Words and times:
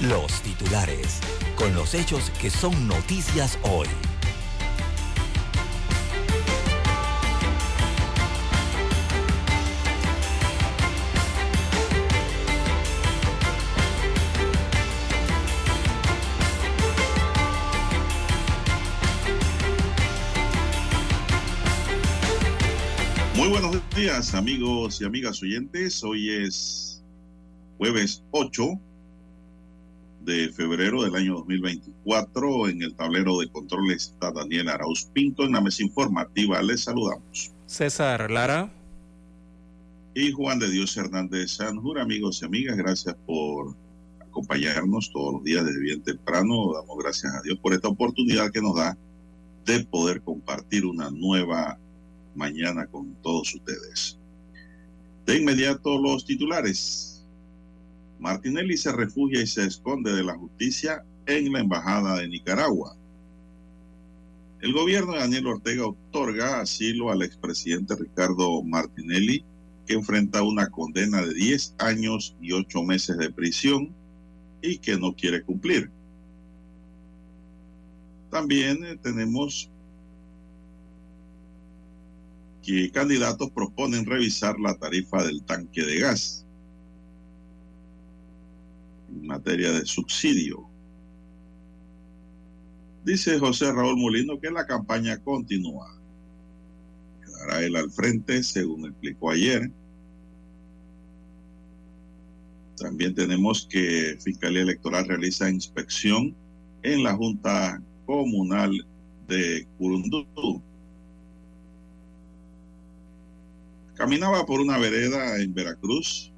los 0.00 0.42
titulares, 0.42 1.20
con 1.56 1.74
los 1.74 1.94
hechos 1.94 2.30
que 2.38 2.50
son 2.50 2.86
noticias 2.86 3.58
hoy. 3.62 3.88
Muy 23.34 23.48
buenos 23.48 23.80
días 23.94 24.34
amigos 24.34 25.00
y 25.00 25.04
amigas 25.04 25.42
oyentes. 25.42 26.04
Hoy 26.04 26.30
es 26.30 27.02
jueves 27.78 28.22
8 28.32 28.78
de 30.26 30.52
febrero 30.52 31.04
del 31.04 31.14
año 31.14 31.34
2024. 31.36 32.68
En 32.68 32.82
el 32.82 32.94
tablero 32.94 33.38
de 33.38 33.48
controles 33.48 34.10
está 34.12 34.32
Daniel 34.32 34.68
Arauz 34.68 35.06
Pinto. 35.12 35.44
En 35.44 35.52
la 35.52 35.60
mesa 35.60 35.84
informativa 35.84 36.60
les 36.60 36.82
saludamos. 36.82 37.52
César 37.66 38.30
Lara. 38.30 38.70
Y 40.14 40.32
Juan 40.32 40.58
de 40.58 40.68
Dios 40.68 40.96
Hernández 40.96 41.52
Sanjur. 41.52 42.00
Amigos 42.00 42.42
y 42.42 42.44
amigas, 42.44 42.76
gracias 42.76 43.14
por 43.24 43.76
acompañarnos 44.20 45.10
todos 45.12 45.34
los 45.34 45.44
días 45.44 45.64
desde 45.64 45.80
bien 45.80 46.02
temprano. 46.02 46.72
Damos 46.74 46.98
gracias 46.98 47.32
a 47.32 47.42
Dios 47.42 47.58
por 47.60 47.72
esta 47.72 47.88
oportunidad 47.88 48.50
que 48.50 48.60
nos 48.60 48.74
da 48.74 48.98
de 49.64 49.84
poder 49.84 50.22
compartir 50.22 50.86
una 50.86 51.08
nueva 51.10 51.78
mañana 52.34 52.86
con 52.86 53.14
todos 53.22 53.54
ustedes. 53.54 54.18
De 55.24 55.38
inmediato 55.38 56.00
los 56.00 56.24
titulares. 56.24 57.15
Martinelli 58.18 58.76
se 58.76 58.92
refugia 58.92 59.42
y 59.42 59.46
se 59.46 59.64
esconde 59.64 60.12
de 60.12 60.24
la 60.24 60.36
justicia 60.36 61.04
en 61.26 61.52
la 61.52 61.60
Embajada 61.60 62.16
de 62.16 62.28
Nicaragua. 62.28 62.96
El 64.60 64.72
gobierno 64.72 65.12
de 65.12 65.18
Daniel 65.18 65.46
Ortega 65.48 65.86
otorga 65.86 66.60
asilo 66.60 67.10
al 67.10 67.22
expresidente 67.22 67.94
Ricardo 67.94 68.62
Martinelli, 68.62 69.44
que 69.86 69.94
enfrenta 69.94 70.42
una 70.42 70.70
condena 70.70 71.22
de 71.22 71.34
10 71.34 71.74
años 71.78 72.34
y 72.40 72.52
8 72.52 72.82
meses 72.82 73.18
de 73.18 73.30
prisión 73.30 73.94
y 74.62 74.78
que 74.78 74.96
no 74.96 75.14
quiere 75.14 75.42
cumplir. 75.42 75.90
También 78.30 78.84
eh, 78.84 78.96
tenemos 79.00 79.70
que 82.62 82.90
candidatos 82.90 83.50
proponen 83.50 84.06
revisar 84.06 84.58
la 84.58 84.74
tarifa 84.74 85.22
del 85.22 85.42
tanque 85.42 85.84
de 85.84 86.00
gas 86.00 86.45
en 89.16 89.26
materia 89.26 89.72
de 89.72 89.84
subsidio. 89.86 90.68
Dice 93.04 93.38
José 93.38 93.72
Raúl 93.72 93.96
Molino 93.96 94.40
que 94.40 94.50
la 94.50 94.66
campaña 94.66 95.18
continúa. 95.18 95.96
Quedará 97.24 97.64
él 97.64 97.76
al 97.76 97.90
frente, 97.90 98.42
según 98.42 98.86
explicó 98.86 99.30
ayer. 99.30 99.70
También 102.76 103.14
tenemos 103.14 103.66
que 103.70 104.18
Fiscalía 104.20 104.62
Electoral 104.62 105.08
realiza 105.08 105.48
inspección 105.48 106.34
en 106.82 107.02
la 107.02 107.14
Junta 107.14 107.80
Comunal 108.04 108.86
de 109.28 109.66
Curundú. 109.78 110.60
Caminaba 113.94 114.44
por 114.44 114.60
una 114.60 114.76
vereda 114.78 115.40
en 115.40 115.54
Veracruz 115.54 116.32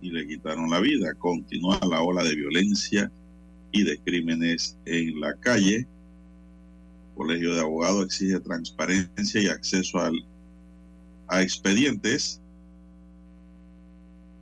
y 0.00 0.10
le 0.10 0.26
quitaron 0.26 0.70
la 0.70 0.80
vida. 0.80 1.14
Continúa 1.14 1.80
la 1.88 2.02
ola 2.02 2.22
de 2.22 2.34
violencia 2.34 3.10
y 3.72 3.84
de 3.84 3.98
crímenes 3.98 4.76
en 4.84 5.20
la 5.20 5.34
calle. 5.34 5.86
Colegio 7.16 7.54
de 7.54 7.60
Abogados 7.60 8.06
exige 8.06 8.40
transparencia 8.40 9.40
y 9.40 9.48
acceso 9.48 9.98
al, 9.98 10.24
a 11.26 11.42
expedientes. 11.42 12.40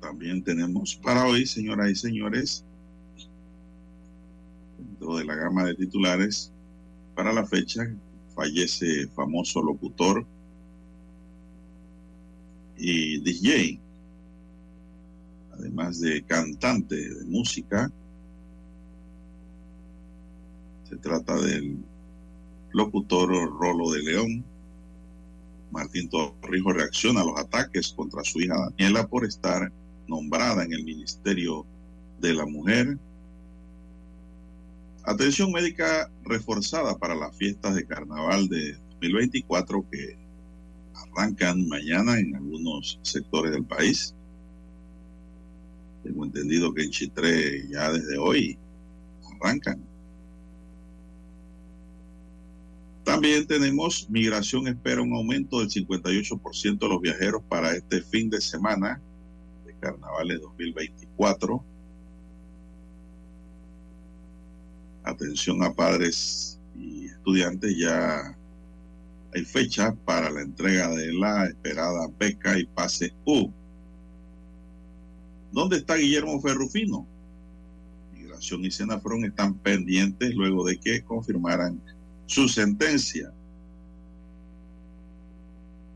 También 0.00 0.42
tenemos 0.42 0.94
para 0.96 1.26
hoy, 1.26 1.46
señoras 1.46 1.90
y 1.90 1.94
señores, 1.96 2.64
dentro 4.78 5.16
de 5.16 5.24
la 5.24 5.34
gama 5.34 5.64
de 5.64 5.74
titulares, 5.74 6.52
para 7.14 7.32
la 7.32 7.46
fecha, 7.46 7.90
fallece 8.34 9.08
famoso 9.08 9.62
locutor 9.62 10.26
y 12.76 13.20
DJ, 13.20 13.80
además 15.58 16.00
de 16.00 16.22
cantante 16.22 16.96
de 16.96 17.24
música. 17.24 17.90
Se 20.88 20.96
trata 20.96 21.34
del 21.40 21.78
locutor 22.72 23.28
Rolo 23.28 23.90
de 23.90 24.02
León. 24.02 24.44
Martín 25.70 26.08
Torrijos 26.08 26.74
reacciona 26.74 27.22
a 27.22 27.24
los 27.24 27.38
ataques 27.38 27.92
contra 27.92 28.22
su 28.22 28.40
hija 28.40 28.54
Daniela 28.58 29.06
por 29.06 29.24
estar 29.24 29.72
nombrada 30.06 30.64
en 30.64 30.72
el 30.72 30.84
Ministerio 30.84 31.66
de 32.20 32.34
la 32.34 32.46
Mujer. 32.46 32.98
Atención 35.04 35.52
médica 35.52 36.10
reforzada 36.24 36.96
para 36.98 37.14
las 37.14 37.36
fiestas 37.36 37.74
de 37.74 37.86
carnaval 37.86 38.48
de 38.48 38.76
2024 39.00 39.84
que 39.90 40.18
arrancan 40.94 41.68
mañana 41.68 42.18
en 42.18 42.34
algunos 42.34 42.98
sectores 43.02 43.52
del 43.52 43.64
país. 43.64 44.14
Tengo 46.06 46.24
entendido 46.24 46.72
que 46.72 46.84
en 46.84 46.90
Chitré 46.90 47.66
ya 47.68 47.90
desde 47.90 48.16
hoy 48.16 48.56
arrancan. 49.40 49.82
También 53.02 53.44
tenemos 53.44 54.08
migración 54.08 54.68
espera 54.68 55.02
un 55.02 55.12
aumento 55.14 55.58
del 55.58 55.68
58% 55.68 56.78
de 56.78 56.88
los 56.88 57.00
viajeros 57.00 57.42
para 57.48 57.72
este 57.72 58.02
fin 58.02 58.30
de 58.30 58.40
semana 58.40 59.00
de 59.66 59.74
carnavales 59.80 60.40
2024. 60.42 61.64
Atención 65.02 65.64
a 65.64 65.74
padres 65.74 66.60
y 66.78 67.06
estudiantes 67.06 67.76
ya 67.76 68.36
hay 69.34 69.44
fecha 69.44 69.92
para 70.04 70.30
la 70.30 70.42
entrega 70.42 70.88
de 70.90 71.12
la 71.14 71.46
esperada 71.46 72.06
beca 72.16 72.56
y 72.56 72.64
pase 72.66 73.12
U. 73.24 73.50
¿Dónde 75.56 75.78
está 75.78 75.94
Guillermo 75.94 76.38
Ferrufino? 76.38 77.06
Migración 78.12 78.62
y 78.66 78.70
Senafrón 78.70 79.24
están 79.24 79.54
pendientes 79.54 80.34
luego 80.34 80.66
de 80.66 80.76
que 80.76 81.02
confirmaran 81.02 81.80
su 82.26 82.46
sentencia. 82.46 83.32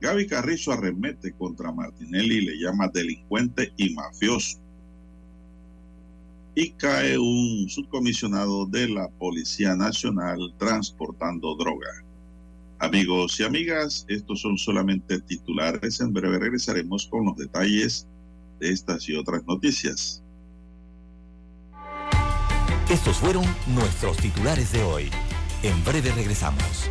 Gaby 0.01 0.27
Carrizo 0.29 0.73
arremete 0.73 1.33
contra 1.33 1.73
Martinelli 1.73 2.37
y 2.37 2.47
le 2.47 2.59
llama 2.59 2.89
delincuente 2.89 3.75
y 3.77 3.93
mafioso. 3.93 4.59
Y 6.55 6.71
cae 6.71 7.19
un 7.19 7.69
subcomisionado 7.69 8.65
de 8.65 8.89
la 8.89 9.09
Policía 9.11 9.77
Nacional 9.77 10.55
transportando 10.57 11.55
droga. 11.57 12.03
Amigos 12.79 13.39
y 13.39 13.43
amigas, 13.43 14.07
estos 14.09 14.41
son 14.41 14.57
solamente 14.57 15.21
titulares. 15.21 16.01
En 16.01 16.15
breve 16.15 16.39
regresaremos 16.39 17.07
con 17.07 17.27
los 17.27 17.37
detalles 17.37 18.07
estas 18.61 19.09
y 19.09 19.17
otras 19.17 19.45
noticias. 19.45 20.23
Estos 22.91 23.19
fueron 23.19 23.45
nuestros 23.69 24.17
titulares 24.17 24.73
de 24.73 24.83
hoy. 24.83 25.11
En 25.63 25.85
breve 25.85 26.11
regresamos. 26.13 26.91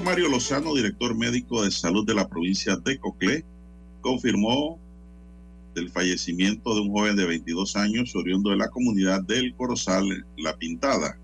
Mario 0.00 0.28
Lozano, 0.28 0.74
director 0.74 1.14
médico 1.14 1.62
de 1.62 1.70
salud 1.70 2.06
de 2.06 2.14
la 2.14 2.26
provincia 2.26 2.76
de 2.76 2.98
Coclé, 2.98 3.44
confirmó 4.00 4.78
el 5.74 5.90
fallecimiento 5.90 6.74
de 6.74 6.80
un 6.80 6.92
joven 6.92 7.16
de 7.16 7.26
22 7.26 7.76
años 7.76 8.16
oriundo 8.16 8.50
de 8.50 8.56
la 8.56 8.68
comunidad 8.68 9.22
del 9.22 9.54
Corozal, 9.54 10.24
La 10.38 10.56
Pintada. 10.56 11.18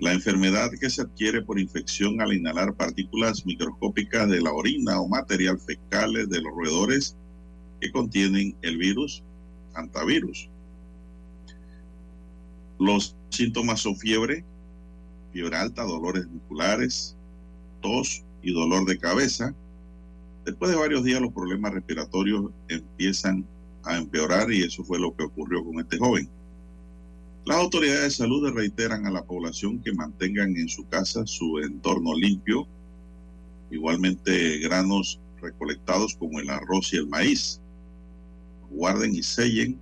La 0.00 0.12
enfermedad 0.12 0.70
que 0.80 0.88
se 0.88 1.02
adquiere 1.02 1.42
por 1.42 1.60
infección 1.60 2.22
al 2.22 2.32
inhalar 2.32 2.74
partículas 2.74 3.44
microscópicas 3.44 4.30
de 4.30 4.40
la 4.40 4.52
orina 4.52 4.98
o 4.98 5.06
material 5.06 5.58
fecal 5.58 6.12
de 6.12 6.40
los 6.40 6.52
roedores 6.52 7.16
que 7.80 7.92
contienen 7.92 8.56
el 8.62 8.78
virus 8.78 9.22
antivirus. 9.74 10.48
Los 12.78 13.14
síntomas 13.28 13.80
son 13.80 13.96
fiebre, 13.96 14.44
fiebre 15.34 15.56
alta, 15.56 15.82
dolores 15.82 16.28
musculares, 16.28 17.16
tos 17.82 18.22
y 18.40 18.52
dolor 18.52 18.86
de 18.86 18.98
cabeza. 18.98 19.52
Después 20.44 20.70
de 20.70 20.76
varios 20.76 21.02
días 21.02 21.20
los 21.20 21.32
problemas 21.32 21.74
respiratorios 21.74 22.52
empiezan 22.68 23.44
a 23.82 23.96
empeorar 23.96 24.52
y 24.52 24.62
eso 24.62 24.84
fue 24.84 25.00
lo 25.00 25.14
que 25.14 25.24
ocurrió 25.24 25.64
con 25.64 25.80
este 25.80 25.98
joven. 25.98 26.28
Las 27.44 27.58
autoridades 27.58 28.02
de 28.02 28.10
salud 28.10 28.48
reiteran 28.54 29.06
a 29.06 29.10
la 29.10 29.24
población 29.24 29.80
que 29.80 29.92
mantengan 29.92 30.56
en 30.56 30.68
su 30.68 30.86
casa 30.88 31.26
su 31.26 31.58
entorno 31.58 32.14
limpio, 32.14 32.68
igualmente 33.72 34.58
granos 34.58 35.18
recolectados 35.42 36.14
como 36.14 36.38
el 36.38 36.48
arroz 36.48 36.92
y 36.92 36.96
el 36.98 37.08
maíz. 37.08 37.60
Guarden 38.70 39.16
y 39.16 39.22
sellen 39.24 39.80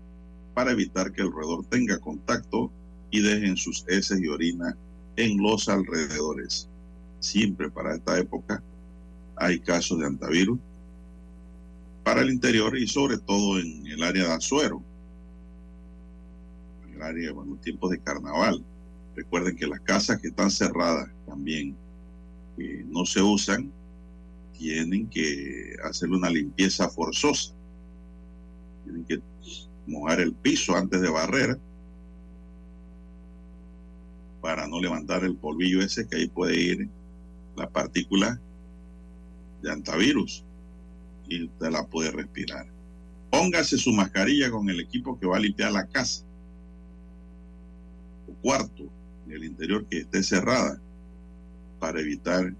para 0.54 0.72
evitar 0.72 1.12
que 1.12 1.20
el 1.20 1.30
roedor 1.30 1.66
tenga 1.66 1.98
contacto 1.98 2.72
y 3.10 3.20
dejen 3.20 3.58
sus 3.58 3.84
heces 3.86 4.18
y 4.18 4.28
orina 4.28 4.76
en 5.16 5.42
los 5.42 5.68
alrededores. 5.68 6.68
Siempre 7.20 7.70
para 7.70 7.94
esta 7.94 8.18
época 8.18 8.62
hay 9.36 9.60
casos 9.60 9.98
de 9.98 10.06
antivirus 10.06 10.58
para 12.02 12.22
el 12.22 12.30
interior 12.30 12.76
y 12.76 12.86
sobre 12.86 13.18
todo 13.18 13.58
en 13.60 13.86
el 13.86 14.02
área 14.02 14.24
de 14.24 14.32
Azuero, 14.32 14.82
en 16.86 16.94
el 16.94 17.02
área, 17.02 17.32
bueno, 17.32 17.56
tiempos 17.56 17.90
de 17.90 18.00
carnaval. 18.00 18.64
Recuerden 19.14 19.56
que 19.56 19.66
las 19.66 19.80
casas 19.80 20.20
que 20.20 20.28
están 20.28 20.50
cerradas 20.50 21.08
también 21.26 21.76
que 22.56 22.84
no 22.88 23.06
se 23.06 23.22
usan 23.22 23.70
tienen 24.58 25.08
que 25.08 25.76
hacerle 25.84 26.16
una 26.16 26.30
limpieza 26.30 26.88
forzosa. 26.88 27.52
Tienen 28.84 29.04
que 29.04 29.20
mojar 29.86 30.20
el 30.20 30.32
piso 30.34 30.76
antes 30.76 31.00
de 31.00 31.10
barrer 31.10 31.58
para 34.42 34.66
no 34.66 34.80
levantar 34.80 35.24
el 35.24 35.36
polvillo 35.36 35.80
ese 35.80 36.06
que 36.06 36.16
ahí 36.16 36.26
puede 36.26 36.60
ir 36.60 36.88
la 37.56 37.70
partícula 37.70 38.38
de 39.62 39.70
antivirus 39.70 40.44
y 41.28 41.44
usted 41.44 41.70
la 41.70 41.86
puede 41.86 42.10
respirar. 42.10 42.66
Póngase 43.30 43.78
su 43.78 43.92
mascarilla 43.92 44.50
con 44.50 44.68
el 44.68 44.80
equipo 44.80 45.18
que 45.18 45.26
va 45.26 45.36
a 45.36 45.40
limpiar 45.40 45.70
la 45.70 45.86
casa 45.86 46.24
o 48.28 48.34
cuarto 48.42 48.82
en 49.26 49.32
el 49.32 49.44
interior 49.44 49.86
que 49.86 49.98
esté 49.98 50.24
cerrada 50.24 50.78
para 51.78 52.00
evitar 52.00 52.52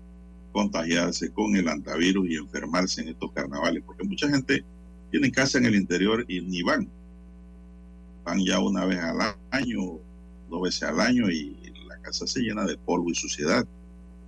contagiarse 0.52 1.32
con 1.32 1.56
el 1.56 1.67
antivirus 1.67 2.29
y 2.29 2.37
enfermarse 2.37 3.00
en 3.00 3.08
estos 3.08 3.32
carnavales, 3.32 3.82
porque 3.84 4.05
mucha 4.05 4.29
gente 4.29 4.64
tiene 5.11 5.32
casa 5.32 5.58
en 5.58 5.67
el 5.67 5.75
interior 5.75 6.25
y 6.29 6.40
ni 6.43 6.62
van. 6.62 6.88
Van 8.25 8.38
ya 8.44 8.61
una 8.61 8.84
vez 8.84 8.99
al 8.99 9.34
año, 9.50 9.99
dos 10.49 10.62
veces 10.62 10.84
al 10.84 11.00
año 11.00 11.29
y 11.29 11.56
casa 12.03 12.27
se 12.27 12.41
llena 12.41 12.65
de 12.65 12.77
polvo 12.77 13.11
y 13.11 13.15
suciedad. 13.15 13.67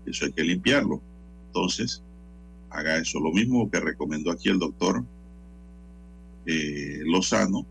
Eso 0.07 0.27
hay 0.27 0.33
que 0.33 0.43
limpiarlo. 0.43 1.01
Entonces, 1.49 2.03
haga 2.71 2.99
eso. 2.99 3.21
Lo 3.21 3.33
mismo 3.33 3.71
que 3.71 3.81
recomendó 3.81 4.31
aquí 4.31 4.49
el 4.49 4.59
doctor 4.59 5.05
eh, 6.47 7.01
Lozano, 7.05 7.67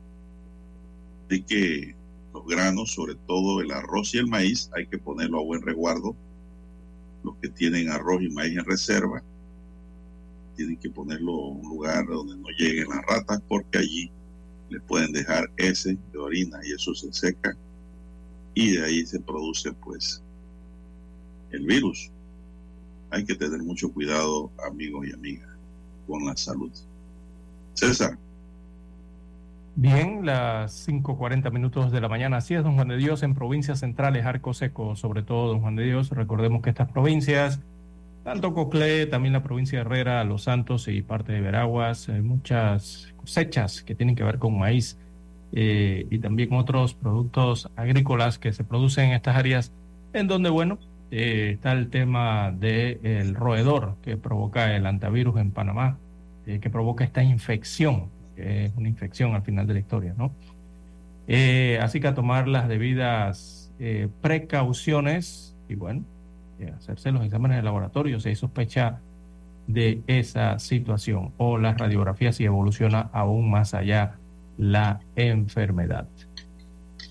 de 1.29 1.43
que 1.43 1.95
los 2.33 2.45
granos, 2.45 2.93
sobre 2.93 3.15
todo 3.15 3.61
el 3.61 3.71
arroz 3.71 4.13
y 4.15 4.17
el 4.17 4.27
maíz, 4.27 4.69
hay 4.75 4.87
que 4.87 4.97
ponerlo 4.97 5.39
a 5.39 5.43
buen 5.43 5.61
resguardo. 5.61 6.15
Los 7.23 7.35
que 7.37 7.49
tienen 7.49 7.89
arroz 7.89 8.21
y 8.21 8.29
maíz 8.29 8.57
en 8.57 8.65
reserva, 8.65 9.23
tienen 10.55 10.77
que 10.77 10.89
ponerlo 10.89 11.51
en 11.51 11.65
un 11.65 11.69
lugar 11.69 12.05
donde 12.07 12.35
no 12.35 12.49
lleguen 12.57 12.89
las 12.89 13.05
ratas, 13.05 13.41
porque 13.47 13.79
allí 13.79 14.11
le 14.69 14.79
pueden 14.81 15.11
dejar 15.11 15.49
ese 15.57 15.97
de 16.11 16.17
orina 16.17 16.59
y 16.63 16.73
eso 16.73 16.93
se 16.95 17.11
seca 17.13 17.55
y 18.53 18.77
de 18.77 18.85
ahí 18.85 19.05
se 19.05 19.19
produce 19.19 19.71
pues 19.73 20.21
el 21.51 21.65
virus. 21.65 22.11
Hay 23.09 23.25
que 23.25 23.35
tener 23.35 23.61
mucho 23.61 23.91
cuidado, 23.91 24.51
amigos 24.67 25.07
y 25.07 25.13
amigas, 25.13 25.49
con 26.07 26.25
la 26.25 26.35
salud. 26.35 26.71
César. 27.73 28.17
Bien, 29.75 30.23
las 30.23 30.87
5.40 30.87 31.51
minutos 31.51 31.91
de 31.91 31.99
la 31.99 32.07
mañana. 32.07 32.37
Así 32.37 32.53
es, 32.53 32.63
don 32.63 32.75
Juan 32.75 32.89
de 32.89 32.97
Dios, 32.97 33.23
en 33.23 33.33
provincias 33.33 33.79
centrales, 33.79 34.25
Arco 34.25 34.53
Seco, 34.53 34.95
sobre 34.95 35.23
todo, 35.23 35.47
don 35.47 35.61
Juan 35.61 35.75
de 35.75 35.83
Dios. 35.83 36.11
Recordemos 36.11 36.61
que 36.61 36.69
estas 36.69 36.91
provincias, 36.91 37.59
tanto 38.23 38.53
Coclé, 38.53 39.07
también 39.07 39.33
la 39.33 39.41
provincia 39.41 39.79
de 39.79 39.85
Herrera, 39.85 40.23
Los 40.25 40.43
Santos 40.43 40.87
y 40.87 41.01
parte 41.01 41.33
de 41.33 41.41
Veraguas, 41.41 42.07
hay 42.09 42.21
muchas 42.21 43.13
cosechas 43.17 43.81
que 43.81 43.95
tienen 43.95 44.15
que 44.15 44.23
ver 44.23 44.37
con 44.37 44.57
maíz 44.57 44.97
eh, 45.53 46.07
y 46.09 46.19
también 46.19 46.53
otros 46.53 46.93
productos 46.93 47.69
agrícolas 47.75 48.39
que 48.39 48.53
se 48.53 48.63
producen 48.63 49.05
en 49.05 49.13
estas 49.13 49.37
áreas, 49.37 49.71
en 50.13 50.27
donde, 50.27 50.49
bueno, 50.49 50.79
eh, 51.11 51.51
está 51.53 51.71
el 51.73 51.89
tema 51.89 52.51
del 52.51 53.35
roedor 53.35 53.95
que 54.03 54.17
provoca 54.17 54.75
el 54.75 54.85
antivirus 54.85 55.37
en 55.37 55.51
Panamá, 55.51 55.97
eh, 56.45 56.59
que 56.59 56.69
provoca 56.69 57.03
esta 57.03 57.23
infección 57.23 58.09
que 58.35 58.65
es 58.65 58.73
una 58.75 58.89
infección 58.89 59.35
al 59.35 59.41
final 59.43 59.67
de 59.67 59.73
la 59.73 59.79
historia, 59.79 60.13
¿no? 60.17 60.31
Eh, 61.27 61.79
así 61.81 61.99
que 61.99 62.07
a 62.07 62.15
tomar 62.15 62.47
las 62.47 62.67
debidas 62.67 63.71
eh, 63.79 64.09
precauciones 64.21 65.55
y 65.69 65.75
bueno, 65.75 66.03
eh, 66.59 66.73
hacerse 66.75 67.11
los 67.11 67.23
exámenes 67.23 67.57
de 67.57 67.63
laboratorio 67.63 68.19
si 68.19 68.29
hay 68.29 68.35
sospecha 68.35 68.99
de 69.67 70.01
esa 70.07 70.59
situación 70.59 71.31
o 71.37 71.57
las 71.57 71.77
radiografías 71.77 72.35
si 72.35 72.43
evoluciona 72.43 73.09
aún 73.13 73.49
más 73.49 73.73
allá 73.73 74.15
la 74.57 74.99
enfermedad. 75.15 76.07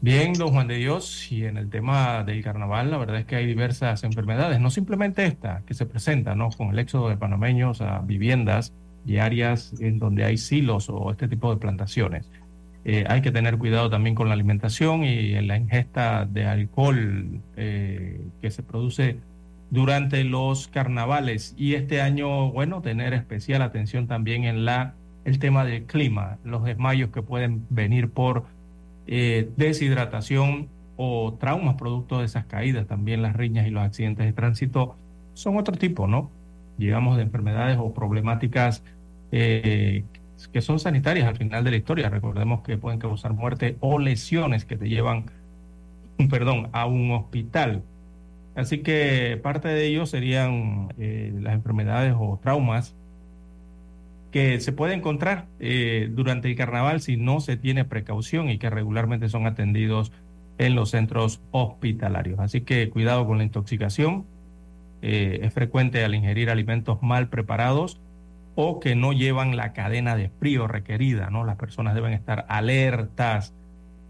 Bien, 0.01 0.33
don 0.33 0.51
Juan 0.53 0.67
de 0.67 0.77
Dios, 0.79 1.31
y 1.31 1.45
en 1.45 1.57
el 1.57 1.71
tema 1.71 2.25
del 2.25 2.43
carnaval, 2.43 2.91
la 2.91 2.99
verdad 2.99 3.19
es 3.19 3.25
que 3.25 3.37
hay 3.37 3.47
diversas 3.47 4.03
enfermedades, 4.03 4.59
no 4.59 4.69
simplemente 4.69 5.25
esta 5.25 5.63
que 5.65 5.75
se 5.75 5.87
presenta, 5.87 6.35
¿no? 6.35 6.51
Con 6.51 6.71
el 6.71 6.79
éxodo 6.81 7.09
de 7.09 7.17
panameños 7.17 7.81
a 7.81 8.01
viviendas 8.01 8.73
y 9.07 9.19
áreas 9.19 9.73
en 9.81 10.01
donde 10.01 10.25
hay 10.25 10.39
silos 10.39 10.89
o 10.89 11.13
este 11.13 11.29
tipo 11.29 11.55
de 11.55 11.61
plantaciones. 11.61 12.27
Eh, 12.85 13.05
hay 13.09 13.23
que 13.23 13.31
tener 13.31 13.59
cuidado 13.59 13.91
también 13.91 14.17
con 14.17 14.27
la 14.27 14.35
alimentación 14.35 15.05
y 15.05 15.35
en 15.35 15.47
la 15.47 15.57
ingesta 15.57 16.25
de 16.25 16.47
alcohol 16.47 17.41
eh, 17.57 18.21
que 18.41 18.51
se 18.51 18.65
produce 18.65 19.19
durante 19.71 20.25
los 20.25 20.67
carnavales 20.67 21.55
y 21.57 21.75
este 21.75 22.01
año, 22.01 22.51
bueno, 22.51 22.83
tener 22.83 23.15
especial 23.15 23.63
atención 23.63 24.09
también 24.09 24.45
en 24.45 24.65
la 24.65 24.95
el 25.25 25.38
tema 25.38 25.64
del 25.64 25.85
clima, 25.85 26.38
los 26.45 26.64
desmayos 26.64 27.11
que 27.11 27.23
pueden 27.23 27.67
venir 27.71 28.11
por 28.11 28.45
eh, 29.07 29.50
deshidratación 29.57 30.69
o 30.97 31.35
traumas 31.38 31.76
producto 31.76 32.21
de 32.21 32.26
esas 32.26 32.47
caídas, 32.47 32.87
también 32.87 33.23
las 33.23 33.35
riñas 33.35 33.67
y 33.67 33.71
los 33.71 33.83
accidentes 33.83 34.26
de 34.26 34.33
tránsito 34.33 34.97
son 35.35 35.57
otro 35.57 35.76
tipo, 35.76 36.07
¿no? 36.07 36.31
Llegamos 36.79 37.17
de 37.17 37.23
enfermedades 37.23 37.79
o 37.81 37.93
problemáticas 37.93 38.83
eh, 39.31 40.05
que 40.52 40.61
son 40.61 40.79
sanitarias 40.79 41.26
al 41.26 41.37
final 41.37 41.64
de 41.64 41.71
la 41.71 41.76
historia. 41.76 42.09
Recordemos 42.11 42.62
que 42.62 42.76
pueden 42.76 42.99
causar 42.99 43.33
muerte 43.33 43.76
o 43.81 43.99
lesiones 43.99 44.64
que 44.64 44.76
te 44.76 44.88
llevan, 44.88 45.26
perdón, 46.31 46.69
a 46.73 46.87
un 46.87 47.12
hospital. 47.12 47.83
Así 48.55 48.79
que 48.79 49.41
parte 49.43 49.69
de 49.69 49.87
ello 49.87 50.05
serían 50.07 50.93
eh, 50.99 51.33
las 51.41 51.55
enfermedades 51.55 52.14
o 52.19 52.38
traumas 52.43 52.95
que 54.33 54.61
se 54.61 54.73
puede 54.73 54.95
encontrar 54.95 55.47
eh, 55.61 56.09
durante 56.11 56.49
el 56.49 56.57
carnaval 56.57 57.03
si 57.03 57.17
no 57.17 57.41
se 57.41 57.57
tiene 57.57 57.85
precaución 57.85 58.49
y 58.49 58.59
que 58.59 58.71
regularmente 58.71 59.29
son 59.29 59.47
atendidos 59.47 60.11
en 60.59 60.75
los 60.75 60.91
centros 60.91 61.41
hospitalarios. 61.51 62.41
Así 62.41 62.62
que 62.62 62.89
cuidado 62.89 63.27
con 63.27 63.39
la 63.39 63.45
intoxicación. 63.45 64.25
Eh, 65.03 65.41
es 65.43 65.53
frecuente 65.53 66.05
al 66.05 66.15
ingerir 66.15 66.49
alimentos 66.49 67.03
mal 67.03 67.29
preparados 67.29 68.01
o 68.55 68.81
que 68.81 68.95
no 68.95 69.12
llevan 69.12 69.57
la 69.57 69.73
cadena 69.73 70.17
de 70.17 70.29
frío 70.29 70.67
requerida, 70.67 71.29
¿no? 71.29 71.45
Las 71.45 71.57
personas 71.57 71.95
deben 71.95 72.12
estar 72.12 72.47
alertas 72.49 73.53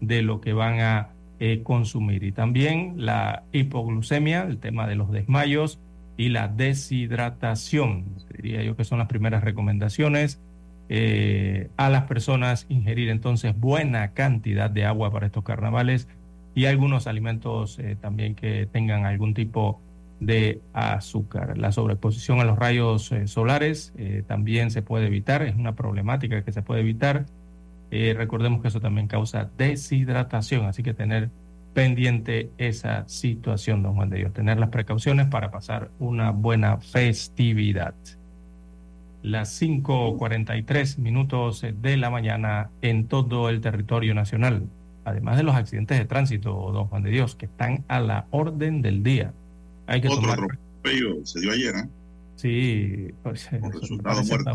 de 0.01 0.21
lo 0.21 0.39
que 0.39 0.53
van 0.53 0.79
a 0.79 1.09
eh, 1.39 1.61
consumir. 1.63 2.23
Y 2.23 2.31
también 2.31 2.93
la 2.97 3.43
hipoglucemia, 3.51 4.43
el 4.43 4.59
tema 4.59 4.87
de 4.87 4.95
los 4.95 5.11
desmayos 5.11 5.79
y 6.17 6.29
la 6.29 6.47
deshidratación. 6.47 8.05
Diría 8.35 8.63
yo 8.63 8.75
que 8.75 8.83
son 8.83 8.99
las 8.99 9.07
primeras 9.07 9.43
recomendaciones 9.43 10.39
eh, 10.89 11.69
a 11.77 11.89
las 11.89 12.03
personas 12.03 12.65
ingerir 12.69 13.09
entonces 13.09 13.57
buena 13.57 14.09
cantidad 14.09 14.69
de 14.69 14.85
agua 14.85 15.11
para 15.11 15.25
estos 15.25 15.43
carnavales 15.43 16.07
y 16.55 16.65
algunos 16.65 17.07
alimentos 17.07 17.79
eh, 17.79 17.95
también 17.99 18.35
que 18.35 18.67
tengan 18.71 19.05
algún 19.05 19.33
tipo 19.33 19.81
de 20.19 20.61
azúcar. 20.73 21.57
La 21.57 21.71
sobreexposición 21.71 22.39
a 22.39 22.45
los 22.45 22.57
rayos 22.57 23.11
solares 23.25 23.93
también 24.27 24.71
se 24.71 24.81
puede 24.81 25.07
evitar, 25.07 25.41
es 25.41 25.55
una 25.55 25.75
problemática 25.75 26.43
que 26.43 26.51
se 26.53 26.61
puede 26.61 26.81
evitar 26.81 27.25
eh, 27.95 28.15
recordemos 28.17 28.59
que 28.59 28.69
eso 28.69 28.81
también 28.81 29.07
causa 29.07 29.51
deshidratación, 29.55 30.65
así 30.65 30.81
que 30.81 30.95
tener 30.95 31.29
pendiente 31.73 32.49
esa 32.57 33.07
situación, 33.07 33.83
don 33.83 33.95
Juan 33.95 34.09
de 34.09 34.17
Dios, 34.17 34.33
tener 34.33 34.57
las 34.59 34.69
precauciones 34.69 35.27
para 35.27 35.51
pasar 35.51 35.89
una 35.99 36.31
buena 36.31 36.77
festividad. 36.77 37.95
Las 39.21 39.61
5.43 39.61 40.97
minutos 40.97 41.65
de 41.81 41.97
la 41.97 42.09
mañana 42.09 42.69
en 42.81 43.07
todo 43.07 43.49
el 43.49 43.61
territorio 43.61 44.13
nacional, 44.13 44.63
además 45.05 45.37
de 45.37 45.43
los 45.43 45.55
accidentes 45.55 45.97
de 45.97 46.05
tránsito, 46.05 46.71
don 46.71 46.87
Juan 46.87 47.03
de 47.03 47.11
Dios, 47.11 47.35
que 47.35 47.45
están 47.45 47.83
a 47.87 47.99
la 47.99 48.25
orden 48.31 48.81
del 48.81 49.01
día. 49.03 49.31
Hay 49.87 50.01
que 50.01 50.09
Otro 50.09 50.21
tomar... 50.21 50.39
se 51.23 51.39
dio 51.39 51.51
ayer, 51.51 51.75
¿eh? 51.75 51.87
Sí, 52.35 53.11
pues, 53.21 53.49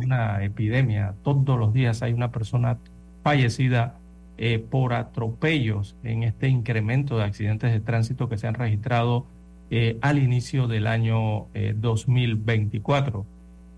una 0.04 0.44
epidemia. 0.44 1.14
Todos 1.22 1.58
los 1.58 1.72
días 1.72 2.02
hay 2.02 2.12
una 2.12 2.30
persona 2.30 2.76
fallecida 3.22 3.94
eh, 4.38 4.58
por 4.58 4.94
atropellos 4.94 5.96
en 6.04 6.22
este 6.22 6.48
incremento 6.48 7.18
de 7.18 7.24
accidentes 7.24 7.72
de 7.72 7.80
tránsito 7.80 8.28
que 8.28 8.38
se 8.38 8.46
han 8.46 8.54
registrado 8.54 9.26
eh, 9.70 9.98
al 10.00 10.18
inicio 10.18 10.66
del 10.66 10.86
año 10.86 11.46
eh, 11.52 11.74
2024. 11.76 13.26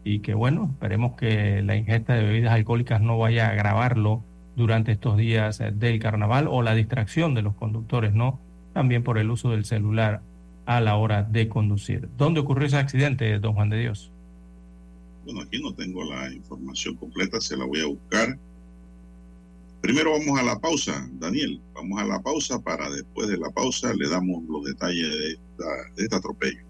Y 0.05 0.21
que 0.21 0.35
bueno, 0.35 0.69
esperemos 0.73 1.17
que 1.17 1.63
la 1.63 1.77
ingesta 1.77 2.15
de 2.15 2.23
bebidas 2.23 2.53
alcohólicas 2.53 3.01
no 3.01 3.19
vaya 3.19 3.49
a 3.49 3.51
agravarlo 3.51 4.23
durante 4.57 4.93
estos 4.93 5.17
días 5.17 5.61
eh, 5.61 5.73
del 5.73 5.99
carnaval 5.99 6.47
o 6.49 6.63
la 6.63 6.75
distracción 6.75 7.35
de 7.35 7.43
los 7.43 7.55
conductores, 7.55 8.15
¿no? 8.15 8.39
También 8.73 9.03
por 9.03 9.19
el 9.19 9.31
uso 9.31 9.51
del 9.51 9.65
celular 9.65 10.21
a 10.65 10.81
la 10.81 10.97
hora 10.97 11.25
de 11.25 11.49
conducir. 11.49 12.09
¿Dónde 12.17 12.41
ocurrió 12.41 12.67
ese 12.69 12.77
accidente, 12.77 13.39
don 13.41 13.55
Juan 13.55 13.71
de 13.71 13.81
Dios? 13.81 14.13
Bueno, 15.25 15.41
aquí 15.43 15.61
no 15.61 15.73
tengo 15.75 16.05
la 16.05 16.33
información 16.33 16.95
completa, 16.95 17.41
se 17.41 17.57
la 17.57 17.65
voy 17.65 17.81
a 17.81 17.87
buscar. 17.87 18.39
Primero 19.81 20.13
vamos 20.13 20.39
a 20.39 20.43
la 20.43 20.59
pausa, 20.61 21.09
Daniel. 21.13 21.63
Vamos 21.73 22.01
a 22.01 22.05
la 22.05 22.21
pausa 22.21 22.61
para 22.61 22.91
después 22.91 23.29
de 23.29 23.39
la 23.39 23.51
pausa 23.51 23.95
le 23.95 24.09
damos 24.09 24.45
los 24.45 24.65
detalles 24.65 25.09
de, 25.09 25.39
este 25.97 26.17
atropello. 26.17 26.70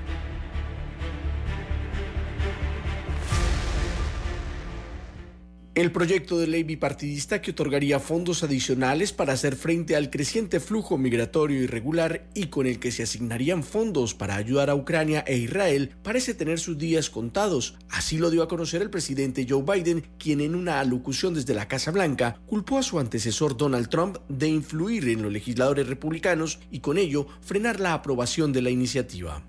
El 5.73 5.93
proyecto 5.93 6.37
de 6.37 6.47
ley 6.47 6.63
bipartidista 6.63 7.41
que 7.41 7.51
otorgaría 7.51 8.01
fondos 8.01 8.43
adicionales 8.43 9.13
para 9.13 9.31
hacer 9.31 9.55
frente 9.55 9.95
al 9.95 10.09
creciente 10.09 10.59
flujo 10.59 10.97
migratorio 10.97 11.63
irregular 11.63 12.27
y 12.33 12.47
con 12.47 12.67
el 12.67 12.77
que 12.77 12.91
se 12.91 13.03
asignarían 13.03 13.63
fondos 13.63 14.13
para 14.13 14.35
ayudar 14.35 14.69
a 14.69 14.75
Ucrania 14.75 15.23
e 15.25 15.37
Israel 15.37 15.91
parece 16.03 16.33
tener 16.33 16.59
sus 16.59 16.77
días 16.77 17.09
contados. 17.09 17.77
Así 17.89 18.17
lo 18.17 18.29
dio 18.29 18.43
a 18.43 18.49
conocer 18.49 18.81
el 18.81 18.89
presidente 18.89 19.47
Joe 19.47 19.63
Biden, 19.63 20.05
quien 20.19 20.41
en 20.41 20.55
una 20.55 20.81
alocución 20.81 21.33
desde 21.33 21.53
la 21.53 21.69
Casa 21.69 21.91
Blanca 21.91 22.41
culpó 22.47 22.77
a 22.77 22.83
su 22.83 22.99
antecesor 22.99 23.55
Donald 23.55 23.87
Trump 23.87 24.17
de 24.27 24.49
influir 24.49 25.07
en 25.07 25.21
los 25.21 25.31
legisladores 25.31 25.87
republicanos 25.87 26.59
y 26.69 26.81
con 26.81 26.97
ello 26.97 27.27
frenar 27.39 27.79
la 27.79 27.93
aprobación 27.93 28.51
de 28.51 28.61
la 28.61 28.71
iniciativa. 28.71 29.41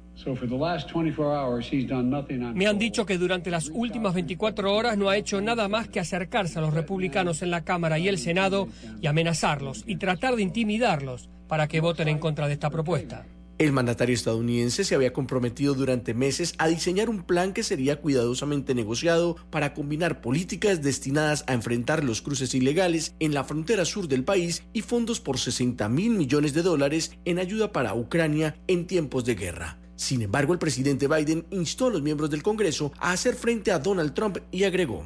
Me 2.55 2.67
han 2.67 2.79
dicho 2.79 3.07
que 3.07 3.19
durante 3.19 3.51
las 3.51 3.69
últimas 3.69 4.15
24 4.15 4.75
horas 4.75 4.97
no 4.97 5.09
ha 5.09 5.17
hecho 5.17 5.41
nada 5.41 5.69
más 5.69 5.89
que 5.89 6.01
acercarse 6.01 6.59
a 6.59 6.63
los 6.63 6.75
republicanos 6.75 7.43
en 7.43 7.51
la 7.51 7.65
Cámara 7.65 7.99
y 7.99 8.09
el 8.09 8.19
Senado 8.19 8.69
y 9.01 9.07
amenazarlos 9.07 9.85
y 9.87 9.97
tratar 9.97 10.37
de 10.37 10.43
intimidarlos 10.43 11.29
para 11.49 11.69
que 11.69 11.81
voten 11.81 12.09
en 12.09 12.19
contra 12.19 12.47
de 12.47 12.55
esta 12.55 12.71
propuesta. 12.71 13.27
El 13.59 13.73
mandatario 13.73 14.15
estadounidense 14.15 14.83
se 14.83 14.95
había 14.95 15.13
comprometido 15.13 15.75
durante 15.75 16.15
meses 16.15 16.55
a 16.59 16.67
diseñar 16.67 17.09
un 17.09 17.23
plan 17.23 17.53
que 17.53 17.63
sería 17.63 18.01
cuidadosamente 18.01 18.75
negociado 18.75 19.37
para 19.51 19.73
combinar 19.73 20.21
políticas 20.21 20.83
destinadas 20.83 21.45
a 21.47 21.53
enfrentar 21.53 22.03
los 22.03 22.23
cruces 22.23 22.55
ilegales 22.55 23.15
en 23.21 23.35
la 23.35 23.45
frontera 23.45 23.85
sur 23.85 24.09
del 24.09 24.25
país 24.25 24.65
y 24.73 24.81
fondos 24.81 25.21
por 25.21 25.39
60 25.39 25.89
mil 25.91 26.11
millones 26.11 26.55
de 26.55 26.63
dólares 26.63 27.17
en 27.25 27.39
ayuda 27.39 27.71
para 27.71 27.95
Ucrania 27.95 28.57
en 28.67 28.87
tiempos 28.87 29.25
de 29.25 29.35
guerra. 29.37 29.82
Sin 29.97 30.23
embargo, 30.23 30.53
el 30.53 30.59
presidente 30.59 31.07
Biden 31.07 31.45
instó 31.51 31.87
a 31.87 31.91
los 31.91 32.03
miembros 32.03 32.31
del 32.31 32.43
Congreso 32.43 32.93
a 32.99 33.13
hacer 33.13 33.35
frente 33.35 33.71
a 33.71 33.79
Donald 33.79 34.15
Trump 34.15 34.39
y 34.51 34.65
agregó. 34.65 35.05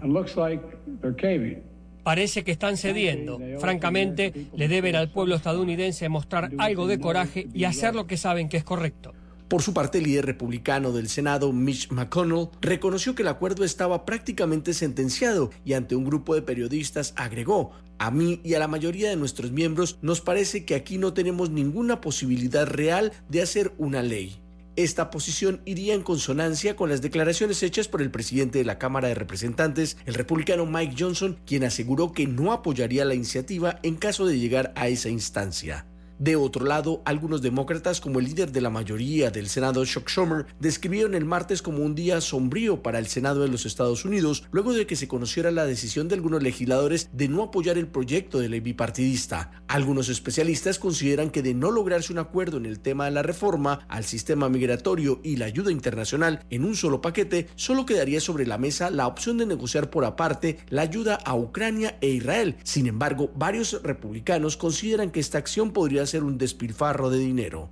Parece 2.02 2.44
que 2.44 2.52
están 2.52 2.76
cediendo. 2.76 3.40
Francamente, 3.58 4.48
le 4.54 4.68
deben 4.68 4.94
al 4.94 5.10
pueblo 5.10 5.34
estadounidense 5.34 6.08
mostrar 6.08 6.50
algo 6.58 6.86
de 6.86 7.00
coraje 7.00 7.48
y 7.52 7.64
hacer 7.64 7.94
lo 7.94 8.06
que 8.06 8.16
saben 8.16 8.48
que 8.48 8.56
es 8.56 8.64
correcto. 8.64 9.12
Por 9.48 9.62
su 9.62 9.72
parte, 9.72 9.98
el 9.98 10.04
líder 10.04 10.26
republicano 10.26 10.90
del 10.92 11.08
Senado, 11.08 11.52
Mitch 11.52 11.90
McConnell, 11.92 12.48
reconoció 12.60 13.14
que 13.14 13.22
el 13.22 13.28
acuerdo 13.28 13.64
estaba 13.64 14.04
prácticamente 14.04 14.74
sentenciado 14.74 15.50
y 15.64 15.74
ante 15.74 15.94
un 15.94 16.04
grupo 16.04 16.34
de 16.34 16.42
periodistas 16.42 17.12
agregó, 17.16 17.70
a 17.98 18.10
mí 18.10 18.40
y 18.42 18.54
a 18.54 18.58
la 18.58 18.68
mayoría 18.68 19.08
de 19.08 19.16
nuestros 19.16 19.52
miembros 19.52 19.98
nos 20.02 20.20
parece 20.20 20.64
que 20.64 20.74
aquí 20.74 20.98
no 20.98 21.12
tenemos 21.14 21.50
ninguna 21.50 22.00
posibilidad 22.00 22.66
real 22.66 23.12
de 23.28 23.42
hacer 23.42 23.72
una 23.78 24.02
ley. 24.02 24.40
Esta 24.76 25.10
posición 25.10 25.62
iría 25.64 25.94
en 25.94 26.02
consonancia 26.02 26.76
con 26.76 26.90
las 26.90 27.00
declaraciones 27.00 27.62
hechas 27.62 27.88
por 27.88 28.02
el 28.02 28.10
presidente 28.10 28.58
de 28.58 28.66
la 28.66 28.78
Cámara 28.78 29.08
de 29.08 29.14
Representantes, 29.14 29.96
el 30.04 30.12
republicano 30.12 30.66
Mike 30.66 30.96
Johnson, 30.98 31.38
quien 31.46 31.64
aseguró 31.64 32.12
que 32.12 32.26
no 32.26 32.52
apoyaría 32.52 33.06
la 33.06 33.14
iniciativa 33.14 33.78
en 33.82 33.96
caso 33.96 34.26
de 34.26 34.38
llegar 34.38 34.74
a 34.76 34.88
esa 34.88 35.08
instancia. 35.08 35.86
De 36.18 36.34
otro 36.34 36.64
lado, 36.64 37.02
algunos 37.04 37.42
demócratas, 37.42 38.00
como 38.00 38.20
el 38.20 38.24
líder 38.24 38.50
de 38.50 38.62
la 38.62 38.70
mayoría 38.70 39.30
del 39.30 39.50
Senado, 39.50 39.84
Chuck 39.84 40.08
Schumer, 40.08 40.46
describieron 40.58 41.14
el 41.14 41.26
martes 41.26 41.60
como 41.60 41.84
un 41.84 41.94
día 41.94 42.22
sombrío 42.22 42.82
para 42.82 42.98
el 42.98 43.06
Senado 43.06 43.42
de 43.42 43.48
los 43.48 43.66
Estados 43.66 44.06
Unidos, 44.06 44.44
luego 44.50 44.72
de 44.72 44.86
que 44.86 44.96
se 44.96 45.08
conociera 45.08 45.50
la 45.50 45.66
decisión 45.66 46.08
de 46.08 46.14
algunos 46.14 46.42
legisladores 46.42 47.10
de 47.12 47.28
no 47.28 47.42
apoyar 47.42 47.76
el 47.76 47.86
proyecto 47.86 48.38
de 48.38 48.48
ley 48.48 48.60
bipartidista. 48.60 49.50
Algunos 49.68 50.08
especialistas 50.08 50.78
consideran 50.78 51.28
que 51.28 51.42
de 51.42 51.52
no 51.52 51.70
lograrse 51.70 52.14
un 52.14 52.18
acuerdo 52.18 52.56
en 52.56 52.64
el 52.64 52.80
tema 52.80 53.04
de 53.04 53.10
la 53.10 53.22
reforma 53.22 53.84
al 53.88 54.04
sistema 54.04 54.48
migratorio 54.48 55.20
y 55.22 55.36
la 55.36 55.44
ayuda 55.44 55.70
internacional 55.70 56.46
en 56.48 56.64
un 56.64 56.76
solo 56.76 57.02
paquete, 57.02 57.48
solo 57.56 57.84
quedaría 57.84 58.20
sobre 58.20 58.46
la 58.46 58.56
mesa 58.56 58.88
la 58.88 59.06
opción 59.06 59.36
de 59.36 59.44
negociar 59.44 59.90
por 59.90 60.06
aparte 60.06 60.60
la 60.70 60.80
ayuda 60.80 61.16
a 61.16 61.34
Ucrania 61.34 61.98
e 62.00 62.08
Israel. 62.08 62.56
Sin 62.64 62.86
embargo, 62.86 63.30
varios 63.36 63.82
republicanos 63.82 64.56
consideran 64.56 65.10
que 65.10 65.20
esta 65.20 65.36
acción 65.36 65.72
podría 65.72 66.05
ser 66.06 66.24
un 66.24 66.38
despilfarro 66.38 67.10
de 67.10 67.18
dinero. 67.18 67.70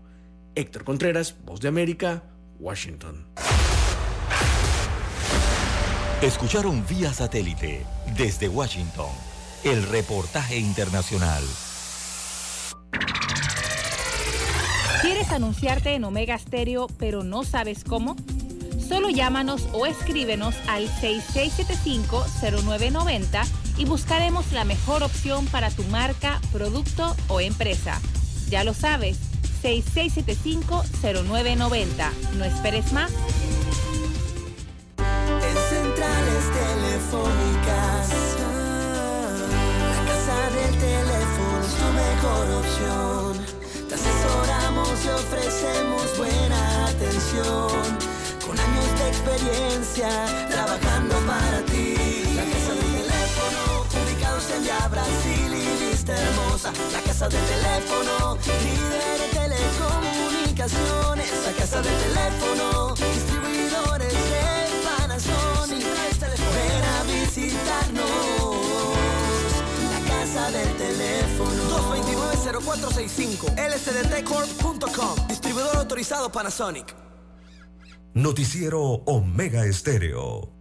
Héctor 0.55 0.85
Contreras, 0.85 1.35
Voz 1.45 1.61
de 1.61 1.69
América, 1.69 2.23
Washington. 2.59 3.27
Escucharon 6.23 6.85
vía 6.89 7.13
satélite 7.13 7.85
desde 8.17 8.49
Washington 8.49 9.11
el 9.65 9.83
reportaje 9.83 10.59
internacional. 10.59 11.43
¿Quieres 15.03 15.31
anunciarte 15.31 15.95
en 15.95 16.05
Omega 16.05 16.39
Stereo 16.39 16.87
pero 16.99 17.25
no 17.25 17.45
sabes 17.45 17.85
cómo? 17.85 18.17
Solo 18.89 19.11
llámanos 19.11 19.69
o 19.73 19.87
escríbenos 19.87 20.55
al 20.69 20.89
6675-0990 21.01 23.45
y 23.77 23.87
buscaremos 23.87 24.53
la 24.53 24.65
mejor 24.65 25.03
opción 25.03 25.47
para 25.47 25.71
tu 25.71 25.83
marca, 25.85 26.39
producto 26.53 27.17
o 27.29 27.41
empresa. 27.41 27.99
Ya 28.55 28.63
lo 28.63 28.71
sabes, 28.73 29.19
6675-0990. 29.65 32.13
No 32.39 32.45
esperes 32.45 32.93
más. 32.93 33.11
En 34.97 35.57
centrales 35.71 36.45
telefónicas, 36.63 38.11
la 39.91 39.99
casa 40.07 40.39
del 40.55 40.73
teléfono 40.79 41.65
es 41.65 41.75
tu 41.81 41.89
mejor 42.05 42.47
opción. 42.63 43.35
Te 43.89 43.95
asesoramos 43.97 44.95
y 45.05 45.09
ofrecemos 45.09 46.17
buena 46.17 46.87
atención. 46.87 47.83
Con 48.47 48.57
años 48.57 48.91
de 49.01 49.09
experiencia, 49.09 50.09
trabajando 50.49 51.17
para 51.27 51.59
ti. 51.65 52.04
La 56.07 57.01
casa 57.01 57.29
del 57.31 57.41
teléfono, 57.47 58.37
líder 58.63 59.19
de 59.21 59.29
telecomunicaciones. 59.33 61.31
La 61.47 61.53
casa 61.53 61.81
del 61.81 61.97
teléfono, 61.97 62.95
distribuidores 62.95 64.13
de 64.13 64.45
Panasonic. 64.85 65.87
Ven 66.55 66.85
a 66.85 67.05
visitarnos. 67.05 68.05
La 69.93 70.01
casa 70.07 70.51
del 70.51 70.77
teléfono. 70.77 71.61
229-0465 72.53 73.57
lsdtcorp.com 73.57 75.27
Distribuidor 75.27 75.77
autorizado 75.79 76.31
Panasonic. 76.31 76.95
Noticiero 78.13 78.83
Omega 79.07 79.65
Estéreo. 79.65 80.53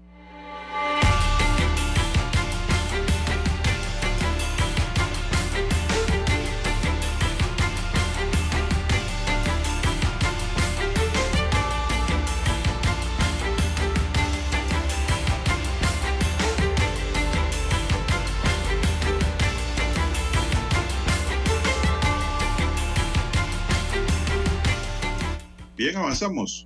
Bien, 25.83 25.97
avanzamos. 25.97 26.65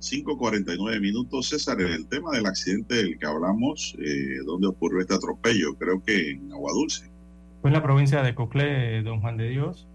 5.49 0.00 1.00
minutos. 1.00 1.48
César, 1.48 1.80
el 1.80 2.06
tema 2.06 2.30
del 2.30 2.46
accidente 2.46 2.94
del 2.94 3.18
que 3.18 3.26
hablamos, 3.26 3.96
eh, 3.98 4.36
¿dónde 4.46 4.68
ocurrió 4.68 5.00
este 5.00 5.14
atropello? 5.14 5.74
Creo 5.74 6.00
que 6.04 6.30
en 6.30 6.52
Aguadulce. 6.52 7.10
Fue 7.60 7.70
en 7.70 7.74
la 7.74 7.82
provincia 7.82 8.22
de 8.22 8.36
Coclé, 8.36 9.02
don 9.02 9.20
Juan 9.22 9.38
de 9.38 9.48
Dios. 9.48 9.88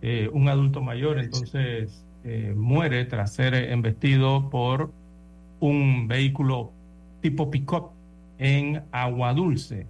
Eh, 0.00 0.30
un 0.32 0.48
adulto 0.48 0.80
mayor 0.80 1.18
entonces 1.18 2.02
eh, 2.24 2.54
muere 2.56 3.04
tras 3.04 3.34
ser 3.34 3.52
embestido 3.52 4.48
por 4.48 4.90
un 5.60 6.08
vehículo 6.08 6.72
tipo 7.20 7.50
pick-up 7.50 7.90
en 8.38 8.84
Aguadulce. 8.90 9.86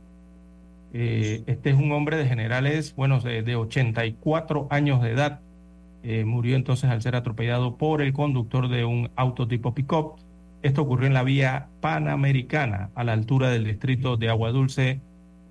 Eh, 0.93 1.45
este 1.47 1.71
es 1.71 1.77
un 1.77 1.93
hombre 1.93 2.17
de 2.17 2.27
generales, 2.27 2.97
bueno, 2.97 3.21
de, 3.21 3.45
de 3.45 3.55
84 3.55 4.67
años 4.71 5.01
de 5.03 5.13
edad. 5.13 5.41
Eh, 6.03 6.25
murió 6.25 6.57
entonces 6.57 6.91
al 6.91 7.01
ser 7.01 7.15
atropellado 7.15 7.77
por 7.77 8.03
el 8.03 8.13
conductor 8.13 8.69
de 8.69 8.85
un 8.85 9.11
auto 9.17 9.47
tipo 9.47 9.75
pick-up. 9.75 10.17
Esto 10.63 10.83
ocurrió 10.83 11.07
en 11.07 11.15
la 11.15 11.23
vía 11.23 11.69
panamericana, 11.81 12.91
a 12.95 13.05
la 13.05 13.13
altura 13.13 13.51
del 13.51 13.65
distrito 13.65 14.17
de 14.17 14.29
Aguadulce. 14.29 15.01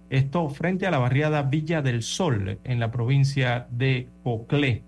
Esto 0.09 0.49
frente 0.49 0.87
a 0.87 0.91
la 0.91 0.97
barriada 0.97 1.43
Villa 1.43 1.81
del 1.81 2.03
Sol, 2.03 2.59
en 2.63 2.79
la 2.79 2.91
provincia 2.91 3.67
de 3.71 4.07
Coclé. 4.23 4.83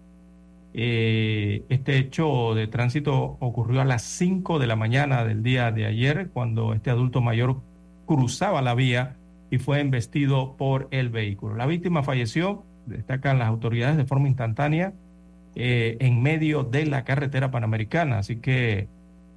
Eh, 0.74 1.64
este 1.70 1.98
hecho 1.98 2.56
de 2.56 2.68
tránsito 2.68 3.38
ocurrió 3.40 3.82
a 3.82 3.86
las 3.86 4.02
5 4.02 4.60
de 4.60 4.68
la 4.68 4.76
mañana 4.76 5.24
del 5.24 5.44
día 5.44 5.72
de 5.72 5.86
ayer, 5.86 6.30
cuando 6.34 6.74
este 6.74 6.90
adulto 6.90 7.22
mayor 7.22 7.62
cruzaba 8.06 8.62
la 8.62 8.74
vía 8.74 9.16
y 9.52 9.60
fue 9.60 9.80
embestido 9.80 10.56
por 10.58 10.88
el 10.92 11.10
vehículo. 11.10 11.56
La 11.56 11.68
víctima 11.68 12.04
falleció, 12.04 12.64
destacan 12.86 13.40
las 13.40 13.48
autoridades 13.48 13.98
de 13.98 14.06
forma 14.06 14.28
instantánea, 14.28 14.94
eh, 15.56 15.98
en 16.00 16.22
medio 16.22 16.64
de 16.64 16.86
la 16.86 17.04
carretera 17.04 17.52
panamericana. 17.52 18.20
Así 18.20 18.38
que 18.38 18.88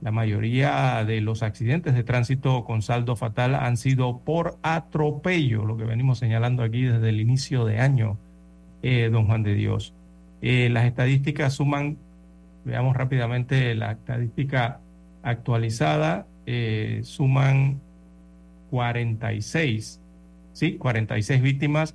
la 0.01 0.11
mayoría 0.11 1.05
de 1.05 1.21
los 1.21 1.43
accidentes 1.43 1.95
de 1.95 2.05
tránsito 2.05 2.65
con 2.65 2.83
saldo 2.83 3.17
fatal 3.17 3.55
han 3.55 3.77
sido 3.77 4.19
por 4.19 4.57
atropello, 4.63 5.65
lo 5.65 5.77
que 5.77 5.85
venimos 5.85 6.19
señalando 6.19 6.63
aquí 6.63 6.83
desde 6.83 7.09
el 7.09 7.21
inicio 7.21 7.65
de 7.65 7.81
año, 7.81 8.19
eh, 8.83 9.09
don 9.11 9.27
Juan 9.27 9.43
de 9.43 9.55
Dios. 9.55 9.93
Eh, 10.43 10.69
las 10.71 10.85
estadísticas 10.85 11.55
suman, 11.55 11.97
veamos 12.65 12.97
rápidamente 12.97 13.75
la 13.75 13.93
estadística 13.93 14.81
actualizada, 15.23 16.27
suman 17.03 17.81
46, 18.71 20.01
¿sí? 20.53 20.77
46 20.77 21.43
víctimas 21.43 21.95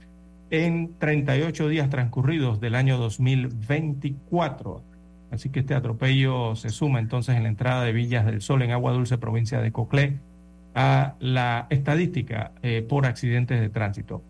en 0.51 0.93
38 0.99 1.69
días 1.69 1.89
transcurridos 1.89 2.59
del 2.59 2.75
año 2.75 2.97
2024. 2.97 4.83
Así 5.31 5.49
que 5.49 5.61
este 5.61 5.73
atropello 5.73 6.57
se 6.57 6.69
suma 6.69 6.99
entonces 6.99 7.37
en 7.37 7.43
la 7.43 7.49
entrada 7.49 7.83
de 7.85 7.93
Villas 7.93 8.25
del 8.25 8.41
Sol 8.41 8.61
en 8.61 8.71
Agua 8.71 8.91
Dulce, 8.91 9.17
provincia 9.17 9.61
de 9.61 9.71
Coclé, 9.71 10.19
a 10.75 11.15
la 11.19 11.67
estadística 11.69 12.51
eh, 12.61 12.85
por 12.87 13.05
accidentes 13.05 13.61
de 13.61 13.69
tránsito. 13.69 14.21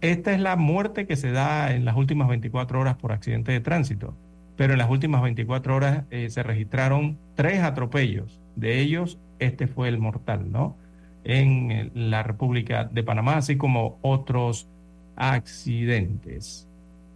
Esta 0.00 0.32
es 0.32 0.40
la 0.40 0.54
muerte 0.54 1.06
que 1.06 1.16
se 1.16 1.32
da 1.32 1.72
en 1.72 1.84
las 1.84 1.96
últimas 1.96 2.28
24 2.28 2.80
horas 2.80 2.96
por 2.96 3.10
accidente 3.10 3.50
de 3.50 3.60
tránsito, 3.60 4.14
pero 4.56 4.74
en 4.74 4.78
las 4.78 4.90
últimas 4.90 5.22
24 5.22 5.74
horas 5.74 6.04
eh, 6.10 6.30
se 6.30 6.44
registraron 6.44 7.18
tres 7.34 7.62
atropellos. 7.62 8.38
De 8.54 8.80
ellos, 8.80 9.18
este 9.40 9.66
fue 9.66 9.88
el 9.88 9.98
mortal, 9.98 10.52
¿no? 10.52 10.76
En 11.24 11.70
eh, 11.72 11.90
la 11.94 12.22
República 12.22 12.84
de 12.84 13.02
Panamá, 13.02 13.38
así 13.38 13.56
como 13.56 13.98
otros 14.02 14.68
accidentes. 15.16 16.66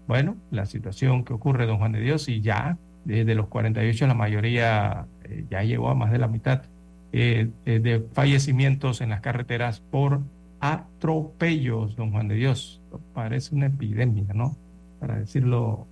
Bueno, 0.07 0.37
la 0.51 0.67
situación 0.67 1.25
que 1.25 1.33
ocurre, 1.33 1.67
don 1.67 1.79
Juan 1.79 1.93
de 1.93 2.01
Dios, 2.01 2.29
y 2.29 2.41
ya 2.41 2.77
desde 3.05 3.35
los 3.35 3.49
48 3.49 4.07
la 4.07 4.15
mayoría 4.15 5.07
eh, 5.25 5.45
ya 5.51 5.63
llegó 5.63 5.89
a 5.89 5.95
más 5.95 6.11
de 6.11 6.19
la 6.19 6.29
mitad 6.29 6.63
eh, 7.13 7.49
eh, 7.65 7.79
de 7.79 8.01
fallecimientos 8.13 9.01
en 9.01 9.11
las 9.11 9.21
carreteras 9.21 9.81
por 9.81 10.21
atropellos, 10.61 11.97
don 11.97 12.11
Juan 12.11 12.29
de 12.29 12.35
Dios. 12.35 12.81
Parece 13.15 13.55
una 13.55 13.67
epidemia, 13.67 14.33
¿no? 14.35 14.57
Para 15.01 15.19
decirlo 15.19 15.87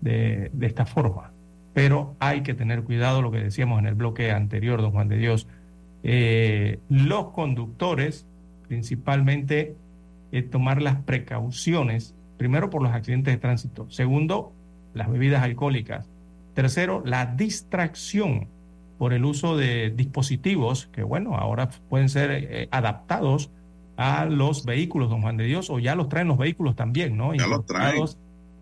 de, 0.00 0.50
de 0.52 0.66
esta 0.66 0.86
forma. 0.86 1.30
Pero 1.72 2.16
hay 2.20 2.42
que 2.42 2.54
tener 2.54 2.82
cuidado, 2.84 3.22
lo 3.22 3.30
que 3.30 3.38
decíamos 3.38 3.78
en 3.80 3.86
el 3.86 3.94
bloque 3.94 4.30
anterior, 4.30 4.80
don 4.80 4.92
Juan 4.92 5.08
de 5.08 5.18
Dios. 5.18 5.46
Eh, 6.08 6.78
los 6.88 7.30
conductores, 7.32 8.24
principalmente, 8.68 9.74
eh, 10.32 10.42
tomar 10.42 10.82
las 10.82 10.96
precauciones, 11.02 12.14
primero 12.36 12.70
por 12.70 12.82
los 12.82 12.92
accidentes 12.92 13.34
de 13.34 13.38
tránsito, 13.38 13.90
segundo, 13.90 14.52
las 14.94 15.10
bebidas 15.10 15.42
alcohólicas, 15.42 16.08
Tercero, 16.56 17.02
la 17.04 17.26
distracción 17.26 18.48
por 18.96 19.12
el 19.12 19.26
uso 19.26 19.58
de 19.58 19.90
dispositivos 19.90 20.86
que, 20.86 21.02
bueno, 21.02 21.36
ahora 21.36 21.68
pueden 21.90 22.08
ser 22.08 22.30
eh, 22.32 22.68
adaptados 22.70 23.50
a 23.98 24.24
los 24.24 24.64
vehículos, 24.64 25.10
don 25.10 25.20
Juan 25.20 25.36
de 25.36 25.44
Dios, 25.44 25.68
o 25.68 25.78
ya 25.78 25.94
los 25.94 26.08
traen 26.08 26.28
los 26.28 26.38
vehículos 26.38 26.74
también, 26.74 27.14
¿no? 27.14 27.34
Ya 27.34 27.46
los 27.46 27.66
traen. 27.66 28.02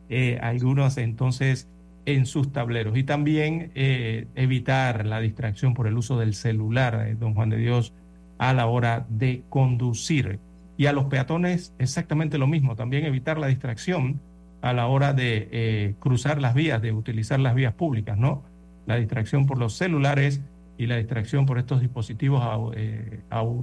Eh, 0.08 0.40
algunos 0.42 0.98
entonces 0.98 1.68
en 2.04 2.26
sus 2.26 2.52
tableros. 2.52 2.98
Y 2.98 3.04
también 3.04 3.70
eh, 3.76 4.26
evitar 4.34 5.06
la 5.06 5.20
distracción 5.20 5.72
por 5.72 5.86
el 5.86 5.96
uso 5.96 6.18
del 6.18 6.34
celular, 6.34 7.16
don 7.16 7.34
Juan 7.34 7.50
de 7.50 7.58
Dios, 7.58 7.92
a 8.38 8.52
la 8.54 8.66
hora 8.66 9.06
de 9.08 9.44
conducir. 9.48 10.40
Y 10.76 10.86
a 10.86 10.92
los 10.92 11.04
peatones 11.06 11.72
exactamente 11.78 12.38
lo 12.38 12.46
mismo, 12.46 12.76
también 12.76 13.04
evitar 13.04 13.38
la 13.38 13.46
distracción 13.46 14.20
a 14.60 14.72
la 14.72 14.86
hora 14.86 15.12
de 15.12 15.94
cruzar 16.00 16.40
las 16.40 16.54
vías, 16.54 16.80
de 16.80 16.92
utilizar 16.92 17.38
las 17.38 17.54
vías 17.54 17.74
públicas, 17.74 18.16
¿no? 18.16 18.42
la 18.86 18.96
distracción 18.96 19.46
por 19.46 19.58
los 19.58 19.74
celulares 19.74 20.40
y 20.76 20.86
la 20.86 20.96
distracción 20.96 21.46
por 21.46 21.58
estos 21.58 21.80
dispositivos 21.80 22.72
eh, 22.76 23.20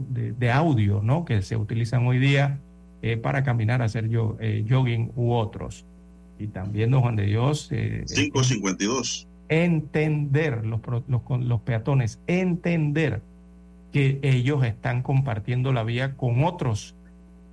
de, 0.10 0.52
audio 0.52 1.02
¿no? 1.04 1.26
que 1.26 1.42
se 1.42 1.58
utilizan 1.58 2.08
hoy 2.08 2.20
día 2.20 2.60
eh, 3.02 3.18
para 3.18 3.44
caminar, 3.44 3.82
hacer 3.82 4.10
yo, 4.10 4.38
eh, 4.40 4.66
jogging 4.68 5.12
u 5.16 5.34
otros. 5.34 5.86
Y 6.40 6.48
también, 6.48 6.90
don 6.90 7.02
Juan 7.02 7.16
de 7.16 7.26
Dios. 7.26 7.68
552. 7.70 9.28
Entender 9.50 10.66
los, 10.66 10.80
los, 11.08 11.22
los 11.30 11.62
peatones, 11.62 12.20
entender 12.26 13.22
que 13.92 14.20
ellos 14.24 14.64
están 14.64 15.04
compartiendo 15.04 15.74
la 15.74 15.84
vía 15.84 16.16
con 16.16 16.44
otros. 16.46 16.96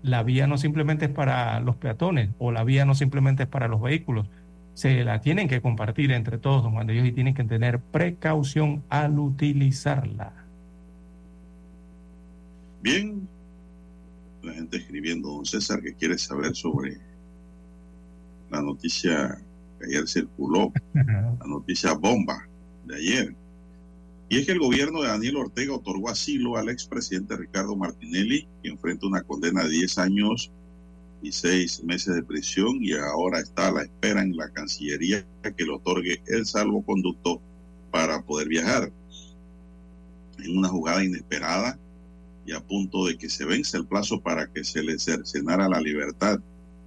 La 0.08 0.22
vía 0.22 0.46
no 0.46 0.56
simplemente 0.56 1.04
es 1.04 1.10
para 1.10 1.60
los 1.60 1.76
peatones 1.76 2.30
o 2.38 2.50
la 2.50 2.64
vía 2.64 2.86
no 2.86 2.94
simplemente 2.94 3.42
es 3.42 3.48
para 3.48 3.68
los 3.68 3.82
vehículos, 3.82 4.26
se 4.72 5.04
la 5.04 5.20
tienen 5.20 5.48
que 5.48 5.60
compartir 5.60 6.12
entre 6.12 6.38
todos, 6.38 6.62
don 6.62 6.72
Juan 6.72 6.86
de 6.86 6.94
Dios, 6.94 7.06
y 7.06 7.12
tienen 7.12 7.34
que 7.34 7.44
tener 7.44 7.78
precaución 7.78 8.82
al 8.88 9.18
utilizarla. 9.18 10.32
Bien, 12.80 13.28
la 14.42 14.54
gente 14.54 14.78
escribiendo, 14.78 15.28
don 15.28 15.44
César, 15.44 15.82
que 15.82 15.94
quiere 15.94 16.16
saber 16.16 16.54
sobre 16.54 16.96
la 18.50 18.62
noticia 18.62 19.38
que 19.78 19.86
ayer 19.86 20.08
circuló, 20.08 20.72
la 20.94 21.46
noticia 21.46 21.92
bomba 21.92 22.48
de 22.86 22.96
ayer. 22.96 23.34
Y 24.28 24.38
es 24.38 24.46
que 24.46 24.52
el 24.52 24.58
gobierno 24.58 25.00
de 25.00 25.08
Daniel 25.08 25.36
Ortega 25.36 25.74
otorgó 25.74 26.10
asilo 26.10 26.56
al 26.56 26.68
expresidente 26.68 27.36
Ricardo 27.36 27.76
Martinelli, 27.76 28.46
que 28.62 28.68
enfrenta 28.68 29.06
una 29.06 29.22
condena 29.22 29.64
de 29.64 29.70
10 29.70 29.98
años 29.98 30.50
y 31.22 31.32
seis 31.32 31.82
meses 31.82 32.14
de 32.14 32.22
prisión 32.22 32.78
y 32.80 32.92
ahora 32.92 33.40
está 33.40 33.68
a 33.68 33.72
la 33.72 33.82
espera 33.82 34.22
en 34.22 34.36
la 34.36 34.50
Cancillería 34.50 35.26
que 35.56 35.64
le 35.64 35.72
otorgue 35.72 36.22
el 36.26 36.46
salvoconducto 36.46 37.40
para 37.90 38.22
poder 38.22 38.48
viajar. 38.48 38.92
En 40.38 40.58
una 40.58 40.68
jugada 40.68 41.02
inesperada 41.02 41.78
y 42.46 42.52
a 42.52 42.60
punto 42.60 43.06
de 43.06 43.18
que 43.18 43.28
se 43.28 43.44
vence 43.44 43.76
el 43.76 43.86
plazo 43.86 44.20
para 44.20 44.46
que 44.46 44.62
se 44.62 44.82
le 44.82 44.98
cercenara 44.98 45.68
la 45.68 45.80
libertad 45.80 46.38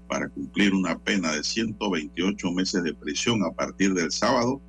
para 0.07 0.29
cumplir 0.29 0.73
una 0.73 0.97
pena 0.97 1.33
de 1.33 1.43
128 1.43 2.51
meses 2.51 2.83
de 2.83 2.93
prisión 2.93 3.43
a 3.43 3.51
partir 3.51 3.93
del 3.93 4.11
sábado 4.11 4.61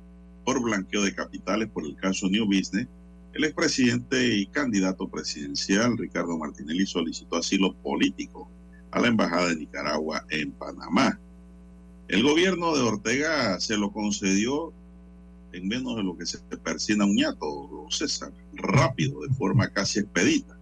por 0.43 0.61
blanqueo 0.61 1.03
de 1.03 1.13
capitales 1.13 1.69
por 1.69 1.85
el 1.85 1.95
caso 1.95 2.29
New 2.29 2.45
Business, 2.45 2.87
el 3.33 3.43
expresidente 3.45 4.35
y 4.35 4.45
candidato 4.45 5.07
presidencial 5.07 5.97
Ricardo 5.97 6.37
Martinelli 6.37 6.85
solicitó 6.85 7.37
asilo 7.37 7.73
político 7.73 8.47
a 8.91 8.99
la 8.99 9.07
Embajada 9.07 9.49
de 9.49 9.55
Nicaragua 9.55 10.23
en 10.29 10.51
Panamá. 10.51 11.19
El 12.07 12.21
gobierno 12.21 12.75
de 12.75 12.81
Ortega 12.81 13.59
se 13.59 13.75
lo 13.75 13.91
concedió 13.91 14.71
en 15.51 15.67
menos 15.67 15.95
de 15.95 16.03
lo 16.03 16.17
que 16.17 16.25
se 16.25 16.39
persina 16.63 17.05
un 17.05 17.15
ñato, 17.15 17.87
César, 17.89 18.31
rápido, 18.53 19.21
de 19.21 19.33
forma 19.33 19.67
casi 19.69 19.99
expedita. 19.99 20.57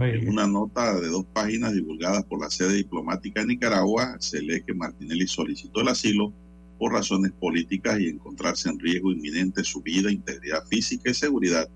En 0.00 0.28
una 0.28 0.46
nota 0.46 0.98
de 0.98 1.08
dos 1.08 1.24
páginas 1.32 1.72
divulgada 1.72 2.22
por 2.22 2.40
la 2.40 2.50
sede 2.50 2.74
diplomática 2.74 3.40
de 3.40 3.46
Nicaragua, 3.46 4.16
se 4.18 4.42
lee 4.42 4.62
que 4.66 4.74
Martinelli 4.74 5.26
solicitó 5.26 5.82
el 5.82 5.88
asilo 5.88 6.32
por 6.78 6.92
razones 6.92 7.32
políticas 7.32 8.00
y 8.00 8.08
encontrarse 8.08 8.68
en 8.68 8.78
riesgo 8.78 9.12
inminente 9.12 9.64
su 9.64 9.80
vida, 9.80 10.10
integridad 10.10 10.64
física 10.66 11.10
y 11.10 11.14
seguridad, 11.14 11.68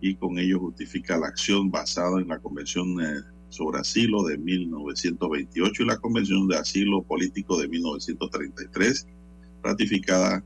y 0.00 0.14
con 0.14 0.38
ello 0.38 0.60
justifica 0.60 1.18
la 1.18 1.28
acción 1.28 1.70
basada 1.70 2.20
en 2.20 2.28
la 2.28 2.38
Convención 2.38 3.00
eh, 3.00 3.20
sobre 3.48 3.80
asilo 3.80 4.22
de 4.22 4.38
1928 4.38 5.82
y 5.82 5.86
la 5.86 5.96
Convención 5.96 6.46
de 6.46 6.56
Asilo 6.56 7.02
Político 7.02 7.58
de 7.58 7.68
1933, 7.68 9.06
ratificada 9.62 10.44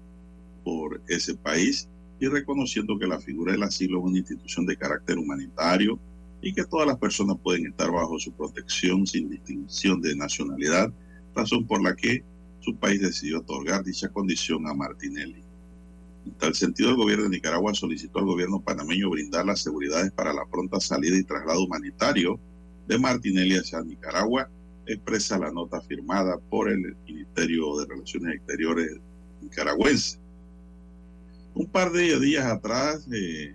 por 0.64 1.02
ese 1.08 1.34
país 1.34 1.88
y 2.20 2.28
reconociendo 2.28 2.98
que 2.98 3.06
la 3.06 3.20
figura 3.20 3.52
del 3.52 3.64
asilo 3.64 3.98
es 3.98 4.04
una 4.04 4.18
institución 4.18 4.64
de 4.64 4.76
carácter 4.76 5.18
humanitario 5.18 5.98
y 6.40 6.52
que 6.52 6.64
todas 6.64 6.86
las 6.86 6.98
personas 6.98 7.36
pueden 7.42 7.66
estar 7.66 7.90
bajo 7.90 8.18
su 8.18 8.32
protección 8.32 9.06
sin 9.06 9.28
distinción 9.28 10.00
de 10.00 10.16
nacionalidad, 10.16 10.92
razón 11.34 11.66
por 11.66 11.82
la 11.82 11.94
que 11.94 12.24
su 12.62 12.76
país 12.76 13.00
decidió 13.00 13.40
otorgar 13.40 13.84
dicha 13.84 14.08
condición 14.08 14.66
a 14.68 14.74
Martinelli. 14.74 15.42
En 16.24 16.32
tal 16.34 16.54
sentido, 16.54 16.90
el 16.90 16.96
gobierno 16.96 17.24
de 17.24 17.30
Nicaragua 17.30 17.74
solicitó 17.74 18.20
al 18.20 18.26
gobierno 18.26 18.60
panameño 18.60 19.10
brindar 19.10 19.44
las 19.44 19.60
seguridades 19.60 20.12
para 20.12 20.32
la 20.32 20.46
pronta 20.46 20.78
salida 20.78 21.16
y 21.16 21.24
traslado 21.24 21.64
humanitario 21.64 22.38
de 22.86 22.98
Martinelli 22.98 23.56
hacia 23.56 23.82
Nicaragua, 23.82 24.48
expresa 24.86 25.38
la 25.38 25.50
nota 25.50 25.80
firmada 25.80 26.38
por 26.38 26.70
el 26.70 26.96
Ministerio 27.06 27.76
de 27.78 27.86
Relaciones 27.86 28.36
Exteriores 28.36 29.00
nicaragüense. 29.40 30.18
Un 31.54 31.66
par 31.66 31.90
de 31.90 32.18
días 32.20 32.46
atrás 32.46 33.06
eh, 33.12 33.52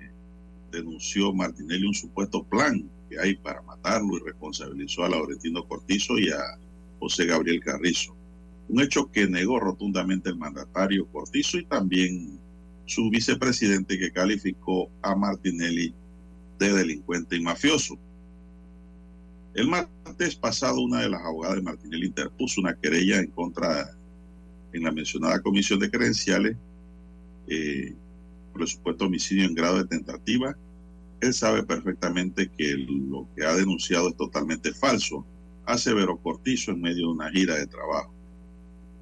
denunció 0.71 1.33
Martinelli 1.33 1.87
un 1.87 1.93
supuesto 1.93 2.43
plan 2.43 2.89
que 3.09 3.19
hay 3.19 3.35
para 3.35 3.61
matarlo 3.61 4.17
y 4.17 4.23
responsabilizó 4.25 5.05
a 5.05 5.09
Laurentino 5.09 5.65
Cortizo 5.65 6.19
y 6.19 6.29
a 6.29 6.41
José 6.99 7.25
Gabriel 7.25 7.63
Carrizo. 7.63 8.16
Un 8.69 8.81
hecho 8.81 9.09
que 9.11 9.27
negó 9.27 9.59
rotundamente 9.59 10.29
el 10.29 10.37
mandatario 10.37 11.07
Cortizo 11.07 11.57
y 11.57 11.65
también 11.65 12.39
su 12.85 13.09
vicepresidente 13.09 13.97
que 13.97 14.11
calificó 14.11 14.89
a 15.01 15.15
Martinelli 15.15 15.93
de 16.59 16.73
delincuente 16.73 17.35
y 17.35 17.41
mafioso. 17.41 17.97
El 19.53 19.67
martes 19.67 20.35
pasado, 20.35 20.81
una 20.81 21.01
de 21.01 21.09
las 21.09 21.21
abogadas 21.21 21.57
de 21.57 21.63
Martinelli 21.63 22.07
interpuso 22.07 22.61
una 22.61 22.75
querella 22.75 23.19
en 23.19 23.27
contra 23.31 23.91
en 24.73 24.83
la 24.83 24.91
mencionada 24.91 25.41
comisión 25.41 25.79
de 25.79 25.89
credenciales 25.89 26.55
eh, 27.47 27.93
por 28.51 28.61
el 28.61 28.67
supuesto 28.67 29.05
homicidio 29.05 29.45
en 29.45 29.55
grado 29.55 29.77
de 29.77 29.85
tentativa. 29.85 30.55
Él 31.21 31.33
sabe 31.33 31.63
perfectamente 31.63 32.49
que 32.55 32.77
lo 32.77 33.27
que 33.35 33.45
ha 33.45 33.55
denunciado 33.55 34.09
es 34.09 34.17
totalmente 34.17 34.73
falso, 34.73 35.25
aseveró 35.65 36.17
Cortizo 36.17 36.71
en 36.71 36.81
medio 36.81 37.07
de 37.07 37.13
una 37.13 37.31
gira 37.31 37.55
de 37.55 37.67
trabajo. 37.67 38.13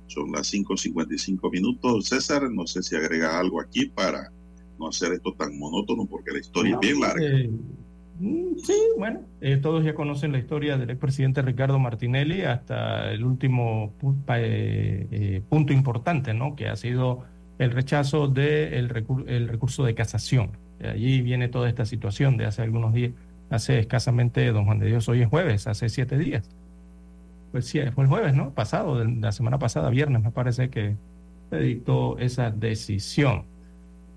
Son 0.07 0.31
las 0.31 0.53
5.55 0.53 1.51
minutos. 1.51 2.07
César, 2.07 2.49
no 2.51 2.67
sé 2.67 2.83
si 2.83 2.95
agrega 2.95 3.39
algo 3.39 3.59
aquí 3.59 3.87
para 3.87 4.31
no 4.79 4.87
hacer 4.87 5.13
esto 5.13 5.33
tan 5.33 5.57
monótono 5.57 6.05
porque 6.05 6.31
la 6.31 6.39
historia 6.39 6.73
es 6.75 6.79
bien 6.79 6.99
larga. 6.99 7.25
Eh, 7.25 7.49
sí, 8.63 8.75
bueno, 8.97 9.21
eh, 9.41 9.57
todos 9.57 9.83
ya 9.83 9.93
conocen 9.93 10.31
la 10.31 10.37
historia 10.37 10.77
del 10.77 10.89
expresidente 10.89 11.41
Ricardo 11.41 11.79
Martinelli 11.79 12.43
hasta 12.43 13.11
el 13.11 13.23
último 13.23 13.93
eh, 14.29 15.07
eh, 15.11 15.41
punto 15.47 15.73
importante, 15.73 16.33
¿no? 16.33 16.55
Que 16.55 16.67
ha 16.67 16.75
sido 16.75 17.23
el 17.57 17.71
rechazo 17.71 18.27
del 18.27 19.05
el 19.27 19.47
recurso 19.47 19.83
de 19.83 19.95
casación. 19.95 20.51
De 20.79 20.89
allí 20.89 21.21
viene 21.21 21.47
toda 21.47 21.69
esta 21.69 21.85
situación 21.85 22.37
de 22.37 22.45
hace 22.45 22.61
algunos 22.61 22.93
días, 22.93 23.13
hace 23.49 23.79
escasamente, 23.79 24.51
don 24.51 24.65
Juan 24.65 24.79
de 24.79 24.87
Dios, 24.87 25.07
hoy 25.09 25.21
es 25.21 25.27
jueves, 25.27 25.67
hace 25.67 25.89
siete 25.89 26.17
días. 26.17 26.49
Pues 27.55 27.71
fue 27.71 28.03
el 28.03 28.09
jueves, 28.09 28.35
¿no? 28.35 28.49
Pasado, 28.49 29.01
la 29.01 29.31
semana 29.31 29.59
pasada, 29.59 29.89
viernes, 29.89 30.21
me 30.21 30.29
parece 30.29 30.69
que 30.69 30.97
se 31.49 31.57
dictó 31.57 32.19
esa 32.19 32.51
decisión. 32.51 33.43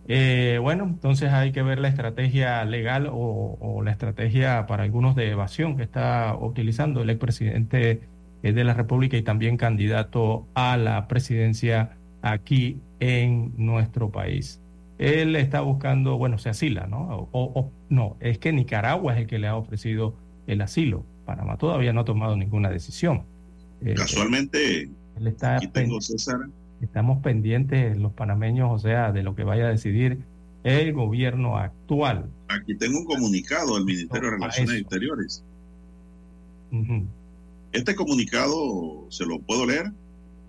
Eh, 0.09 0.59
bueno, 0.61 0.83
entonces 0.83 1.31
hay 1.33 1.53
que 1.53 1.63
ver 1.63 1.79
la 1.79 1.87
estrategia 1.87 2.65
legal 2.65 3.09
o, 3.13 3.81
la 3.85 3.93
estrategia 3.93 4.67
para 4.67 4.83
algunos 4.83 5.15
de 5.15 5.31
evasión 5.31 5.77
que 5.77 5.85
está 5.85 6.37
utilizando 6.37 7.03
el 7.03 7.11
expresidente 7.11 8.01
eh, 8.43 8.53
de 8.53 8.65
la 8.65 8.75
República 8.75 9.17
y 9.17 9.23
también 9.23 9.57
candidato 9.57 10.49
a 10.55 10.77
la 10.77 11.07
presidencia 11.07 11.91
aquí 12.23 12.81
en 12.99 13.53
nuestro 13.57 14.11
país. 14.11 14.61
Él 14.99 15.37
está 15.37 15.61
buscando, 15.61 16.19
bueno, 16.19 16.39
se 16.39 16.49
asila, 16.49 16.89
¿no? 16.89 17.29
O, 17.31 17.71
no, 17.89 18.17
es 18.19 18.39
que 18.39 18.53
Nicaragua 18.53 19.15
es 19.15 19.21
el 19.21 19.27
que 19.29 19.39
le 19.39 19.47
ha 19.47 19.55
ofrecido 19.55 20.17
el 20.49 20.61
asilo. 20.61 21.05
Panamá 21.29 21.59
todavía 21.59 21.93
no 21.93 22.01
ha 22.01 22.05
tomado 22.07 22.37
ninguna 22.37 22.71
decisión. 22.71 23.25
Eh, 23.83 23.93
Casualmente, 23.95 24.85
él 24.85 25.27
está 25.27 25.57
aquí 25.57 25.69
tengo 25.69 26.01
César 26.01 26.41
Estamos 26.81 27.23
pendientes 27.23 27.99
los 27.99 28.13
panameños, 28.13 28.71
o 28.73 28.79
sea, 28.79 29.13
de 29.13 29.23
lo 29.23 29.35
que 29.35 29.45
vaya 29.45 29.67
a 29.67 29.69
decidir 29.69 30.21
el 30.65 30.95
gobierno 30.95 31.59
actual. 31.59 32.31
Aquí 32.49 32.75
tengo 32.77 33.01
un 33.01 33.05
comunicado 33.05 33.75
del 33.75 33.85
Ministerio 33.85 34.31
de 34.31 34.37
Relaciones 34.37 34.81
Exteriores. 34.81 35.45
Este 37.73 37.95
comunicado, 37.95 39.05
¿se 39.11 39.27
lo 39.27 39.39
puedo 39.39 39.67
leer? 39.67 39.93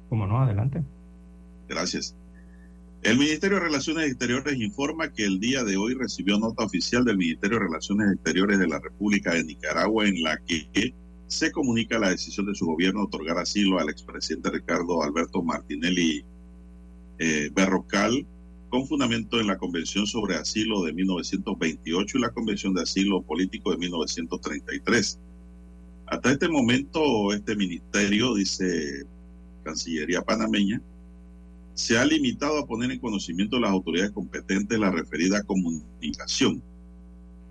¿Cómo 0.07 0.27
no? 0.27 0.41
Adelante. 0.41 0.81
Gracias. 1.67 2.15
El 3.01 3.17
Ministerio 3.17 3.57
de 3.57 3.63
Relaciones 3.63 4.07
Exteriores 4.07 4.59
informa 4.59 5.13
que 5.13 5.23
el 5.23 5.39
día 5.39 5.63
de 5.63 5.77
hoy 5.77 5.93
recibió 5.93 6.37
nota 6.37 6.65
oficial 6.65 7.05
del 7.05 7.17
Ministerio 7.17 7.57
de 7.57 7.65
Relaciones 7.65 8.11
Exteriores 8.11 8.59
de 8.59 8.67
la 8.67 8.79
República 8.79 9.33
de 9.33 9.45
Nicaragua 9.45 10.05
en 10.05 10.21
la 10.21 10.37
que 10.45 10.93
se 11.27 11.49
comunica 11.51 11.97
la 11.97 12.09
decisión 12.09 12.47
de 12.47 12.55
su 12.55 12.65
gobierno 12.65 12.99
de 12.99 13.05
otorgar 13.05 13.37
asilo 13.37 13.79
al 13.79 13.89
expresidente 13.89 14.49
Ricardo 14.49 15.01
Alberto 15.01 15.41
Martinelli 15.41 16.25
eh, 17.19 17.49
Berrocal 17.53 18.25
con 18.67 18.85
fundamento 18.85 19.39
en 19.39 19.47
la 19.47 19.57
Convención 19.57 20.05
sobre 20.05 20.35
Asilo 20.35 20.83
de 20.83 20.91
1928 20.91 22.17
y 22.17 22.21
la 22.21 22.31
Convención 22.31 22.73
de 22.73 22.81
Asilo 22.81 23.21
Político 23.21 23.71
de 23.71 23.77
1933. 23.77 25.19
Hasta 26.07 26.31
este 26.31 26.49
momento, 26.49 27.31
este 27.33 27.55
ministerio, 27.55 28.35
dice 28.35 29.05
Cancillería 29.63 30.21
panameña, 30.21 30.81
se 31.79 31.97
ha 31.97 32.03
limitado 32.03 32.57
a 32.57 32.67
poner 32.67 32.91
en 32.91 32.99
conocimiento 32.99 33.55
de 33.55 33.61
las 33.61 33.71
autoridades 33.71 34.11
competentes 34.11 34.77
la 34.77 34.91
referida 34.91 35.43
comunicación 35.43 36.61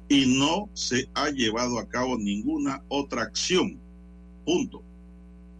y 0.07 0.39
no 0.39 0.69
se 0.75 1.09
ha 1.15 1.31
llevado 1.31 1.79
a 1.79 1.89
cabo 1.89 2.19
ninguna 2.19 2.83
otra 2.89 3.23
acción. 3.23 3.79
Punto. 4.45 4.83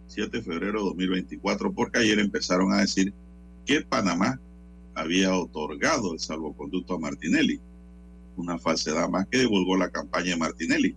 7 0.05 0.37
de 0.37 0.43
febrero 0.43 0.81
de 0.81 0.85
2024, 0.89 1.73
porque 1.73 1.97
ayer 1.97 2.19
empezaron 2.19 2.71
a 2.71 2.81
decir 2.81 3.11
que 3.65 3.81
Panamá 3.81 4.39
había 4.93 5.35
otorgado 5.35 6.13
el 6.13 6.19
salvoconducto 6.19 6.93
a 6.93 6.99
Martinelli. 6.99 7.59
Una 8.37 8.59
falsedad 8.59 9.09
más 9.09 9.25
que 9.29 9.39
divulgó 9.39 9.77
la 9.77 9.89
campaña 9.89 10.33
de 10.33 10.37
Martinelli. 10.37 10.95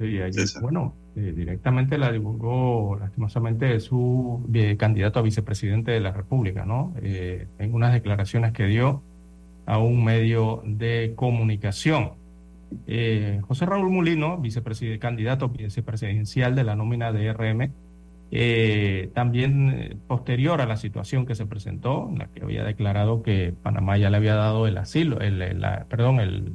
Sí, 0.00 0.18
ayer, 0.18 0.48
bueno, 0.60 0.92
eh, 1.16 1.32
directamente 1.34 1.96
la 1.96 2.12
divulgó 2.12 2.98
lastimosamente 3.00 3.80
su 3.80 4.46
candidato 4.76 5.18
a 5.18 5.22
vicepresidente 5.22 5.90
de 5.90 6.00
la 6.00 6.12
República, 6.12 6.66
¿no? 6.66 6.92
Eh, 7.00 7.46
en 7.58 7.72
unas 7.72 7.94
declaraciones 7.94 8.52
que 8.52 8.66
dio 8.66 9.00
a 9.64 9.78
un 9.78 10.04
medio 10.04 10.62
de 10.66 11.14
comunicación. 11.16 12.10
Eh, 12.86 13.40
José 13.48 13.64
Raúl 13.64 13.88
Mulino, 13.88 14.36
vicepresidente, 14.36 14.98
candidato 14.98 15.48
vicepresidencial 15.48 16.54
de 16.54 16.64
la 16.64 16.76
nómina 16.76 17.12
de 17.12 17.32
RM, 17.32 17.72
también 19.14 19.98
posterior 20.06 20.60
a 20.60 20.66
la 20.66 20.76
situación 20.76 21.24
que 21.24 21.34
se 21.34 21.46
presentó, 21.46 22.10
en 22.10 22.18
la 22.18 22.26
que 22.26 22.42
había 22.42 22.62
declarado 22.62 23.22
que 23.22 23.54
Panamá 23.62 23.96
ya 23.96 24.10
le 24.10 24.18
había 24.18 24.34
dado 24.34 24.66
el 24.66 24.76
asilo, 24.76 25.20
el, 25.20 25.38
perdón, 25.88 26.20
el, 26.20 26.52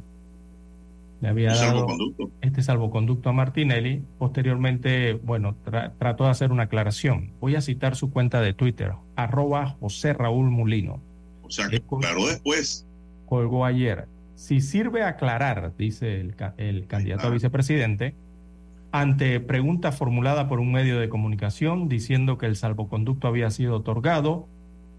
le 1.21 1.29
había 1.29 1.49
dado 1.49 1.60
salvoconducto. 1.62 2.31
este 2.41 2.63
salvoconducto 2.63 3.29
a 3.29 3.34
Martinelli. 3.34 4.01
Posteriormente, 4.17 5.13
bueno, 5.13 5.55
tra- 5.65 5.91
trató 5.97 6.23
de 6.25 6.31
hacer 6.31 6.51
una 6.51 6.63
aclaración. 6.63 7.29
Voy 7.39 7.55
a 7.55 7.62
citar 7.62 7.95
su 7.95 8.12
cuenta 8.12 8.41
de 8.41 8.53
Twitter, 8.53 8.93
arroba 9.15 9.75
José 9.79 10.13
Raúl 10.13 10.49
Mulino. 10.49 10.99
O 11.43 11.49
sea, 11.51 11.67
que 11.69 11.79
claro 11.81 12.25
después. 12.27 12.86
colgó 13.27 13.65
ayer. 13.65 14.07
Si 14.36 14.60
sirve 14.62 15.03
aclarar, 15.03 15.73
dice 15.77 16.19
el, 16.19 16.36
ca- 16.36 16.55
el 16.57 16.88
candidato 16.88 17.27
a 17.27 17.29
vicepresidente, 17.29 18.15
ante 18.91 19.39
pregunta 19.39 19.91
formulada 19.91 20.49
por 20.49 20.60
un 20.60 20.71
medio 20.71 20.99
de 20.99 21.07
comunicación 21.07 21.88
diciendo 21.88 22.38
que 22.39 22.47
el 22.47 22.55
salvoconducto 22.55 23.27
había 23.27 23.49
sido 23.51 23.75
otorgado, 23.77 24.47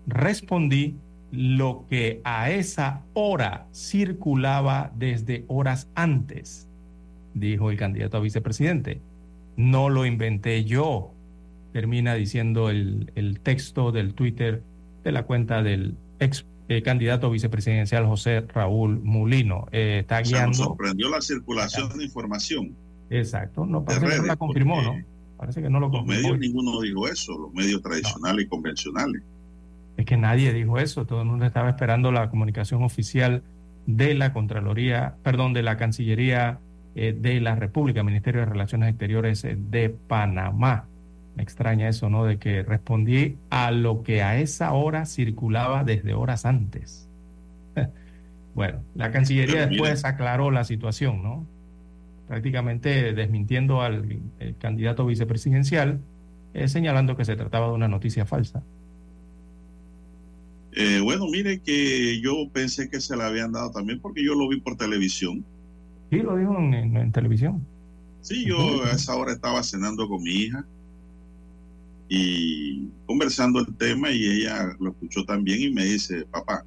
respondí 0.07 0.97
lo 1.33 1.87
que 1.89 2.21
a 2.25 2.51
esa 2.51 3.03
hora 3.15 3.67
circulaba 3.75 4.93
desde 4.95 5.45
horas 5.49 5.89
antes, 5.95 6.69
dijo 7.35 7.71
el 7.71 7.77
candidato 7.79 8.19
a 8.19 8.21
vicepresidente. 8.21 9.01
No 9.57 9.89
lo 9.89 10.07
inventé 10.07 10.65
yo, 10.65 11.11
termina 11.73 12.15
diciendo 12.15 12.71
el, 12.71 13.11
el 13.15 13.41
texto 13.41 13.93
del 13.93 14.15
Twitter 14.15 14.63
de 15.05 15.13
la 15.13 15.25
cuenta 15.25 15.63
del 15.63 15.95
ex 16.21 16.45
eh, 16.69 16.83
candidato 16.83 17.31
vicepresidencial 17.31 18.07
José 18.07 18.43
Raúl 18.43 19.01
Mulino. 19.03 19.67
Eh, 19.73 19.99
está 20.03 20.21
O 20.21 20.25
sea, 20.25 20.47
nos 20.47 20.57
guiando. 20.59 20.65
sorprendió 20.65 21.09
la 21.11 21.21
circulación 21.21 21.99
de 21.99 22.05
información. 22.05 22.77
Exacto, 23.11 23.67
no 23.67 23.85
parece 23.85 24.07
que 24.07 24.17
no 24.19 24.25
la 24.25 24.37
confirmó, 24.37 24.81
¿no? 24.83 24.95
Parece 25.37 25.61
que 25.61 25.69
no 25.69 25.81
lo 25.81 25.89
Los 25.89 25.97
confirmó. 26.01 26.21
medios 26.23 26.39
ninguno 26.39 26.81
dijo 26.81 27.09
eso, 27.09 27.37
los 27.39 27.53
medios 27.53 27.83
tradicionales 27.83 28.45
y 28.47 28.49
convencionales. 28.49 29.23
Es 29.97 30.07
que 30.07 30.17
nadie 30.17 30.53
dijo 30.53 30.79
eso, 30.79 31.05
todo 31.05 31.23
el 31.23 31.29
mundo 31.29 31.45
estaba 31.45 31.69
esperando 31.69 32.13
la 32.13 32.31
comunicación 32.31 32.83
oficial 32.83 33.43
de 33.87 34.15
la 34.15 34.33
Contraloría, 34.33 35.15
perdón, 35.23 35.53
de 35.53 35.63
la 35.63 35.77
Cancillería 35.77 36.59
eh, 36.95 37.17
de 37.19 37.41
la 37.41 37.55
República, 37.55 38.03
Ministerio 38.03 38.41
de 38.41 38.47
Relaciones 38.47 38.91
Exteriores 38.91 39.45
eh, 39.45 39.57
de 39.59 39.89
Panamá. 39.89 40.85
Me 41.37 41.43
extraña 41.43 41.89
eso, 41.89 42.11
¿no? 42.11 42.25
De 42.25 42.39
que 42.39 42.63
respondí 42.63 43.37
a 43.49 43.71
lo 43.71 44.03
que 44.03 44.23
a 44.23 44.39
esa 44.39 44.73
hora 44.73 45.07
circulaba 45.07 45.85
desde 45.85 46.13
horas 46.13 46.45
antes. 46.45 47.09
bueno, 48.55 48.81
la 48.95 49.11
Cancillería 49.11 49.67
después 49.67 50.05
aclaró 50.05 50.51
la 50.51 50.65
situación, 50.65 51.23
¿no? 51.23 51.47
Prácticamente 52.29 53.15
desmintiendo 53.15 53.81
al 53.81 54.21
el 54.39 54.57
candidato 54.59 55.07
vicepresidencial, 55.07 55.99
eh, 56.55 56.69
señalando 56.69 57.17
que 57.17 57.25
se 57.25 57.37
trataba 57.37 57.69
de 57.69 57.73
una 57.73 57.89
noticia 57.89 58.27
falsa. 58.27 58.63
Eh, 60.75 61.01
bueno, 61.03 61.27
mire 61.27 61.61
que 61.61 62.21
yo 62.21 62.49
pensé 62.53 62.89
que 62.89 63.01
se 63.01 63.17
la 63.17 63.27
habían 63.27 63.53
dado 63.53 63.71
también 63.73 64.01
porque 64.01 64.25
yo 64.25 64.35
lo 64.35 64.49
vi 64.49 64.61
por 64.61 64.77
televisión. 64.77 65.45
Sí, 66.11 66.19
lo 66.19 66.37
dijo 66.37 66.57
en, 66.59 66.75
en- 66.75 66.97
en 66.97 67.13
televisión. 67.13 67.67
Sí, 68.23 68.45
yo 68.47 68.85
a 68.85 68.93
esa 68.93 69.17
hora 69.17 69.33
estaba 69.33 69.63
cenando 69.63 70.09
con 70.09 70.23
mi 70.23 70.31
hija 70.31 70.65
y 72.09 72.89
conversando 73.07 73.61
el 73.61 73.75
tema 73.77 74.11
y 74.11 74.25
ella 74.27 74.75
lo 74.79 74.91
escuchó 74.91 75.25
también 75.25 75.61
y 75.63 75.71
me 75.71 75.85
dice, 75.85 76.25
papá, 76.27 76.65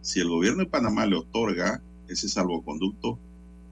si 0.00 0.20
el 0.20 0.28
gobierno 0.28 0.60
de 0.60 0.66
Panamá 0.70 1.06
le 1.06 1.16
otorga 1.16 1.80
ese 2.08 2.28
salvoconducto, 2.28 3.18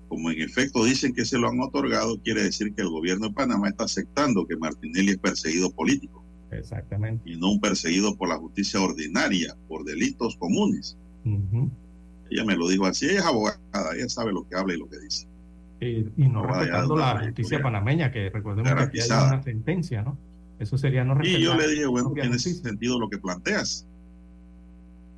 como 0.09 0.31
en 0.31 0.41
efecto 0.43 0.85
dicen 0.85 1.15
que 1.15 1.25
se 1.25 1.39
lo 1.39 1.49
han 1.49 1.61
otorgado, 1.61 2.19
quiere 2.23 2.43
decir 2.45 2.75
que 2.75 2.83
el 2.83 2.89
gobierno 2.89 3.29
de 3.29 3.35
Panamá 3.35 3.69
está 3.69 3.85
aceptando 3.85 4.47
que 4.47 4.57
Martinelli 4.57 5.11
es 5.13 5.19
perseguido 5.19 5.71
político 5.71 6.20
Exactamente. 6.53 7.31
y 7.31 7.37
no 7.37 7.51
un 7.53 7.61
perseguido 7.61 8.17
por 8.17 8.29
la 8.29 8.37
justicia 8.37 8.81
ordinaria, 8.81 9.57
por 9.69 9.85
delitos 9.85 10.37
comunes. 10.37 10.97
Ella 12.31 12.45
me 12.45 12.57
lo 12.57 12.69
dijo 12.69 12.87
así, 12.87 13.07
ella 13.07 13.19
es 13.21 13.25
abogada, 13.25 13.95
ella 13.97 14.09
sabe 14.09 14.33
lo 14.33 14.49
que 14.49 14.57
habla 14.57 14.75
y 14.75 14.79
lo 14.79 14.89
que 14.89 14.99
dice. 14.99 15.27
Y, 15.81 16.07
y 16.17 16.29
no 16.29 16.41
Abogada 16.41 16.61
respetando 16.63 16.97
la 16.97 17.21
justicia 17.25 17.63
panameña, 17.63 18.13
que 18.13 18.31
recordemos 18.31 18.73
que 18.75 18.81
aquí 18.83 19.01
hay 19.01 19.07
una 19.11 19.43
sentencia, 19.43 20.03
¿no? 20.03 20.17
Eso 20.59 20.77
sería 20.77 21.05
no 21.05 21.15
respetar. 21.15 21.41
Y 21.41 21.45
yo 21.45 21.55
le 21.57 21.69
dije, 21.69 21.87
bueno, 21.87 22.11
tiene 22.13 22.29
justicia. 22.35 22.63
sentido 22.63 22.99
lo 23.01 23.09
que 23.09 23.19
planteas, 23.19 23.87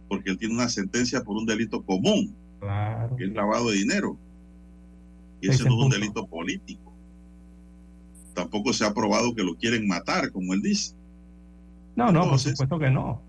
porque 0.09 0.31
él 0.31 0.39
tiene 0.39 0.55
una 0.55 0.69
sentencia 0.69 1.23
por 1.25 1.37
un 1.37 1.47
delito 1.47 1.83
común, 1.83 2.35
Claro. 2.61 3.17
que 3.17 3.25
es 3.25 3.33
lavado 3.33 3.71
de 3.71 3.77
dinero, 3.79 4.17
y 5.41 5.49
Ese 5.49 5.57
ese 5.63 5.65
no 5.69 5.79
es 5.79 5.85
un 5.87 5.91
delito 5.91 6.27
político. 6.27 6.93
Tampoco 8.35 8.73
se 8.73 8.85
ha 8.85 8.95
probado 8.95 9.35
que 9.35 9.43
lo 9.43 9.57
quieren 9.57 9.87
matar, 9.89 10.31
como 10.31 10.55
él 10.55 10.63
dice. 10.63 10.95
No, 11.97 12.11
no, 12.13 12.29
por 12.31 12.39
supuesto 12.39 12.79
que 12.79 12.91
no. 12.91 13.23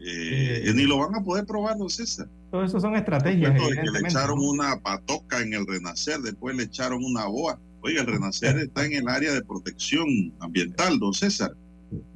Eh, 0.00 0.62
Eh, 0.66 0.72
ni 0.74 0.84
lo 0.84 0.98
van 0.98 1.14
a 1.16 1.24
poder 1.24 1.44
probar, 1.44 1.76
don 1.76 1.90
César. 1.90 2.28
Todo 2.50 2.64
eso 2.64 2.80
son 2.80 2.94
estrategias. 2.96 3.50
Cuento 3.50 3.68
de 3.68 3.82
que 3.82 3.90
le 3.90 3.98
echaron 4.08 4.38
una 4.38 4.76
patoca 4.80 5.40
en 5.40 5.52
el 5.54 5.66
Renacer, 5.66 6.20
después 6.20 6.56
le 6.56 6.64
echaron 6.64 7.04
una 7.04 7.26
boa. 7.26 7.58
Oiga, 7.80 8.00
el 8.02 8.06
Renacer 8.06 8.58
está 8.58 8.84
en 8.86 8.92
el 8.94 9.08
área 9.08 9.32
de 9.32 9.42
protección 9.44 10.06
ambiental, 10.40 10.98
don 10.98 11.12
César. 11.12 11.52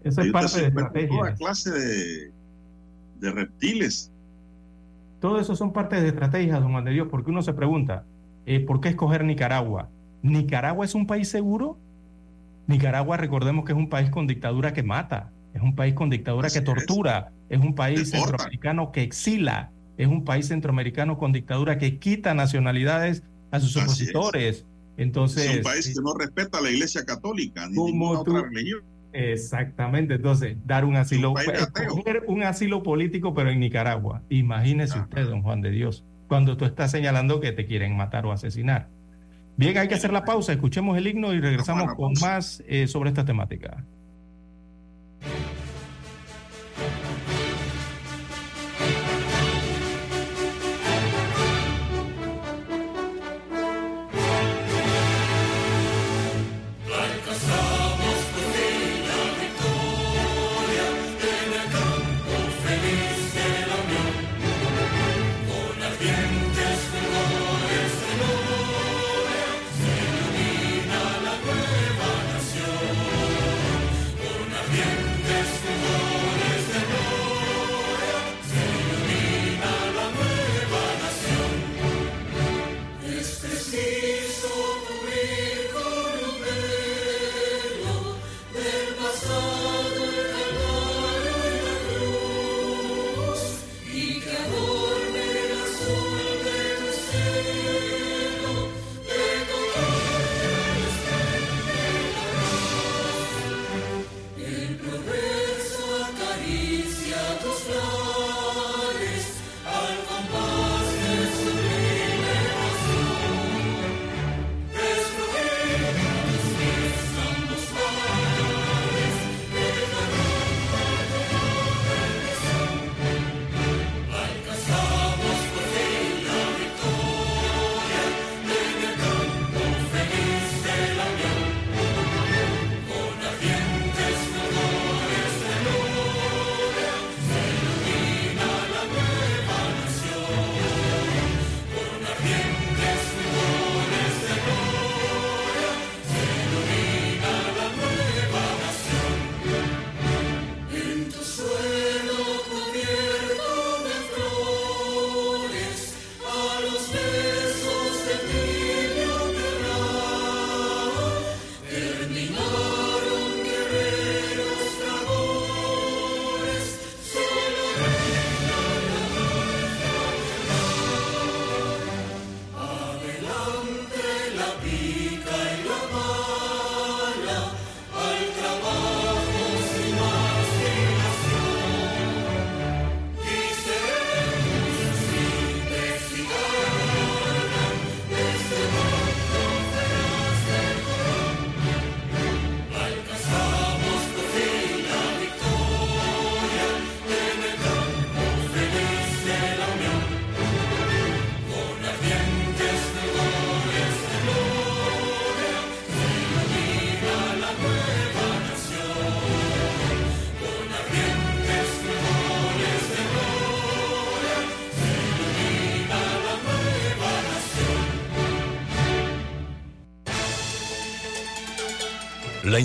Eso 0.05 0.21
Ahí 0.21 0.29
es 0.29 0.33
parte 0.33 0.61
de 0.61 0.66
encuentra 0.68 0.92
toda 0.92 1.31
estrategias. 1.31 1.38
clase 1.38 1.71
de, 1.71 2.33
de 3.21 3.31
reptiles. 3.33 4.11
Todo 5.21 5.38
eso 5.40 5.55
son 5.57 5.73
parte 5.73 6.01
de 6.01 6.09
estrategias, 6.09 6.61
don 6.61 6.73
Juan 6.73 6.85
de 6.85 6.90
Dios, 6.92 7.09
porque 7.11 7.31
uno 7.31 7.42
se 7.42 7.53
pregunta, 7.55 8.05
eh, 8.47 8.61
¿por 8.61 8.81
qué 8.81 8.88
escoger 8.90 9.25
Nicaragua? 9.25 9.88
¿Nicaragua 10.23 10.85
es 10.85 10.95
un 10.95 11.07
país 11.07 11.29
seguro? 11.29 11.79
Nicaragua, 12.66 13.16
recordemos 13.16 13.64
que 13.64 13.73
es 13.73 13.79
un 13.79 13.88
país 13.88 14.11
con 14.11 14.27
dictadura 14.27 14.73
que 14.73 14.83
mata, 14.83 15.31
es 15.55 15.62
un 15.62 15.75
país 15.75 15.95
con 15.95 16.11
dictadura 16.11 16.47
Así 16.47 16.59
que 16.59 16.65
tortura, 16.65 17.31
es 17.49 17.61
un 17.61 17.75
país 17.75 18.11
Deporta. 18.11 18.27
centroamericano 18.29 18.93
que 18.93 19.03
exila, 19.03 19.71
es 19.99 20.07
un 20.09 20.25
país 20.25 20.49
centroamericano 20.49 21.19
con 21.19 21.33
dictadura 21.33 21.79
que 21.79 21.99
quita 21.99 22.35
nacionalidades 22.35 23.23
a 23.51 23.61
sus 23.61 23.77
Así 23.77 23.81
es. 24.05 24.11
opositores. 24.15 24.67
Entonces, 24.97 25.47
es 25.51 25.57
un 25.59 25.62
país 25.62 25.87
que 25.95 26.01
no 26.03 26.15
respeta 26.15 26.59
a 26.59 26.61
la 26.61 26.71
iglesia 26.71 27.05
católica 27.05 27.67
ni 27.69 27.77
ninguna 27.83 28.23
tú- 28.25 28.37
otra 28.37 28.49
religión. 28.49 28.81
Exactamente, 29.15 30.15
entonces 30.15 30.57
dar 30.67 30.85
un 30.87 30.97
asilo, 30.97 31.35
escoger 31.38 32.25
un 32.29 32.43
asilo 32.45 32.83
político, 32.83 33.35
pero 33.35 33.51
en 33.51 33.61
Nicaragua. 33.61 34.23
Imagínese 34.31 34.95
Ajá. 34.95 35.03
usted, 35.05 35.27
don 35.27 35.43
Juan 35.43 35.61
de 35.61 35.71
Dios, 35.71 36.05
cuando 36.29 36.57
tú 36.57 36.65
estás 36.65 36.91
señalando 36.91 37.38
que 37.41 37.53
te 37.53 37.67
quieren 37.67 37.97
matar 37.97 38.25
o 38.27 38.33
asesinar. 38.33 38.88
Bien, 39.57 39.77
hay 39.77 39.87
que 39.88 39.95
hacer 39.95 40.12
la 40.15 40.25
pausa, 40.25 40.53
escuchemos 40.53 40.97
el 40.97 41.07
himno 41.07 41.35
y 41.35 41.41
regresamos 41.41 41.95
con 41.95 42.15
más 42.23 42.62
eh, 42.67 42.87
sobre 42.88 43.11
esta 43.11 43.25
temática. 43.25 43.85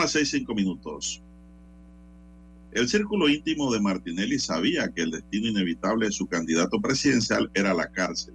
Bien, 0.00 0.18
son 0.18 0.22
las 0.22 0.28
seis 0.28 0.30
cinco 0.30 0.54
minutos. 0.54 1.22
El 2.72 2.88
círculo 2.88 3.28
íntimo 3.28 3.72
de 3.72 3.80
Martinelli 3.80 4.38
sabía 4.38 4.88
que 4.92 5.02
el 5.02 5.10
destino 5.10 5.48
inevitable 5.48 6.06
de 6.06 6.12
su 6.12 6.26
candidato 6.26 6.80
presidencial 6.80 7.50
era 7.54 7.74
la 7.74 7.90
cárcel. 7.90 8.34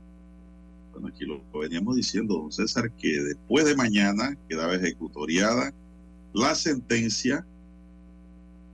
Bueno, 0.92 1.08
aquí 1.08 1.26
lo, 1.26 1.42
lo 1.54 1.60
veníamos 1.60 1.96
diciendo, 1.96 2.36
don 2.36 2.52
César, 2.52 2.92
que 2.92 3.22
después 3.22 3.66
de 3.66 3.76
mañana 3.76 4.38
quedaba 4.50 4.76
ejecutoriada 4.76 5.74
la 6.34 6.56
sentencia 6.56 7.46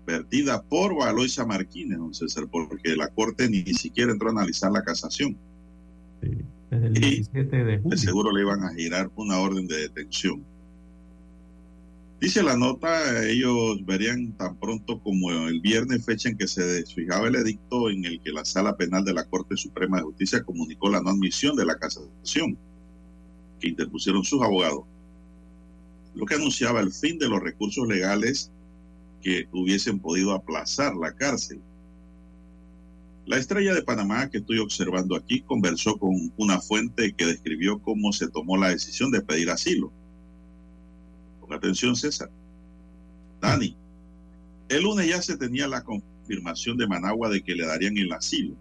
vertida 0.06 0.64
por 0.64 0.96
Valoisa 0.96 1.46
Martínez, 1.46 1.98
don 2.00 2.14
César, 2.14 2.48
porque 2.52 2.96
la 2.96 3.08
Corte 3.10 3.50
ni 3.50 3.64
siquiera 3.74 4.12
entró 4.12 4.30
a 4.30 4.32
analizar 4.32 4.72
la 4.72 4.84
casación. 4.84 5.38
Sí, 6.22 6.30
desde 6.72 6.88
el 6.88 6.98
Y 6.98 7.00
17 7.00 7.64
de 7.64 7.80
De 7.80 7.80
julio. 7.80 7.98
seguro 7.98 8.32
le 8.32 8.42
iban 8.42 8.64
a 8.64 8.74
girar 8.74 9.12
una 9.16 9.40
orden 9.40 9.68
de 9.68 9.78
detención. 9.78 10.44
Dice 12.22 12.44
la 12.44 12.56
nota, 12.56 13.28
ellos 13.28 13.84
verían 13.84 14.34
tan 14.34 14.56
pronto 14.58 15.02
como 15.02 15.32
el 15.32 15.60
viernes, 15.60 16.06
fecha 16.06 16.30
en 16.30 16.38
que 16.38 16.48
se 16.48 16.64
desfijaba 16.64 17.28
el 17.28 17.36
edicto 17.36 17.90
en 17.90 18.06
el 18.06 18.22
que 18.22 18.30
la 18.30 18.46
Sala 18.46 18.78
Penal 18.78 19.04
de 19.04 19.16
la 19.16 19.26
Corte 19.26 19.58
Suprema 19.58 19.98
de 19.98 20.04
Justicia 20.04 20.44
comunicó 20.44 20.88
la 20.88 21.02
no 21.02 21.10
admisión 21.10 21.56
de 21.56 21.66
la 21.66 21.80
casación 21.80 22.60
que 23.60 23.70
interpusieron 23.70 24.24
sus 24.24 24.40
abogados, 24.44 24.84
lo 26.14 26.28
que 26.28 26.36
anunciaba 26.36 26.80
el 26.82 26.94
fin 26.94 27.18
de 27.18 27.28
los 27.28 27.42
recursos 27.42 27.88
legales 27.88 28.52
que 29.24 29.48
hubiesen 29.52 30.00
podido 30.00 30.34
aplazar 30.34 30.96
la 30.96 31.16
cárcel. 31.16 31.60
La 33.26 33.38
estrella 33.38 33.74
de 33.74 33.82
Panamá 33.82 34.30
que 34.30 34.38
estoy 34.38 34.60
observando 34.60 35.16
aquí 35.16 35.42
conversó 35.42 35.98
con 35.98 36.32
una 36.38 36.62
fuente 36.62 37.14
que 37.14 37.26
describió 37.26 37.82
cómo 37.82 38.14
se 38.14 38.30
tomó 38.30 38.58
la 38.58 38.70
decisión 38.70 39.10
de 39.10 39.22
pedir 39.22 39.50
asilo. 39.50 39.92
Atención, 41.56 41.96
César. 41.96 42.30
Dani, 43.42 43.76
el 44.70 44.84
lunes 44.84 45.08
ya 45.08 45.22
se 45.22 45.38
tenía 45.38 45.68
la 45.68 45.84
confirmación 45.84 46.78
de 46.78 46.88
Managua 46.88 47.30
de 47.30 47.42
que 47.42 47.56
le 47.56 47.66
darían 47.66 47.98
el 47.98 48.12
asilo, 48.14 48.56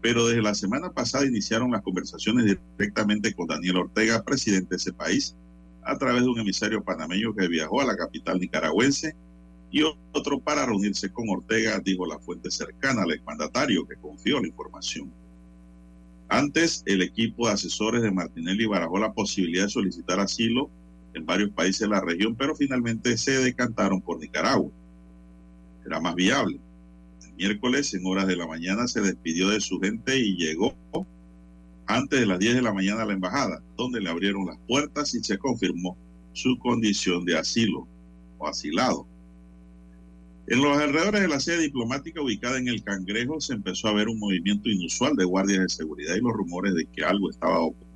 pero 0.00 0.26
desde 0.26 0.42
la 0.42 0.54
semana 0.54 0.92
pasada 0.92 1.26
iniciaron 1.26 1.72
las 1.72 1.82
conversaciones 1.82 2.56
directamente 2.76 3.34
con 3.34 3.46
Daniel 3.46 3.78
Ortega, 3.78 4.22
presidente 4.22 4.70
de 4.70 4.76
ese 4.76 4.92
país, 4.92 5.34
a 5.82 5.96
través 5.96 6.22
de 6.22 6.28
un 6.28 6.38
emisario 6.38 6.84
panameño 6.84 7.34
que 7.34 7.48
viajó 7.48 7.80
a 7.80 7.86
la 7.86 7.96
capital 7.96 8.38
nicaragüense 8.38 9.16
y 9.70 9.82
otro 10.12 10.38
para 10.38 10.66
reunirse 10.66 11.10
con 11.10 11.28
Ortega, 11.28 11.80
dijo 11.80 12.06
la 12.06 12.18
fuente 12.18 12.50
cercana 12.50 13.02
al 13.02 13.12
exmandatario 13.12 13.86
que 13.86 13.96
confió 13.96 14.40
la 14.40 14.48
información. 14.48 15.10
Antes, 16.28 16.82
el 16.86 17.02
equipo 17.02 17.46
de 17.46 17.54
asesores 17.54 18.02
de 18.02 18.10
Martinelli 18.10 18.66
barajó 18.66 18.98
la 18.98 19.12
posibilidad 19.12 19.64
de 19.64 19.70
solicitar 19.70 20.20
asilo 20.20 20.70
en 21.18 21.26
varios 21.26 21.50
países 21.50 21.80
de 21.80 21.88
la 21.88 22.00
región, 22.00 22.34
pero 22.34 22.54
finalmente 22.54 23.16
se 23.18 23.32
decantaron 23.32 24.00
por 24.00 24.18
Nicaragua. 24.18 24.70
Era 25.84 26.00
más 26.00 26.14
viable. 26.14 26.58
El 27.22 27.34
miércoles, 27.34 27.92
en 27.94 28.06
horas 28.06 28.26
de 28.26 28.36
la 28.36 28.46
mañana, 28.46 28.88
se 28.88 29.00
despidió 29.00 29.50
de 29.50 29.60
su 29.60 29.78
gente 29.80 30.18
y 30.18 30.36
llegó 30.36 30.74
antes 31.86 32.20
de 32.20 32.26
las 32.26 32.38
10 32.38 32.56
de 32.56 32.62
la 32.62 32.72
mañana 32.72 33.02
a 33.02 33.06
la 33.06 33.14
embajada, 33.14 33.62
donde 33.76 34.00
le 34.00 34.10
abrieron 34.10 34.46
las 34.46 34.58
puertas 34.66 35.14
y 35.14 35.22
se 35.22 35.38
confirmó 35.38 35.96
su 36.32 36.58
condición 36.58 37.24
de 37.24 37.38
asilo 37.38 37.86
o 38.38 38.46
asilado. 38.46 39.06
En 40.46 40.62
los 40.62 40.78
alrededores 40.78 41.20
de 41.20 41.28
la 41.28 41.40
sede 41.40 41.62
diplomática 41.62 42.22
ubicada 42.22 42.58
en 42.58 42.68
el 42.68 42.82
Cangrejo 42.82 43.40
se 43.40 43.54
empezó 43.54 43.88
a 43.88 43.92
ver 43.92 44.08
un 44.08 44.18
movimiento 44.18 44.68
inusual 44.68 45.14
de 45.14 45.24
guardias 45.24 45.60
de 45.60 45.68
seguridad 45.68 46.14
y 46.14 46.20
los 46.20 46.32
rumores 46.32 46.74
de 46.74 46.86
que 46.86 47.04
algo 47.04 47.28
estaba 47.28 47.58
ocurriendo. 47.58 47.87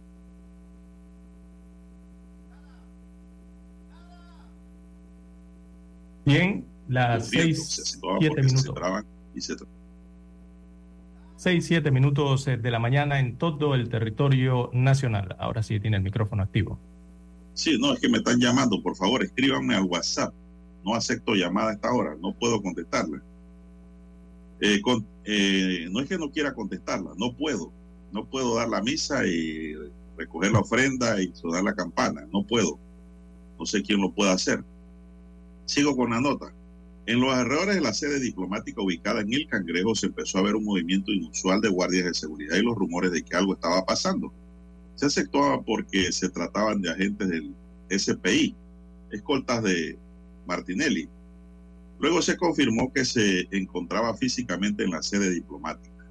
Bien, 6.25 6.65
las 6.89 7.29
seis, 7.29 7.95
siete 8.19 8.43
minutos. 8.43 8.63
se 8.63 8.71
tra- 9.55 9.75
Seis, 11.37 11.67
siete 11.67 11.91
minutos 11.91 12.47
eh, 12.47 12.57
de 12.57 12.71
la 12.71 12.79
mañana 12.79 13.19
en 13.19 13.37
todo 13.37 13.75
el 13.75 13.89
territorio 13.89 14.71
nacional. 14.73 15.35
Ahora 15.41 15.63
sí 15.63 15.81
tiene 15.81 15.97
el 15.97 16.03
micrófono 16.03 16.43
activo. 16.43 16.79
Sí, 17.55 17.77
no, 17.81 17.93
es 17.93 18.01
que 18.01 18.09
me 18.09 18.19
están 18.19 18.39
llamando. 18.39 18.81
Por 18.83 18.95
favor, 18.97 19.23
escríbanme 19.25 19.75
al 19.75 19.85
WhatsApp. 19.85 20.33
No 20.85 20.95
acepto 20.95 21.35
llamada 21.35 21.71
a 21.71 21.73
esta 21.75 21.93
hora. 21.93 22.15
No 22.21 22.33
puedo 22.33 22.63
contestarla. 22.63 23.21
Eh, 24.61 24.81
con- 24.81 25.05
eh, 25.25 25.89
no 25.91 26.01
es 26.01 26.09
que 26.09 26.17
no 26.19 26.31
quiera 26.31 26.55
contestarla. 26.55 27.11
No 27.19 27.33
puedo. 27.35 27.73
No 28.13 28.25
puedo 28.25 28.55
dar 28.57 28.69
la 28.69 28.81
misa 28.83 29.27
y 29.27 29.75
recoger 30.17 30.53
la 30.53 30.61
ofrenda 30.61 31.21
y 31.21 31.33
sonar 31.35 31.65
la 31.65 31.75
campana. 31.75 32.25
No 32.33 32.45
puedo. 32.45 32.79
No 33.59 33.67
sé 33.67 33.83
quién 33.83 34.01
lo 34.01 34.13
puede 34.13 34.31
hacer. 34.31 34.63
Sigo 35.73 35.97
con 35.97 36.11
la 36.11 36.21
nota. 36.21 36.53
En 37.07 37.19
los 37.19 37.33
alrededores 37.33 37.77
de 37.77 37.81
la 37.81 37.95
sede 37.95 38.21
diplomática 38.21 38.83
ubicada 38.83 39.23
en 39.23 39.33
El 39.33 39.49
Cangrejo 39.49 39.95
se 39.95 40.09
empezó 40.09 40.37
a 40.37 40.43
ver 40.43 40.55
un 40.55 40.67
movimiento 40.67 41.11
inusual 41.11 41.63
de 41.63 41.71
guardias 41.71 42.05
de 42.05 42.13
seguridad 42.13 42.59
y 42.59 42.63
los 42.63 42.77
rumores 42.77 43.11
de 43.11 43.23
que 43.23 43.35
algo 43.35 43.55
estaba 43.55 43.83
pasando. 43.87 44.31
Se 44.97 45.07
aceptaba 45.07 45.63
porque 45.63 46.13
se 46.13 46.29
trataban 46.29 46.83
de 46.83 46.91
agentes 46.91 47.27
del 47.27 47.55
SPI, 47.89 48.55
escoltas 49.13 49.63
de 49.63 49.99
Martinelli. 50.47 51.09
Luego 52.01 52.21
se 52.21 52.37
confirmó 52.37 52.93
que 52.93 53.07
se 53.07 53.49
encontraba 53.51 54.15
físicamente 54.15 54.85
en 54.85 54.91
la 54.91 55.03
sede 55.03 55.31
diplomática. 55.31 56.05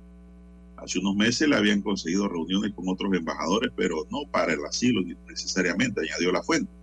Hace 0.78 0.97
unos 0.97 1.16
meses 1.16 1.47
le 1.47 1.55
habían 1.55 1.84
conseguido 1.84 2.28
reuniones 2.28 2.74
con 2.74 2.89
otros 2.89 3.14
embajadores, 3.14 3.72
pero 3.76 4.07
no 4.09 4.22
para 4.32 4.53
el 4.53 4.66
asilo 4.66 5.03
necesariamente, 5.28 6.01
añadió 6.01 6.32
la 6.32 6.41
fuente. 6.41 6.81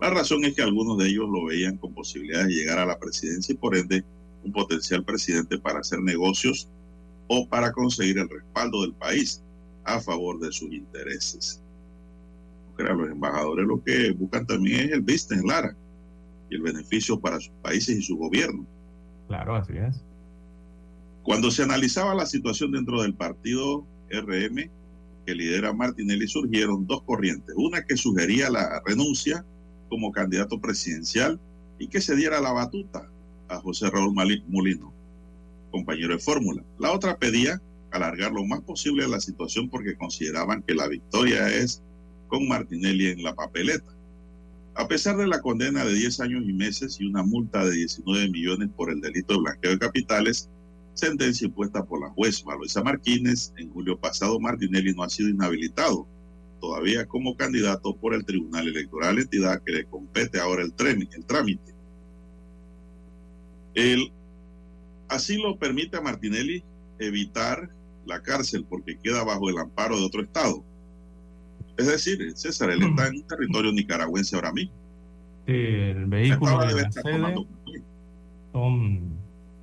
La 0.00 0.08
razón 0.08 0.44
es 0.44 0.54
que 0.54 0.62
algunos 0.62 0.96
de 0.96 1.08
ellos 1.08 1.28
lo 1.28 1.44
veían 1.44 1.76
con 1.76 1.92
posibilidades 1.92 2.48
de 2.48 2.54
llegar 2.54 2.78
a 2.78 2.86
la 2.86 2.98
presidencia 2.98 3.52
y 3.52 3.56
por 3.56 3.76
ende 3.76 4.02
un 4.42 4.52
potencial 4.52 5.04
presidente 5.04 5.58
para 5.58 5.80
hacer 5.80 6.00
negocios 6.00 6.68
o 7.28 7.46
para 7.46 7.70
conseguir 7.72 8.18
el 8.18 8.28
respaldo 8.28 8.82
del 8.82 8.94
país 8.94 9.42
a 9.84 10.00
favor 10.00 10.40
de 10.40 10.50
sus 10.52 10.72
intereses. 10.72 11.62
Los 12.78 13.10
embajadores 13.10 13.66
lo 13.66 13.82
que 13.84 14.10
buscan 14.12 14.46
también 14.46 14.86
es 14.86 14.92
el 14.92 15.02
business, 15.02 15.44
Lara, 15.44 15.76
y 16.48 16.54
el 16.54 16.62
beneficio 16.62 17.20
para 17.20 17.38
sus 17.38 17.52
países 17.62 17.98
y 17.98 18.02
su 18.02 18.16
gobierno. 18.16 18.64
Claro, 19.28 19.54
así 19.54 19.74
es. 19.76 20.02
Cuando 21.22 21.50
se 21.50 21.62
analizaba 21.62 22.14
la 22.14 22.24
situación 22.24 22.72
dentro 22.72 23.02
del 23.02 23.14
partido 23.14 23.86
RM 24.10 24.70
que 25.26 25.34
lidera 25.34 25.74
Martinelli, 25.74 26.26
surgieron 26.26 26.86
dos 26.86 27.02
corrientes. 27.02 27.54
Una 27.56 27.84
que 27.84 27.98
sugería 27.98 28.48
la 28.48 28.82
renuncia 28.86 29.44
como 29.90 30.12
candidato 30.12 30.58
presidencial 30.58 31.38
y 31.78 31.88
que 31.88 32.00
se 32.00 32.16
diera 32.16 32.40
la 32.40 32.52
batuta 32.52 33.10
a 33.48 33.60
José 33.60 33.90
Raúl 33.90 34.14
Molino, 34.48 34.94
compañero 35.70 36.14
de 36.14 36.20
fórmula. 36.20 36.64
La 36.78 36.92
otra 36.92 37.18
pedía 37.18 37.60
alargar 37.90 38.32
lo 38.32 38.44
más 38.44 38.60
posible 38.60 39.08
la 39.08 39.20
situación 39.20 39.68
porque 39.68 39.96
consideraban 39.96 40.62
que 40.62 40.74
la 40.74 40.86
victoria 40.86 41.48
es 41.48 41.82
con 42.28 42.48
Martinelli 42.48 43.08
en 43.08 43.22
la 43.22 43.34
papeleta. 43.34 43.92
A 44.76 44.86
pesar 44.86 45.16
de 45.16 45.26
la 45.26 45.40
condena 45.40 45.84
de 45.84 45.92
10 45.92 46.20
años 46.20 46.44
y 46.46 46.52
meses 46.52 46.98
y 47.00 47.06
una 47.06 47.24
multa 47.24 47.64
de 47.64 47.72
19 47.72 48.30
millones 48.30 48.70
por 48.76 48.90
el 48.90 49.00
delito 49.00 49.34
de 49.34 49.40
blanqueo 49.40 49.72
de 49.72 49.78
capitales, 49.80 50.48
sentencia 50.94 51.46
impuesta 51.46 51.84
por 51.84 52.00
la 52.00 52.10
juez 52.10 52.44
Valoisa 52.44 52.82
Martínez, 52.82 53.52
en 53.56 53.70
julio 53.70 53.98
pasado 53.98 54.38
Martinelli 54.38 54.94
no 54.94 55.02
ha 55.02 55.10
sido 55.10 55.28
inhabilitado 55.28 56.06
todavía 56.60 57.06
como 57.06 57.36
candidato 57.36 57.96
por 57.96 58.14
el 58.14 58.24
Tribunal 58.24 58.68
Electoral, 58.68 59.18
entidad 59.18 59.62
que 59.64 59.72
le 59.72 59.84
compete 59.86 60.38
ahora 60.38 60.62
el, 60.62 60.72
el 61.12 61.24
trámite. 61.26 61.74
El 63.74 64.12
asilo 65.08 65.56
permite 65.58 65.96
a 65.96 66.00
Martinelli 66.00 66.62
evitar 66.98 67.70
la 68.06 68.20
cárcel 68.22 68.64
porque 68.68 68.98
queda 68.98 69.24
bajo 69.24 69.48
el 69.48 69.58
amparo 69.58 69.96
de 69.98 70.04
otro 70.04 70.22
estado. 70.22 70.64
Es 71.76 71.86
decir, 71.86 72.18
César, 72.36 72.70
él 72.70 72.82
está 72.82 73.08
en 73.08 73.16
un 73.16 73.26
territorio 73.26 73.72
nicaragüense 73.72 74.36
ahora 74.36 74.52
mismo. 74.52 74.72
Sí, 75.46 75.52
el 75.54 76.06
vehículo 76.06 76.58
de 76.60 76.66
debe 76.68 76.82
la 76.82 76.88
estar 76.88 77.02
sede 77.02 77.12
tomando- 77.14 77.46
Son, 78.52 79.19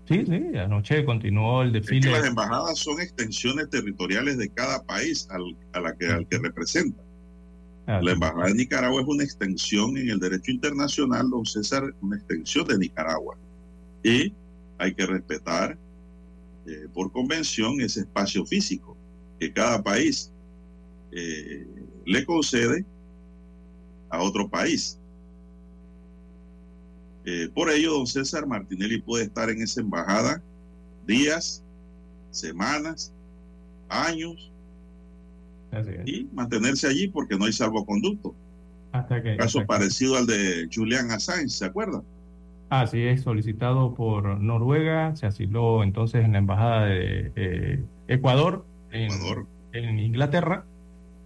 sí, 0.07 0.25
sí, 0.25 0.57
anoche 0.57 1.03
continuó 1.05 1.61
el 1.63 1.67
Es 1.69 1.73
desfile. 1.83 2.01
que 2.07 2.17
las 2.17 2.25
embajadas 2.27 2.79
son 2.79 2.99
extensiones 3.01 3.69
territoriales 3.69 4.37
de 4.37 4.49
cada 4.49 4.83
país 4.83 5.27
al, 5.29 5.55
a 5.73 5.79
la 5.81 5.95
que, 5.95 6.07
al 6.07 6.27
que 6.27 6.37
representa. 6.39 7.01
Ah, 7.87 8.01
La 8.01 8.11
embajada 8.11 8.47
de 8.47 8.53
Nicaragua 8.55 9.01
es 9.01 9.07
una 9.07 9.23
extensión 9.23 9.97
en 9.97 10.09
el 10.09 10.19
derecho 10.19 10.51
internacional, 10.51 11.29
don 11.29 11.45
César, 11.45 11.83
una 12.01 12.17
extensión 12.17 12.67
de 12.67 12.77
Nicaragua. 12.77 13.37
Y 14.03 14.33
hay 14.77 14.93
que 14.93 15.05
respetar 15.05 15.77
eh, 16.67 16.87
por 16.93 17.11
convención 17.11 17.79
ese 17.79 18.01
espacio 18.01 18.45
físico 18.45 18.97
que 19.39 19.53
cada 19.53 19.81
país 19.81 20.31
eh, 21.13 21.65
le 22.05 22.25
concede 22.25 22.83
a 24.09 24.21
otro 24.21 24.49
país. 24.49 24.99
Eh, 27.29 27.49
por 27.53 27.69
ello, 27.69 27.91
don 27.91 28.07
César 28.07 28.47
Martinelli 28.47 29.01
puede 29.01 29.25
estar 29.25 29.49
en 29.49 29.61
esa 29.61 29.81
embajada 29.81 30.41
días, 31.05 31.61
semanas, 32.31 33.11
años 33.89 34.49
y 36.05 36.25
mantenerse 36.33 36.87
allí 36.87 37.09
porque 37.09 37.37
no 37.37 37.43
hay 37.43 37.51
salvoconducto. 37.51 38.33
Hasta 38.93 39.21
que, 39.21 39.35
Caso 39.35 39.59
hasta 39.59 39.61
que- 39.61 39.65
parecido 39.67 40.15
al 40.15 40.25
de 40.25 40.69
Julian 40.73 41.11
Assange, 41.11 41.49
¿se 41.49 41.65
acuerdan? 41.65 42.01
Así 42.69 43.01
es, 43.01 43.21
solicitado 43.23 43.93
por 43.93 44.39
Noruega, 44.39 45.13
se 45.17 45.25
asiló 45.25 45.83
entonces 45.83 46.23
en 46.23 46.31
la 46.31 46.37
embajada 46.37 46.85
de 46.85 47.31
eh, 47.35 47.83
Ecuador, 48.07 48.65
en, 48.91 49.11
Ecuador. 49.11 49.45
en 49.73 49.99
Inglaterra. 49.99 50.63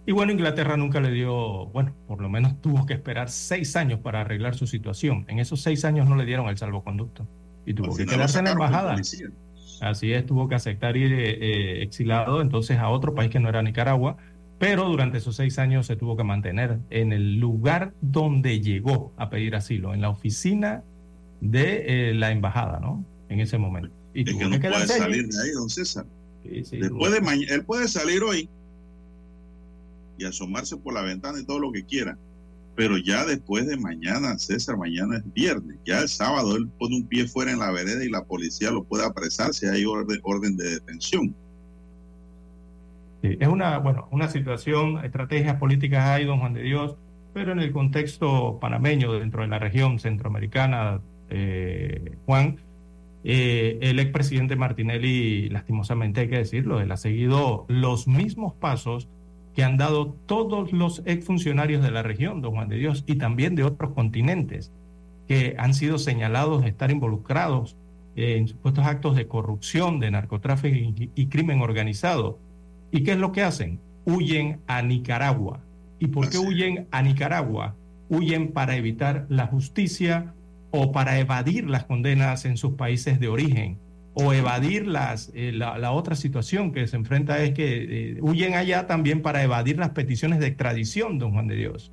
Y 0.04 0.12
bueno, 0.12 0.32
Inglaterra 0.32 0.76
nunca 0.76 1.00
le 1.00 1.10
dio, 1.12 1.66
bueno, 1.66 1.92
por 2.08 2.20
lo 2.20 2.28
menos 2.28 2.60
tuvo 2.60 2.86
que 2.86 2.94
esperar 2.94 3.30
seis 3.30 3.76
años 3.76 4.00
para 4.00 4.22
arreglar 4.22 4.56
su 4.56 4.66
situación. 4.66 5.24
En 5.28 5.38
esos 5.38 5.60
seis 5.62 5.84
años 5.84 6.08
no 6.08 6.16
le 6.16 6.24
dieron 6.24 6.48
el 6.48 6.58
salvoconducto 6.58 7.26
y 7.64 7.74
tuvo 7.74 7.94
que 7.94 8.06
quedarse 8.06 8.40
en 8.40 8.46
la 8.46 8.50
embajada. 8.52 8.96
Así 9.80 10.12
es, 10.12 10.26
tuvo 10.26 10.48
que 10.48 10.54
aceptar 10.56 10.96
ir 10.96 11.12
eh, 11.12 11.30
eh, 11.40 11.82
exilado 11.82 12.40
entonces 12.40 12.78
a 12.78 12.88
otro 12.88 13.14
país 13.14 13.30
que 13.30 13.40
no 13.40 13.48
era 13.48 13.62
Nicaragua, 13.62 14.16
pero 14.58 14.88
durante 14.88 15.18
esos 15.18 15.34
seis 15.36 15.58
años 15.58 15.86
se 15.86 15.96
tuvo 15.96 16.16
que 16.16 16.22
mantener 16.24 16.78
en 16.90 17.12
el 17.12 17.38
lugar 17.40 17.92
donde 18.00 18.60
llegó 18.60 19.12
a 19.16 19.28
pedir 19.30 19.54
asilo, 19.56 19.92
en 19.94 20.00
la 20.00 20.08
oficina 20.10 20.82
de 21.40 22.10
eh, 22.10 22.14
la 22.14 22.30
embajada, 22.30 22.78
¿no? 22.80 23.04
En 23.28 23.40
ese 23.40 23.58
momento. 23.58 23.90
Y 24.14 24.20
Es 24.20 24.26
tuvo 24.36 24.50
que 24.50 24.60
que 24.60 24.68
no 24.68 24.74
puede 24.74 24.86
salir 24.86 25.28
de 25.28 25.42
ahí, 25.42 25.50
don 25.50 25.68
César. 25.70 26.04
Sí, 26.44 26.64
sí, 26.64 26.76
Después 26.78 26.90
tuvo- 26.90 27.10
de 27.10 27.20
mañana, 27.20 27.54
él 27.54 27.64
puede 27.64 27.88
salir 27.88 28.22
hoy 28.22 28.48
y 30.22 30.24
asomarse 30.24 30.76
por 30.76 30.94
la 30.94 31.02
ventana 31.02 31.38
y 31.40 31.44
todo 31.44 31.58
lo 31.58 31.72
que 31.72 31.84
quiera. 31.84 32.16
Pero 32.74 32.96
ya 32.96 33.26
después 33.26 33.66
de 33.66 33.76
mañana, 33.76 34.38
César, 34.38 34.78
mañana 34.78 35.18
es 35.18 35.32
viernes. 35.34 35.76
Ya 35.84 36.00
el 36.00 36.08
sábado 36.08 36.56
él 36.56 36.68
pone 36.78 36.96
un 36.96 37.06
pie 37.06 37.26
fuera 37.26 37.52
en 37.52 37.58
la 37.58 37.70
vereda 37.70 38.02
y 38.02 38.08
la 38.08 38.24
policía 38.24 38.70
lo 38.70 38.84
puede 38.84 39.04
apresar 39.04 39.52
si 39.52 39.66
hay 39.66 39.84
orden, 39.84 40.56
de 40.56 40.70
detención. 40.70 41.34
Sí, 43.20 43.36
es 43.38 43.48
una, 43.48 43.78
bueno, 43.78 44.08
una 44.10 44.28
situación, 44.28 45.04
estrategias 45.04 45.56
políticas 45.56 46.08
hay, 46.08 46.24
don 46.24 46.40
Juan 46.40 46.54
de 46.54 46.62
Dios, 46.62 46.96
pero 47.34 47.52
en 47.52 47.60
el 47.60 47.72
contexto 47.72 48.58
panameño, 48.58 49.12
dentro 49.12 49.42
de 49.42 49.48
la 49.48 49.58
región 49.58 49.98
centroamericana, 49.98 51.00
eh, 51.28 52.16
Juan, 52.24 52.56
eh, 53.24 53.78
el 53.82 54.00
expresidente 54.00 54.56
Martinelli, 54.56 55.48
lastimosamente 55.50 56.22
hay 56.22 56.28
que 56.28 56.38
decirlo, 56.38 56.80
él 56.80 56.90
ha 56.90 56.96
seguido 56.96 57.66
los 57.68 58.08
mismos 58.08 58.54
pasos 58.54 59.08
que 59.54 59.64
han 59.64 59.76
dado 59.76 60.16
todos 60.26 60.72
los 60.72 61.02
exfuncionarios 61.04 61.82
de 61.82 61.90
la 61.90 62.02
región, 62.02 62.40
don 62.40 62.52
Juan 62.52 62.68
de 62.68 62.76
Dios, 62.76 63.04
y 63.06 63.16
también 63.16 63.54
de 63.54 63.64
otros 63.64 63.92
continentes, 63.92 64.70
que 65.28 65.54
han 65.58 65.74
sido 65.74 65.98
señalados 65.98 66.62
de 66.62 66.68
estar 66.68 66.90
involucrados 66.90 67.76
en 68.16 68.48
supuestos 68.48 68.86
actos 68.86 69.16
de 69.16 69.26
corrupción, 69.26 70.00
de 70.00 70.10
narcotráfico 70.10 70.74
y, 70.74 71.10
y 71.14 71.26
crimen 71.26 71.60
organizado. 71.60 72.38
¿Y 72.90 73.02
qué 73.04 73.12
es 73.12 73.18
lo 73.18 73.32
que 73.32 73.42
hacen? 73.42 73.78
Huyen 74.04 74.60
a 74.66 74.82
Nicaragua. 74.82 75.60
¿Y 75.98 76.08
por 76.08 76.28
qué 76.28 76.38
huyen 76.38 76.88
a 76.90 77.02
Nicaragua? 77.02 77.74
Huyen 78.08 78.52
para 78.52 78.76
evitar 78.76 79.26
la 79.28 79.46
justicia 79.46 80.34
o 80.70 80.92
para 80.92 81.18
evadir 81.18 81.68
las 81.70 81.84
condenas 81.84 82.44
en 82.44 82.56
sus 82.56 82.74
países 82.74 83.20
de 83.20 83.28
origen 83.28 83.78
o 84.14 84.32
evadir 84.32 84.86
las, 84.86 85.30
eh, 85.34 85.52
la, 85.52 85.78
la 85.78 85.92
otra 85.92 86.16
situación 86.16 86.72
que 86.72 86.86
se 86.86 86.96
enfrenta 86.96 87.42
es 87.42 87.52
que 87.52 88.10
eh, 88.12 88.18
huyen 88.20 88.54
allá 88.54 88.86
también 88.86 89.22
para 89.22 89.42
evadir 89.42 89.78
las 89.78 89.90
peticiones 89.90 90.38
de 90.38 90.48
extradición, 90.48 91.18
don 91.18 91.32
Juan 91.32 91.48
de 91.48 91.56
Dios. 91.56 91.92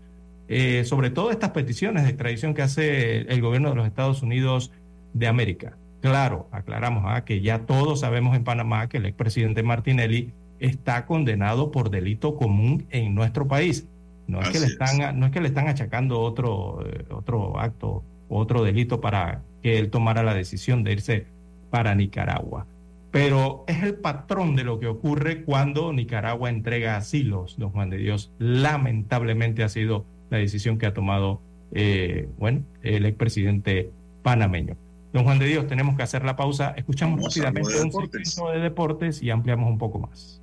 Eh, 0.49 0.83
sobre 0.83 1.11
todo 1.11 1.31
estas 1.31 1.51
peticiones 1.51 2.03
de 2.03 2.09
extradición 2.09 2.53
que 2.53 2.63
hace 2.63 3.19
el 3.21 3.41
gobierno 3.41 3.69
de 3.69 3.75
los 3.75 3.87
Estados 3.87 4.21
Unidos 4.21 4.71
de 5.13 5.27
América. 5.27 5.77
Claro, 6.01 6.47
aclaramos 6.51 7.03
ah, 7.07 7.23
que 7.23 7.41
ya 7.41 7.59
todos 7.59 8.01
sabemos 8.01 8.35
en 8.35 8.43
Panamá 8.43 8.87
que 8.89 8.97
el 8.97 9.05
expresidente 9.05 9.63
Martinelli 9.63 10.33
está 10.59 11.05
condenado 11.05 11.71
por 11.71 11.89
delito 11.89 12.35
común 12.35 12.85
en 12.89 13.15
nuestro 13.15 13.47
país. 13.47 13.87
No 14.27 14.41
es, 14.41 14.49
que 14.49 14.59
le 14.59 14.65
es. 14.65 14.71
están, 14.73 15.19
no 15.19 15.25
es 15.25 15.31
que 15.31 15.41
le 15.41 15.47
están 15.47 15.67
achacando 15.67 16.19
otro, 16.19 16.83
otro 17.09 17.59
acto, 17.59 18.03
otro 18.27 18.63
delito 18.63 19.01
para 19.01 19.41
que 19.61 19.79
él 19.79 19.89
tomara 19.89 20.23
la 20.23 20.33
decisión 20.33 20.83
de 20.83 20.91
irse 20.93 21.25
para 21.69 21.95
Nicaragua. 21.95 22.65
Pero 23.11 23.63
es 23.67 23.81
el 23.81 23.95
patrón 23.95 24.55
de 24.55 24.63
lo 24.63 24.79
que 24.79 24.87
ocurre 24.87 25.43
cuando 25.43 25.91
Nicaragua 25.93 26.49
entrega 26.49 26.95
asilos, 26.95 27.55
don 27.57 27.71
Juan 27.71 27.89
de 27.89 27.97
Dios. 27.97 28.31
Lamentablemente 28.37 29.63
ha 29.63 29.69
sido 29.69 30.05
la 30.29 30.37
decisión 30.37 30.77
que 30.77 30.85
ha 30.85 30.93
tomado, 30.93 31.41
eh, 31.71 32.29
bueno, 32.37 32.61
el 32.83 33.05
expresidente 33.05 33.91
panameño. 34.21 34.75
Don 35.11 35.23
Juan 35.23 35.39
de 35.39 35.47
Dios, 35.47 35.65
tenemos 35.67 35.95
que 35.95 36.03
hacer 36.03 36.23
la 36.23 36.35
pausa. 36.35 36.73
Escuchamos 36.77 37.17
Vamos 37.17 37.35
rápidamente 37.35 37.73
de 37.73 37.81
un 37.81 37.91
segmento 37.91 38.51
de 38.51 38.59
deportes 38.59 39.23
y 39.23 39.31
ampliamos 39.31 39.69
un 39.69 39.79
poco 39.79 39.99
más. 39.99 40.39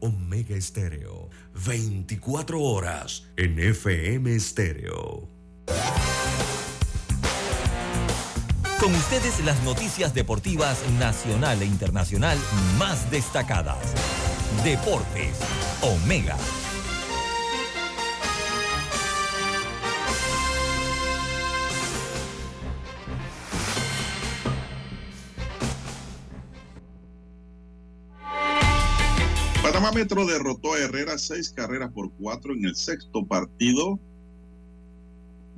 Omega 0.00 0.56
Estéreo, 0.56 1.28
24 1.66 2.62
horas 2.62 3.28
en 3.36 3.58
FM 3.58 4.34
Estéreo. 4.34 5.28
Con 8.80 8.94
ustedes 8.94 9.44
las 9.44 9.62
noticias 9.62 10.14
deportivas 10.14 10.82
nacional 10.98 11.60
e 11.60 11.66
internacional 11.66 12.38
más 12.78 13.10
destacadas. 13.10 13.76
Deportes, 14.64 15.38
Omega. 15.82 16.34
Panamá 29.62 29.92
Metro 29.92 30.24
derrotó 30.24 30.72
a 30.72 30.78
Herrera 30.78 31.18
seis 31.18 31.50
carreras 31.50 31.92
por 31.92 32.10
cuatro 32.14 32.54
en 32.54 32.64
el 32.64 32.74
sexto 32.74 33.26
partido 33.26 34.00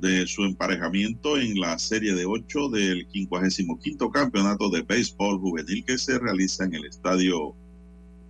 de 0.03 0.27
su 0.27 0.43
emparejamiento 0.43 1.39
en 1.39 1.61
la 1.61 1.79
serie 1.79 2.13
de 2.15 2.27
ocho 2.27 2.69
del 2.69 3.07
55 3.13 4.11
campeonato 4.11 4.69
de 4.69 4.83
béisbol 4.83 5.39
juvenil 5.39 5.85
que 5.85 5.97
se 5.97 6.19
realiza 6.19 6.65
en 6.65 6.75
el 6.75 6.87
estadio 6.87 7.55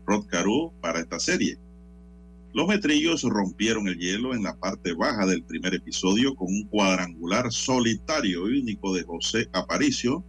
Rod 0.07 0.27
Carew 0.27 0.71
para 0.83 1.01
esta 1.01 1.19
serie. 1.19 1.59
Los 2.53 2.69
metrillos 2.69 3.23
rompieron 3.23 3.89
el 3.89 3.99
hielo 3.99 4.35
en 4.35 4.43
la 4.43 4.55
parte 4.55 4.93
baja 4.93 5.25
del 5.25 5.43
primer 5.45 5.73
episodio 5.73 6.35
con 6.35 6.49
un 6.49 6.65
cuadrangular 6.65 7.51
solitario 7.51 8.51
y 8.51 8.61
único 8.61 8.93
de 8.93 9.05
José 9.05 9.49
Aparicio. 9.55 10.23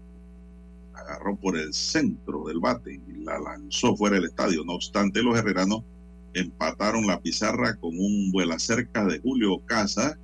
Agarró 0.94 1.36
por 1.36 1.58
el 1.58 1.74
centro 1.74 2.46
del 2.46 2.62
bate 2.62 3.02
y 3.06 3.26
la 3.26 3.38
lanzó 3.38 3.98
fuera 3.98 4.16
del 4.16 4.30
estadio. 4.30 4.64
No 4.64 4.76
obstante, 4.76 5.22
los 5.22 5.38
herreranos 5.38 5.84
empataron 6.34 7.06
la 7.06 7.20
pizarra 7.20 7.76
con 7.76 8.00
un 8.00 8.32
vuela 8.32 8.58
cerca 8.60 9.04
de 9.04 9.20
Julio 9.20 9.60
Casa, 9.66 10.18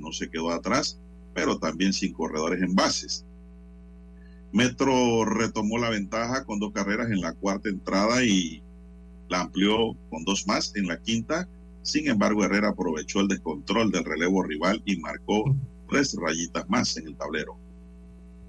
no 0.00 0.12
se 0.12 0.30
quedó 0.30 0.50
atrás, 0.50 0.98
pero 1.34 1.58
también 1.58 1.92
sin 1.92 2.12
corredores 2.12 2.62
en 2.62 2.74
bases. 2.74 3.24
Metro 4.52 5.24
retomó 5.24 5.78
la 5.78 5.90
ventaja 5.90 6.44
con 6.44 6.58
dos 6.58 6.72
carreras 6.72 7.10
en 7.10 7.20
la 7.20 7.32
cuarta 7.32 7.68
entrada 7.68 8.24
y 8.24 8.62
la 9.28 9.42
amplió 9.42 9.96
con 10.10 10.24
dos 10.24 10.46
más 10.46 10.74
en 10.74 10.88
la 10.88 11.00
quinta. 11.00 11.48
Sin 11.82 12.08
embargo, 12.08 12.44
Herrera 12.44 12.70
aprovechó 12.70 13.20
el 13.20 13.28
descontrol 13.28 13.92
del 13.92 14.04
relevo 14.04 14.42
rival 14.42 14.82
y 14.84 14.96
marcó 14.96 15.44
tres 15.88 16.16
rayitas 16.20 16.68
más 16.68 16.96
en 16.96 17.06
el 17.06 17.16
tablero. 17.16 17.56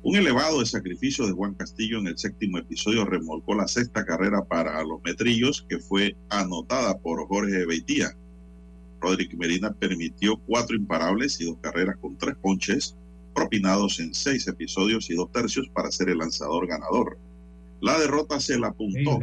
Un 0.04 0.16
elevado 0.16 0.60
de 0.60 0.66
sacrificio 0.66 1.28
de 1.28 1.34
Juan 1.34 1.54
Castillo 1.54 2.00
en 2.00 2.08
el 2.08 2.18
séptimo 2.18 2.58
episodio 2.58 3.06
remolcó 3.06 3.54
la 3.54 3.68
sexta 3.68 4.04
carrera 4.04 4.44
para 4.44 4.84
los 4.84 5.02
metrillos, 5.04 5.64
que 5.70 5.78
fue 5.78 6.16
anotada 6.30 6.98
por 6.98 7.28
Jorge 7.28 7.68
Beitía. 7.68 8.18
Rodríguez 9.02 9.38
Medina 9.38 9.74
permitió 9.74 10.38
cuatro 10.38 10.76
imparables 10.76 11.42
y 11.42 11.46
dos 11.46 11.58
carreras 11.60 11.98
con 11.98 12.16
tres 12.18 12.36
ponches, 12.42 12.96
propinados 13.34 14.00
en 14.00 14.14
seis 14.14 14.48
episodios 14.48 15.10
y 15.10 15.16
dos 15.16 15.32
tercios 15.32 15.68
para 15.70 15.92
ser 15.92 16.10
el 16.10 16.20
lanzador 16.20 16.68
ganador. 16.68 17.18
La 17.82 18.00
derrota 18.00 18.40
se 18.40 18.60
la 18.60 18.68
apuntó. 18.68 19.20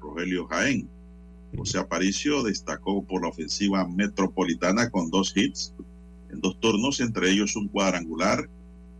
Rogelio 0.00 0.46
Jaén. 0.46 0.88
José 1.56 1.78
Aparicio 1.78 2.42
destacó 2.42 3.02
por 3.04 3.22
la 3.22 3.30
ofensiva 3.30 3.86
metropolitana 3.88 4.90
con 4.90 5.10
dos 5.10 5.34
hits 5.34 5.72
en 6.30 6.40
dos 6.40 6.60
turnos, 6.60 7.00
entre 7.00 7.30
ellos 7.30 7.56
un 7.56 7.68
cuadrangular, 7.68 8.48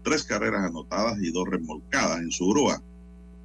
tres 0.02 0.24
carreras 0.24 0.64
anotadas 0.64 1.18
y 1.22 1.30
dos 1.30 1.46
remolcadas 1.48 2.20
en 2.20 2.30
su 2.30 2.48
grúa. 2.48 2.82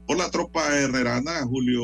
Por 0.08 0.18
la 0.18 0.32
tropa 0.32 0.76
herrerana, 0.76 1.44
Julio 1.44 1.84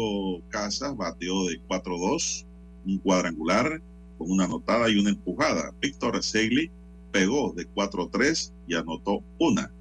Casas 0.50 0.96
batió 0.96 1.46
de 1.46 1.62
4-2, 1.68 2.46
un 2.86 2.98
cuadrangular 3.00 3.82
con 4.20 4.30
una 4.30 4.46
anotada 4.46 4.90
y 4.90 5.00
una 5.00 5.10
empujada. 5.10 5.74
Víctor 5.82 6.22
Segli 6.22 6.70
pegó 7.12 7.54
de 7.54 7.68
4-3 7.68 8.52
y 8.68 8.76
anotó 8.76 9.24
una. 9.40 9.72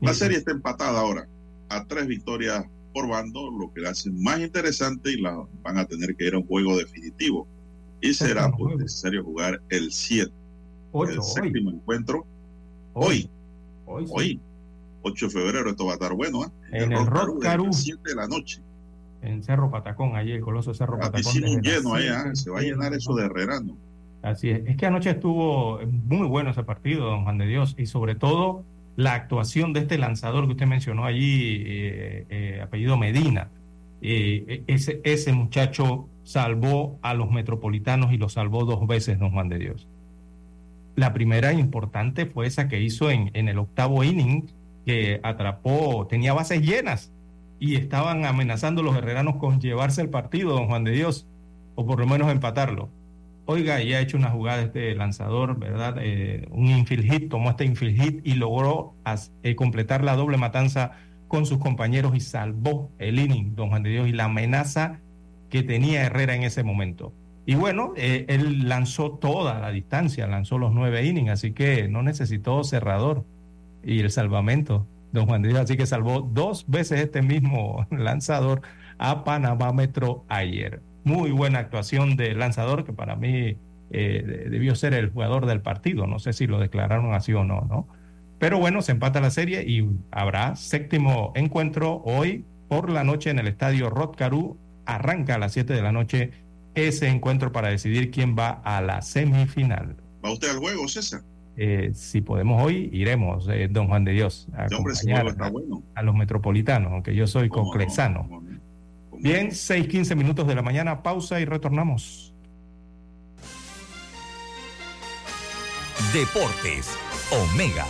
La 0.00 0.14
serie 0.14 0.38
está 0.38 0.52
empatada 0.52 0.98
ahora 0.98 1.28
a 1.68 1.84
tres 1.86 2.06
victorias 2.06 2.64
por 2.92 3.08
bando, 3.08 3.50
lo 3.50 3.72
que 3.72 3.80
la 3.80 3.90
hace 3.90 4.10
más 4.10 4.40
interesante 4.40 5.12
y 5.12 5.20
la 5.20 5.46
van 5.62 5.78
a 5.78 5.86
tener 5.86 6.14
que 6.16 6.26
ir 6.26 6.34
a 6.34 6.38
un 6.38 6.46
juego 6.46 6.76
definitivo. 6.76 7.46
Y 8.00 8.14
será 8.14 8.50
pues, 8.50 8.76
necesario 8.76 9.24
jugar 9.24 9.60
el 9.68 9.92
7, 9.92 10.32
el 11.08 11.22
séptimo 11.22 11.70
encuentro. 11.70 12.26
Hoy, 12.94 13.30
hoy, 13.86 14.06
hoy, 14.10 14.40
8 15.02 15.26
de 15.26 15.32
febrero, 15.32 15.70
esto 15.70 15.86
va 15.86 15.92
a 15.92 15.94
estar 15.94 16.14
bueno. 16.14 16.44
¿eh? 16.44 16.48
En, 16.72 16.92
el 16.92 17.06
Rock 17.06 17.42
Caru. 17.42 17.72
7 17.72 18.00
de 18.04 18.14
la 18.14 18.26
noche. 18.26 18.60
En 19.22 19.42
Cerro 19.42 19.70
Patacón, 19.70 20.16
allí 20.16 20.32
el 20.32 20.40
coloso 20.40 20.74
Cerro 20.74 20.96
la 20.96 21.10
Patacón. 21.10 21.32
lleno 21.34 21.98
¿eh? 21.98 22.34
se 22.34 22.50
va 22.50 22.58
a 22.58 22.62
llenar 22.62 22.92
eso 22.92 23.14
de 23.14 23.26
herrerano. 23.26 23.76
Así 24.22 24.50
es. 24.50 24.66
Es 24.66 24.76
que 24.76 24.86
anoche 24.86 25.10
estuvo 25.10 25.80
muy 25.84 26.26
bueno 26.26 26.50
ese 26.50 26.62
partido, 26.62 27.06
don 27.06 27.24
Juan 27.24 27.38
de 27.38 27.46
Dios, 27.46 27.74
y 27.76 27.86
sobre 27.86 28.14
todo 28.14 28.64
la 28.96 29.14
actuación 29.14 29.72
de 29.72 29.80
este 29.80 29.98
lanzador 29.98 30.46
que 30.46 30.52
usted 30.52 30.66
mencionó 30.66 31.04
allí, 31.04 31.62
eh, 31.66 32.26
eh, 32.30 32.60
apellido 32.62 32.96
Medina. 32.96 33.48
Eh, 34.00 34.62
ese, 34.66 35.00
ese 35.04 35.32
muchacho 35.32 36.08
salvó 36.24 36.98
a 37.02 37.14
los 37.14 37.30
metropolitanos 37.30 38.12
y 38.12 38.16
lo 38.16 38.28
salvó 38.28 38.64
dos 38.64 38.86
veces, 38.86 39.18
don 39.18 39.32
Juan 39.32 39.48
de 39.48 39.58
Dios. 39.58 39.86
La 40.94 41.12
primera 41.12 41.52
importante 41.52 42.26
fue 42.26 42.46
esa 42.46 42.68
que 42.68 42.80
hizo 42.80 43.10
en, 43.10 43.30
en 43.34 43.48
el 43.48 43.58
octavo 43.58 44.04
inning, 44.04 44.50
que 44.84 45.20
atrapó, 45.22 46.06
tenía 46.08 46.32
bases 46.32 46.60
llenas 46.60 47.10
y 47.62 47.76
estaban 47.76 48.24
amenazando 48.24 48.82
los 48.82 48.96
herreranos 48.96 49.36
con 49.36 49.60
llevarse 49.60 50.02
el 50.02 50.08
partido, 50.08 50.52
don 50.52 50.66
Juan 50.66 50.82
de 50.82 50.90
Dios, 50.90 51.28
o 51.76 51.86
por 51.86 52.00
lo 52.00 52.08
menos 52.08 52.28
empatarlo 52.28 52.90
Oiga, 53.44 53.80
ya 53.80 53.98
ha 53.98 54.00
hecho 54.00 54.16
una 54.16 54.30
jugada 54.30 54.62
este 54.62 54.94
lanzador, 54.96 55.58
¿verdad? 55.58 55.96
Eh, 56.00 56.48
un 56.50 56.66
infield 56.66 57.04
hit, 57.10 57.28
tomó 57.28 57.50
este 57.50 57.64
infield 57.64 58.00
hit 58.00 58.20
y 58.26 58.34
logró 58.34 58.94
eh, 59.44 59.54
completar 59.54 60.02
la 60.02 60.16
doble 60.16 60.38
matanza 60.38 60.92
con 61.28 61.46
sus 61.46 61.58
compañeros 61.58 62.16
y 62.16 62.20
salvó 62.20 62.90
el 62.98 63.18
inning, 63.18 63.54
don 63.54 63.68
Juan 63.68 63.84
de 63.84 63.90
Dios, 63.90 64.08
y 64.08 64.12
la 64.12 64.24
amenaza 64.24 65.00
que 65.50 65.62
tenía 65.62 66.02
Herrera 66.02 66.34
en 66.34 66.44
ese 66.44 66.64
momento. 66.64 67.12
Y 67.46 67.56
bueno, 67.56 67.94
eh, 67.96 68.26
él 68.28 68.68
lanzó 68.68 69.12
toda 69.12 69.58
la 69.60 69.70
distancia, 69.70 70.26
lanzó 70.26 70.58
los 70.58 70.72
nueve 70.72 71.04
innings, 71.04 71.30
así 71.30 71.52
que 71.52 71.88
no 71.88 72.02
necesitó 72.02 72.64
cerrador 72.64 73.24
y 73.84 74.00
el 74.00 74.10
salvamento, 74.10 74.86
don 75.12 75.26
Juan 75.26 75.42
de 75.42 75.58
así 75.58 75.76
que 75.76 75.86
salvó 75.86 76.20
dos 76.20 76.64
veces 76.68 77.00
este 77.00 77.22
mismo 77.22 77.86
lanzador 77.90 78.62
a 78.98 79.24
Panamá 79.24 79.72
Metro 79.72 80.24
ayer 80.28 80.80
muy 81.04 81.30
buena 81.30 81.58
actuación 81.58 82.16
del 82.16 82.38
lanzador, 82.38 82.84
que 82.84 82.92
para 82.92 83.16
mí 83.16 83.56
eh, 83.90 84.46
debió 84.50 84.74
ser 84.74 84.94
el 84.94 85.10
jugador 85.10 85.46
del 85.46 85.60
partido. 85.60 86.06
No 86.06 86.18
sé 86.18 86.32
si 86.32 86.46
lo 86.46 86.58
declararon 86.58 87.14
así 87.14 87.32
o 87.32 87.44
no, 87.44 87.62
¿no? 87.68 87.88
Pero 88.38 88.58
bueno, 88.58 88.82
se 88.82 88.92
empata 88.92 89.20
la 89.20 89.30
serie 89.30 89.62
y 89.62 89.88
habrá 90.10 90.56
séptimo 90.56 91.32
encuentro 91.36 92.02
hoy 92.04 92.44
por 92.68 92.90
la 92.90 93.04
noche 93.04 93.30
en 93.30 93.38
el 93.38 93.46
estadio 93.46 93.90
Rod 93.90 94.16
Arranca 94.84 95.36
a 95.36 95.38
las 95.38 95.52
7 95.52 95.72
de 95.72 95.82
la 95.82 95.92
noche 95.92 96.32
ese 96.74 97.06
encuentro 97.06 97.52
para 97.52 97.68
decidir 97.68 98.10
quién 98.10 98.36
va 98.36 98.60
a 98.64 98.80
la 98.80 99.00
semifinal. 99.02 99.96
¿Va 100.24 100.32
usted 100.32 100.50
al 100.50 100.58
juego, 100.58 100.88
César? 100.88 101.22
Eh, 101.56 101.90
si 101.94 102.22
podemos 102.22 102.62
hoy, 102.62 102.88
iremos, 102.92 103.48
eh, 103.48 103.68
don 103.70 103.88
Juan 103.88 104.04
de 104.04 104.12
Dios, 104.12 104.48
a, 104.54 104.66
a 105.94 106.02
los 106.02 106.14
metropolitanos, 106.14 106.92
aunque 106.92 107.14
yo 107.14 107.26
soy 107.26 107.48
conclesano. 107.48 108.42
Bien, 109.18 109.50
6:15 109.50 110.16
minutos 110.16 110.46
de 110.48 110.54
la 110.54 110.62
mañana, 110.62 111.02
pausa 111.02 111.40
y 111.40 111.44
retornamos. 111.44 112.34
Deportes, 116.12 116.90
Omega. 117.30 117.86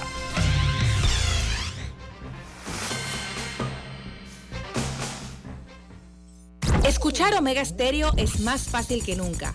Escuchar 6.86 7.34
Omega 7.34 7.64
Stereo 7.64 8.12
es 8.16 8.40
más 8.40 8.68
fácil 8.68 9.04
que 9.04 9.16
nunca. 9.16 9.54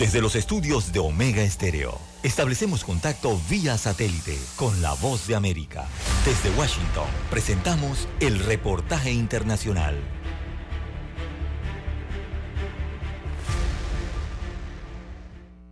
Desde 0.00 0.22
los 0.22 0.34
estudios 0.34 0.94
de 0.94 0.98
Omega 0.98 1.42
Estéreo, 1.42 2.00
establecemos 2.22 2.84
contacto 2.84 3.38
vía 3.50 3.76
satélite 3.76 4.38
con 4.56 4.80
la 4.80 4.94
voz 4.94 5.26
de 5.26 5.34
América. 5.34 5.86
Desde 6.24 6.48
Washington, 6.58 7.04
presentamos 7.28 8.08
el 8.18 8.38
reportaje 8.38 9.12
internacional. 9.12 10.00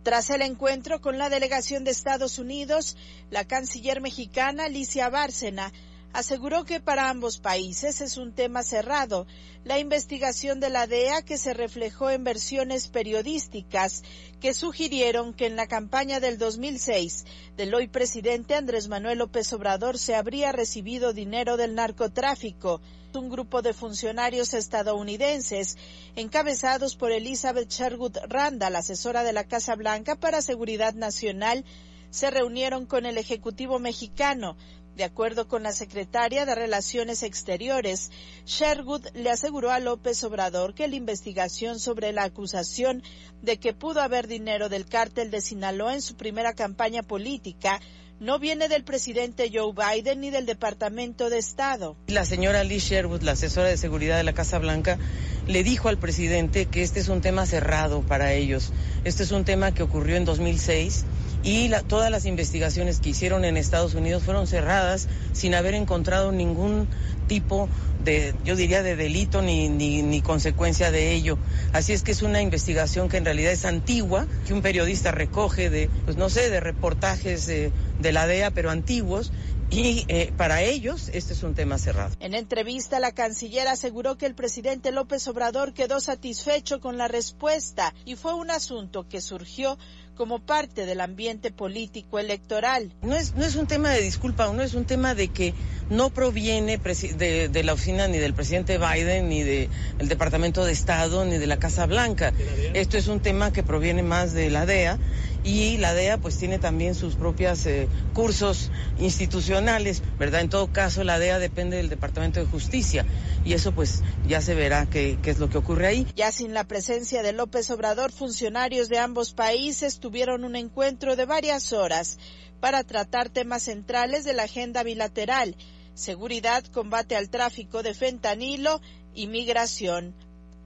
Tras 0.03 0.29
el 0.29 0.43
encuentro 0.43 1.01
con 1.01 1.17
la 1.17 1.29
delegación 1.29 1.83
de 1.83 1.89
Estados 1.89 2.37
Unidos, 2.37 2.97
la 3.31 3.45
canciller 3.45 3.99
mexicana 3.99 4.65
Alicia 4.65 5.09
Bárcena 5.09 5.73
aseguró 6.13 6.65
que 6.65 6.79
para 6.79 7.09
ambos 7.09 7.39
países 7.39 8.01
es 8.01 8.17
un 8.17 8.33
tema 8.33 8.63
cerrado. 8.63 9.27
La 9.63 9.79
investigación 9.79 10.59
de 10.59 10.69
la 10.69 10.87
DEA 10.87 11.21
que 11.21 11.37
se 11.37 11.53
reflejó 11.53 12.09
en 12.09 12.23
versiones 12.23 12.87
periodísticas 12.87 14.03
que 14.39 14.53
sugirieron 14.53 15.33
que 15.33 15.45
en 15.45 15.55
la 15.55 15.67
campaña 15.67 16.19
del 16.19 16.37
2006 16.37 17.25
del 17.57 17.73
hoy 17.73 17.87
presidente 17.87 18.55
Andrés 18.55 18.87
Manuel 18.87 19.19
López 19.19 19.51
Obrador 19.53 19.97
se 19.97 20.15
habría 20.15 20.51
recibido 20.51 21.13
dinero 21.13 21.57
del 21.57 21.75
narcotráfico 21.75 22.81
un 23.17 23.29
grupo 23.29 23.61
de 23.61 23.73
funcionarios 23.73 24.53
estadounidenses 24.53 25.77
encabezados 26.15 26.95
por 26.95 27.11
Elizabeth 27.11 27.69
Sherwood 27.69 28.17
Randall, 28.27 28.75
asesora 28.75 29.23
de 29.23 29.33
la 29.33 29.45
Casa 29.45 29.75
Blanca 29.75 30.15
para 30.15 30.41
Seguridad 30.41 30.93
Nacional, 30.93 31.65
se 32.11 32.29
reunieron 32.29 32.85
con 32.85 33.05
el 33.05 33.17
Ejecutivo 33.17 33.79
mexicano. 33.79 34.57
De 34.99 35.05
acuerdo 35.05 35.47
con 35.47 35.63
la 35.63 35.71
secretaria 35.71 36.45
de 36.45 36.55
Relaciones 36.55 37.23
Exteriores, 37.23 38.11
Sherwood 38.45 39.07
le 39.13 39.29
aseguró 39.29 39.71
a 39.71 39.79
López 39.79 40.21
Obrador 40.25 40.73
que 40.73 40.89
la 40.89 40.97
investigación 40.97 41.79
sobre 41.79 42.11
la 42.11 42.25
acusación 42.25 43.01
de 43.41 43.61
que 43.61 43.73
pudo 43.73 44.01
haber 44.01 44.27
dinero 44.27 44.67
del 44.67 44.85
cártel 44.85 45.31
de 45.31 45.39
Sinaloa 45.39 45.93
en 45.93 46.01
su 46.01 46.17
primera 46.17 46.51
campaña 46.51 47.01
política 47.01 47.79
no 48.19 48.39
viene 48.39 48.67
del 48.67 48.83
presidente 48.83 49.49
Joe 49.53 49.71
Biden 49.73 50.19
ni 50.19 50.31
del 50.31 50.45
Departamento 50.45 51.29
de 51.29 51.37
Estado. 51.37 51.95
La 52.07 52.25
señora 52.25 52.65
Lee 52.65 52.79
Sherwood, 52.79 53.21
la 53.21 53.31
asesora 53.31 53.69
de 53.69 53.77
seguridad 53.77 54.17
de 54.17 54.23
la 54.25 54.33
Casa 54.33 54.59
Blanca, 54.59 54.99
le 55.47 55.63
dijo 55.63 55.87
al 55.87 55.97
presidente 55.97 56.65
que 56.65 56.83
este 56.83 56.99
es 56.99 57.07
un 57.07 57.21
tema 57.21 57.45
cerrado 57.45 58.01
para 58.01 58.33
ellos. 58.33 58.73
Este 59.05 59.23
es 59.23 59.31
un 59.31 59.45
tema 59.45 59.73
que 59.73 59.81
ocurrió 59.81 60.17
en 60.17 60.25
2006 60.25 61.05
y 61.43 61.71
todas 61.87 62.11
las 62.11 62.25
investigaciones 62.25 62.99
que 62.99 63.09
hicieron 63.09 63.45
en 63.45 63.57
Estados 63.57 63.93
Unidos 63.93 64.23
fueron 64.23 64.47
cerradas 64.47 65.07
sin 65.31 65.55
haber 65.55 65.73
encontrado 65.73 66.31
ningún 66.31 66.87
tipo 67.27 67.69
de, 68.03 68.33
yo 68.43 68.55
diría, 68.55 68.83
de 68.83 68.95
delito 68.95 69.41
ni, 69.41 69.69
ni, 69.69 70.21
consecuencia 70.21 70.91
de 70.91 71.13
ello. 71.13 71.37
Así 71.73 71.93
es 71.93 72.03
que 72.03 72.11
es 72.11 72.21
una 72.21 72.41
investigación 72.41 73.07
que 73.07 73.17
en 73.17 73.25
realidad 73.25 73.51
es 73.51 73.65
antigua, 73.65 74.25
que 74.45 74.53
un 74.53 74.61
periodista 74.61 75.11
recoge 75.11 75.69
de, 75.69 75.89
pues 76.05 76.17
no 76.17 76.29
sé, 76.29 76.49
de 76.49 76.59
reportajes 76.59 77.45
de, 77.45 77.71
de 77.99 78.11
la 78.11 78.27
DEA, 78.27 78.51
pero 78.51 78.69
antiguos, 78.69 79.31
y 79.69 80.05
eh, 80.07 80.33
para 80.35 80.61
ellos 80.61 81.09
este 81.13 81.33
es 81.33 81.43
un 81.43 81.55
tema 81.55 81.77
cerrado. 81.77 82.15
En 82.19 82.33
entrevista, 82.33 82.99
la 82.99 83.11
canciller 83.11 83.67
aseguró 83.67 84.17
que 84.17 84.25
el 84.25 84.35
presidente 84.35 84.91
López 84.91 85.27
Obrador 85.27 85.73
quedó 85.73 85.99
satisfecho 85.99 86.79
con 86.79 86.97
la 86.97 87.07
respuesta 87.07 87.93
y 88.05 88.15
fue 88.15 88.33
un 88.33 88.51
asunto 88.51 89.07
que 89.07 89.21
surgió 89.21 89.77
como 90.19 90.39
parte 90.39 90.85
del 90.85 90.99
ambiente 90.99 91.49
político 91.49 92.19
electoral. 92.19 92.93
No 93.01 93.15
es, 93.15 93.35
no 93.35 93.45
es 93.45 93.55
un 93.55 93.67
tema 93.67 93.91
de 93.91 94.01
disculpa, 94.01 94.51
no 94.51 94.61
es 94.61 94.73
un 94.73 94.83
tema 94.83 95.15
de 95.15 95.29
que 95.29 95.53
no 95.89 96.09
proviene 96.09 96.77
de, 96.77 97.47
de 97.47 97.63
la 97.63 97.71
oficina 97.71 98.09
ni 98.09 98.17
del 98.17 98.33
presidente 98.33 98.77
Biden, 98.77 99.29
ni 99.29 99.43
del 99.43 99.69
Departamento 99.97 100.65
de 100.65 100.73
Estado, 100.73 101.23
ni 101.23 101.37
de 101.37 101.47
la 101.47 101.57
Casa 101.57 101.85
Blanca. 101.85 102.33
Esto 102.73 102.97
es 102.97 103.07
un 103.07 103.21
tema 103.21 103.53
que 103.53 103.63
proviene 103.63 104.03
más 104.03 104.33
de 104.33 104.49
la 104.49 104.65
DEA 104.65 104.99
y 105.43 105.77
la 105.77 105.93
DEA 105.93 106.17
pues 106.17 106.37
tiene 106.37 106.59
también 106.59 106.95
sus 106.95 107.15
propios 107.15 107.65
eh, 107.65 107.87
cursos 108.13 108.71
institucionales, 108.99 110.03
¿verdad? 110.17 110.41
En 110.41 110.49
todo 110.49 110.71
caso, 110.71 111.03
la 111.03 111.19
DEA 111.19 111.39
depende 111.39 111.77
del 111.77 111.89
Departamento 111.89 112.39
de 112.39 112.45
Justicia 112.45 113.05
y 113.45 113.53
eso 113.53 113.71
pues 113.71 114.03
ya 114.27 114.41
se 114.41 114.55
verá 114.55 114.85
qué, 114.85 115.17
qué 115.21 115.31
es 115.31 115.39
lo 115.39 115.49
que 115.49 115.57
ocurre 115.57 115.87
ahí. 115.87 116.07
Ya 116.15 116.31
sin 116.31 116.53
la 116.53 116.65
presencia 116.65 117.23
de 117.23 117.33
López 117.33 117.69
Obrador, 117.71 118.11
funcionarios 118.11 118.89
de 118.89 118.99
ambos 118.99 119.33
países 119.33 119.99
tuvieron 119.99 120.43
un 120.43 120.55
encuentro 120.55 121.15
de 121.15 121.25
varias 121.25 121.73
horas 121.73 122.17
para 122.59 122.83
tratar 122.83 123.29
temas 123.29 123.63
centrales 123.63 124.25
de 124.25 124.33
la 124.33 124.43
agenda 124.43 124.83
bilateral, 124.83 125.55
seguridad, 125.93 126.63
combate 126.65 127.15
al 127.15 127.29
tráfico 127.29 127.83
de 127.83 127.93
fentanilo 127.93 128.81
y 129.13 129.27
migración. 129.27 130.13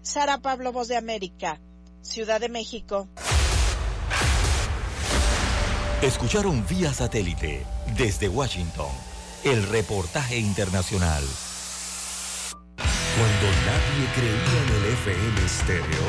Sara 0.01 0.39
Pablo, 0.39 0.71
Voz 0.73 0.87
de 0.87 0.97
América, 0.97 1.61
Ciudad 2.01 2.41
de 2.41 2.49
México. 2.49 3.07
Escucharon 6.03 6.65
vía 6.67 6.93
satélite 6.93 7.65
desde 7.95 8.27
Washington 8.27 8.89
el 9.45 9.65
reportaje 9.69 10.37
internacional. 10.37 11.23
Cuando 13.15 13.47
nadie 13.65 14.09
creía 14.13 14.63
en 14.63 14.69
el 14.75 14.85
FM 14.95 15.45
estéreo, 15.45 16.03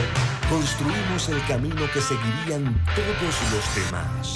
construimos 0.51 1.28
el 1.28 1.40
camino 1.47 1.88
que 1.92 2.01
seguirían 2.01 2.84
todos 2.97 3.34
los 3.53 3.74
demás. 3.76 4.34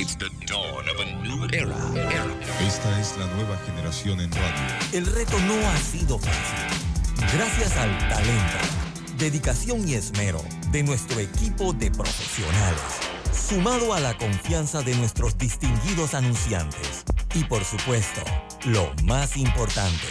Esta 2.60 3.00
es 3.00 3.16
la 3.18 3.26
nueva 3.26 3.58
generación 3.66 4.20
en 4.20 4.30
radio. 4.30 4.76
El 4.92 5.06
reto 5.06 5.40
no 5.40 5.54
ha 5.70 5.76
sido 5.78 6.20
fácil. 6.20 7.36
Gracias 7.36 7.76
al 7.76 7.98
talento, 8.08 8.58
dedicación 9.18 9.88
y 9.88 9.94
esmero 9.94 10.40
de 10.70 10.84
nuestro 10.84 11.18
equipo 11.18 11.72
de 11.72 11.90
profesionales, 11.90 13.00
sumado 13.32 13.94
a 13.94 14.00
la 14.00 14.16
confianza 14.16 14.82
de 14.82 14.94
nuestros 14.96 15.36
distinguidos 15.38 16.14
anunciantes 16.14 17.04
y 17.34 17.44
por 17.44 17.64
supuesto, 17.64 18.20
lo 18.64 18.92
más 19.04 19.36
importante, 19.36 20.06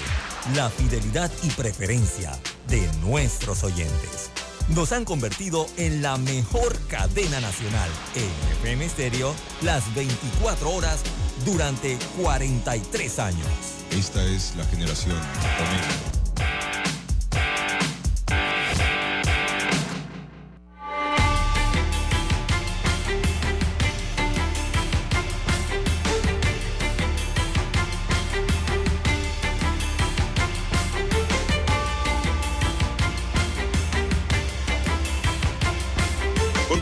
la 0.55 0.69
fidelidad 0.69 1.31
y 1.43 1.49
preferencia 1.49 2.31
de 2.67 2.87
nuestros 3.01 3.63
oyentes. 3.63 4.31
Nos 4.69 4.91
han 4.91 5.05
convertido 5.05 5.65
en 5.77 6.01
la 6.01 6.17
mejor 6.17 6.77
cadena 6.87 7.39
nacional 7.39 7.89
en 8.15 8.57
FM 8.59 8.85
Estéreo 8.85 9.33
las 9.61 9.93
24 9.95 10.69
horas 10.69 11.01
durante 11.45 11.97
43 12.21 13.19
años. 13.19 13.47
Esta 13.91 14.23
es 14.25 14.53
la 14.57 14.65
generación. 14.65 15.15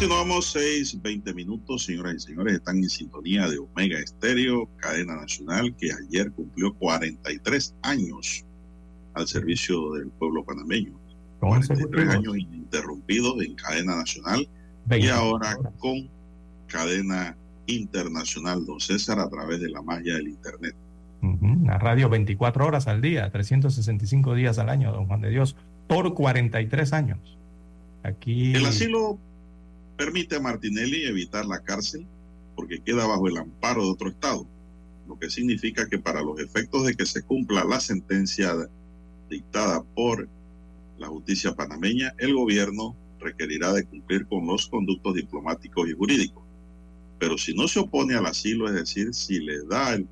Continuamos 0.06 0.52
6, 0.52 1.02
20 1.02 1.34
minutos, 1.34 1.86
señoras 1.86 2.14
y 2.14 2.20
señores. 2.20 2.54
Están 2.54 2.78
en 2.78 2.92
sintonía 2.92 3.50
de 3.50 3.58
Omega 3.58 3.98
Estéreo, 3.98 4.70
cadena 4.78 5.16
nacional 5.16 5.76
que 5.80 5.90
ayer 5.92 6.32
cumplió 6.32 6.76
43 6.76 7.74
años 7.82 8.46
al 9.16 9.28
servicio 9.28 9.94
del 9.94 10.10
pueblo 10.10 10.44
panameño. 10.44 10.92
43 11.40 12.10
años 12.10 12.38
ininterrumpidos 12.38 13.44
en 13.44 13.56
cadena 13.56 13.96
nacional 13.96 14.48
y 14.92 15.08
ahora 15.08 15.58
con 15.80 16.08
cadena 16.68 17.36
internacional, 17.66 18.64
don 18.64 18.80
César, 18.80 19.20
a 19.20 19.28
través 19.28 19.60
de 19.60 19.70
la 19.70 19.82
magia 19.82 20.14
del 20.18 20.28
Internet. 20.28 20.76
La 21.64 21.80
radio 21.80 22.10
24 22.10 22.64
horas 22.64 22.86
al 22.86 23.02
día, 23.02 23.32
365 23.32 24.36
días 24.36 24.60
al 24.60 24.70
año, 24.70 24.92
don 24.92 25.08
Juan 25.08 25.22
de 25.22 25.32
Dios, 25.32 25.56
por 25.88 26.14
43 26.14 26.94
años. 26.94 27.18
Aquí. 28.04 28.54
El 28.54 28.68
asilo 28.68 29.18
permite 29.98 30.36
a 30.36 30.42
Martinelli 30.42 31.06
evitar 31.06 31.46
la 31.46 31.62
cárcel 31.62 32.06
porque 32.56 32.82
queda 32.82 33.06
bajo 33.06 33.28
el 33.28 33.38
amparo 33.38 33.84
de 33.84 33.92
otro 33.92 34.10
Estado, 34.10 34.46
lo 35.08 35.20
que 35.20 35.30
significa 35.30 35.88
que 35.88 36.00
para 36.00 36.22
los 36.22 36.40
efectos 36.40 36.86
de 36.86 36.96
que 36.96 37.06
se 37.06 37.24
cumpla 37.24 37.64
la 37.66 37.80
sentencia 37.80 38.54
dictada 39.30 39.84
por 39.84 40.28
la 40.98 41.08
justicia 41.08 41.54
panameña, 41.54 42.14
el 42.18 42.34
gobierno 42.34 42.96
requerirá 43.20 43.74
de 43.74 43.86
cumplir 43.86 44.26
con 44.28 44.48
los 44.48 44.68
conductos 44.68 45.16
diplomáticos 45.16 45.90
y 45.90 45.94
jurídicos. 45.94 46.44
Pero 47.20 47.38
si 47.38 47.54
no 47.54 47.68
se 47.68 47.80
opone 47.80 48.16
al 48.16 48.26
asilo, 48.26 48.68
es 48.68 48.76
decir, 48.76 49.14
si 49.14 49.40
le 49.40 49.66
da 49.66 49.94
el 49.94 50.08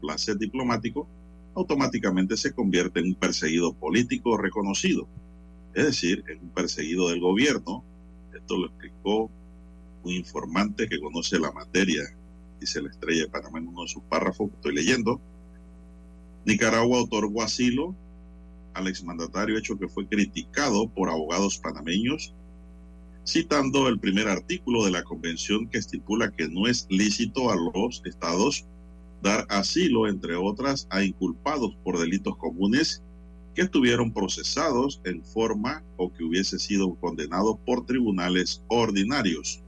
placer 0.00 0.38
diplomático, 0.38 1.06
automáticamente 1.54 2.36
se 2.36 2.52
convierte 2.52 3.00
en 3.00 3.06
un 3.08 3.14
perseguido 3.14 3.74
político 3.74 4.36
reconocido, 4.36 5.06
es 5.74 5.86
decir, 5.86 6.24
en 6.28 6.40
un 6.40 6.48
perseguido 6.50 7.10
del 7.10 7.20
gobierno 7.20 7.84
esto 8.34 8.58
lo 8.58 8.66
explicó 8.66 9.30
un 10.04 10.12
informante 10.12 10.88
que 10.88 11.00
conoce 11.00 11.38
la 11.38 11.52
materia, 11.52 12.02
dice 12.60 12.82
la 12.82 12.90
estrella 12.90 13.22
de 13.22 13.28
Panamá 13.28 13.58
en 13.58 13.68
uno 13.68 13.82
de 13.82 13.88
sus 13.88 14.02
párrafos 14.04 14.50
que 14.50 14.56
estoy 14.56 14.74
leyendo. 14.74 15.20
Nicaragua 16.44 17.02
otorgó 17.02 17.42
asilo 17.42 17.94
al 18.74 18.88
exmandatario, 18.88 19.58
hecho 19.58 19.78
que 19.78 19.88
fue 19.88 20.06
criticado 20.06 20.88
por 20.88 21.08
abogados 21.10 21.58
panameños, 21.58 22.34
citando 23.24 23.88
el 23.88 24.00
primer 24.00 24.28
artículo 24.28 24.84
de 24.84 24.90
la 24.90 25.04
convención 25.04 25.68
que 25.68 25.78
estipula 25.78 26.32
que 26.32 26.48
no 26.48 26.66
es 26.66 26.86
lícito 26.90 27.50
a 27.50 27.56
los 27.56 28.02
estados 28.04 28.64
dar 29.22 29.46
asilo, 29.48 30.08
entre 30.08 30.34
otras, 30.34 30.88
a 30.90 31.04
inculpados 31.04 31.76
por 31.84 31.98
delitos 31.98 32.36
comunes 32.36 33.02
que 33.54 33.62
estuvieron 33.62 34.12
procesados 34.12 35.00
en 35.04 35.22
forma 35.22 35.82
o 35.96 36.12
que 36.12 36.24
hubiese 36.24 36.58
sido 36.58 36.94
condenados 36.94 37.58
por 37.64 37.84
tribunales 37.84 38.62
ordinarios. 38.68 39.62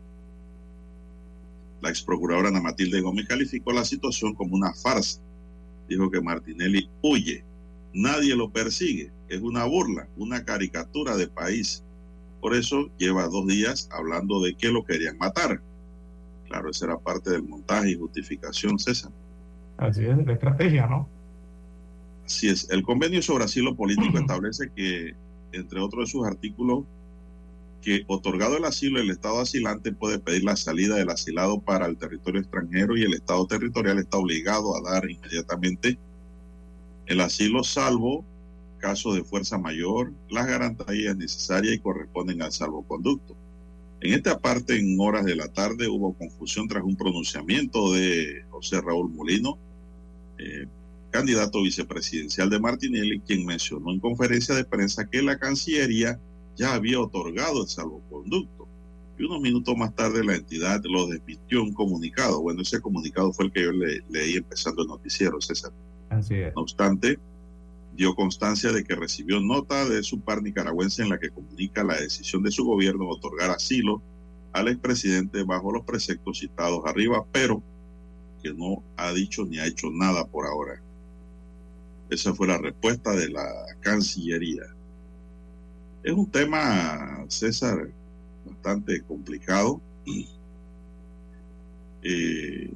La 1.80 1.90
ex 1.90 2.02
procuradora 2.02 2.48
Ana 2.48 2.62
Matilde 2.62 3.00
Gómez 3.02 3.26
calificó 3.28 3.72
la 3.72 3.84
situación 3.84 4.34
como 4.34 4.54
una 4.54 4.72
farsa. 4.72 5.20
Dijo 5.88 6.10
que 6.10 6.22
Martinelli 6.22 6.88
huye, 7.02 7.44
nadie 7.92 8.34
lo 8.34 8.50
persigue, 8.50 9.12
es 9.28 9.42
una 9.42 9.64
burla, 9.64 10.08
una 10.16 10.44
caricatura 10.44 11.16
de 11.16 11.28
país. 11.28 11.82
Por 12.40 12.54
eso 12.54 12.90
lleva 12.98 13.28
dos 13.28 13.46
días 13.46 13.88
hablando 13.92 14.40
de 14.40 14.54
que 14.54 14.70
lo 14.70 14.84
querían 14.84 15.18
matar. 15.18 15.60
Claro, 16.48 16.70
esa 16.70 16.86
era 16.86 16.98
parte 16.98 17.30
del 17.30 17.42
montaje 17.42 17.90
y 17.90 17.96
justificación, 17.96 18.78
César. 18.78 19.10
Así 19.76 20.04
es, 20.04 20.16
la 20.24 20.32
estrategia, 20.32 20.86
¿no? 20.86 21.08
Así 22.24 22.48
es. 22.48 22.68
El 22.70 22.82
convenio 22.82 23.22
sobre 23.22 23.44
asilo 23.44 23.74
político 23.74 24.18
establece 24.18 24.70
que, 24.74 25.14
entre 25.52 25.80
otros 25.80 26.06
de 26.06 26.10
sus 26.10 26.26
artículos, 26.26 26.84
que 27.82 28.04
otorgado 28.06 28.56
el 28.56 28.64
asilo, 28.64 28.98
el 28.98 29.10
Estado 29.10 29.40
asilante 29.40 29.92
puede 29.92 30.18
pedir 30.18 30.42
la 30.42 30.56
salida 30.56 30.96
del 30.96 31.10
asilado 31.10 31.60
para 31.60 31.86
el 31.86 31.98
territorio 31.98 32.40
extranjero 32.40 32.96
y 32.96 33.02
el 33.02 33.12
Estado 33.12 33.46
territorial 33.46 33.98
está 33.98 34.16
obligado 34.16 34.74
a 34.74 34.90
dar 34.90 35.08
inmediatamente 35.08 35.98
el 37.06 37.20
asilo, 37.20 37.62
salvo 37.62 38.24
caso 38.78 39.14
de 39.14 39.24
fuerza 39.24 39.56
mayor, 39.56 40.12
las 40.28 40.46
garantías 40.46 41.16
necesarias 41.16 41.74
y 41.74 41.78
corresponden 41.78 42.42
al 42.42 42.52
salvoconducto. 42.52 43.34
En 44.02 44.12
esta 44.12 44.38
parte, 44.38 44.78
en 44.78 45.00
horas 45.00 45.24
de 45.24 45.36
la 45.36 45.48
tarde, 45.48 45.88
hubo 45.88 46.12
confusión 46.12 46.68
tras 46.68 46.84
un 46.84 46.94
pronunciamiento 46.94 47.94
de 47.94 48.44
José 48.50 48.82
Raúl 48.82 49.10
Molino, 49.10 49.56
eh, 50.36 50.66
candidato 51.14 51.62
vicepresidencial 51.62 52.50
de 52.50 52.58
Martinelli, 52.58 53.20
quien 53.20 53.46
mencionó 53.46 53.92
en 53.92 54.00
conferencia 54.00 54.52
de 54.52 54.64
prensa 54.64 55.08
que 55.08 55.22
la 55.22 55.38
Cancillería 55.38 56.18
ya 56.56 56.74
había 56.74 56.98
otorgado 56.98 57.62
el 57.62 57.68
salvoconducto. 57.68 58.66
Y 59.16 59.22
unos 59.22 59.40
minutos 59.40 59.76
más 59.76 59.94
tarde 59.94 60.24
la 60.24 60.34
entidad 60.34 60.82
lo 60.82 61.06
desmintió 61.06 61.62
un 61.62 61.72
comunicado. 61.72 62.42
Bueno, 62.42 62.62
ese 62.62 62.80
comunicado 62.80 63.32
fue 63.32 63.44
el 63.44 63.52
que 63.52 63.62
yo 63.62 63.70
le, 63.70 64.02
leí 64.10 64.34
empezando 64.34 64.82
el 64.82 64.88
noticiero, 64.88 65.40
César. 65.40 65.70
Así 66.10 66.34
es. 66.34 66.52
No 66.56 66.62
obstante, 66.62 67.20
dio 67.96 68.16
constancia 68.16 68.72
de 68.72 68.82
que 68.82 68.96
recibió 68.96 69.40
nota 69.40 69.88
de 69.88 70.02
su 70.02 70.18
par 70.18 70.42
nicaragüense 70.42 71.02
en 71.02 71.10
la 71.10 71.20
que 71.20 71.30
comunica 71.30 71.84
la 71.84 71.94
decisión 71.94 72.42
de 72.42 72.50
su 72.50 72.64
gobierno 72.64 73.04
de 73.04 73.12
otorgar 73.12 73.50
asilo 73.50 74.02
al 74.52 74.66
expresidente 74.66 75.44
bajo 75.44 75.70
los 75.70 75.84
preceptos 75.84 76.40
citados 76.40 76.82
arriba, 76.86 77.24
pero 77.30 77.62
que 78.42 78.52
no 78.52 78.82
ha 78.96 79.12
dicho 79.12 79.44
ni 79.44 79.60
ha 79.60 79.66
hecho 79.66 79.92
nada 79.92 80.26
por 80.26 80.46
ahora. 80.46 80.82
Esa 82.10 82.34
fue 82.34 82.46
la 82.46 82.58
respuesta 82.58 83.12
de 83.12 83.30
la 83.30 83.46
Cancillería. 83.80 84.62
Es 86.02 86.12
un 86.12 86.30
tema, 86.30 87.24
César, 87.28 87.88
bastante 88.44 89.02
complicado. 89.02 89.80
Eh, 92.02 92.70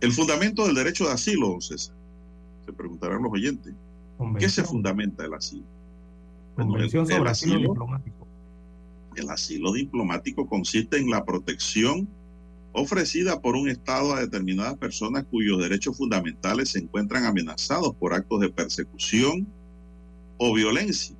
el 0.00 0.12
fundamento 0.12 0.66
del 0.66 0.74
derecho 0.74 1.06
de 1.06 1.12
asilo, 1.12 1.60
César, 1.60 1.94
se 2.64 2.72
preguntarán 2.72 3.22
los 3.22 3.32
oyentes. 3.32 3.74
¿Qué 4.38 4.48
se 4.48 4.64
fundamenta 4.64 5.24
el 5.24 5.34
asilo? 5.34 5.64
Convención 6.56 7.04
el, 7.04 7.10
el 7.12 7.16
sobre 7.18 7.30
asilo, 7.30 7.54
asilo 7.54 7.68
diplomático. 7.70 8.26
El 9.16 9.30
asilo 9.30 9.72
diplomático 9.72 10.48
consiste 10.48 10.96
en 10.96 11.10
la 11.10 11.24
protección 11.24 12.08
ofrecida 12.78 13.40
por 13.40 13.56
un 13.56 13.68
Estado 13.68 14.14
a 14.14 14.20
determinadas 14.20 14.76
personas 14.78 15.24
cuyos 15.30 15.60
derechos 15.60 15.96
fundamentales 15.96 16.70
se 16.70 16.78
encuentran 16.78 17.24
amenazados 17.24 17.94
por 17.96 18.14
actos 18.14 18.40
de 18.40 18.50
persecución 18.50 19.46
o 20.38 20.54
violencia. 20.54 21.16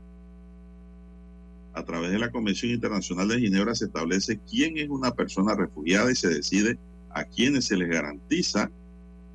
A 1.74 1.84
través 1.84 2.11
de 2.11 2.18
la 2.18 2.30
Convención 2.30 2.72
Internacional 2.72 3.28
de 3.28 3.38
Ginebra 3.38 3.74
se 3.74 3.86
establece 3.86 4.40
quién 4.48 4.78
es 4.78 4.88
una 4.88 5.12
persona 5.12 5.54
refugiada 5.54 6.11
y 6.11 6.16
se 6.16 6.28
decide 6.28 6.78
a 7.11 7.24
quienes 7.24 7.66
se 7.66 7.76
les 7.76 7.88
garantiza 7.88 8.70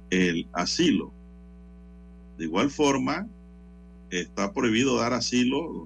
el 0.10 0.48
asilo. 0.54 1.12
De 2.38 2.46
igual 2.46 2.70
forma, 2.70 3.28
está 4.10 4.54
prohibido 4.54 4.98
dar 4.98 5.14
asilo, 5.14 5.86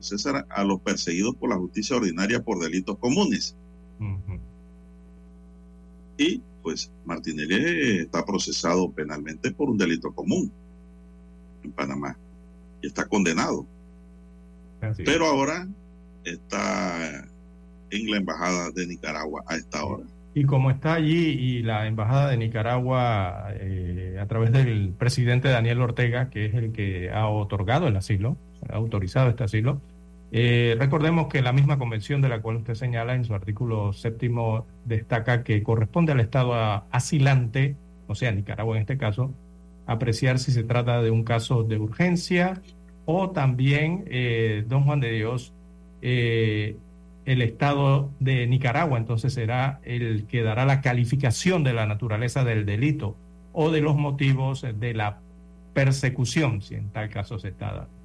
a 0.50 0.64
los 0.64 0.82
perseguidos 0.82 1.36
por 1.36 1.50
la 1.50 1.58
justicia 1.58 1.96
ordinaria 1.96 2.44
por 2.44 2.60
delitos 2.60 2.98
comunes. 2.98 3.56
Y 6.18 6.42
pues 6.64 6.92
Martinelli 7.06 8.00
está 8.00 8.26
procesado 8.26 8.92
penalmente 8.92 9.52
por 9.52 9.70
un 9.70 9.78
delito 9.78 10.12
común 10.12 10.52
en 11.64 11.72
Panamá 11.72 12.18
y 12.82 12.88
está 12.88 13.06
condenado. 13.06 13.66
Pero 15.06 15.26
ahora 15.26 15.68
está 16.24 17.26
en 17.90 18.12
la 18.12 18.18
embajada 18.18 18.72
de 18.72 18.86
Nicaragua 18.86 19.44
a 19.48 19.56
esta 19.56 19.84
hora. 19.84 20.04
Y 20.34 20.44
como 20.44 20.70
está 20.70 20.94
allí 20.94 21.30
y 21.30 21.64
la 21.64 21.88
embajada 21.88 22.30
de 22.30 22.38
Nicaragua 22.38 23.48
eh, 23.54 24.20
a 24.22 24.28
través 24.28 24.52
del 24.52 24.94
presidente 24.98 25.48
Daniel 25.48 25.82
Ortega, 25.82 26.30
que 26.30 26.46
es 26.46 26.54
el 26.54 26.74
que 26.74 27.10
ha 27.10 27.28
otorgado 27.28 27.88
el 27.88 27.96
asilo, 27.96 28.38
ha 28.70 28.76
autorizado 28.76 29.30
este 29.30 29.44
asilo, 29.44 29.82
eh, 30.32 30.76
recordemos 30.78 31.28
que 31.28 31.42
la 31.42 31.54
misma 31.54 31.78
convención 31.78 32.22
de 32.22 32.30
la 32.30 32.42
cual 32.42 32.58
usted 32.58 32.76
señala 32.76 33.16
en 33.16 33.24
su 33.24 33.34
artículo 33.34 33.94
séptimo 33.94 34.66
destaca 34.86 35.44
que 35.44 35.64
corresponde 35.64 36.12
al 36.12 36.20
Estado 36.20 36.54
asilante, 36.92 37.76
o 38.08 38.16
sea, 38.16 38.32
Nicaragua 38.32 38.76
en 38.76 38.82
este 38.82 38.98
caso, 38.98 39.34
apreciar 39.86 40.40
si 40.40 40.52
se 40.52 40.64
trata 40.64 41.02
de 41.02 41.12
un 41.12 41.24
caso 41.24 41.64
de 41.64 41.78
urgencia 41.78 42.62
o 43.06 43.30
también, 43.30 44.04
eh, 44.08 44.66
don 44.68 44.84
Juan 44.84 45.00
de 45.00 45.12
Dios, 45.12 45.54
eh, 46.02 46.76
el 47.26 47.42
Estado 47.42 48.10
de 48.20 48.48
Nicaragua 48.48 48.98
entonces 48.98 49.34
será 49.34 49.80
el 49.84 50.26
que 50.28 50.44
dará 50.44 50.66
la 50.66 50.82
calificación 50.82 51.64
de 51.64 51.74
la 51.74 51.86
naturaleza 51.86 52.44
del 52.44 52.66
delito 52.66 53.16
o 53.54 53.72
de 53.72 53.82
los 53.82 53.96
motivos 53.96 54.66
de 54.78 54.94
la 54.94 55.20
persecución, 55.74 56.62
si 56.62 56.76
en 56.76 56.90
tal 56.90 57.10
caso 57.10 57.40
se 57.40 57.50
está 57.50 57.68
dando. 57.68 57.97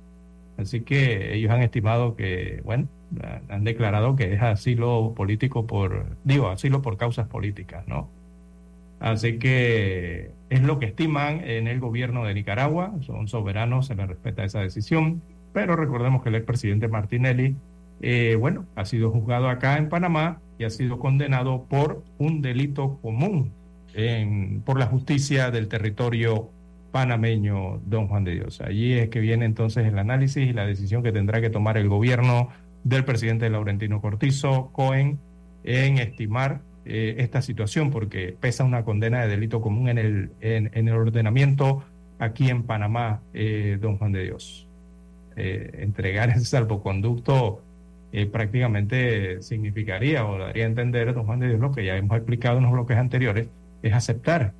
Así 0.56 0.82
que 0.82 1.34
ellos 1.34 1.50
han 1.50 1.62
estimado 1.62 2.14
que, 2.14 2.60
bueno, 2.64 2.88
han 3.48 3.64
declarado 3.64 4.16
que 4.16 4.34
es 4.34 4.42
asilo 4.42 5.12
político 5.16 5.66
por, 5.66 6.06
digo, 6.24 6.48
asilo 6.48 6.82
por 6.82 6.96
causas 6.96 7.26
políticas, 7.28 7.86
¿no? 7.88 8.08
Así 9.00 9.38
que 9.38 10.30
es 10.48 10.62
lo 10.62 10.78
que 10.78 10.86
estiman 10.86 11.42
en 11.44 11.66
el 11.66 11.80
gobierno 11.80 12.24
de 12.24 12.34
Nicaragua, 12.34 12.92
son 13.00 13.26
soberanos, 13.26 13.86
se 13.86 13.96
les 13.96 14.06
respeta 14.06 14.44
esa 14.44 14.60
decisión, 14.60 15.20
pero 15.52 15.74
recordemos 15.74 16.22
que 16.22 16.28
el 16.28 16.36
expresidente 16.36 16.88
Martinelli, 16.88 17.56
eh, 18.00 18.36
bueno, 18.38 18.64
ha 18.76 18.84
sido 18.84 19.10
juzgado 19.10 19.48
acá 19.48 19.76
en 19.76 19.88
Panamá 19.88 20.38
y 20.58 20.64
ha 20.64 20.70
sido 20.70 20.98
condenado 20.98 21.64
por 21.68 22.02
un 22.18 22.42
delito 22.42 22.98
común 23.02 23.50
por 24.64 24.78
la 24.78 24.86
justicia 24.86 25.50
del 25.50 25.68
territorio 25.68 26.48
panameño, 26.92 27.80
don 27.86 28.06
Juan 28.06 28.22
de 28.22 28.34
Dios. 28.34 28.60
Allí 28.60 28.92
es 28.92 29.08
que 29.08 29.18
viene 29.18 29.46
entonces 29.46 29.86
el 29.86 29.98
análisis 29.98 30.46
y 30.46 30.52
la 30.52 30.66
decisión 30.66 31.02
que 31.02 31.10
tendrá 31.10 31.40
que 31.40 31.50
tomar 31.50 31.78
el 31.78 31.88
gobierno 31.88 32.50
del 32.84 33.04
presidente 33.04 33.48
Laurentino 33.50 34.00
Cortizo, 34.00 34.70
Cohen, 34.72 35.18
en 35.64 35.98
estimar 35.98 36.60
eh, 36.84 37.16
esta 37.18 37.42
situación, 37.42 37.90
porque 37.90 38.36
pesa 38.38 38.64
una 38.64 38.84
condena 38.84 39.22
de 39.22 39.28
delito 39.28 39.60
común 39.60 39.88
en 39.88 39.98
el, 39.98 40.30
en, 40.40 40.70
el 40.88 40.94
ordenamiento 40.94 41.82
aquí 42.18 42.50
en 42.50 42.64
Panamá, 42.64 43.20
eh, 43.32 43.78
don 43.80 43.96
Juan 43.96 44.12
de 44.12 44.24
Dios. 44.24 44.66
Eh, 45.36 45.78
entregar 45.80 46.28
ese 46.30 46.44
salvoconducto 46.44 47.62
prácticamente 48.30 49.40
significaría 49.40 50.26
o 50.26 50.36
daría 50.36 50.64
a 50.64 50.66
entender, 50.66 51.14
don 51.14 51.24
Juan 51.24 51.40
de 51.40 51.48
Dios, 51.48 51.60
lo 51.60 51.72
que 51.72 51.86
ya 51.86 51.96
hemos 51.96 52.14
explicado 52.18 52.58
en 52.58 52.64
los 52.64 52.72
bloques 52.72 52.98
anteriores, 52.98 53.48
es 53.82 53.94
aceptar 53.94 54.52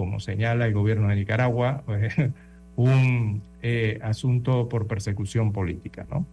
como 0.00 0.18
señala 0.18 0.66
el 0.66 0.72
gobierno 0.72 1.08
de 1.08 1.16
Nicaragua, 1.16 1.82
pues, 1.84 2.14
un 2.76 3.42
eh, 3.60 3.98
asunto 4.02 4.66
por 4.66 4.86
persecución 4.86 5.52
política, 5.52 6.06
¿no? 6.10 6.24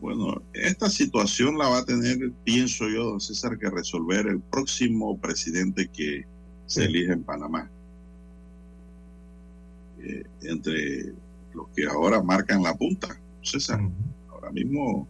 Bueno, 0.00 0.40
esta 0.52 0.88
situación 0.88 1.58
la 1.58 1.66
va 1.66 1.78
a 1.78 1.84
tener, 1.84 2.30
pienso 2.44 2.88
yo, 2.88 3.02
don 3.02 3.20
César, 3.20 3.58
que 3.58 3.68
resolver 3.68 4.28
el 4.28 4.38
próximo 4.38 5.18
presidente 5.18 5.88
que 5.88 6.24
se 6.66 6.84
elige 6.84 7.12
en 7.12 7.24
Panamá. 7.24 7.68
Eh, 10.00 10.22
entre 10.42 11.06
los 11.54 11.66
que 11.74 11.86
ahora 11.86 12.22
marcan 12.22 12.62
la 12.62 12.76
punta, 12.76 13.08
César. 13.42 13.80
Ahora 14.30 14.52
mismo 14.52 15.08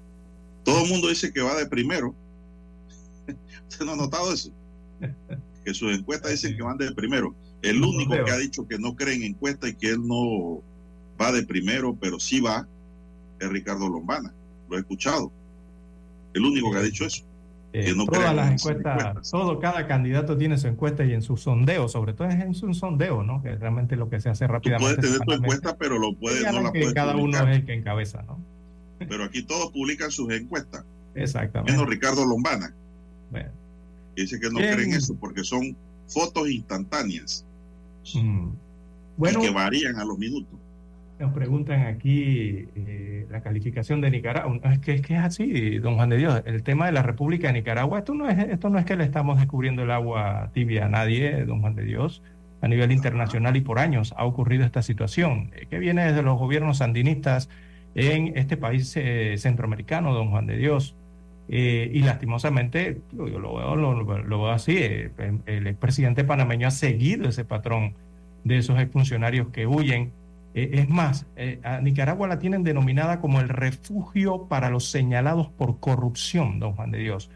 todo 0.65 0.85
el 0.85 0.91
mundo 0.91 1.09
dice 1.11 1.31
que 1.31 1.43
va 1.43 1.55
de 1.55 1.67
primero. 1.67 2.15
¿Usted 3.69 3.85
no 3.85 3.93
ha 3.93 3.97
notado 3.97 4.33
eso? 4.33 4.51
que 5.65 5.75
sus 5.75 5.93
encuestas 5.97 6.31
dicen 6.33 6.57
que 6.57 6.63
van 6.63 6.79
de 6.79 6.93
primero. 6.93 7.35
El 7.63 7.83
único 7.83 8.13
que 8.25 8.31
ha 8.31 8.39
dicho 8.39 8.67
que 8.67 8.79
no 8.79 8.97
cree 8.97 9.15
en 9.15 9.23
encuestas 9.23 9.71
y 9.71 9.75
que 9.75 9.91
él 9.91 10.07
no 10.07 10.61
va 11.21 11.33
de 11.33 11.45
primero, 11.45 11.97
pero 12.01 12.19
sí 12.19 12.41
va, 12.41 12.67
es 13.39 13.49
Ricardo 13.49 13.89
Lombana. 13.89 14.33
Lo 14.69 14.77
he 14.77 14.81
escuchado. 14.81 15.31
El 16.35 16.45
único 16.45 16.73
que 16.73 16.79
ha 16.79 16.83
dicho 16.83 17.05
eso. 17.05 17.25
Eh, 17.75 17.95
todas 18.11 18.35
las 18.35 18.53
encuestas, 18.53 19.31
todo, 19.31 19.59
cada 19.59 19.87
candidato 19.87 20.37
tiene 20.37 20.59
su 20.59 20.67
encuesta 20.67 21.07
y 21.07 21.15
en 21.15 21.23
su 21.23 21.39
sondeo, 21.39 21.89
sobre 21.89 22.13
todo 22.13 22.29
es 22.29 22.35
en 22.35 22.55
su 22.55 22.75
sondeo, 22.75 23.23
¿no? 23.23 23.43
Que 23.43 23.57
realmente 23.57 23.97
lo 23.97 24.11
que 24.11 24.21
se 24.21 24.29
hace 24.29 24.47
rápidamente. 24.47 24.97
Tú 24.97 25.01
puedes 25.01 25.21
tener 25.21 25.27
tu 25.27 25.33
encuesta, 25.43 25.77
pero 25.79 25.99
lo 25.99 26.13
puedes, 26.13 26.45
no 26.53 26.61
la 26.61 26.71
puedes 26.71 26.93
Cada 26.93 27.17
uno 27.17 27.49
es 27.49 27.57
el 27.57 27.65
que 27.65 27.73
encabeza, 27.73 28.23
¿no? 28.23 28.39
Pero 28.99 29.25
aquí 29.25 29.43
todos 29.43 29.71
publican 29.71 30.11
sus 30.11 30.31
encuestas. 30.33 30.85
Exactamente. 31.15 31.73
Menos 31.73 31.89
Ricardo 31.89 32.27
Lombana. 32.27 32.75
Bueno 33.31 33.63
dice 34.17 34.39
que 34.39 34.51
no 34.51 34.59
creen 34.59 34.93
eso 34.95 35.15
porque 35.15 35.45
son 35.45 35.77
fotos 36.09 36.49
instantáneas 36.49 37.45
mm. 38.15 38.49
bueno, 39.17 39.41
y 39.41 39.47
que 39.47 39.51
varían 39.51 39.97
a 39.99 40.05
los 40.05 40.19
minutos. 40.19 40.59
Nos 41.19 41.33
preguntan 41.33 41.83
aquí 41.87 42.67
eh, 42.75 43.27
la 43.31 43.43
calificación 43.43 44.01
de 44.01 44.11
Nicaragua. 44.11 44.59
Es 44.65 44.81
que, 44.81 44.95
es 44.95 45.03
que 45.03 45.15
es 45.15 45.21
así, 45.21 45.79
don 45.79 45.95
Juan 45.95 46.09
de 46.09 46.17
Dios. 46.17 46.43
El 46.47 46.65
tema 46.65 46.87
de 46.87 46.93
la 46.93 47.03
República 47.03 47.47
de 47.47 47.53
Nicaragua, 47.53 48.01
esto 48.01 48.13
no 48.13 48.29
es, 48.29 48.37
esto 48.39 48.71
no 48.71 48.79
es 48.79 48.85
que 48.85 48.97
le 48.97 49.05
estamos 49.05 49.39
descubriendo 49.39 49.83
el 49.83 49.93
agua 49.93 50.51
tibia 50.53 50.87
a 50.87 50.89
nadie, 50.89 51.45
don 51.45 51.61
Juan 51.61 51.77
de 51.77 51.85
Dios. 51.85 52.23
A 52.61 52.69
nivel 52.69 52.91
internacional 52.91 53.57
y 53.57 53.61
por 53.61 53.79
años 53.79 54.15
ha 54.17 54.25
ocurrido 54.25 54.65
esta 54.65 54.83
situación, 54.83 55.53
eh, 55.55 55.67
que 55.71 55.79
viene 55.79 56.05
desde 56.07 56.23
los 56.23 56.39
gobiernos 56.39 56.79
sandinistas 56.79 57.49
en 57.95 58.37
este 58.37 58.57
país 58.57 58.93
eh, 58.97 59.37
centroamericano, 59.39 60.15
don 60.15 60.31
Juan 60.31 60.47
de 60.47 60.57
Dios. 60.57 60.97
Eh, 61.55 61.91
y 61.93 62.01
lastimosamente, 62.01 63.03
yo, 63.13 63.27
lo, 63.39 64.07
veo, 64.07 64.51
así, 64.51 64.75
eh, 64.79 65.11
el 65.45 65.67
expresidente 65.67 66.25
panameño 66.25 66.67
ha 66.67 66.71
seguido 66.71 67.29
ese 67.29 67.45
patrón 67.45 67.93
de 68.43 68.57
esos 68.57 68.81
exfuncionarios 68.81 69.49
que 69.49 69.67
huyen. 69.67 70.13
Eh, 70.55 70.71
es 70.73 70.89
más, 70.89 71.27
a 71.63 71.83
Nicaragua 71.83 72.27
la 72.27 72.39
tienen 72.39 72.63
denominada 72.63 73.21
como 73.21 73.39
el 73.39 73.51
refugio 73.51 74.47
para 74.49 74.71
los 74.71 74.87
señalados 74.91 75.49
por 75.49 75.79
corrupción, 75.79 76.59
don 76.59 76.73
Juan 76.73 76.91
de 76.91 77.01
Dios. 77.01 77.29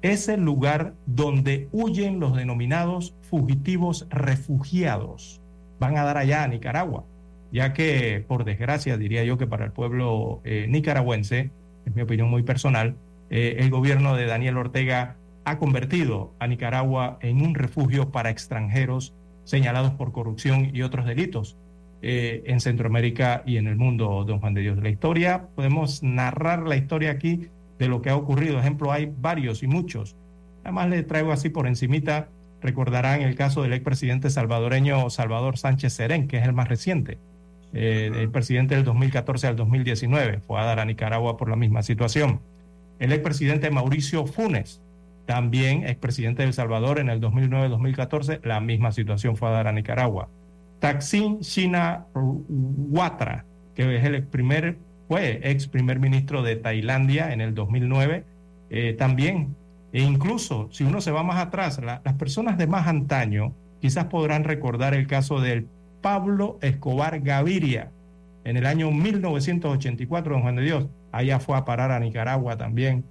Es 0.00 0.30
el 0.30 0.40
lugar 0.40 0.94
donde 1.04 1.68
huyen 1.70 2.18
los 2.18 2.34
denominados 2.34 3.12
fugitivos 3.28 4.06
refugiados. 4.08 5.42
Van 5.78 5.98
a 5.98 6.04
dar 6.04 6.16
allá 6.16 6.44
a 6.44 6.48
Nicaragua, 6.48 7.04
ya 7.52 7.74
que, 7.74 8.24
por 8.26 8.44
desgracia, 8.44 8.96
diría 8.96 9.22
yo 9.24 9.36
que 9.36 9.46
para 9.46 9.66
el 9.66 9.72
pueblo 9.72 10.40
nicaragüense, 10.44 11.50
es 11.84 11.94
mi 11.94 12.00
opinión 12.00 12.30
muy 12.30 12.42
personal, 12.42 12.94
eh, 13.30 13.56
el 13.60 13.70
gobierno 13.70 14.16
de 14.16 14.26
Daniel 14.26 14.58
Ortega 14.58 15.16
ha 15.44 15.58
convertido 15.58 16.34
a 16.38 16.46
Nicaragua 16.46 17.18
en 17.22 17.40
un 17.42 17.54
refugio 17.54 18.10
para 18.10 18.30
extranjeros 18.30 19.14
señalados 19.44 19.92
por 19.92 20.12
corrupción 20.12 20.70
y 20.74 20.82
otros 20.82 21.06
delitos 21.06 21.56
eh, 22.02 22.42
en 22.46 22.60
Centroamérica 22.60 23.42
y 23.46 23.56
en 23.56 23.66
el 23.66 23.76
mundo, 23.76 24.24
don 24.26 24.40
Juan 24.40 24.54
de 24.54 24.62
Dios. 24.62 24.78
La 24.78 24.90
historia, 24.90 25.48
podemos 25.54 26.02
narrar 26.02 26.62
la 26.66 26.76
historia 26.76 27.12
aquí 27.12 27.48
de 27.78 27.88
lo 27.88 28.02
que 28.02 28.10
ha 28.10 28.16
ocurrido. 28.16 28.58
Ejemplo, 28.58 28.92
hay 28.92 29.12
varios 29.20 29.62
y 29.62 29.66
muchos. 29.66 30.16
Además 30.64 30.88
le 30.90 31.02
traigo 31.02 31.32
así 31.32 31.48
por 31.48 31.66
encimita, 31.66 32.28
recordarán 32.60 33.22
el 33.22 33.34
caso 33.34 33.62
del 33.62 33.72
expresidente 33.72 34.28
salvadoreño 34.28 35.08
Salvador 35.08 35.56
Sánchez 35.56 35.94
Serén, 35.94 36.28
que 36.28 36.38
es 36.38 36.44
el 36.44 36.52
más 36.52 36.68
reciente. 36.68 37.18
Eh, 37.72 38.10
el 38.14 38.30
presidente 38.30 38.74
del 38.74 38.84
2014 38.84 39.46
al 39.46 39.56
2019 39.56 40.40
fue 40.40 40.60
a 40.60 40.64
dar 40.64 40.80
a 40.80 40.84
Nicaragua 40.84 41.36
por 41.36 41.48
la 41.48 41.56
misma 41.56 41.82
situación 41.82 42.40
el 43.00 43.12
expresidente 43.12 43.70
Mauricio 43.70 44.26
Funes, 44.26 44.80
también 45.26 45.84
expresidente 45.84 46.42
de 46.42 46.48
El 46.48 46.54
Salvador 46.54 47.00
en 47.00 47.08
el 47.08 47.20
2009-2014, 47.20 48.40
la 48.44 48.60
misma 48.60 48.92
situación 48.92 49.36
fue 49.36 49.48
a 49.48 49.52
dar 49.52 49.66
a 49.66 49.72
Nicaragua. 49.72 50.28
Taksin 50.78 51.40
Shinawatra, 51.40 53.44
que 53.74 53.96
es 53.96 54.04
el 54.04 54.22
primer, 54.22 54.76
fue 55.08 55.40
ex 55.42 55.66
primer 55.66 55.98
ministro 55.98 56.42
de 56.42 56.56
Tailandia 56.56 57.32
en 57.32 57.40
el 57.40 57.54
2009, 57.54 58.24
eh, 58.70 58.94
también 58.98 59.56
E 59.92 60.02
incluso 60.02 60.68
si 60.70 60.84
uno 60.84 61.00
se 61.00 61.10
va 61.10 61.22
más 61.22 61.38
atrás, 61.38 61.80
las 61.82 62.14
personas 62.14 62.58
de 62.58 62.66
más 62.66 62.86
antaño 62.86 63.54
quizás 63.80 64.06
podrán 64.06 64.44
recordar 64.44 64.94
el 64.94 65.06
caso 65.06 65.40
del 65.40 65.66
Pablo 66.00 66.58
Escobar 66.62 67.20
Gaviria 67.20 67.90
en 68.44 68.56
el 68.56 68.66
año 68.66 68.90
1984, 68.90 70.32
don 70.32 70.42
Juan 70.42 70.56
de 70.56 70.62
Dios. 70.62 70.86
Allá 71.12 71.40
fue 71.40 71.56
a 71.56 71.64
parar 71.64 71.90
a 71.90 72.00
Nicaragua 72.00 72.56
también. 72.56 73.04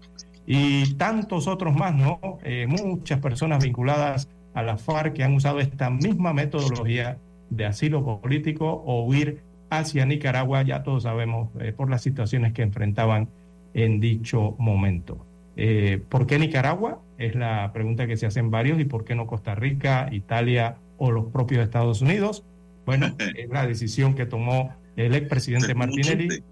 Y 0.46 0.96
tantos 0.96 1.48
otros 1.48 1.76
más, 1.76 1.94
¿no? 1.94 2.20
Eh, 2.44 2.66
muchas 2.68 3.20
personas 3.20 3.64
vinculadas 3.64 4.28
a 4.54 4.64
la 4.64 4.78
FARC 4.78 5.14
que 5.14 5.24
han 5.24 5.34
usado 5.34 5.60
esta 5.60 5.90
misma 5.90 6.34
metodología 6.34 7.18
de 7.50 7.66
asilo 7.66 8.20
político 8.20 8.84
o 8.86 9.04
huir 9.04 9.42
hacia 9.70 10.06
Nicaragua, 10.06 10.64
ya 10.64 10.84
todos 10.84 11.04
sabemos, 11.04 11.50
eh, 11.60 11.72
por 11.72 11.90
las 11.90 12.02
situaciones 12.02 12.54
que 12.54 12.64
enfrentaban 12.64 13.30
en 13.74 14.00
dicho 14.00 14.56
momento. 14.58 15.24
Eh, 15.56 16.02
¿Por 16.10 16.26
qué 16.26 16.40
Nicaragua? 16.40 17.00
Es 17.18 17.36
la 17.36 17.72
pregunta 17.74 18.08
que 18.08 18.18
se 18.18 18.26
hacen 18.26 18.50
varios 18.50 18.80
y 18.80 18.86
por 18.86 19.04
qué 19.06 19.14
no 19.14 19.28
Costa 19.28 19.56
Rica, 19.56 20.10
Italia 20.12 20.78
o 20.98 21.12
los 21.12 21.26
propios 21.26 21.62
Estados 21.62 22.02
Unidos. 22.02 22.44
Bueno, 22.86 23.14
es 23.36 23.50
la 23.50 23.68
decisión 23.68 24.16
que 24.16 24.26
tomó 24.26 24.74
el 24.96 25.14
expresidente 25.16 25.76
Martinelli 25.76 26.44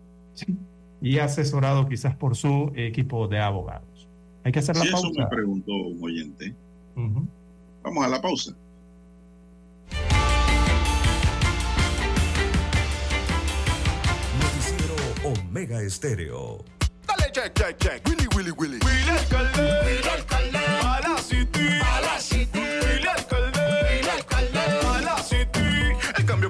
y 1.01 1.19
asesorado 1.19 1.87
quizás 1.87 2.15
por 2.15 2.35
su 2.35 2.71
equipo 2.75 3.27
de 3.27 3.39
abogados. 3.39 4.07
Hay 4.43 4.51
que 4.51 4.59
hacer 4.59 4.75
la 4.75 4.85
pausa. 4.91 5.07
Eso 5.07 5.19
me 5.19 5.27
preguntó 5.27 5.71
un 5.73 6.03
oyente. 6.03 6.55
Vamos 7.83 8.05
a 8.05 8.07
la 8.07 8.21
pausa. 8.21 8.53
Noticiero 14.39 14.95
Omega 15.23 15.81
Estéreo. 15.81 16.63
Dale 17.07 17.31
check, 17.31 17.53
check, 17.53 17.77
check. 17.77 18.07
Willy, 18.07 18.27
Willy, 18.35 18.51
Willy. 18.51 18.79
Willy 18.83 19.09
alcalde. 19.09 19.61
Willy 19.85 20.07
alcalde. 20.09 20.57
A 20.57 20.99
la 21.01 21.17
city. 21.17 21.67
A 21.81 22.01
la 22.01 22.19
city. 22.19 22.59
Willy 22.59 22.79
alcalde. 22.79 22.85
Willy 22.87 23.16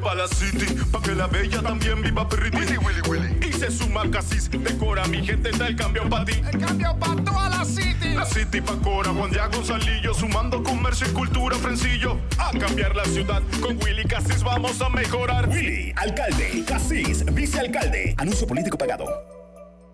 para 0.07 0.21
la 0.21 0.27
city. 0.29 0.65
Pa' 0.89 1.01
que 1.01 1.11
la 1.13 1.27
bella 1.27 1.61
también 1.61 2.01
viva 2.01 2.27
perriti. 2.29 2.57
Willy, 2.57 2.77
Willy, 2.77 3.01
Willy. 3.09 3.47
Y 3.49 3.51
se 3.51 3.69
suma 3.69 4.09
Casis. 4.09 4.49
Decora 4.49 5.05
mi 5.07 5.21
gente, 5.25 5.49
está 5.49 5.67
el 5.67 5.75
cambio 5.75 6.07
para 6.07 6.23
ti. 6.23 6.41
El 6.49 6.59
cambio 6.59 6.97
para 6.97 7.21
toda 7.21 7.49
la 7.49 7.65
city. 7.65 8.15
La 8.15 8.25
city 8.25 8.61
pa' 8.61 8.77
Cora, 8.77 9.11
Juan 9.11 9.31
Diego 9.31 9.49
Gonzalillo. 9.51 10.13
Sumando 10.13 10.63
comercio 10.63 11.07
y 11.09 11.11
cultura, 11.11 11.57
Frencillo. 11.57 12.17
A 12.37 12.51
cambiar 12.57 12.95
la 12.95 13.03
ciudad. 13.03 13.43
Con 13.61 13.77
Willy 13.83 14.05
Casis 14.05 14.43
vamos 14.43 14.81
a 14.81 14.87
mejorar. 14.87 15.49
Willy, 15.49 15.91
alcalde. 15.97 16.63
Casis, 16.65 17.25
vicealcalde. 17.33 18.15
Anuncio 18.17 18.47
político 18.47 18.77
pagado. 18.77 19.05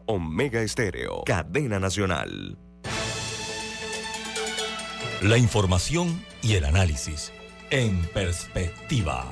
Omega 0.05 0.61
Estéreo, 0.61 1.23
cadena 1.25 1.79
nacional. 1.79 2.59
La 5.21 5.37
información 5.37 6.23
y 6.43 6.53
el 6.53 6.65
análisis 6.65 7.31
en 7.71 7.99
perspectiva. 8.13 9.31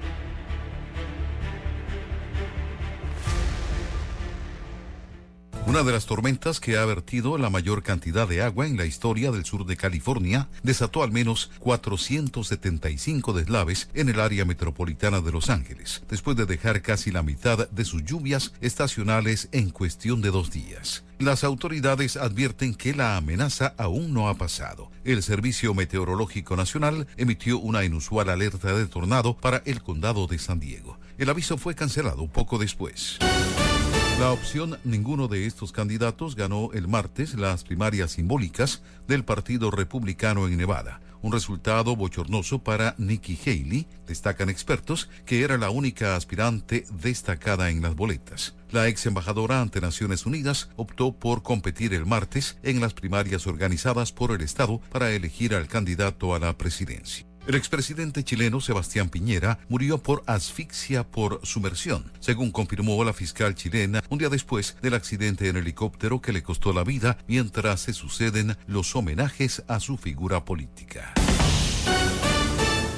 Una 5.67 5.83
de 5.83 5.91
las 5.91 6.07
tormentas 6.07 6.59
que 6.59 6.77
ha 6.77 6.85
vertido 6.85 7.37
la 7.37 7.51
mayor 7.51 7.83
cantidad 7.83 8.27
de 8.27 8.41
agua 8.41 8.65
en 8.65 8.77
la 8.77 8.85
historia 8.85 9.31
del 9.31 9.45
sur 9.45 9.65
de 9.65 9.77
California 9.77 10.49
desató 10.63 11.03
al 11.03 11.11
menos 11.11 11.51
475 11.59 13.31
deslaves 13.31 13.87
en 13.93 14.09
el 14.09 14.19
área 14.19 14.43
metropolitana 14.43 15.21
de 15.21 15.31
Los 15.31 15.49
Ángeles, 15.49 16.03
después 16.09 16.35
de 16.35 16.47
dejar 16.47 16.81
casi 16.81 17.11
la 17.11 17.21
mitad 17.21 17.69
de 17.69 17.85
sus 17.85 18.03
lluvias 18.03 18.53
estacionales 18.59 19.49
en 19.51 19.69
cuestión 19.69 20.21
de 20.21 20.31
dos 20.31 20.51
días. 20.51 21.03
Las 21.19 21.43
autoridades 21.43 22.17
advierten 22.17 22.73
que 22.73 22.95
la 22.95 23.15
amenaza 23.15 23.75
aún 23.77 24.13
no 24.13 24.29
ha 24.29 24.35
pasado. 24.35 24.89
El 25.03 25.21
Servicio 25.21 25.75
Meteorológico 25.75 26.55
Nacional 26.55 27.07
emitió 27.17 27.59
una 27.59 27.85
inusual 27.85 28.29
alerta 28.29 28.73
de 28.73 28.87
tornado 28.87 29.37
para 29.37 29.61
el 29.65 29.83
condado 29.83 30.25
de 30.25 30.39
San 30.39 30.59
Diego. 30.59 30.97
El 31.19 31.29
aviso 31.29 31.57
fue 31.59 31.75
cancelado 31.75 32.27
poco 32.27 32.57
después. 32.57 33.19
La 34.21 34.31
opción 34.31 34.77
ninguno 34.83 35.27
de 35.27 35.47
estos 35.47 35.71
candidatos 35.71 36.35
ganó 36.35 36.69
el 36.73 36.87
martes 36.87 37.33
las 37.33 37.63
primarias 37.63 38.11
simbólicas 38.11 38.83
del 39.07 39.25
Partido 39.25 39.71
Republicano 39.71 40.45
en 40.45 40.57
Nevada. 40.57 41.01
Un 41.23 41.31
resultado 41.31 41.95
bochornoso 41.95 42.59
para 42.59 42.93
Nikki 42.99 43.35
Haley, 43.43 43.87
destacan 44.05 44.51
expertos, 44.51 45.09
que 45.25 45.41
era 45.41 45.57
la 45.57 45.71
única 45.71 46.15
aspirante 46.15 46.85
destacada 47.01 47.71
en 47.71 47.81
las 47.81 47.95
boletas. 47.95 48.53
La 48.69 48.87
ex 48.87 49.07
embajadora 49.07 49.59
ante 49.59 49.81
Naciones 49.81 50.27
Unidas 50.27 50.69
optó 50.75 51.13
por 51.13 51.41
competir 51.41 51.95
el 51.95 52.05
martes 52.05 52.59
en 52.61 52.79
las 52.79 52.93
primarias 52.93 53.47
organizadas 53.47 54.11
por 54.11 54.33
el 54.33 54.41
Estado 54.41 54.81
para 54.91 55.09
elegir 55.09 55.55
al 55.55 55.67
candidato 55.67 56.35
a 56.35 56.39
la 56.39 56.55
presidencia. 56.55 57.30
El 57.47 57.55
expresidente 57.55 58.23
chileno 58.23 58.61
Sebastián 58.61 59.09
Piñera 59.09 59.59
murió 59.67 59.97
por 59.97 60.23
asfixia 60.27 61.03
por 61.03 61.39
sumersión, 61.43 62.11
según 62.19 62.51
confirmó 62.51 63.03
la 63.03 63.13
fiscal 63.13 63.55
chilena 63.55 64.03
un 64.09 64.19
día 64.19 64.29
después 64.29 64.77
del 64.81 64.93
accidente 64.93 65.49
en 65.49 65.57
helicóptero 65.57 66.21
que 66.21 66.33
le 66.33 66.43
costó 66.43 66.71
la 66.71 66.83
vida 66.83 67.17
mientras 67.27 67.81
se 67.81 67.93
suceden 67.93 68.55
los 68.67 68.95
homenajes 68.95 69.63
a 69.67 69.79
su 69.79 69.97
figura 69.97 70.45
política. 70.45 71.13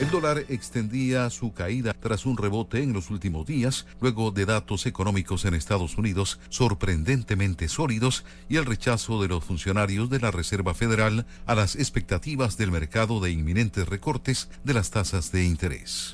El 0.03 0.11
dólar 0.11 0.43
extendía 0.49 1.29
su 1.29 1.53
caída 1.53 1.93
tras 1.97 2.25
un 2.25 2.35
rebote 2.35 2.83
en 2.83 2.91
los 2.91 3.09
últimos 3.09 3.45
días, 3.47 3.85
luego 4.01 4.31
de 4.31 4.45
datos 4.45 4.85
económicos 4.85 5.45
en 5.45 5.53
Estados 5.53 5.97
Unidos 5.97 6.41
sorprendentemente 6.49 7.69
sólidos 7.69 8.25
y 8.49 8.57
el 8.57 8.65
rechazo 8.65 9.21
de 9.21 9.29
los 9.29 9.45
funcionarios 9.45 10.09
de 10.09 10.19
la 10.19 10.29
Reserva 10.29 10.73
Federal 10.73 11.25
a 11.45 11.55
las 11.55 11.77
expectativas 11.77 12.57
del 12.57 12.69
mercado 12.69 13.21
de 13.21 13.31
inminentes 13.31 13.87
recortes 13.87 14.49
de 14.65 14.73
las 14.73 14.91
tasas 14.91 15.31
de 15.31 15.45
interés. 15.45 16.11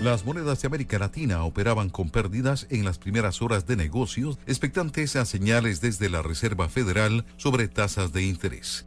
Las 0.00 0.24
monedas 0.24 0.62
de 0.62 0.66
América 0.66 0.98
Latina 0.98 1.44
operaban 1.44 1.90
con 1.90 2.08
pérdidas 2.08 2.66
en 2.70 2.86
las 2.86 2.96
primeras 2.96 3.42
horas 3.42 3.66
de 3.66 3.76
negocios, 3.76 4.38
expectantes 4.46 5.16
a 5.16 5.26
señales 5.26 5.82
desde 5.82 6.08
la 6.08 6.22
Reserva 6.22 6.70
Federal 6.70 7.26
sobre 7.36 7.68
tasas 7.68 8.14
de 8.14 8.22
interés. 8.22 8.86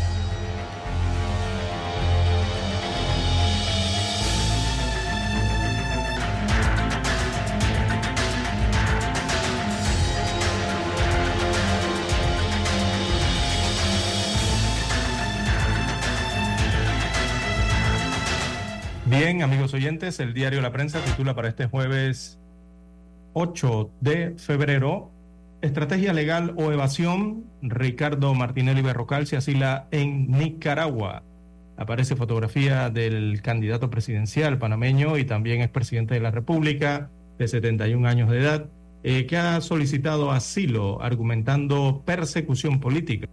Amigos 19.39 19.73
oyentes, 19.73 20.19
el 20.19 20.33
diario 20.33 20.59
La 20.59 20.73
Prensa 20.73 20.99
titula 20.99 21.33
para 21.33 21.47
este 21.47 21.65
jueves 21.65 22.37
8 23.31 23.89
de 24.01 24.35
febrero, 24.37 25.09
Estrategia 25.61 26.11
legal 26.11 26.53
o 26.57 26.73
evasión, 26.73 27.45
Ricardo 27.61 28.33
Martinelli 28.35 28.81
Berrocal 28.81 29.25
se 29.27 29.37
asila 29.37 29.87
en 29.91 30.29
Nicaragua. 30.29 31.23
Aparece 31.77 32.17
fotografía 32.17 32.89
del 32.89 33.41
candidato 33.41 33.89
presidencial 33.89 34.57
panameño 34.59 35.17
y 35.17 35.23
también 35.23 35.61
es 35.61 35.69
presidente 35.69 36.13
de 36.13 36.19
la 36.19 36.31
República, 36.31 37.09
de 37.39 37.47
71 37.47 38.05
años 38.07 38.29
de 38.29 38.39
edad, 38.39 38.65
eh, 39.01 39.25
que 39.27 39.37
ha 39.37 39.61
solicitado 39.61 40.31
asilo 40.31 41.01
argumentando 41.01 42.03
persecución 42.05 42.81
política. 42.81 43.27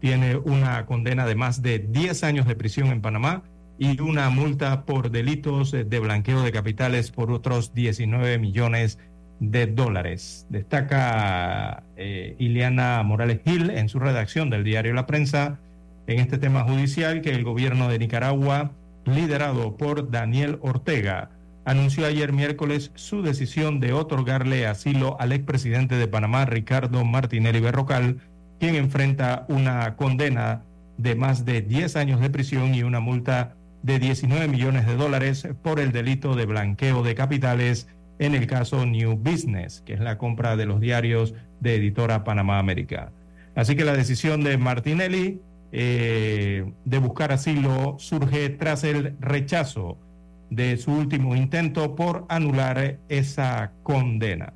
tiene 0.00 0.36
una 0.36 0.84
condena 0.86 1.26
de 1.26 1.34
más 1.34 1.62
de 1.62 1.78
10 1.78 2.24
años 2.24 2.46
de 2.46 2.56
prisión 2.56 2.88
en 2.88 3.00
Panamá 3.00 3.42
y 3.80 3.98
una 4.02 4.28
multa 4.28 4.84
por 4.84 5.10
delitos 5.10 5.72
de 5.72 5.98
blanqueo 5.98 6.42
de 6.42 6.52
capitales 6.52 7.10
por 7.10 7.32
otros 7.32 7.72
19 7.72 8.38
millones 8.38 8.98
de 9.40 9.66
dólares. 9.66 10.46
Destaca 10.50 11.82
eh, 11.96 12.36
Ileana 12.38 13.02
Morales 13.02 13.40
Gil 13.42 13.70
en 13.70 13.88
su 13.88 13.98
redacción 13.98 14.50
del 14.50 14.64
diario 14.64 14.92
La 14.92 15.06
Prensa 15.06 15.58
en 16.06 16.18
este 16.18 16.36
tema 16.36 16.64
judicial 16.64 17.22
que 17.22 17.30
el 17.30 17.42
gobierno 17.42 17.88
de 17.88 17.98
Nicaragua, 17.98 18.72
liderado 19.06 19.78
por 19.78 20.10
Daniel 20.10 20.58
Ortega, 20.60 21.30
anunció 21.64 22.04
ayer 22.04 22.34
miércoles 22.34 22.92
su 22.96 23.22
decisión 23.22 23.80
de 23.80 23.94
otorgarle 23.94 24.66
asilo 24.66 25.18
al 25.18 25.32
expresidente 25.32 25.94
de 25.94 26.06
Panamá, 26.06 26.44
Ricardo 26.44 27.02
Martinelli 27.06 27.60
Berrocal, 27.60 28.18
quien 28.58 28.74
enfrenta 28.74 29.46
una 29.48 29.96
condena 29.96 30.64
de 30.98 31.14
más 31.14 31.46
de 31.46 31.62
10 31.62 31.96
años 31.96 32.20
de 32.20 32.28
prisión 32.28 32.74
y 32.74 32.82
una 32.82 33.00
multa 33.00 33.54
de 33.82 33.98
19 33.98 34.48
millones 34.48 34.86
de 34.86 34.96
dólares 34.96 35.48
por 35.62 35.80
el 35.80 35.92
delito 35.92 36.34
de 36.34 36.46
blanqueo 36.46 37.02
de 37.02 37.14
capitales 37.14 37.88
en 38.18 38.34
el 38.34 38.46
caso 38.46 38.84
New 38.84 39.16
Business, 39.16 39.82
que 39.84 39.94
es 39.94 40.00
la 40.00 40.18
compra 40.18 40.56
de 40.56 40.66
los 40.66 40.80
diarios 40.80 41.34
de 41.60 41.76
editora 41.76 42.22
Panamá 42.22 42.58
América. 42.58 43.12
Así 43.54 43.76
que 43.76 43.84
la 43.84 43.96
decisión 43.96 44.42
de 44.42 44.58
Martinelli 44.58 45.40
eh, 45.72 46.70
de 46.84 46.98
buscar 46.98 47.32
asilo 47.32 47.96
surge 47.98 48.50
tras 48.50 48.84
el 48.84 49.16
rechazo 49.20 49.98
de 50.50 50.76
su 50.76 50.92
último 50.92 51.36
intento 51.36 51.94
por 51.94 52.26
anular 52.28 52.98
esa 53.08 53.72
condena. 53.82 54.52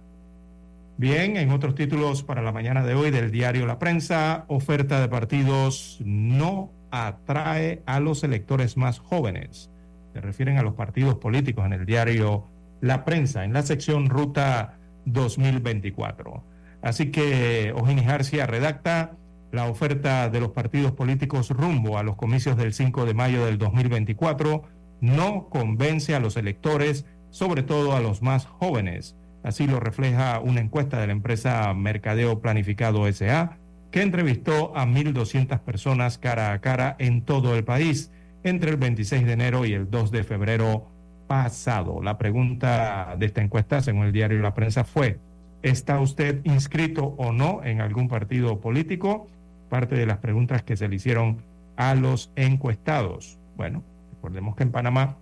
Bien, 0.96 1.36
en 1.36 1.50
otros 1.50 1.74
títulos 1.74 2.22
para 2.22 2.42
la 2.42 2.52
mañana 2.52 2.84
de 2.84 2.94
hoy 2.94 3.10
del 3.10 3.30
diario 3.30 3.66
La 3.66 3.78
Prensa, 3.78 4.44
oferta 4.48 5.00
de 5.00 5.08
partidos 5.08 5.98
no 6.04 6.70
atrae 6.94 7.82
a 7.86 8.00
los 8.00 8.24
electores 8.24 8.76
más 8.76 8.98
jóvenes. 8.98 9.70
Se 10.12 10.20
refieren 10.20 10.58
a 10.58 10.62
los 10.62 10.74
partidos 10.74 11.16
políticos 11.16 11.66
en 11.66 11.72
el 11.72 11.86
diario 11.86 12.44
La 12.80 13.04
Prensa, 13.04 13.44
en 13.44 13.52
la 13.52 13.62
sección 13.62 14.08
Ruta 14.08 14.78
2024. 15.06 16.44
Así 16.82 17.10
que 17.10 17.72
Ojini 17.76 18.04
García 18.04 18.46
redacta 18.46 19.12
la 19.52 19.66
oferta 19.66 20.28
de 20.28 20.40
los 20.40 20.50
partidos 20.50 20.92
políticos 20.92 21.50
rumbo 21.50 21.98
a 21.98 22.02
los 22.02 22.16
comicios 22.16 22.56
del 22.56 22.74
5 22.74 23.06
de 23.06 23.14
mayo 23.14 23.46
del 23.46 23.58
2024 23.58 24.62
no 25.00 25.48
convence 25.48 26.14
a 26.14 26.20
los 26.20 26.36
electores, 26.36 27.04
sobre 27.30 27.62
todo 27.62 27.94
a 27.94 28.00
los 28.00 28.22
más 28.22 28.46
jóvenes 28.46 29.16
Así 29.44 29.66
lo 29.66 29.78
refleja 29.78 30.40
una 30.40 30.60
encuesta 30.60 30.98
de 30.98 31.06
la 31.06 31.12
empresa 31.12 31.72
Mercadeo 31.74 32.40
Planificado 32.40 33.06
SA, 33.12 33.58
que 33.94 34.02
entrevistó 34.02 34.76
a 34.76 34.86
1.200 34.86 35.60
personas 35.60 36.18
cara 36.18 36.52
a 36.52 36.58
cara 36.58 36.96
en 36.98 37.22
todo 37.22 37.54
el 37.54 37.62
país 37.62 38.10
entre 38.42 38.72
el 38.72 38.76
26 38.76 39.24
de 39.24 39.32
enero 39.32 39.64
y 39.66 39.72
el 39.72 39.88
2 39.88 40.10
de 40.10 40.24
febrero 40.24 40.88
pasado. 41.28 42.02
La 42.02 42.18
pregunta 42.18 43.14
de 43.16 43.26
esta 43.26 43.40
encuesta, 43.40 43.82
según 43.82 44.06
el 44.06 44.12
diario 44.12 44.40
La 44.40 44.52
Prensa, 44.52 44.82
fue, 44.82 45.20
¿está 45.62 46.00
usted 46.00 46.40
inscrito 46.42 47.14
o 47.18 47.30
no 47.30 47.62
en 47.62 47.80
algún 47.80 48.08
partido 48.08 48.58
político? 48.58 49.28
Parte 49.70 49.94
de 49.94 50.06
las 50.06 50.18
preguntas 50.18 50.64
que 50.64 50.76
se 50.76 50.88
le 50.88 50.96
hicieron 50.96 51.36
a 51.76 51.94
los 51.94 52.32
encuestados. 52.34 53.38
Bueno, 53.56 53.84
recordemos 54.16 54.56
que 54.56 54.64
en 54.64 54.72
Panamá 54.72 55.18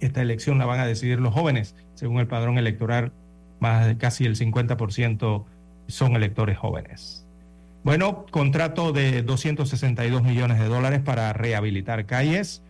esta 0.00 0.20
elección 0.20 0.58
la 0.58 0.66
van 0.66 0.80
a 0.80 0.86
decidir 0.86 1.18
los 1.18 1.32
jóvenes, 1.32 1.74
según 1.94 2.18
el 2.18 2.26
padrón 2.26 2.58
electoral 2.58 3.12
más 3.58 3.86
de 3.86 3.96
casi 3.96 4.26
el 4.26 4.36
50% 4.36 5.44
son 5.88 6.14
electores 6.14 6.58
jóvenes. 6.58 7.25
Bueno, 7.86 8.26
contrato 8.32 8.90
de 8.90 9.22
262 9.22 10.24
millones 10.24 10.58
de 10.58 10.64
dólares 10.64 11.02
para 11.04 11.32
rehabilitar 11.32 12.04
calles. 12.04 12.60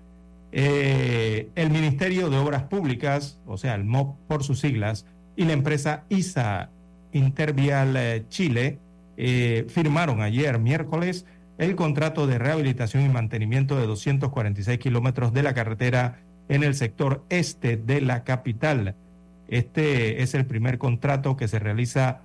Eh, 0.52 1.48
el 1.54 1.70
Ministerio 1.70 2.28
de 2.28 2.36
Obras 2.36 2.64
Públicas, 2.64 3.38
o 3.46 3.56
sea, 3.56 3.76
el 3.76 3.84
MOP 3.84 4.18
por 4.28 4.44
sus 4.44 4.60
siglas, 4.60 5.06
y 5.34 5.46
la 5.46 5.54
empresa 5.54 6.04
ISA 6.10 6.68
Intervial 7.12 7.96
eh, 7.96 8.24
Chile 8.28 8.78
eh, 9.16 9.64
firmaron 9.70 10.20
ayer 10.20 10.58
miércoles 10.58 11.24
el 11.56 11.76
contrato 11.76 12.26
de 12.26 12.38
rehabilitación 12.38 13.02
y 13.02 13.08
mantenimiento 13.08 13.78
de 13.78 13.86
246 13.86 14.78
kilómetros 14.78 15.32
de 15.32 15.42
la 15.42 15.54
carretera 15.54 16.18
en 16.50 16.62
el 16.62 16.74
sector 16.74 17.24
este 17.30 17.78
de 17.78 18.02
la 18.02 18.22
capital. 18.22 18.94
Este 19.48 20.22
es 20.22 20.34
el 20.34 20.44
primer 20.44 20.76
contrato 20.76 21.38
que 21.38 21.48
se 21.48 21.58
realiza 21.58 22.20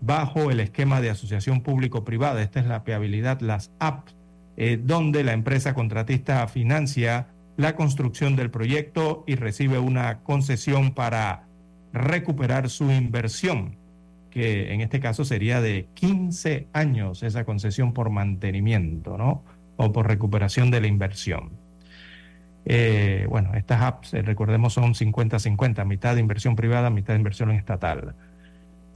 bajo 0.00 0.50
el 0.50 0.60
esquema 0.60 1.00
de 1.00 1.10
asociación 1.10 1.62
público-privada. 1.62 2.42
Esta 2.42 2.60
es 2.60 2.66
la 2.66 2.84
peabilidad, 2.84 3.40
las 3.40 3.70
apps, 3.78 4.14
eh, 4.56 4.78
donde 4.82 5.24
la 5.24 5.32
empresa 5.32 5.74
contratista 5.74 6.46
financia 6.48 7.28
la 7.56 7.74
construcción 7.74 8.36
del 8.36 8.50
proyecto 8.50 9.24
y 9.26 9.34
recibe 9.34 9.78
una 9.78 10.18
concesión 10.18 10.92
para 10.92 11.44
recuperar 11.92 12.68
su 12.68 12.90
inversión, 12.90 13.76
que 14.30 14.74
en 14.74 14.82
este 14.82 15.00
caso 15.00 15.24
sería 15.24 15.60
de 15.60 15.88
15 15.94 16.68
años 16.72 17.22
esa 17.22 17.44
concesión 17.44 17.94
por 17.94 18.10
mantenimiento, 18.10 19.16
¿no? 19.16 19.42
O 19.76 19.92
por 19.92 20.06
recuperación 20.06 20.70
de 20.70 20.80
la 20.80 20.86
inversión. 20.86 21.50
Eh, 22.66 23.26
bueno, 23.30 23.54
estas 23.54 23.80
apps, 23.80 24.12
recordemos, 24.12 24.74
son 24.74 24.94
50-50, 24.94 25.84
mitad 25.86 26.14
de 26.14 26.20
inversión 26.20 26.56
privada, 26.56 26.90
mitad 26.90 27.14
de 27.14 27.18
inversión 27.18 27.50
estatal. 27.52 28.14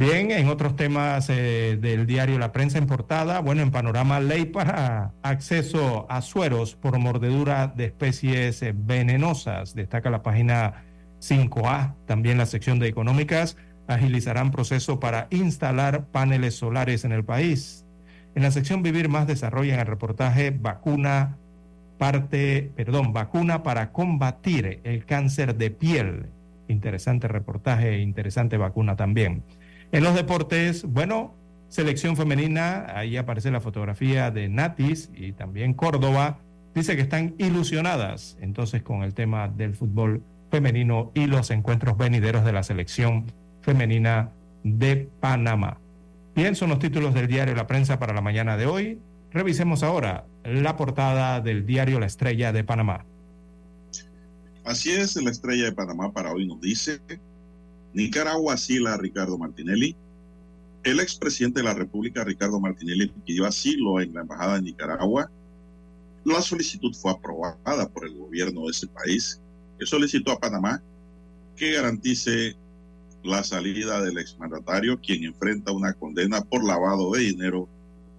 Bien, 0.00 0.30
en 0.30 0.48
otros 0.48 0.76
temas 0.76 1.28
eh, 1.28 1.76
del 1.78 2.06
diario 2.06 2.38
La 2.38 2.52
Prensa 2.52 2.78
importada, 2.78 3.40
bueno, 3.40 3.60
en 3.60 3.70
panorama 3.70 4.18
ley 4.18 4.46
para 4.46 5.12
acceso 5.22 6.06
a 6.08 6.22
sueros 6.22 6.74
por 6.74 6.98
mordedura 6.98 7.66
de 7.66 7.84
especies 7.84 8.64
venenosas, 8.86 9.74
destaca 9.74 10.08
la 10.08 10.22
página 10.22 10.84
5A, 11.20 11.96
también 12.06 12.38
la 12.38 12.46
sección 12.46 12.78
de 12.78 12.88
económicas, 12.88 13.58
agilizarán 13.88 14.52
proceso 14.52 15.00
para 15.00 15.26
instalar 15.28 16.06
paneles 16.06 16.54
solares 16.54 17.04
en 17.04 17.12
el 17.12 17.22
país. 17.22 17.84
En 18.34 18.42
la 18.42 18.52
sección 18.52 18.82
Vivir 18.82 19.10
Más 19.10 19.26
desarrollan 19.26 19.80
el 19.80 19.86
reportaje 19.86 20.50
Vacuna 20.50 21.36
parte, 21.98 22.72
perdón, 22.74 23.12
vacuna 23.12 23.62
para 23.62 23.92
combatir 23.92 24.80
el 24.82 25.04
cáncer 25.04 25.56
de 25.56 25.70
piel. 25.70 26.30
Interesante 26.68 27.28
reportaje, 27.28 27.98
interesante 27.98 28.56
vacuna 28.56 28.96
también. 28.96 29.42
En 29.92 30.04
los 30.04 30.14
deportes, 30.14 30.84
bueno, 30.84 31.34
selección 31.68 32.16
femenina, 32.16 32.86
ahí 32.94 33.16
aparece 33.16 33.50
la 33.50 33.60
fotografía 33.60 34.30
de 34.30 34.48
Natis 34.48 35.10
y 35.14 35.32
también 35.32 35.74
Córdoba, 35.74 36.38
dice 36.74 36.94
que 36.94 37.02
están 37.02 37.34
ilusionadas 37.38 38.36
entonces 38.40 38.82
con 38.82 39.02
el 39.02 39.14
tema 39.14 39.48
del 39.48 39.74
fútbol 39.74 40.22
femenino 40.50 41.10
y 41.14 41.26
los 41.26 41.50
encuentros 41.50 41.96
venideros 41.96 42.44
de 42.44 42.52
la 42.52 42.62
selección 42.62 43.26
femenina 43.62 44.30
de 44.62 45.08
Panamá. 45.20 45.78
Bien, 46.34 46.54
son 46.54 46.70
los 46.70 46.78
títulos 46.78 47.14
del 47.14 47.26
diario 47.26 47.54
La 47.54 47.66
Prensa 47.66 47.98
para 47.98 48.14
la 48.14 48.20
mañana 48.20 48.56
de 48.56 48.66
hoy. 48.66 49.00
Revisemos 49.32 49.82
ahora 49.82 50.24
la 50.44 50.76
portada 50.76 51.40
del 51.40 51.66
diario 51.66 51.98
La 51.98 52.06
Estrella 52.06 52.52
de 52.52 52.64
Panamá. 52.64 53.04
Así 54.64 54.90
es, 54.90 55.16
la 55.16 55.30
Estrella 55.30 55.64
de 55.64 55.72
Panamá 55.72 56.12
para 56.12 56.32
hoy 56.32 56.46
nos 56.46 56.60
dice, 56.60 57.00
Nicaragua 57.92 58.54
asila 58.54 58.94
a 58.94 58.96
Ricardo 58.96 59.36
Martinelli. 59.36 59.96
El 60.82 61.00
expresidente 61.00 61.60
de 61.60 61.64
la 61.64 61.74
República, 61.74 62.24
Ricardo 62.24 62.60
Martinelli, 62.60 63.12
pidió 63.24 63.46
asilo 63.46 64.00
en 64.00 64.14
la 64.14 64.22
Embajada 64.22 64.54
de 64.54 64.62
Nicaragua. 64.62 65.30
La 66.24 66.40
solicitud 66.40 66.94
fue 66.94 67.12
aprobada 67.12 67.88
por 67.88 68.06
el 68.06 68.16
gobierno 68.16 68.62
de 68.62 68.70
ese 68.70 68.86
país, 68.86 69.40
que 69.78 69.86
solicitó 69.86 70.32
a 70.32 70.38
Panamá 70.38 70.82
que 71.56 71.72
garantice 71.72 72.56
la 73.22 73.44
salida 73.44 74.00
del 74.00 74.18
exmandatario, 74.18 74.98
quien 74.98 75.24
enfrenta 75.24 75.72
una 75.72 75.92
condena 75.92 76.40
por 76.42 76.64
lavado 76.64 77.12
de 77.12 77.20
dinero 77.20 77.68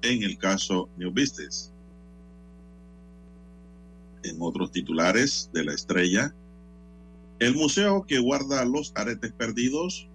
en 0.02 0.24
el 0.24 0.38
caso 0.38 0.90
New 0.98 1.12
Business. 1.12 1.72
En 4.24 4.38
otros 4.40 4.72
titulares 4.72 5.50
de 5.54 5.64
la 5.64 5.74
estrella, 5.74 6.34
el 7.42 7.56
museo 7.56 8.06
que 8.06 8.20
guarda 8.20 8.64
los 8.66 8.94
aretes 8.94 9.32
perdidos, 9.32 10.08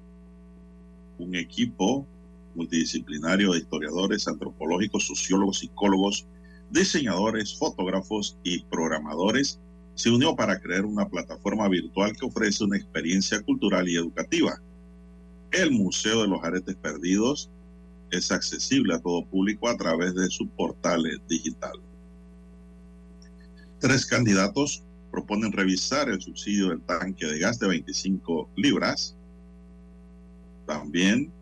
un 1.19 1.35
equipo 1.35 2.07
multidisciplinario 2.55 3.53
de 3.53 3.59
historiadores, 3.59 4.29
antropológicos, 4.29 5.09
sociólogos, 5.09 5.59
psicólogos, 5.59 6.25
diseñadores, 6.71 7.59
fotógrafos 7.59 8.39
y 8.45 8.63
programadores, 8.67 9.59
se 9.97 10.11
unió 10.11 10.37
para 10.37 10.61
crear 10.61 10.85
una 10.85 11.09
plataforma 11.09 11.69
virtual 11.69 12.17
que 12.17 12.27
ofrece 12.27 12.63
una 12.63 12.77
experiencia 12.77 13.43
cultural 13.43 13.89
y 13.89 13.97
educativa. 13.97 14.61
El 15.51 15.73
Museo 15.73 16.23
de 16.23 16.29
los 16.29 16.45
Aretes 16.45 16.77
Perdidos 16.77 17.51
es 18.13 18.31
accesible 18.31 18.95
a 18.95 19.01
todo 19.01 19.25
público 19.25 19.69
a 19.69 19.77
través 19.77 20.15
de 20.15 20.31
su 20.31 20.47
portal 20.47 21.03
digital. 21.29 21.75
Tres 23.81 24.07
candidatos 24.07 24.85
proponen 25.17 25.51
revisar 25.51 26.11
el 26.11 26.21
subsidio 26.21 26.69
del 26.69 26.83
tanque 26.83 27.25
de 27.25 27.39
gas 27.39 27.59
de 27.59 27.69
25 27.69 28.51
libras. 28.55 29.17
También 30.67 31.33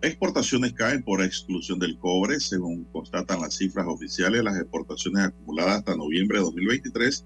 Exportaciones 0.00 0.74
caen 0.74 1.02
por 1.02 1.22
exclusión 1.22 1.78
del 1.78 1.98
cobre, 1.98 2.38
según 2.38 2.84
constatan 2.92 3.40
las 3.40 3.54
cifras 3.56 3.86
oficiales. 3.88 4.44
Las 4.44 4.58
exportaciones 4.58 5.24
acumuladas 5.24 5.78
hasta 5.78 5.96
noviembre 5.96 6.36
de 6.36 6.44
2023 6.44 7.24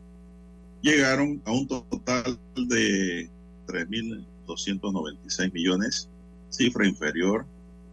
llegaron 0.81 1.43
a 1.45 1.51
un 1.51 1.67
total 1.67 2.39
de 2.55 3.29
3.296 3.67 5.53
millones, 5.53 6.09
cifra 6.51 6.87
inferior 6.87 7.47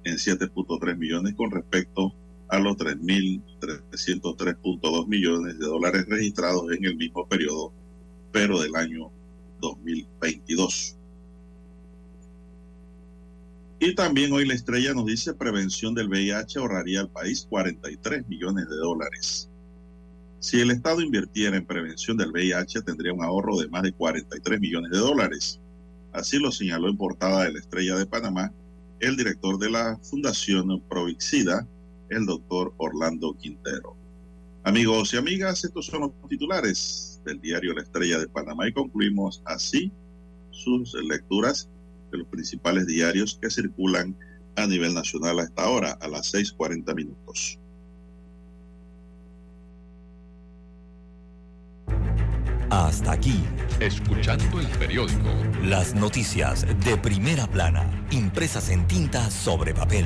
en 0.04 0.18
7.3 0.18 0.96
millones 0.96 1.34
con 1.34 1.50
respecto 1.50 2.14
a 2.50 2.60
los 2.60 2.76
3.303.2 2.78 5.08
millones 5.08 5.58
de 5.60 5.66
dólares 5.66 6.06
registrados 6.08 6.72
en 6.72 6.86
el 6.86 6.96
mismo 6.96 7.28
periodo, 7.28 7.74
pero 8.32 8.62
del 8.62 8.76
año 8.76 9.12
2022. 9.62 10.96
Y 13.80 13.94
también 13.94 14.32
hoy 14.32 14.48
la 14.48 14.54
estrella 14.54 14.94
nos 14.94 15.06
dice 15.06 15.34
prevención 15.34 15.94
del 15.94 16.08
VIH 16.08 16.60
ahorraría 16.60 17.02
al 17.02 17.10
país 17.10 17.46
43 17.50 18.26
millones 18.28 18.70
de 18.70 18.76
dólares. 18.78 19.50
Si 20.40 20.62
el 20.62 20.72
Estado 20.72 21.02
invirtiera 21.02 21.58
en 21.58 21.66
prevención 21.66 22.16
del 22.18 22.32
VIH 22.32 22.84
tendría 22.84 23.14
un 23.14 23.24
ahorro 23.24 23.58
de 23.58 23.68
más 23.68 23.84
de 23.84 23.92
43 23.92 24.60
millones 24.60 24.92
de 24.92 25.00
dólares. 25.00 25.60
Así 26.14 26.40
lo 26.40 26.52
señaló 26.52 26.88
en 26.88 26.98
portada 26.98 27.44
de 27.44 27.54
la 27.54 27.60
estrella 27.60 27.96
de 27.96 28.06
Panamá 28.06 28.52
el 29.00 29.18
director 29.18 29.60
de 29.60 29.70
la 29.70 30.00
Fundación 30.02 30.82
Provixida, 30.88 31.68
el 32.10 32.26
doctor 32.26 32.74
Orlando 32.78 33.36
Quintero. 33.38 33.96
Amigos 34.64 35.14
y 35.14 35.18
amigas, 35.18 35.64
estos 35.64 35.86
son 35.86 36.02
los 36.02 36.12
titulares 36.30 37.22
del 37.24 37.40
diario 37.40 37.74
La 37.74 37.84
Estrella 37.84 38.20
de 38.20 38.28
Panamá 38.28 38.68
y 38.68 38.74
concluimos 38.74 39.42
así 39.46 39.92
sus 40.52 40.94
lecturas 41.04 41.70
de 42.12 42.20
los 42.20 42.28
principales 42.28 42.88
diarios 42.88 43.38
que 43.42 43.50
circulan 43.50 44.16
a 44.56 44.68
nivel 44.68 44.94
nacional 44.94 45.40
a 45.40 45.44
esta 45.44 45.70
hora, 45.70 45.92
a 46.00 46.08
las 46.08 46.34
6.40 46.34 46.96
minutos. 46.96 47.60
Hasta 52.70 53.12
aquí, 53.12 53.44
escuchando 53.80 54.60
el 54.60 54.68
periódico. 54.80 55.30
Las 55.64 55.94
noticias 55.94 56.66
de 56.84 56.98
primera 56.98 57.48
plana, 57.48 58.08
impresas 58.12 58.70
en 58.70 58.88
tinta 58.88 59.30
sobre 59.30 59.74
papel. 59.74 60.06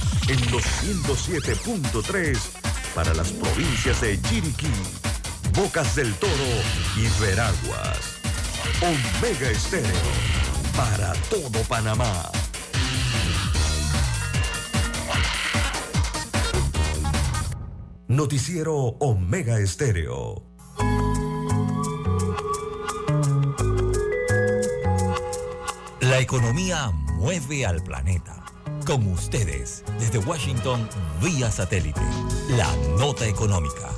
en 0.27 0.51
los 0.51 0.63
107.3 0.63 2.37
para 2.93 3.13
las 3.13 3.31
provincias 3.31 4.01
de 4.01 4.21
Chiriquí, 4.21 4.71
Bocas 5.53 5.95
del 5.95 6.13
Toro 6.15 6.31
y 6.97 7.21
Veraguas. 7.21 8.19
Omega 8.81 9.49
Estéreo 9.49 9.91
para 10.75 11.13
todo 11.29 11.61
Panamá. 11.67 12.31
Noticiero 18.07 18.75
Omega 18.75 19.59
Estéreo. 19.59 20.43
La 26.01 26.19
economía 26.19 26.91
mueve 27.15 27.65
al 27.65 27.81
planeta. 27.83 28.40
Con 28.85 29.07
ustedes, 29.07 29.83
desde 29.99 30.17
Washington, 30.17 30.87
vía 31.21 31.51
satélite, 31.51 32.01
la 32.57 32.67
nota 32.97 33.27
económica. 33.27 33.89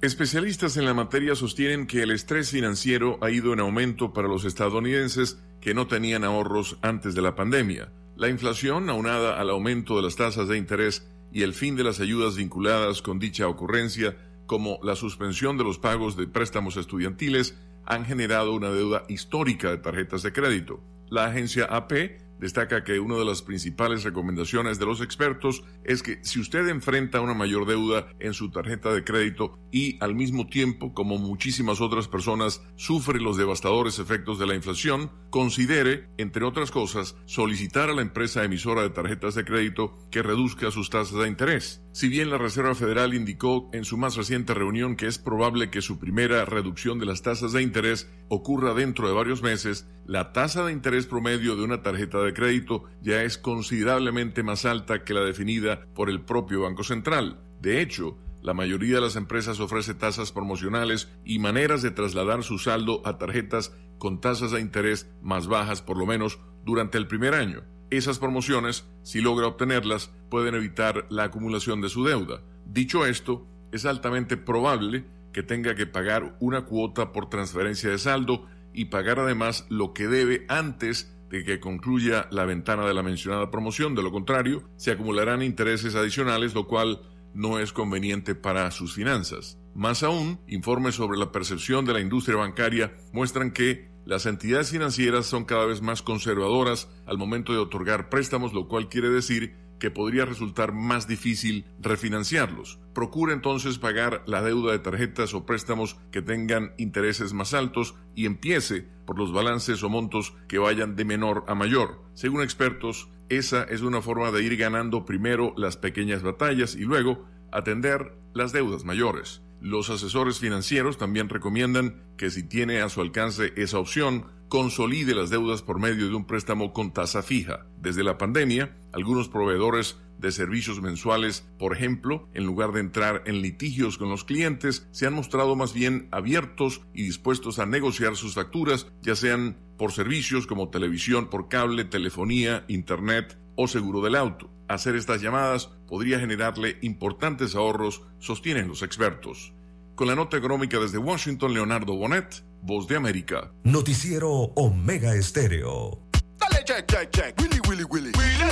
Especialistas 0.00 0.76
en 0.76 0.86
la 0.86 0.94
materia 0.94 1.34
sostienen 1.34 1.86
que 1.86 2.02
el 2.02 2.10
estrés 2.10 2.50
financiero 2.50 3.18
ha 3.20 3.30
ido 3.30 3.52
en 3.52 3.60
aumento 3.60 4.12
para 4.12 4.28
los 4.28 4.44
estadounidenses 4.44 5.38
que 5.60 5.74
no 5.74 5.88
tenían 5.88 6.24
ahorros 6.24 6.78
antes 6.80 7.14
de 7.14 7.22
la 7.22 7.34
pandemia. 7.34 7.92
La 8.20 8.28
inflación, 8.28 8.90
aunada 8.90 9.40
al 9.40 9.48
aumento 9.48 9.96
de 9.96 10.02
las 10.02 10.14
tasas 10.14 10.46
de 10.46 10.58
interés 10.58 11.08
y 11.32 11.42
el 11.42 11.54
fin 11.54 11.74
de 11.74 11.84
las 11.84 12.00
ayudas 12.00 12.36
vinculadas 12.36 13.00
con 13.00 13.18
dicha 13.18 13.48
ocurrencia, 13.48 14.14
como 14.44 14.78
la 14.82 14.94
suspensión 14.94 15.56
de 15.56 15.64
los 15.64 15.78
pagos 15.78 16.18
de 16.18 16.26
préstamos 16.26 16.76
estudiantiles, 16.76 17.58
han 17.86 18.04
generado 18.04 18.52
una 18.52 18.68
deuda 18.68 19.04
histórica 19.08 19.70
de 19.70 19.78
tarjetas 19.78 20.22
de 20.22 20.34
crédito. 20.34 20.82
La 21.08 21.24
agencia 21.24 21.64
AP 21.64 21.92
destaca 22.40 22.82
que 22.82 22.98
una 22.98 23.16
de 23.16 23.24
las 23.24 23.42
principales 23.42 24.02
recomendaciones 24.02 24.78
de 24.78 24.86
los 24.86 25.00
expertos 25.00 25.62
es 25.84 26.02
que 26.02 26.18
si 26.24 26.40
usted 26.40 26.66
enfrenta 26.68 27.20
una 27.20 27.34
mayor 27.34 27.66
deuda 27.66 28.08
en 28.18 28.34
su 28.34 28.50
tarjeta 28.50 28.92
de 28.92 29.04
crédito 29.04 29.58
y 29.70 30.02
al 30.02 30.14
mismo 30.14 30.46
tiempo, 30.46 30.94
como 30.94 31.18
muchísimas 31.18 31.80
otras 31.80 32.08
personas, 32.08 32.62
sufre 32.76 33.20
los 33.20 33.36
devastadores 33.36 33.98
efectos 33.98 34.38
de 34.38 34.46
la 34.46 34.54
inflación, 34.54 35.10
considere, 35.28 36.08
entre 36.16 36.44
otras 36.44 36.70
cosas, 36.70 37.16
solicitar 37.26 37.90
a 37.90 37.94
la 37.94 38.02
empresa 38.02 38.42
emisora 38.42 38.82
de 38.82 38.90
tarjetas 38.90 39.34
de 39.34 39.44
crédito 39.44 39.98
que 40.10 40.22
reduzca 40.22 40.70
sus 40.70 40.90
tasas 40.90 41.20
de 41.20 41.28
interés. 41.28 41.82
Si 41.92 42.08
bien 42.08 42.30
la 42.30 42.38
Reserva 42.38 42.76
Federal 42.76 43.14
indicó 43.14 43.68
en 43.72 43.84
su 43.84 43.96
más 43.96 44.14
reciente 44.14 44.54
reunión 44.54 44.94
que 44.94 45.08
es 45.08 45.18
probable 45.18 45.70
que 45.70 45.82
su 45.82 45.98
primera 45.98 46.44
reducción 46.44 47.00
de 47.00 47.06
las 47.06 47.22
tasas 47.22 47.52
de 47.52 47.62
interés 47.62 48.08
ocurra 48.28 48.74
dentro 48.74 49.08
de 49.08 49.14
varios 49.14 49.42
meses, 49.42 49.88
la 50.06 50.32
tasa 50.32 50.64
de 50.64 50.72
interés 50.72 51.06
promedio 51.06 51.56
de 51.56 51.64
una 51.64 51.82
tarjeta 51.82 52.18
de 52.22 52.32
crédito 52.32 52.84
ya 53.02 53.24
es 53.24 53.38
considerablemente 53.38 54.44
más 54.44 54.64
alta 54.66 55.02
que 55.02 55.14
la 55.14 55.22
definida 55.22 55.84
por 55.92 56.10
el 56.10 56.20
propio 56.20 56.62
Banco 56.62 56.84
Central. 56.84 57.40
De 57.60 57.80
hecho, 57.80 58.16
la 58.40 58.54
mayoría 58.54 58.94
de 58.94 59.00
las 59.00 59.16
empresas 59.16 59.58
ofrece 59.58 59.94
tasas 59.94 60.30
promocionales 60.30 61.08
y 61.24 61.40
maneras 61.40 61.82
de 61.82 61.90
trasladar 61.90 62.44
su 62.44 62.58
saldo 62.58 63.02
a 63.04 63.18
tarjetas 63.18 63.74
con 63.98 64.20
tasas 64.20 64.52
de 64.52 64.60
interés 64.60 65.10
más 65.22 65.48
bajas 65.48 65.82
por 65.82 65.98
lo 65.98 66.06
menos 66.06 66.38
durante 66.64 66.98
el 66.98 67.08
primer 67.08 67.34
año. 67.34 67.64
Esas 67.90 68.20
promociones, 68.20 68.86
si 69.02 69.20
logra 69.20 69.48
obtenerlas, 69.48 70.12
pueden 70.28 70.54
evitar 70.54 71.06
la 71.10 71.24
acumulación 71.24 71.80
de 71.80 71.88
su 71.88 72.04
deuda. 72.04 72.40
Dicho 72.64 73.04
esto, 73.04 73.46
es 73.72 73.84
altamente 73.84 74.36
probable 74.36 75.04
que 75.32 75.42
tenga 75.42 75.74
que 75.74 75.86
pagar 75.86 76.36
una 76.40 76.66
cuota 76.66 77.12
por 77.12 77.28
transferencia 77.28 77.90
de 77.90 77.98
saldo 77.98 78.46
y 78.72 78.86
pagar 78.86 79.18
además 79.18 79.66
lo 79.68 79.92
que 79.92 80.06
debe 80.06 80.44
antes 80.48 81.16
de 81.30 81.44
que 81.44 81.60
concluya 81.60 82.28
la 82.30 82.44
ventana 82.44 82.86
de 82.86 82.94
la 82.94 83.02
mencionada 83.02 83.50
promoción. 83.50 83.94
De 83.94 84.02
lo 84.02 84.12
contrario, 84.12 84.62
se 84.76 84.92
acumularán 84.92 85.42
intereses 85.42 85.94
adicionales, 85.96 86.54
lo 86.54 86.66
cual 86.66 87.02
no 87.34 87.58
es 87.58 87.72
conveniente 87.72 88.34
para 88.34 88.70
sus 88.70 88.94
finanzas. 88.94 89.58
Más 89.74 90.02
aún, 90.02 90.40
informes 90.48 90.96
sobre 90.96 91.18
la 91.18 91.30
percepción 91.30 91.84
de 91.84 91.92
la 91.92 92.00
industria 92.00 92.36
bancaria 92.36 92.92
muestran 93.12 93.52
que 93.52 93.89
las 94.10 94.26
entidades 94.26 94.70
financieras 94.70 95.26
son 95.26 95.44
cada 95.44 95.66
vez 95.66 95.82
más 95.82 96.02
conservadoras 96.02 96.88
al 97.06 97.16
momento 97.16 97.52
de 97.52 97.60
otorgar 97.60 98.08
préstamos, 98.08 98.52
lo 98.52 98.66
cual 98.66 98.88
quiere 98.88 99.08
decir 99.08 99.54
que 99.78 99.92
podría 99.92 100.24
resultar 100.24 100.72
más 100.72 101.06
difícil 101.06 101.64
refinanciarlos. 101.78 102.80
Procura 102.92 103.34
entonces 103.34 103.78
pagar 103.78 104.24
la 104.26 104.42
deuda 104.42 104.72
de 104.72 104.80
tarjetas 104.80 105.32
o 105.32 105.46
préstamos 105.46 105.96
que 106.10 106.22
tengan 106.22 106.72
intereses 106.76 107.34
más 107.34 107.54
altos 107.54 107.94
y 108.16 108.26
empiece 108.26 108.84
por 109.06 109.16
los 109.16 109.32
balances 109.32 109.80
o 109.84 109.88
montos 109.88 110.34
que 110.48 110.58
vayan 110.58 110.96
de 110.96 111.04
menor 111.04 111.44
a 111.46 111.54
mayor. 111.54 112.02
Según 112.14 112.42
expertos, 112.42 113.08
esa 113.28 113.62
es 113.62 113.80
una 113.82 114.02
forma 114.02 114.32
de 114.32 114.42
ir 114.42 114.56
ganando 114.56 115.04
primero 115.04 115.54
las 115.56 115.76
pequeñas 115.76 116.24
batallas 116.24 116.74
y 116.74 116.80
luego 116.80 117.26
atender 117.52 118.18
las 118.34 118.50
deudas 118.50 118.84
mayores. 118.84 119.40
Los 119.60 119.90
asesores 119.90 120.38
financieros 120.38 120.96
también 120.96 121.28
recomiendan 121.28 122.02
que 122.16 122.30
si 122.30 122.42
tiene 122.42 122.80
a 122.80 122.88
su 122.88 123.02
alcance 123.02 123.52
esa 123.56 123.78
opción, 123.78 124.24
consolide 124.48 125.14
las 125.14 125.28
deudas 125.28 125.60
por 125.60 125.78
medio 125.78 126.08
de 126.08 126.14
un 126.14 126.26
préstamo 126.26 126.72
con 126.72 126.92
tasa 126.92 127.22
fija. 127.22 127.66
Desde 127.78 128.02
la 128.02 128.16
pandemia, 128.16 128.76
algunos 128.92 129.28
proveedores 129.28 129.98
de 130.18 130.32
servicios 130.32 130.80
mensuales, 130.80 131.46
por 131.58 131.74
ejemplo, 131.74 132.28
en 132.34 132.44
lugar 132.44 132.72
de 132.72 132.80
entrar 132.80 133.22
en 133.26 133.42
litigios 133.42 133.98
con 133.98 134.08
los 134.08 134.24
clientes, 134.24 134.88
se 134.92 135.06
han 135.06 135.14
mostrado 135.14 135.56
más 135.56 135.74
bien 135.74 136.08
abiertos 136.10 136.82
y 136.94 137.02
dispuestos 137.02 137.58
a 137.58 137.66
negociar 137.66 138.16
sus 138.16 138.34
facturas, 138.34 138.86
ya 139.02 139.14
sean 139.14 139.56
por 139.78 139.92
servicios 139.92 140.46
como 140.46 140.70
televisión 140.70 141.28
por 141.28 141.48
cable, 141.48 141.84
telefonía, 141.84 142.64
internet 142.68 143.38
o 143.56 143.68
seguro 143.68 144.02
del 144.02 144.16
auto. 144.16 144.50
Hacer 144.70 144.94
estas 144.94 145.20
llamadas 145.20 145.68
podría 145.88 146.20
generarle 146.20 146.78
importantes 146.82 147.56
ahorros, 147.56 148.02
sostienen 148.20 148.68
los 148.68 148.82
expertos. 148.82 149.52
Con 149.96 150.06
la 150.06 150.14
nota 150.14 150.36
económica 150.36 150.78
desde 150.78 150.96
Washington, 150.96 151.54
Leonardo 151.54 151.96
Bonet, 151.96 152.44
Voz 152.62 152.86
de 152.86 152.94
América. 152.94 153.50
Noticiero 153.64 154.30
Omega 154.30 155.16
Estéreo. 155.16 155.98
Dale 156.38 156.64
check, 156.64 156.86
check, 156.86 157.10
check. 157.10 157.40
Willy, 157.40 157.60
Willy, 157.68 157.82
Willy. 157.82 158.12
Willy 158.16 158.49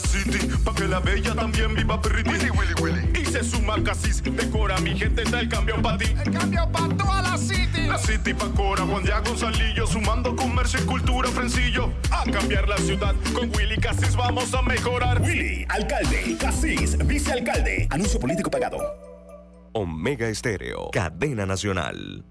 la 0.00 0.08
city. 0.08 0.48
Pa' 0.64 0.74
que 0.74 0.86
la 0.86 1.00
bella 1.00 1.34
también 1.34 1.74
viva 1.74 2.00
perriti. 2.00 2.30
Willy, 2.30 2.50
Willy, 2.50 2.74
Willy. 2.80 3.20
Y 3.20 3.24
se 3.24 3.44
suma 3.44 3.82
Casis. 3.82 4.22
Decora 4.22 4.78
mi 4.80 4.96
gente. 4.98 5.22
Está 5.22 5.40
el 5.40 5.48
cambio 5.48 5.80
para 5.82 5.98
ti. 5.98 6.06
El 6.24 6.32
cambio 6.32 6.70
para 6.70 6.88
toda 6.96 7.22
la 7.22 7.38
city. 7.38 7.86
La 7.86 7.98
city 7.98 8.34
pa' 8.34 8.50
Cora. 8.56 8.84
Juan 8.84 9.02
Diego 9.02 9.22
Gonzalillo. 9.26 9.86
Sumando 9.86 10.34
comercio 10.36 10.80
y 10.80 10.86
cultura. 10.86 11.28
Frencillo. 11.30 11.92
A 12.10 12.24
cambiar 12.30 12.68
la 12.68 12.76
ciudad. 12.78 13.14
Con 13.34 13.50
Willy 13.56 13.76
Casis 13.78 14.16
vamos 14.16 14.52
a 14.54 14.62
mejorar. 14.62 15.20
Willy, 15.22 15.66
alcalde, 15.68 16.36
Casís, 16.38 16.96
vicealcalde. 17.06 17.86
Anuncio 17.90 18.20
político 18.20 18.50
pagado. 18.50 18.78
Omega 19.72 20.28
Estéreo, 20.28 20.90
cadena 20.90 21.46
nacional. 21.46 22.24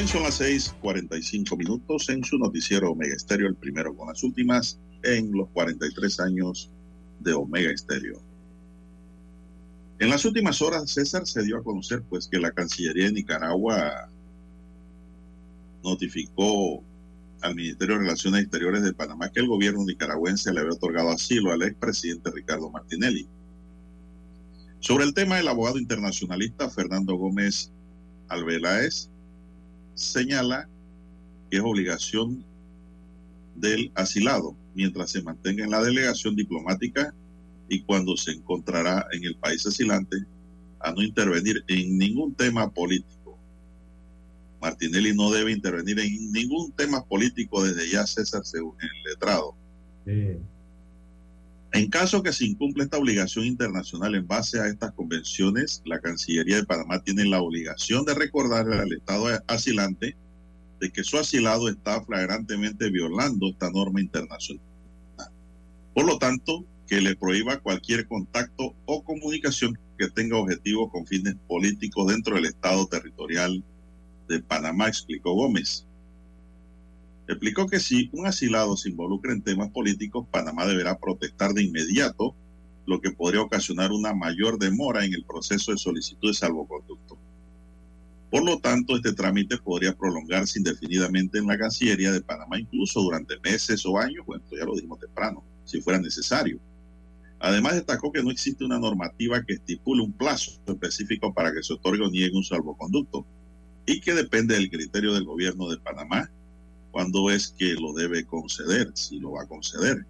Bien, 0.00 0.08
son 0.08 0.22
las 0.22 0.40
6:45 0.40 1.58
minutos 1.58 2.08
en 2.08 2.24
su 2.24 2.38
noticiero 2.38 2.92
Omega 2.92 3.14
Estéreo, 3.14 3.46
el 3.46 3.54
primero 3.54 3.94
con 3.94 4.08
las 4.08 4.22
últimas 4.22 4.78
en 5.02 5.30
los 5.30 5.50
43 5.50 6.20
años 6.20 6.70
de 7.18 7.34
Omega 7.34 7.70
Estéreo. 7.70 8.18
En 9.98 10.08
las 10.08 10.24
últimas 10.24 10.62
horas, 10.62 10.90
César 10.90 11.26
se 11.26 11.42
dio 11.42 11.58
a 11.58 11.62
conocer 11.62 12.02
pues 12.08 12.28
que 12.28 12.38
la 12.38 12.50
Cancillería 12.50 13.04
de 13.04 13.12
Nicaragua 13.12 14.08
notificó 15.84 16.82
al 17.42 17.54
Ministerio 17.54 17.96
de 17.96 18.00
Relaciones 18.00 18.44
Exteriores 18.44 18.82
de 18.82 18.94
Panamá 18.94 19.30
que 19.30 19.40
el 19.40 19.48
gobierno 19.48 19.84
nicaragüense 19.84 20.50
le 20.54 20.60
había 20.60 20.72
otorgado 20.72 21.10
asilo 21.10 21.52
al 21.52 21.60
expresidente 21.60 22.30
Ricardo 22.30 22.70
Martinelli. 22.70 23.28
Sobre 24.78 25.04
el 25.04 25.12
tema, 25.12 25.38
el 25.38 25.48
abogado 25.48 25.78
internacionalista 25.78 26.70
Fernando 26.70 27.16
Gómez 27.16 27.70
Alveláez 28.28 29.09
señala 30.00 30.68
que 31.50 31.58
es 31.58 31.62
obligación 31.62 32.44
del 33.54 33.90
asilado 33.94 34.56
mientras 34.74 35.10
se 35.10 35.22
mantenga 35.22 35.64
en 35.64 35.70
la 35.70 35.82
delegación 35.82 36.36
diplomática 36.36 37.14
y 37.68 37.82
cuando 37.82 38.16
se 38.16 38.32
encontrará 38.32 39.06
en 39.12 39.24
el 39.24 39.36
país 39.36 39.64
asilante 39.66 40.16
a 40.80 40.92
no 40.92 41.02
intervenir 41.02 41.62
en 41.68 41.98
ningún 41.98 42.34
tema 42.34 42.70
político. 42.70 43.38
Martinelli 44.60 45.14
no 45.14 45.30
debe 45.30 45.52
intervenir 45.52 45.98
en 46.00 46.32
ningún 46.32 46.72
tema 46.72 47.04
político 47.04 47.62
desde 47.62 47.90
ya 47.90 48.06
César 48.06 48.44
según 48.44 48.76
el 48.80 49.10
letrado. 49.10 49.54
En 51.72 51.88
caso 51.88 52.22
que 52.22 52.32
se 52.32 52.46
incumpla 52.46 52.84
esta 52.84 52.98
obligación 52.98 53.44
internacional 53.44 54.14
en 54.16 54.26
base 54.26 54.60
a 54.60 54.66
estas 54.66 54.92
convenciones, 54.92 55.82
la 55.84 56.00
Cancillería 56.00 56.56
de 56.56 56.64
Panamá 56.64 57.00
tiene 57.02 57.24
la 57.24 57.40
obligación 57.40 58.04
de 58.04 58.14
recordarle 58.14 58.76
al 58.76 58.92
Estado 58.92 59.28
asilante 59.46 60.16
de 60.80 60.90
que 60.90 61.04
su 61.04 61.16
asilado 61.16 61.68
está 61.68 62.02
flagrantemente 62.02 62.90
violando 62.90 63.48
esta 63.48 63.70
norma 63.70 64.00
internacional. 64.00 64.64
Por 65.94 66.06
lo 66.06 66.18
tanto, 66.18 66.64
que 66.88 67.00
le 67.00 67.14
prohíba 67.14 67.60
cualquier 67.60 68.08
contacto 68.08 68.74
o 68.86 69.04
comunicación 69.04 69.78
que 69.96 70.08
tenga 70.08 70.38
objetivo 70.38 70.90
con 70.90 71.06
fines 71.06 71.36
políticos 71.46 72.08
dentro 72.08 72.34
del 72.34 72.46
Estado 72.46 72.84
territorial 72.86 73.62
de 74.28 74.40
Panamá, 74.40 74.88
explicó 74.88 75.34
Gómez. 75.34 75.86
Explicó 77.30 77.68
que 77.68 77.78
si 77.78 78.10
un 78.12 78.26
asilado 78.26 78.76
se 78.76 78.88
involucra 78.88 79.32
en 79.32 79.40
temas 79.40 79.70
políticos, 79.70 80.26
Panamá 80.32 80.66
deberá 80.66 80.98
protestar 80.98 81.52
de 81.52 81.62
inmediato, 81.62 82.34
lo 82.86 83.00
que 83.00 83.12
podría 83.12 83.40
ocasionar 83.40 83.92
una 83.92 84.12
mayor 84.12 84.58
demora 84.58 85.04
en 85.04 85.14
el 85.14 85.24
proceso 85.24 85.70
de 85.70 85.78
solicitud 85.78 86.30
de 86.30 86.34
salvoconducto. 86.34 87.16
Por 88.32 88.44
lo 88.44 88.58
tanto, 88.58 88.96
este 88.96 89.12
trámite 89.12 89.58
podría 89.58 89.96
prolongarse 89.96 90.58
indefinidamente 90.58 91.38
en 91.38 91.46
la 91.46 91.56
Cancillería 91.56 92.10
de 92.10 92.20
Panamá, 92.20 92.58
incluso 92.58 93.00
durante 93.00 93.38
meses 93.38 93.86
o 93.86 93.96
años, 93.96 94.26
bueno, 94.26 94.42
ya 94.50 94.64
lo 94.64 94.74
dijimos 94.74 94.98
temprano, 94.98 95.44
si 95.64 95.80
fuera 95.80 96.00
necesario. 96.00 96.58
Además, 97.38 97.74
destacó 97.74 98.10
que 98.10 98.24
no 98.24 98.32
existe 98.32 98.64
una 98.64 98.80
normativa 98.80 99.40
que 99.44 99.52
estipule 99.52 100.02
un 100.02 100.12
plazo 100.12 100.60
específico 100.66 101.32
para 101.32 101.52
que 101.52 101.62
se 101.62 101.74
otorgue 101.74 102.04
o 102.04 102.10
niegue 102.10 102.36
un 102.36 102.42
salvoconducto 102.42 103.24
y 103.86 104.00
que 104.00 104.14
depende 104.14 104.56
del 104.56 104.68
criterio 104.68 105.14
del 105.14 105.26
gobierno 105.26 105.68
de 105.68 105.78
Panamá 105.78 106.28
cuando 106.90 107.30
es 107.30 107.54
que 107.56 107.74
lo 107.74 107.92
debe 107.92 108.24
conceder, 108.24 108.90
si 108.94 109.18
lo 109.18 109.32
va 109.32 109.42
a 109.42 109.48
conceder. 109.48 110.04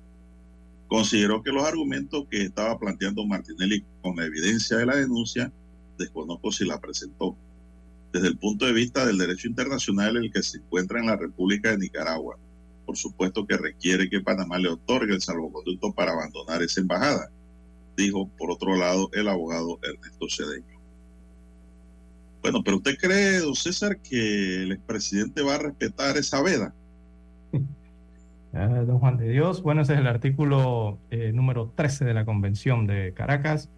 Consideró 0.88 1.42
que 1.42 1.52
los 1.52 1.64
argumentos 1.64 2.26
que 2.30 2.42
estaba 2.42 2.78
planteando 2.78 3.24
Martinelli 3.24 3.84
con 4.02 4.16
la 4.16 4.26
evidencia 4.26 4.76
de 4.76 4.86
la 4.86 4.96
denuncia, 4.96 5.52
desconozco 5.98 6.50
si 6.50 6.64
la 6.64 6.80
presentó. 6.80 7.36
Desde 8.12 8.28
el 8.28 8.38
punto 8.38 8.66
de 8.66 8.72
vista 8.72 9.06
del 9.06 9.18
derecho 9.18 9.46
internacional, 9.46 10.16
el 10.16 10.32
que 10.32 10.42
se 10.42 10.58
encuentra 10.58 10.98
en 10.98 11.06
la 11.06 11.16
República 11.16 11.70
de 11.70 11.78
Nicaragua, 11.78 12.36
por 12.84 12.96
supuesto 12.96 13.46
que 13.46 13.56
requiere 13.56 14.10
que 14.10 14.20
Panamá 14.20 14.58
le 14.58 14.68
otorgue 14.68 15.14
el 15.14 15.22
salvoconducto 15.22 15.92
para 15.92 16.10
abandonar 16.12 16.60
esa 16.62 16.80
embajada, 16.80 17.30
dijo 17.96 18.28
por 18.36 18.50
otro 18.50 18.74
lado 18.74 19.10
el 19.12 19.28
abogado 19.28 19.78
Ernesto 19.82 20.26
Cedeño. 20.28 20.79
Bueno, 22.42 22.62
pero 22.64 22.78
usted 22.78 22.96
cree, 22.98 23.38
don 23.38 23.54
César, 23.54 23.98
que 23.98 24.62
el 24.62 24.72
expresidente 24.72 25.42
va 25.42 25.56
a 25.56 25.58
respetar 25.58 26.16
esa 26.16 26.42
veda? 26.42 26.74
Eh, 27.52 27.58
don 28.86 28.98
Juan 28.98 29.16
de 29.16 29.28
Dios, 29.28 29.62
bueno, 29.62 29.82
ese 29.82 29.94
es 29.94 30.00
el 30.00 30.06
artículo 30.06 30.98
eh, 31.10 31.32
número 31.32 31.72
13 31.74 32.04
de 32.04 32.14
la 32.14 32.24
Convención 32.24 32.86
de 32.86 33.12
Caracas. 33.14 33.68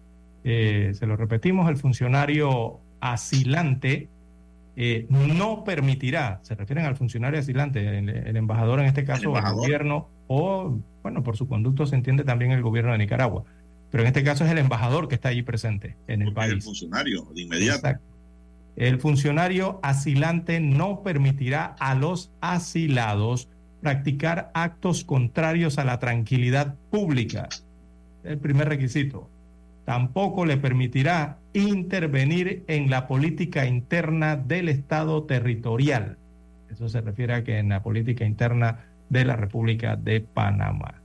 Eh, 0.43 0.91
se 0.93 1.05
lo 1.05 1.15
repetimos, 1.15 1.69
el 1.69 1.77
funcionario 1.77 2.79
asilante 2.99 4.09
eh, 4.75 5.05
no 5.09 5.63
permitirá, 5.63 6.39
se 6.41 6.55
refieren 6.55 6.85
al 6.85 6.95
funcionario 6.95 7.39
asilante, 7.39 7.99
el, 7.99 8.09
el 8.09 8.35
embajador 8.35 8.79
en 8.79 8.87
este 8.87 9.03
caso, 9.03 9.37
el, 9.37 9.53
gobierno, 9.53 10.09
o, 10.27 10.79
bueno, 11.03 11.21
por 11.21 11.37
su 11.37 11.47
conducto 11.47 11.85
se 11.85 11.95
entiende 11.95 12.23
también 12.23 12.51
el 12.51 12.63
gobierno 12.63 12.91
de 12.91 12.97
Nicaragua. 12.97 13.43
Pero 13.91 14.01
en 14.01 14.07
este 14.07 14.23
caso 14.23 14.43
es 14.43 14.51
el 14.51 14.57
embajador 14.57 15.07
que 15.07 15.13
está 15.13 15.29
allí 15.29 15.43
presente 15.43 15.95
en 16.07 16.23
el 16.23 16.29
Porque 16.29 16.35
país. 16.35 16.53
El 16.53 16.61
funcionario, 16.63 17.27
de 17.35 17.41
inmediato. 17.41 17.87
Exacto. 17.87 18.12
El 18.75 18.99
funcionario 18.99 19.79
asilante 19.83 20.59
no 20.59 21.03
permitirá 21.03 21.75
a 21.79 21.95
los 21.95 22.31
asilados 22.41 23.47
practicar 23.81 24.49
actos 24.53 25.03
contrarios 25.03 25.77
a 25.77 25.85
la 25.85 25.99
tranquilidad 25.99 26.75
pública. 26.89 27.49
El 28.23 28.37
primer 28.37 28.69
requisito. 28.69 29.29
Tampoco 29.85 30.45
le 30.45 30.57
permitirá 30.57 31.37
intervenir 31.53 32.63
en 32.67 32.89
la 32.89 33.07
política 33.07 33.65
interna 33.65 34.37
del 34.37 34.69
Estado 34.69 35.23
territorial. 35.23 36.17
Eso 36.71 36.87
se 36.87 37.01
refiere 37.01 37.33
a 37.33 37.43
que 37.43 37.59
en 37.59 37.69
la 37.69 37.83
política 37.83 38.25
interna 38.25 38.79
de 39.09 39.25
la 39.25 39.35
República 39.35 39.97
de 39.97 40.21
Panamá. 40.21 40.95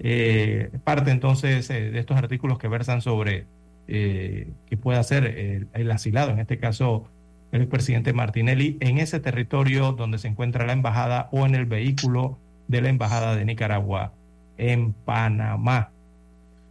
Eh, 0.00 0.70
parte 0.82 1.10
entonces 1.10 1.70
eh, 1.70 1.90
de 1.90 1.98
estos 2.00 2.16
artículos 2.16 2.58
que 2.58 2.66
versan 2.66 3.00
sobre 3.00 3.46
eh, 3.88 4.48
que 4.66 4.76
pueda 4.76 5.00
hacer 5.00 5.24
el, 5.24 5.68
el, 5.72 5.90
asilado, 5.90 6.30
en 6.30 6.38
este 6.38 6.58
caso 6.58 7.06
el 7.52 7.62
expresidente 7.62 8.12
Martinelli, 8.12 8.76
en 8.80 8.98
ese 8.98 9.20
territorio 9.20 9.92
donde 9.92 10.18
se 10.18 10.28
encuentra 10.28 10.66
la 10.66 10.72
embajada 10.72 11.28
o 11.30 11.46
en 11.46 11.54
el 11.54 11.66
vehículo 11.66 12.38
de 12.66 12.80
la 12.80 12.88
embajada 12.88 13.36
de 13.36 13.44
Nicaragua 13.44 14.12
en 14.58 14.92
Panamá. 14.92 15.90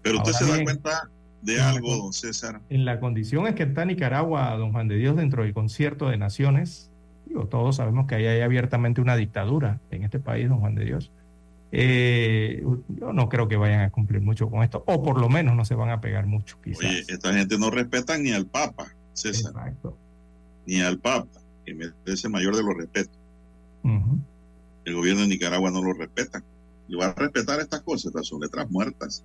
Pero 0.01 0.17
usted 0.17 0.33
Ahora 0.33 0.39
se 0.39 0.45
bien, 0.45 0.57
da 0.57 0.63
cuenta 0.65 1.09
de 1.41 1.61
algo, 1.61 1.97
don 1.97 2.13
César. 2.13 2.61
En 2.69 2.85
la 2.85 2.99
condición 2.99 3.47
es 3.47 3.55
que 3.55 3.63
está 3.63 3.85
Nicaragua, 3.85 4.55
don 4.57 4.71
Juan 4.71 4.87
de 4.87 4.95
Dios, 4.95 5.15
dentro 5.15 5.43
del 5.43 5.53
concierto 5.53 6.09
de 6.09 6.17
naciones, 6.17 6.89
digo, 7.25 7.45
todos 7.47 7.77
sabemos 7.77 8.07
que 8.07 8.15
ahí 8.15 8.25
hay 8.25 8.41
abiertamente 8.41 9.01
una 9.01 9.15
dictadura 9.15 9.79
en 9.91 10.03
este 10.03 10.19
país, 10.19 10.49
don 10.49 10.59
Juan 10.59 10.75
de 10.75 10.85
Dios. 10.85 11.11
Eh, 11.75 12.63
yo 12.87 13.13
no 13.13 13.29
creo 13.29 13.47
que 13.47 13.57
vayan 13.57 13.81
a 13.81 13.89
cumplir 13.89 14.21
mucho 14.21 14.47
con 14.47 14.61
esto, 14.61 14.83
o 14.85 15.01
por 15.01 15.19
lo 15.19 15.27
menos 15.27 15.55
no 15.55 15.65
se 15.65 15.73
van 15.73 15.89
a 15.89 16.01
pegar 16.01 16.27
mucho, 16.27 16.61
quizás. 16.63 16.85
Oye, 16.85 17.03
esta 17.07 17.33
gente 17.33 17.57
no 17.57 17.71
respeta 17.71 18.15
ni 18.19 18.31
al 18.31 18.45
Papa, 18.45 18.93
César. 19.13 19.53
Exacto. 19.55 19.97
Ni 20.67 20.81
al 20.81 20.99
Papa, 20.99 21.41
que 21.65 21.73
merece 21.73 22.29
mayor 22.29 22.55
de 22.55 22.61
los 22.61 22.77
respetos. 22.77 23.17
Uh 23.81 23.89
-huh. 23.89 24.19
El 24.85 24.93
gobierno 24.93 25.23
de 25.23 25.29
Nicaragua 25.29 25.71
no 25.71 25.81
lo 25.81 25.93
respeta. 25.93 26.43
Y 26.87 26.95
va 26.95 27.07
a 27.07 27.13
respetar 27.15 27.59
estas 27.59 27.81
cosas, 27.81 28.05
estas 28.07 28.27
son 28.27 28.41
letras 28.41 28.69
muertas. 28.69 29.23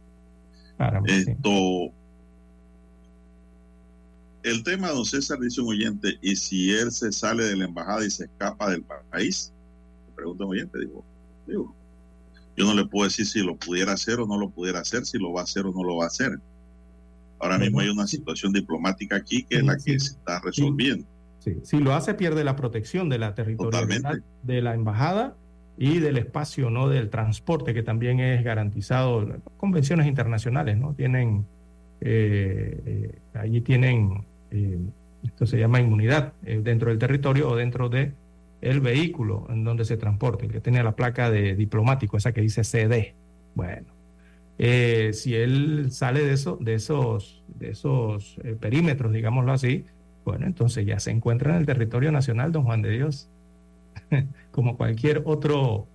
Claro, 0.79 1.03
Esto. 1.05 1.51
Sí. 1.51 1.93
el 4.45 4.63
tema, 4.63 4.89
don 4.89 5.05
César, 5.05 5.39
dice 5.39 5.61
un 5.61 5.69
oyente, 5.69 6.17
y 6.23 6.35
si 6.35 6.73
él 6.73 6.93
se 6.93 7.13
sale 7.13 7.45
de 7.45 7.57
la 7.57 7.67
embajada 7.67 8.07
y 8.07 8.11
se 8.11 8.25
escapa 8.25 8.71
del 8.71 8.85
país, 9.11 9.53
pregunta 10.17 10.45
un 10.45 10.53
oyente, 10.53 10.79
digo, 10.79 11.05
digo, 11.47 11.75
yo 12.59 12.67
no 12.67 12.75
le 12.75 12.87
puedo 12.87 13.05
decir 13.05 13.27
si 13.27 13.41
lo 13.41 13.57
pudiera 13.57 13.93
hacer 13.93 14.21
o 14.21 14.27
no 14.27 14.37
lo 14.39 14.51
pudiera 14.51 14.81
hacer, 14.81 15.07
si 15.07 15.19
lo 15.19 15.33
va 15.33 15.43
a 15.43 15.45
hacer 15.45 15.67
o 15.67 15.73
no 15.73 15.85
lo 15.85 15.97
va 15.97 16.05
a 16.05 16.09
hacer. 16.09 16.39
Ahora 17.39 17.59
mismo 17.59 17.81
hay 17.81 17.89
una 17.89 18.07
situación 18.07 18.53
diplomática 18.53 19.17
aquí 19.17 19.45
que 19.45 19.59
es 19.59 19.65
la 19.65 19.77
que 19.77 19.99
se 20.01 20.13
está 20.13 20.41
resolviendo. 20.41 21.07
Sí, 21.39 21.57
si 21.63 21.79
lo 21.79 21.95
hace 21.95 22.15
pierde 22.15 22.43
la 22.43 22.57
protección 22.57 23.09
de 23.09 23.19
la 23.19 23.35
territorialidad 23.35 24.19
de 24.43 24.63
la 24.63 24.75
embajada 24.75 25.37
y 25.77 26.01
del 26.01 26.19
espacio, 26.19 26.69
no 26.69 26.89
del 26.89 27.11
transporte 27.11 27.73
que 27.75 27.85
también 27.85 28.19
es 28.19 28.43
garantizado. 28.43 29.41
Convenciones 29.57 30.09
internacionales, 30.09 30.77
¿no? 30.77 30.95
Tienen 30.95 31.47
eh, 32.01 32.81
eh, 32.87 33.19
allí 33.35 33.61
tienen 33.61 34.25
eh, 34.51 34.79
esto 35.25 35.47
se 35.47 35.59
llama 35.59 35.81
inmunidad 35.81 36.33
eh, 36.45 36.61
dentro 36.63 36.91
del 36.91 36.99
territorio 36.99 37.49
o 37.51 37.57
dentro 37.57 37.89
de 37.89 38.13
el 38.61 38.81
vehículo 38.81 39.47
en 39.51 39.65
donde 39.65 39.85
se 39.85 39.97
transporte, 39.97 40.47
el 40.47 40.53
que 40.53 40.61
tiene 40.61 40.83
la 40.83 40.97
placa 40.97 41.31
de 41.31 41.55
diplomático, 41.55 42.17
esa 42.17 42.33
que 42.33 42.41
dice 42.41 42.65
CD. 42.65 43.15
Bueno, 43.55 43.87
eh, 44.59 45.13
si 45.15 45.35
él 45.35 45.89
sale 45.91 46.25
de, 46.25 46.33
eso, 46.33 46.59
de 46.61 46.75
esos, 46.75 47.43
de 47.59 47.71
esos 47.71 48.37
eh, 48.43 48.57
perímetros, 48.59 49.13
digámoslo 49.13 49.53
así, 49.53 49.85
bueno, 50.25 50.47
entonces 50.47 50.85
ya 50.85 50.99
se 51.01 51.11
encuentra 51.11 51.53
en 51.53 51.61
el 51.61 51.67
territorio 51.67 52.11
nacional, 52.13 52.53
don 52.53 52.65
Juan 52.65 52.83
de 52.83 52.91
Dios, 52.91 53.29
como 54.51 54.77
cualquier 54.77 55.23
otro 55.25 55.87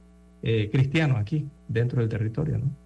eh, 0.41 0.69
cristiano 0.71 1.17
aquí, 1.17 1.45
dentro 1.67 1.99
del 2.01 2.09
territorio, 2.09 2.57
¿no? 2.57 2.83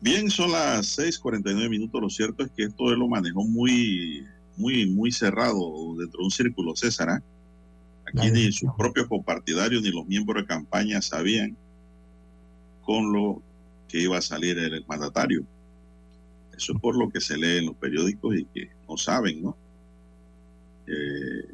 Bien, 0.00 0.30
son 0.30 0.52
las 0.52 0.98
6:49 0.98 1.70
minutos. 1.70 1.98
Lo 1.98 2.10
cierto 2.10 2.44
es 2.44 2.50
que 2.50 2.64
esto 2.64 2.92
él 2.92 2.98
lo 2.98 3.08
manejó 3.08 3.42
muy, 3.42 4.22
muy, 4.54 4.84
muy 4.84 5.10
cerrado 5.10 5.96
dentro 5.98 6.18
de 6.18 6.24
un 6.24 6.30
círculo, 6.30 6.76
César. 6.76 7.08
¿ah? 7.08 7.22
Aquí 8.06 8.30
ni 8.30 8.52
sus 8.52 8.70
propios 8.76 9.08
copartidarios 9.08 9.82
ni 9.82 9.90
los 9.90 10.06
miembros 10.06 10.42
de 10.42 10.46
campaña 10.46 11.00
sabían 11.00 11.56
con 12.84 13.12
lo 13.12 13.42
que 13.88 14.00
iba 14.00 14.18
a 14.18 14.22
salir 14.22 14.58
el 14.58 14.84
mandatario. 14.86 15.44
Eso 16.56 16.72
es 16.74 16.80
por 16.80 16.96
lo 16.96 17.10
que 17.10 17.20
se 17.20 17.36
lee 17.36 17.58
en 17.58 17.66
los 17.66 17.76
periódicos 17.76 18.36
y 18.36 18.44
que 18.46 18.70
no 18.88 18.96
saben, 18.96 19.42
¿no? 19.42 19.56
Eh, 20.86 21.48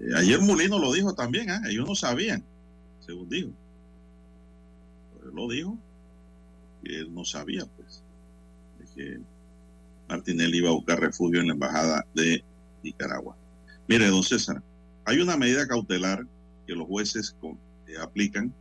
eh, 0.00 0.10
ayer 0.16 0.40
Mulino 0.40 0.78
lo 0.78 0.92
dijo 0.92 1.14
también, 1.14 1.50
¿ah? 1.50 1.62
ellos 1.68 1.86
no 1.86 1.94
sabían, 1.94 2.44
según 3.00 3.28
dijo. 3.28 3.50
Pero 5.14 5.30
él 5.30 5.36
lo 5.36 5.48
dijo 5.48 5.78
que 6.82 7.00
él 7.00 7.14
no 7.14 7.24
sabía, 7.24 7.64
pues, 7.76 8.02
de 8.78 8.94
que 8.94 9.20
Martinelli 10.08 10.58
iba 10.58 10.68
a 10.68 10.74
buscar 10.74 11.00
refugio 11.00 11.40
en 11.40 11.48
la 11.48 11.54
embajada 11.54 12.06
de 12.14 12.44
Nicaragua. 12.82 13.36
Mire, 13.88 14.08
don 14.08 14.22
César, 14.22 14.62
hay 15.06 15.20
una 15.20 15.36
medida 15.36 15.66
cautelar 15.68 16.26
que 16.66 16.74
los 16.74 16.86
jueces 16.86 17.34
eh, 17.86 17.96
aplican 18.02 18.52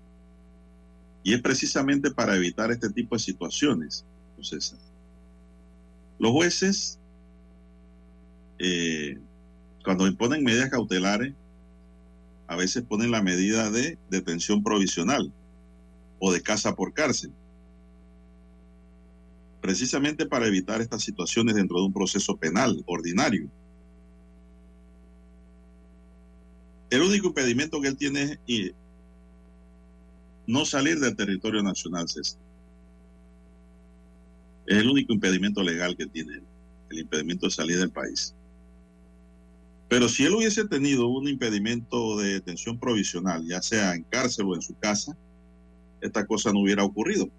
y 1.23 1.33
es 1.33 1.41
precisamente 1.41 2.11
para 2.11 2.35
evitar 2.35 2.71
este 2.71 2.91
tipo 2.91 3.15
de 3.15 3.19
situaciones. 3.19 4.05
Los 6.19 6.31
jueces, 6.31 6.99
eh, 8.59 9.17
cuando 9.83 10.05
imponen 10.05 10.43
medidas 10.43 10.69
cautelares, 10.69 11.33
a 12.47 12.55
veces 12.55 12.83
ponen 12.83 13.09
la 13.09 13.23
medida 13.23 13.71
de 13.71 13.97
detención 14.11 14.61
provisional 14.61 15.33
o 16.19 16.31
de 16.31 16.43
casa 16.43 16.75
por 16.75 16.93
cárcel, 16.93 17.31
precisamente 19.61 20.27
para 20.27 20.45
evitar 20.45 20.79
estas 20.79 21.01
situaciones 21.01 21.55
dentro 21.55 21.79
de 21.79 21.85
un 21.87 21.93
proceso 21.93 22.37
penal 22.37 22.83
ordinario. 22.85 23.49
El 26.89 27.01
único 27.01 27.27
impedimento 27.27 27.81
que 27.81 27.87
él 27.87 27.97
tiene 27.97 28.39
es 28.47 28.73
no 30.47 30.65
salir 30.65 30.99
del 30.99 31.15
territorio 31.15 31.63
nacional, 31.63 32.07
César. 32.07 32.39
Es 34.67 34.77
el 34.77 34.89
único 34.89 35.13
impedimento 35.13 35.61
legal 35.63 35.95
que 35.95 36.05
tiene 36.07 36.41
el 36.89 36.99
impedimento 36.99 37.47
de 37.47 37.51
salir 37.51 37.77
del 37.77 37.91
país. 37.91 38.33
Pero 39.87 40.09
si 40.09 40.25
él 40.25 40.33
hubiese 40.33 40.67
tenido 40.67 41.07
un 41.07 41.27
impedimento 41.27 42.17
de 42.17 42.33
detención 42.33 42.79
provisional, 42.79 43.45
ya 43.45 43.61
sea 43.61 43.93
en 43.93 44.03
cárcel 44.03 44.45
o 44.47 44.55
en 44.55 44.61
su 44.61 44.75
casa, 44.77 45.15
esta 46.01 46.25
cosa 46.25 46.51
no 46.51 46.61
hubiera 46.61 46.83
ocurrido. 46.83 47.29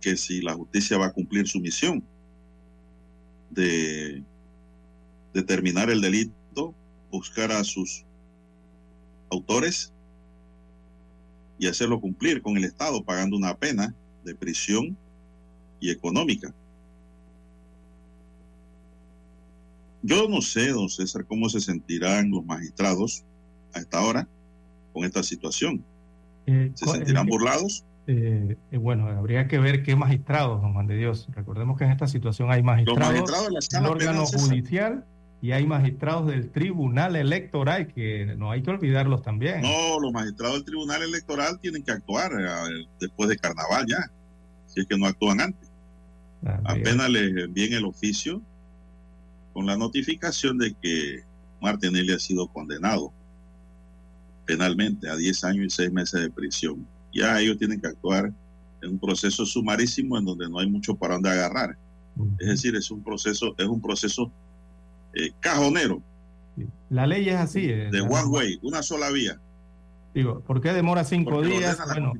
Que 0.00 0.16
si 0.16 0.42
la 0.42 0.54
justicia 0.54 0.98
va 0.98 1.06
a 1.06 1.12
cumplir 1.12 1.48
su 1.48 1.60
misión 1.60 2.04
de 3.50 4.22
determinar 5.32 5.90
el 5.90 6.00
delito, 6.00 6.34
buscar 7.14 7.52
a 7.52 7.62
sus 7.62 8.04
autores 9.30 9.92
y 11.58 11.68
hacerlo 11.68 12.00
cumplir 12.00 12.42
con 12.42 12.56
el 12.56 12.64
Estado, 12.64 13.04
pagando 13.04 13.36
una 13.36 13.56
pena 13.56 13.94
de 14.24 14.34
prisión 14.34 14.96
y 15.78 15.90
económica. 15.90 16.52
Yo 20.02 20.28
no 20.28 20.42
sé, 20.42 20.70
don 20.70 20.88
César, 20.88 21.24
cómo 21.24 21.48
se 21.48 21.60
sentirán 21.60 22.30
los 22.30 22.44
magistrados 22.44 23.24
a 23.72 23.78
esta 23.78 24.00
hora 24.00 24.28
con 24.92 25.04
esta 25.04 25.22
situación. 25.22 25.84
Eh, 26.46 26.72
¿Se 26.74 26.86
sentirán 26.86 27.28
eh, 27.28 27.30
burlados? 27.30 27.84
eh, 28.06 28.56
bueno, 28.72 29.06
habría 29.06 29.46
que 29.46 29.58
ver 29.58 29.84
qué 29.84 29.94
magistrados, 29.94 30.60
don 30.60 30.72
Juan 30.74 30.88
de 30.88 30.96
Dios. 30.96 31.28
Recordemos 31.30 31.78
que 31.78 31.84
en 31.84 31.92
esta 31.92 32.08
situación 32.08 32.50
hay 32.50 32.62
magistrados, 32.64 32.98
magistrados 32.98 33.46
de 33.46 33.52
la 33.52 33.60
del 33.60 33.62
sala 33.62 33.90
órgano 33.90 34.24
penal, 34.24 34.40
judicial 34.40 35.06
y 35.44 35.52
hay 35.52 35.66
magistrados 35.66 36.26
del 36.26 36.50
tribunal 36.50 37.16
electoral 37.16 37.88
que 37.88 38.34
no 38.38 38.50
hay 38.50 38.62
que 38.62 38.70
olvidarlos 38.70 39.20
también. 39.20 39.60
No, 39.60 40.00
los 40.00 40.10
magistrados 40.10 40.54
del 40.54 40.64
Tribunal 40.64 41.02
Electoral 41.02 41.60
tienen 41.60 41.82
que 41.82 41.92
actuar 41.92 42.32
eh, 42.32 42.86
después 42.98 43.28
de 43.28 43.36
carnaval 43.36 43.84
ya, 43.86 44.10
si 44.68 44.80
es 44.80 44.86
que 44.86 44.96
no 44.96 45.04
actúan 45.04 45.42
antes. 45.42 45.68
Apenas 46.64 47.10
les 47.10 47.36
envíen 47.36 47.74
el 47.74 47.84
oficio 47.84 48.40
con 49.52 49.66
la 49.66 49.76
notificación 49.76 50.56
de 50.56 50.72
que 50.80 51.24
Martinelli 51.60 52.14
ha 52.14 52.18
sido 52.18 52.46
condenado 52.46 53.12
penalmente 54.46 55.10
a 55.10 55.16
10 55.16 55.44
años 55.44 55.66
y 55.66 55.70
6 55.70 55.92
meses 55.92 56.22
de 56.22 56.30
prisión. 56.30 56.86
Ya 57.12 57.38
ellos 57.38 57.58
tienen 57.58 57.82
que 57.82 57.88
actuar 57.88 58.32
en 58.80 58.92
un 58.92 58.98
proceso 58.98 59.44
sumarísimo 59.44 60.16
en 60.16 60.24
donde 60.24 60.48
no 60.48 60.58
hay 60.58 60.70
mucho 60.70 60.94
para 60.94 61.16
dónde 61.16 61.32
agarrar. 61.32 61.76
Es 62.38 62.48
decir, 62.48 62.74
es 62.76 62.90
un 62.90 63.04
proceso, 63.04 63.54
es 63.58 63.66
un 63.66 63.82
proceso 63.82 64.32
eh, 65.14 65.32
cajonero, 65.40 66.00
La 66.90 67.06
ley 67.06 67.28
es 67.28 67.36
así. 67.36 67.64
eh, 67.70 67.90
de 67.90 68.00
one 68.00 68.26
way, 68.26 68.58
una 68.62 68.82
sola 68.82 69.10
vía. 69.10 69.38
Digo, 70.14 70.40
¿por 70.40 70.60
qué 70.60 70.72
demora 70.72 71.04
cinco 71.04 71.32
porque 71.32 71.48
días? 71.48 71.78
la 71.78 71.86
Bueno, 71.86 72.12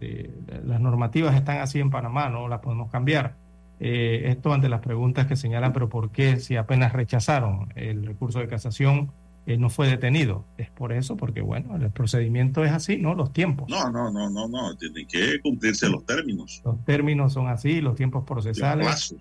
eh, 0.00 0.30
las 0.64 0.80
normativas 0.80 1.34
están 1.36 1.58
así 1.58 1.78
en 1.78 1.90
Panamá, 1.90 2.28
no 2.28 2.48
las 2.48 2.60
podemos 2.60 2.90
cambiar. 2.90 3.34
Eh, 3.80 4.30
esto 4.30 4.52
ante 4.52 4.68
las 4.68 4.80
preguntas 4.80 5.26
que 5.26 5.36
señalan, 5.36 5.72
pero 5.72 5.88
¿por 5.88 6.10
qué 6.10 6.38
si 6.40 6.56
apenas 6.56 6.92
rechazaron 6.92 7.72
el 7.74 8.06
recurso 8.06 8.38
de 8.38 8.48
casación 8.48 9.10
eh, 9.44 9.56
no 9.56 9.70
fue 9.70 9.88
detenido? 9.88 10.44
Es 10.56 10.70
por 10.70 10.92
eso, 10.92 11.16
porque 11.16 11.40
bueno, 11.40 11.76
el 11.76 11.90
procedimiento 11.90 12.64
es 12.64 12.72
así, 12.72 12.96
¿no? 12.96 13.14
Los 13.14 13.32
tiempos. 13.32 13.68
No, 13.68 13.90
no, 13.90 14.10
no, 14.10 14.30
no, 14.30 14.48
no, 14.48 14.76
tienen 14.76 15.06
que 15.06 15.40
cumplirse 15.40 15.88
los 15.88 16.04
términos. 16.06 16.62
Los 16.64 16.84
términos 16.84 17.32
son 17.32 17.48
así, 17.48 17.80
los 17.80 17.96
tiempos 17.96 18.24
procesales, 18.24 19.14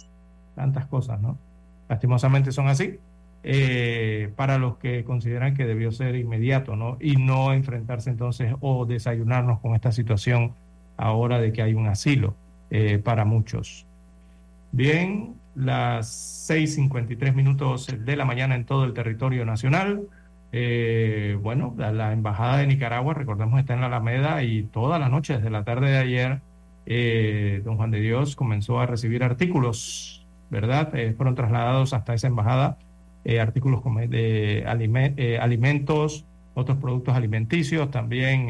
tantas 0.56 0.86
cosas, 0.86 1.20
¿no? 1.22 1.38
Lastimosamente 1.92 2.54
son 2.54 2.70
así. 2.70 3.00
eh, 3.44 4.32
para 4.36 4.58
los 4.60 4.78
que 4.78 5.04
consideran 5.04 5.56
que 5.56 5.66
debió 5.66 5.92
ser 5.92 6.16
inmediato, 6.16 6.76
¿no? 6.76 6.98
Y 7.02 7.16
no 7.18 7.54
enfrentarse 7.54 8.12
entonces 8.12 8.54
o 8.62 8.86
desayunarnos 8.86 9.60
con 9.60 9.74
esta 9.76 9.92
situación 9.92 10.54
ahora 10.96 11.40
de 11.42 11.52
que 11.52 11.64
hay 11.64 11.74
un 11.74 11.88
asilo 11.88 12.36
eh, 12.70 13.00
para 13.04 13.26
muchos. 13.26 13.86
Bien, 14.72 15.34
las 15.56 16.48
6.53 16.50 17.34
minutos 17.34 17.88
de 17.88 18.16
la 18.16 18.26
mañana 18.26 18.56
en 18.56 18.66
todo 18.66 18.86
el 18.86 18.94
territorio 18.94 19.44
nacional. 19.46 20.02
Eh, 20.54 21.38
bueno, 21.42 21.74
la, 21.78 22.14
Embajada 22.14 22.58
de 22.58 22.68
Nicaragua, 22.68 23.14
recordemos, 23.16 23.60
está 23.60 23.74
en 23.74 23.82
la 23.82 23.88
Alameda 23.88 24.44
y 24.44 24.64
toda 24.64 25.00
la 25.00 25.10
noche, 25.10 25.36
desde 25.36 25.50
la 25.50 25.64
tarde 25.64 25.92
de 25.92 25.98
ayer, 25.98 26.40
eh, 26.86 27.62
don 27.66 27.78
Juan 27.78 27.92
de 27.92 28.00
Dios 28.00 28.36
comenzó 28.36 28.80
a 28.80 28.86
recibir 28.86 29.24
artículos, 29.24 30.21
¿verdad? 30.52 30.94
Eh, 30.94 31.14
fueron 31.18 31.34
trasladados 31.34 31.94
hasta 31.94 32.14
esa 32.14 32.28
embajada 32.28 32.78
eh, 33.26 33.40
artículos 33.40 33.82
como 33.82 34.00
de 34.02 34.64
alime- 34.68 35.14
eh, 35.18 35.40
alimentos, 35.40 36.24
otros 36.54 36.78
productos 36.78 37.16
alimenticios, 37.16 37.90
también 37.90 38.50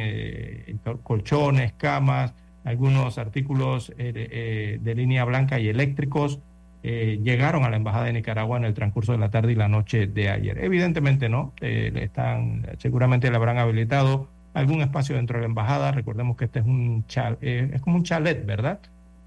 col- 0.84 1.00
colchones, 1.04 1.72
camas, 1.74 2.34
algunos 2.66 3.18
artículos 3.18 3.94
de, 3.98 4.94
línea 4.96 5.24
blanca 5.24 5.60
y 5.60 5.68
eléctricos 5.70 6.40
llegaron 6.84 7.64
a 7.64 7.70
la 7.70 7.76
embajada 7.78 8.06
de 8.06 8.14
Nicaragua 8.14 8.58
en 8.58 8.66
el 8.66 8.74
transcurso 8.74 9.12
de 9.12 9.20
la 9.20 9.30
tarde 9.30 9.52
y 9.52 9.56
la 9.56 9.68
noche 9.68 10.08
de 10.08 10.30
ayer. 10.30 10.58
Evidentemente 10.64 11.30
no, 11.30 11.54
están, 11.62 12.66
seguramente 12.80 13.30
le 13.30 13.36
habrán 13.36 13.60
habilitado 13.60 14.28
algún 14.56 14.82
espacio 14.82 15.16
dentro 15.16 15.38
de 15.38 15.42
la 15.42 15.48
embajada. 15.48 15.92
Recordemos 15.92 16.38
que 16.38 16.46
este 16.46 16.60
es 16.60 16.66
un 16.66 17.06
chal- 17.08 17.38
es 17.42 17.82
como 17.82 17.98
un 17.98 18.04
chalet, 18.04 18.44
¿verdad? 18.46 18.80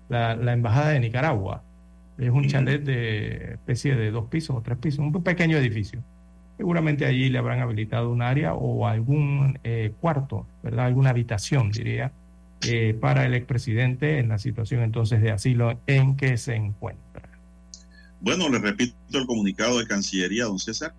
La, 0.09 0.35
la 0.35 0.53
embajada 0.53 0.91
de 0.91 1.01
Nicaragua. 1.01 1.63
Es 2.19 2.31
un 2.31 2.47
chalet 2.47 2.83
de 2.83 3.55
especie 3.55 3.97
de 3.97 4.11
dos 4.11 4.27
pisos 4.27 4.57
o 4.57 4.61
tres 4.63 4.79
pisos, 4.79 5.01
un 5.01 5.23
pequeño 5.23 5.57
edificio. 5.57 6.03
Seguramente 6.57 7.05
allí 7.05 7.29
le 7.29 7.39
habrán 7.39 7.61
habilitado 7.61 8.11
un 8.11 8.23
área 8.23 8.55
o 8.55 8.87
algún 8.87 9.59
eh, 9.65 9.93
cuarto, 10.01 10.47
¿verdad? 10.63 10.87
Alguna 10.87 11.11
habitación, 11.11 11.73
diría, 11.73 12.13
eh, 12.63 12.97
para 12.99 13.27
el 13.27 13.35
expresidente 13.35 14.19
en 14.19 14.29
la 14.29 14.39
situación 14.39 14.83
entonces 14.83 15.21
de 15.21 15.33
asilo 15.33 15.79
en 15.89 16.17
que 16.17 16.37
se 16.39 16.55
encuentra. 16.55 17.23
Bueno, 18.21 18.49
le 18.49 18.59
repito 18.59 18.95
el 19.11 19.27
comunicado 19.27 19.81
de 19.81 19.87
Cancillería, 19.87 20.45
don 20.45 20.59
César. 20.59 20.95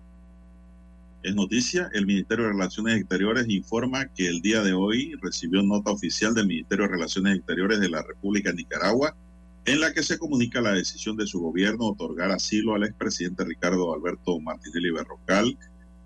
Es 1.22 1.34
noticia, 1.34 1.90
el 1.92 2.06
Ministerio 2.06 2.44
de 2.44 2.52
Relaciones 2.52 3.00
Exteriores 3.00 3.48
informa 3.48 4.06
que 4.06 4.28
el 4.28 4.42
día 4.42 4.62
de 4.62 4.74
hoy 4.74 5.14
recibió 5.20 5.62
nota 5.62 5.90
oficial 5.90 6.34
del 6.34 6.46
Ministerio 6.46 6.84
de 6.84 6.92
Relaciones 6.92 7.38
Exteriores 7.38 7.80
de 7.80 7.88
la 7.88 8.02
República 8.02 8.50
de 8.50 8.56
Nicaragua 8.56 9.16
en 9.66 9.80
la 9.80 9.92
que 9.92 10.04
se 10.04 10.16
comunica 10.16 10.60
la 10.60 10.72
decisión 10.72 11.16
de 11.16 11.26
su 11.26 11.40
gobierno 11.40 11.86
otorgar 11.86 12.30
asilo 12.30 12.74
al 12.74 12.84
expresidente 12.84 13.44
Ricardo 13.44 13.92
Alberto 13.92 14.38
Martinelli 14.38 14.92
Berrocal 14.92 15.58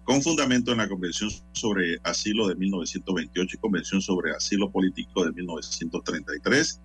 con 0.05 0.23
fundamento 0.23 0.73
en 0.73 0.79
la 0.79 0.89
Convención 0.89 1.31
sobre 1.53 2.01
Asilo 2.03 2.49
de 2.49 2.55
1928 2.55 3.57
y 3.57 3.61
Convención 3.61 4.01
sobre 4.01 4.33
Asilo 4.33 4.71
Político 4.71 5.27
de 5.27 5.33
1933. 5.33 6.81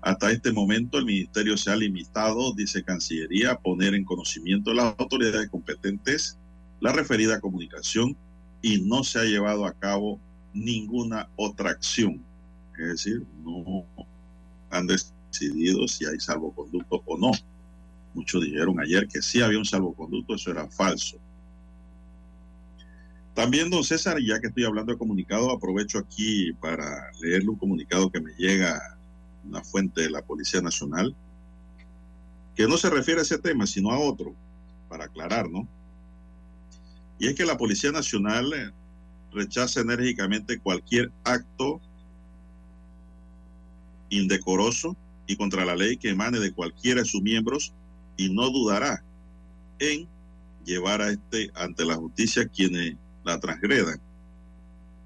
Hasta 0.00 0.32
este 0.32 0.52
momento 0.52 0.98
el 0.98 1.04
ministerio 1.04 1.56
se 1.56 1.70
ha 1.70 1.76
limitado, 1.76 2.52
dice 2.52 2.82
Cancillería, 2.82 3.52
a 3.52 3.60
poner 3.60 3.94
en 3.94 4.04
conocimiento 4.04 4.70
de 4.70 4.76
las 4.76 4.96
autoridades 4.98 5.48
competentes 5.48 6.36
la 6.80 6.92
referida 6.92 7.40
comunicación 7.40 8.16
y 8.60 8.80
no 8.80 9.04
se 9.04 9.20
ha 9.20 9.24
llevado 9.24 9.66
a 9.66 9.72
cabo 9.72 10.18
ninguna 10.52 11.28
otra 11.36 11.70
acción. 11.70 12.24
Es 12.76 12.88
decir, 12.88 13.24
no 13.44 13.84
han 14.70 14.88
decidido 15.30 15.86
si 15.88 16.06
hay 16.06 16.18
salvoconducto 16.18 17.02
o 17.06 17.18
no. 17.18 17.30
Muchos 18.14 18.42
dijeron 18.42 18.80
ayer 18.80 19.06
que 19.06 19.22
sí 19.22 19.40
había 19.40 19.58
un 19.58 19.64
salvoconducto, 19.64 20.34
eso 20.34 20.50
era 20.50 20.68
falso. 20.68 21.18
También, 23.34 23.70
don 23.70 23.84
César, 23.84 24.18
ya 24.20 24.40
que 24.40 24.48
estoy 24.48 24.64
hablando 24.64 24.92
de 24.92 24.98
comunicado, 24.98 25.52
aprovecho 25.52 25.98
aquí 25.98 26.52
para 26.54 27.12
leerle 27.20 27.50
un 27.50 27.56
comunicado 27.56 28.10
que 28.10 28.20
me 28.20 28.32
llega 28.32 28.98
una 29.44 29.62
fuente 29.62 30.02
de 30.02 30.10
la 30.10 30.22
Policía 30.22 30.60
Nacional, 30.60 31.14
que 32.56 32.66
no 32.66 32.76
se 32.76 32.90
refiere 32.90 33.20
a 33.20 33.22
ese 33.22 33.38
tema, 33.38 33.66
sino 33.66 33.92
a 33.92 33.98
otro, 34.00 34.34
para 34.88 35.04
aclarar, 35.04 35.48
¿no? 35.48 35.68
Y 37.20 37.28
es 37.28 37.34
que 37.34 37.46
la 37.46 37.56
Policía 37.56 37.92
Nacional 37.92 38.74
rechaza 39.32 39.80
enérgicamente 39.80 40.58
cualquier 40.58 41.12
acto 41.22 41.80
indecoroso 44.10 44.96
y 45.28 45.36
contra 45.36 45.64
la 45.64 45.76
ley 45.76 45.96
que 45.96 46.08
emane 46.08 46.40
de 46.40 46.52
cualquiera 46.52 47.02
de 47.02 47.06
sus 47.06 47.22
miembros 47.22 47.72
y 48.16 48.30
no 48.30 48.50
dudará 48.50 49.04
en 49.78 50.08
llevar 50.64 51.00
a 51.02 51.10
este 51.10 51.50
ante 51.54 51.84
la 51.84 51.94
justicia 51.94 52.48
quienes 52.48 52.96
la 53.24 53.38
transgredan. 53.38 54.00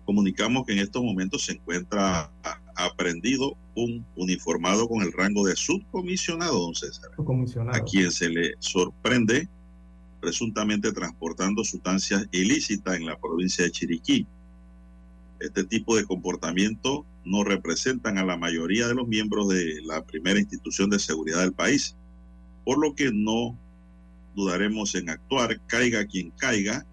Comunicamos 0.06 0.64
que 0.64 0.72
en 0.72 0.78
estos 0.78 1.02
momentos 1.02 1.44
se 1.44 1.52
encuentra 1.52 2.30
aprendido 2.74 3.56
un 3.74 4.04
uniformado 4.16 4.88
con 4.88 5.02
el 5.02 5.12
rango 5.12 5.46
de 5.46 5.56
subcomisionado, 5.56 6.58
don 6.58 6.74
César, 6.74 7.10
a 7.72 7.80
quien 7.80 8.10
se 8.10 8.28
le 8.28 8.54
sorprende 8.60 9.48
presuntamente 10.20 10.92
transportando 10.92 11.64
sustancias 11.64 12.26
ilícitas 12.30 12.96
en 12.96 13.06
la 13.06 13.18
provincia 13.18 13.64
de 13.64 13.72
Chiriquí. 13.72 14.26
Este 15.40 15.64
tipo 15.64 15.96
de 15.96 16.04
comportamiento 16.04 17.04
no 17.24 17.44
representan 17.44 18.18
a 18.18 18.24
la 18.24 18.36
mayoría 18.36 18.88
de 18.88 18.94
los 18.94 19.06
miembros 19.06 19.48
de 19.48 19.80
la 19.84 20.04
primera 20.04 20.40
institución 20.40 20.90
de 20.90 20.98
seguridad 20.98 21.40
del 21.40 21.52
país, 21.52 21.96
por 22.64 22.78
lo 22.78 22.94
que 22.94 23.10
no 23.12 23.56
dudaremos 24.34 24.94
en 24.94 25.10
actuar, 25.10 25.60
caiga 25.66 26.06
quien 26.06 26.30
caiga, 26.30 26.84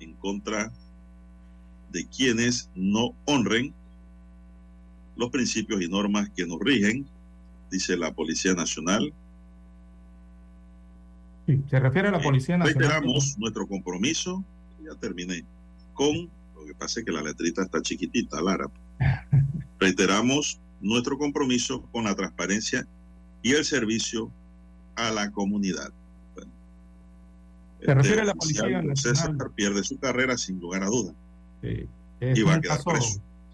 en 0.00 0.14
contra 0.14 0.72
de 1.90 2.06
quienes 2.06 2.70
no 2.74 3.14
honren 3.24 3.72
los 5.16 5.30
principios 5.30 5.80
y 5.80 5.88
normas 5.88 6.28
que 6.30 6.46
nos 6.46 6.58
rigen, 6.60 7.06
dice 7.70 7.96
la 7.96 8.12
Policía 8.12 8.54
Nacional. 8.54 9.12
Sí, 11.46 11.62
se 11.70 11.78
refiere 11.78 12.08
a 12.08 12.10
la 12.10 12.20
Policía 12.20 12.58
Nacional. 12.58 12.80
Reiteramos 12.80 13.38
nuestro 13.38 13.66
compromiso, 13.66 14.42
ya 14.82 14.94
terminé, 14.96 15.44
con, 15.92 16.28
lo 16.56 16.64
que 16.64 16.74
pasa 16.74 17.00
es 17.00 17.06
que 17.06 17.12
la 17.12 17.22
letrita 17.22 17.62
está 17.62 17.80
chiquitita, 17.80 18.40
Lara. 18.42 18.68
Reiteramos 19.78 20.58
nuestro 20.80 21.18
compromiso 21.18 21.82
con 21.92 22.04
la 22.04 22.14
transparencia 22.14 22.86
y 23.42 23.52
el 23.52 23.64
servicio 23.64 24.30
a 24.96 25.10
la 25.10 25.30
comunidad. 25.30 25.90
Se 27.84 27.94
refiere 27.94 28.22
a 28.22 28.24
la 28.24 28.34
Policía 28.34 28.82
César 28.94 29.34
pierde 29.54 29.84
su 29.84 29.98
carrera 29.98 30.38
sin 30.38 30.58
lugar 30.58 30.82
a 30.82 30.86
duda. 30.86 31.12
Sí. 31.60 31.86
Este, 32.20 32.40
es 32.40 32.46
un 32.46 32.60
caso, 32.60 32.90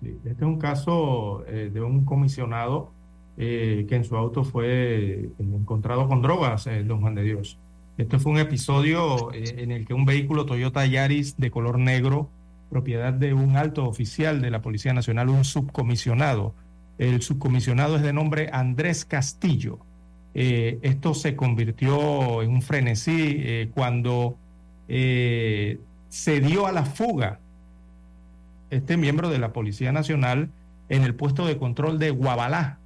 sí, 0.01 0.17
este 0.25 0.31
es 0.31 0.43
un 0.43 0.59
caso 0.59 1.45
eh, 1.49 1.71
de 1.73 1.81
un 1.81 2.05
comisionado 2.05 2.93
eh, 3.37 3.87
que 3.89 3.97
en 3.97 4.05
su 4.05 4.17
auto 4.17 4.45
fue 4.45 5.31
encontrado 5.39 6.07
con 6.07 6.23
drogas, 6.23 6.67
eh, 6.67 6.85
don 6.85 7.01
Juan 7.01 7.15
de 7.15 7.23
Dios. 7.23 7.57
Este 7.99 8.19
fue 8.19 8.33
un 8.33 8.39
episodio 8.39 9.33
en 9.35 9.73
el 9.73 9.87
que 9.87 9.93
un 9.93 10.07
vehículo 10.07 10.47
Toyota 10.47 10.87
Yaris 10.87 11.37
de 11.37 11.51
color 11.51 11.79
negro, 11.79 12.31
propiedad 12.71 13.13
de 13.13 13.35
un 13.35 13.57
alto 13.57 13.87
oficial 13.87 14.41
de 14.41 14.51
la 14.51 14.63
Policía 14.63 14.95
Nacional, 14.95 15.29
un 15.29 15.45
subcomisionado. 15.45 16.55
El 16.99 17.21
subcomisionado 17.23 17.97
es 17.97 18.03
de 18.03 18.13
nombre 18.13 18.49
Andrés 18.53 19.05
Castillo. 19.05 19.79
esto 20.33 21.15
se 21.15 21.35
convirtió 21.35 22.43
en 22.43 22.51
un 22.51 22.63
frenesí 22.63 23.69
cuando 23.75 24.37
se 24.87 26.41
dio 26.41 26.67
a 26.67 26.73
la 26.73 26.85
fuga 26.85 27.41
este 28.71 28.97
miembro 28.97 29.29
de 29.29 29.39
la 29.39 29.53
Policía 29.53 29.93
Nacional 29.93 30.51
en 30.89 31.05
el 31.05 31.15
puesto 31.15 31.47
de 31.47 31.57
control 31.57 31.99
de 31.99 32.11
Guabalá, 32.11 32.79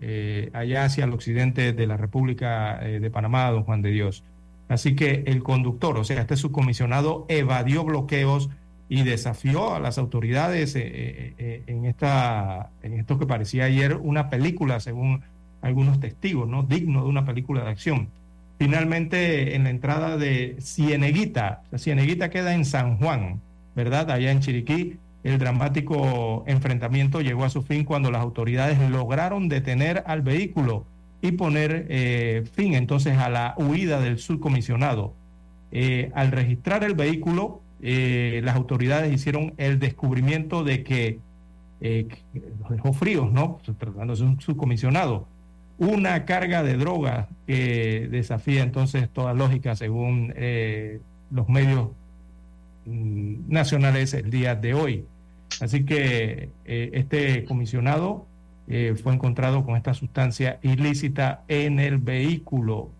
eh, 0.00 0.50
allá 0.52 0.84
hacia 0.84 1.04
el 1.04 1.12
occidente 1.12 1.72
de 1.72 1.86
la 1.86 1.96
República 1.96 2.84
eh, 2.84 3.00
de 3.00 3.10
Panamá, 3.10 3.50
don 3.50 3.64
Juan 3.64 3.82
de 3.82 3.90
Dios. 3.90 4.24
Así 4.68 4.94
que 4.94 5.24
el 5.26 5.42
conductor, 5.42 5.98
o 5.98 6.04
sea, 6.04 6.20
este 6.20 6.36
subcomisionado, 6.36 7.26
evadió 7.28 7.84
bloqueos 7.84 8.48
y 8.92 9.04
desafió 9.04 9.74
a 9.74 9.80
las 9.80 9.96
autoridades 9.96 10.74
eh, 10.76 11.62
en, 11.66 11.86
esta, 11.86 12.68
en 12.82 12.92
esto 12.92 13.18
que 13.18 13.24
parecía 13.24 13.64
ayer 13.64 13.96
una 13.96 14.28
película, 14.28 14.80
según 14.80 15.22
algunos 15.62 15.98
testigos, 15.98 16.46
¿no? 16.46 16.62
Digno 16.62 17.02
de 17.02 17.08
una 17.08 17.24
película 17.24 17.64
de 17.64 17.70
acción. 17.70 18.08
Finalmente, 18.58 19.56
en 19.56 19.64
la 19.64 19.70
entrada 19.70 20.18
de 20.18 20.56
Cieneguita, 20.60 21.62
Cieneguita 21.74 22.28
queda 22.28 22.52
en 22.52 22.66
San 22.66 22.98
Juan, 22.98 23.40
¿verdad? 23.74 24.10
Allá 24.10 24.30
en 24.30 24.40
Chiriquí, 24.40 24.98
el 25.24 25.38
dramático 25.38 26.44
enfrentamiento 26.46 27.22
llegó 27.22 27.46
a 27.46 27.50
su 27.50 27.62
fin 27.62 27.84
cuando 27.84 28.10
las 28.10 28.20
autoridades 28.20 28.78
lograron 28.90 29.48
detener 29.48 30.02
al 30.06 30.20
vehículo 30.20 30.84
y 31.22 31.32
poner 31.32 31.86
eh, 31.88 32.44
fin 32.52 32.74
entonces 32.74 33.16
a 33.16 33.30
la 33.30 33.54
huida 33.56 34.00
del 34.00 34.18
subcomisionado. 34.18 35.14
Eh, 35.70 36.10
al 36.14 36.30
registrar 36.30 36.84
el 36.84 36.92
vehículo, 36.92 37.61
eh, 37.82 38.40
las 38.44 38.56
autoridades 38.56 39.12
hicieron 39.12 39.54
el 39.56 39.78
descubrimiento 39.78 40.64
de 40.64 40.82
que, 40.82 41.18
los 42.60 42.70
dejó 42.70 42.92
fríos, 42.92 43.32
¿no? 43.32 43.60
Tratándose 43.78 44.22
de 44.22 44.28
un 44.28 44.40
subcomisionado. 44.40 45.26
Una 45.78 46.24
carga 46.24 46.62
de 46.62 46.76
droga 46.76 47.28
que 47.46 48.06
desafía 48.08 48.62
entonces 48.62 49.08
toda 49.10 49.34
lógica 49.34 49.74
según 49.74 50.32
los 51.32 51.48
medios 51.48 51.88
mm, 52.86 53.48
nacionales 53.48 54.14
el 54.14 54.30
día 54.30 54.54
de 54.54 54.74
hoy. 54.74 55.04
Así 55.60 55.84
que 55.84 56.50
eh, 56.64 56.90
este 56.92 57.44
comisionado 57.44 58.26
eh, 58.68 58.94
fue 59.02 59.14
encontrado 59.14 59.64
con 59.64 59.76
esta 59.76 59.94
sustancia 59.94 60.58
ilícita 60.62 61.42
en 61.48 61.78
el 61.78 61.98
vehículo. 61.98 62.90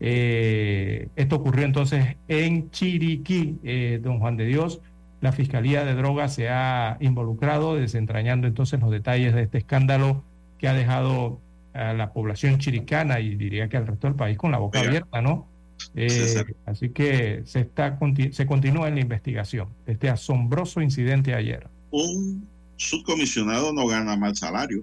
Eh, 0.00 1.08
esto 1.16 1.36
ocurrió 1.36 1.64
entonces 1.64 2.16
en 2.28 2.70
Chiriquí, 2.70 3.58
don 4.02 4.20
Juan 4.20 4.36
de 4.36 4.46
Dios. 4.46 4.80
La 5.20 5.32
Fiscalía 5.32 5.84
de 5.84 5.94
Drogas 5.94 6.34
se 6.34 6.48
ha 6.48 6.96
involucrado, 7.00 7.74
desentrañando 7.74 8.46
entonces 8.46 8.78
los 8.80 8.90
detalles 8.90 9.34
de 9.34 9.42
este 9.42 9.58
escándalo 9.58 10.22
que 10.58 10.68
ha 10.68 10.74
dejado 10.74 11.40
a 11.74 11.92
la 11.92 12.12
población 12.12 12.58
chiricana 12.58 13.20
y 13.20 13.34
diría 13.34 13.68
que 13.68 13.76
al 13.76 13.86
resto 13.86 14.06
del 14.06 14.16
país 14.16 14.36
con 14.36 14.52
la 14.52 14.58
boca 14.58 14.80
abierta, 14.80 15.20
¿no? 15.20 15.48
Eh, 15.94 16.44
así 16.66 16.90
que 16.90 17.42
se, 17.44 17.60
está, 17.60 17.98
se 18.32 18.46
continúa 18.46 18.88
en 18.88 18.96
la 18.96 19.00
investigación 19.00 19.68
este 19.86 20.08
asombroso 20.08 20.80
incidente 20.80 21.34
ayer. 21.34 21.68
Un 21.90 22.46
subcomisionado 22.76 23.72
no 23.72 23.86
gana 23.86 24.16
mal 24.16 24.36
salario. 24.36 24.82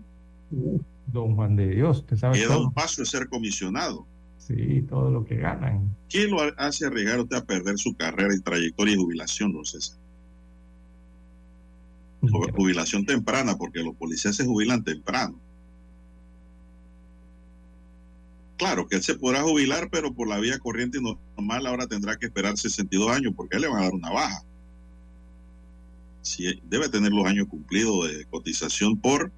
don 1.08 1.36
Juan 1.36 1.56
de 1.56 1.68
Dios, 1.70 2.00
usted 2.00 2.18
sabe 2.18 2.40
Queda 2.40 2.58
un 2.58 2.74
paso 2.74 3.02
de 3.02 3.06
ser 3.06 3.28
comisionado. 3.28 4.06
Sí, 4.46 4.84
todo 4.84 5.10
lo 5.10 5.26
que 5.26 5.38
ganan. 5.38 5.96
¿Qué 6.08 6.28
lo 6.28 6.38
hace 6.58 6.86
arriesgar 6.86 7.20
usted 7.20 7.38
a 7.38 7.46
perder 7.46 7.80
su 7.80 7.96
carrera 7.96 8.36
y 8.36 8.42
trayectoria 8.42 8.94
y 8.94 8.98
jubilación, 8.98 9.52
don 9.52 9.66
César? 9.66 9.98
Jubilación 12.22 13.06
temprana, 13.06 13.58
porque 13.58 13.82
los 13.82 13.96
policías 13.96 14.36
se 14.36 14.46
jubilan 14.46 14.84
temprano. 14.84 15.40
Claro 18.58 18.88
que 18.88 18.98
él 18.98 19.04
se 19.04 19.16
podrá 19.16 19.42
jubilar, 19.42 19.90
pero 19.92 20.14
por 20.14 20.28
la 20.28 20.40
vía 20.40 20.60
corriente 20.60 21.00
normal 21.02 21.66
ahora 21.66 21.88
tendrá 21.88 22.18
que 22.18 22.28
esperar 22.28 22.56
62 22.56 23.10
años 23.12 23.34
porque 23.36 23.60
le 23.60 23.68
van 23.68 23.80
a 23.80 23.86
dar 23.86 23.94
una 23.94 24.12
baja. 24.12 24.44
Sí, 26.22 26.62
debe 26.64 26.88
tener 26.90 27.12
los 27.12 27.26
años 27.26 27.48
cumplidos 27.48 28.12
de 28.12 28.26
cotización 28.26 29.00
por 29.00 29.32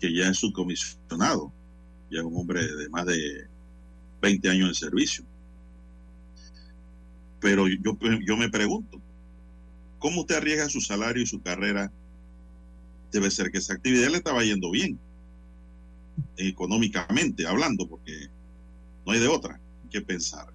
que 0.00 0.12
ya 0.12 0.28
es 0.28 0.36
subcomisionado, 0.36 1.52
ya 2.10 2.20
es 2.20 2.24
un 2.24 2.36
hombre 2.36 2.60
de 2.66 2.88
más 2.90 3.06
de 3.06 3.53
20 4.24 4.50
años 4.50 4.68
de 4.70 4.74
servicio. 4.74 5.24
Pero 7.40 7.68
yo, 7.68 7.96
yo 8.26 8.36
me 8.36 8.48
pregunto, 8.48 8.98
¿cómo 9.98 10.22
usted 10.22 10.36
arriesga 10.36 10.68
su 10.70 10.80
salario 10.80 11.22
y 11.22 11.26
su 11.26 11.42
carrera? 11.42 11.92
Debe 13.12 13.30
ser 13.30 13.50
que 13.50 13.58
esa 13.58 13.74
actividad 13.74 14.08
le 14.08 14.16
estaba 14.16 14.42
yendo 14.42 14.70
bien 14.70 14.98
económicamente 16.36 17.46
hablando, 17.46 17.86
porque 17.86 18.28
no 19.04 19.12
hay 19.12 19.20
de 19.20 19.28
otra 19.28 19.60
que 19.90 20.00
pensar. 20.00 20.46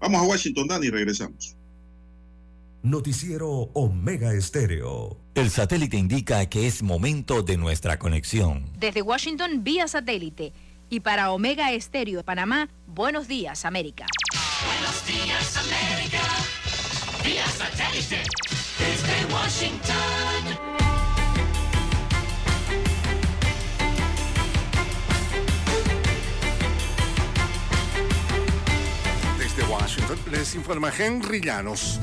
Vamos 0.00 0.20
a 0.20 0.24
Washington, 0.24 0.68
Dani, 0.68 0.86
y 0.86 0.90
regresamos. 0.90 1.56
Noticiero 2.82 3.48
Omega 3.74 4.34
Estéreo. 4.34 5.16
El 5.34 5.50
satélite 5.50 5.96
indica 5.96 6.44
que 6.46 6.66
es 6.66 6.82
momento 6.82 7.42
de 7.42 7.56
nuestra 7.56 7.98
conexión. 7.98 8.64
Desde 8.78 9.02
Washington, 9.02 9.62
vía 9.62 9.86
satélite. 9.86 10.52
Y 10.92 11.00
para 11.00 11.32
Omega 11.32 11.72
Estéreo 11.72 12.18
de 12.18 12.22
Panamá, 12.22 12.68
buenos 12.86 13.26
días, 13.26 13.64
América. 13.64 14.04
Buenos 14.66 15.06
días, 15.06 15.56
América. 15.56 16.18
Vía 17.24 17.46
satélite. 17.46 18.22
Desde 18.78 19.32
Washington. 19.32 20.58
Desde 29.38 29.62
Washington 29.62 30.18
les 30.30 30.54
informa 30.54 30.92
Henry 30.94 31.40
Llanos. 31.40 32.00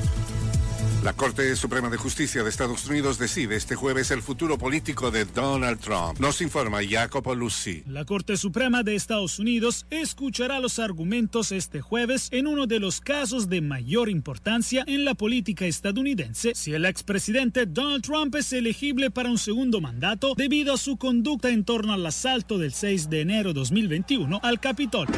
La 1.03 1.13
Corte 1.13 1.55
Suprema 1.55 1.89
de 1.89 1.95
Justicia 1.95 2.43
de 2.43 2.49
Estados 2.49 2.85
Unidos 2.87 3.17
decide 3.17 3.55
este 3.55 3.75
jueves 3.75 4.11
el 4.11 4.21
futuro 4.21 4.57
político 4.57 5.11
de 5.11 5.23
Donald 5.23 5.79
Trump. 5.79 6.19
Nos 6.19 6.41
informa 6.41 6.79
Jacopo 6.87 7.33
Lucy. 7.33 7.83
La 7.87 8.03
Corte 8.03 8.35
Suprema 8.35 8.83
de 8.83 8.95
Estados 8.95 9.39
Unidos 9.39 9.85
escuchará 9.91 10.59
los 10.59 10.77
argumentos 10.77 11.53
este 11.53 11.79
jueves 11.79 12.27
en 12.31 12.47
uno 12.47 12.67
de 12.67 12.81
los 12.81 12.99
casos 12.99 13.47
de 13.47 13.61
mayor 13.61 14.09
importancia 14.09 14.83
en 14.87 15.05
la 15.05 15.13
política 15.13 15.65
estadounidense 15.65 16.51
si 16.53 16.73
el 16.73 16.83
expresidente 16.83 17.65
Donald 17.65 18.03
Trump 18.03 18.35
es 18.35 18.51
elegible 18.51 19.09
para 19.09 19.29
un 19.29 19.37
segundo 19.37 19.79
mandato 19.79 20.33
debido 20.35 20.73
a 20.73 20.77
su 20.77 20.97
conducta 20.97 21.47
en 21.47 21.63
torno 21.63 21.93
al 21.93 22.05
asalto 22.05 22.57
del 22.57 22.73
6 22.73 23.09
de 23.09 23.21
enero 23.21 23.53
2021 23.53 24.41
al 24.43 24.59
Capitolio. 24.59 25.15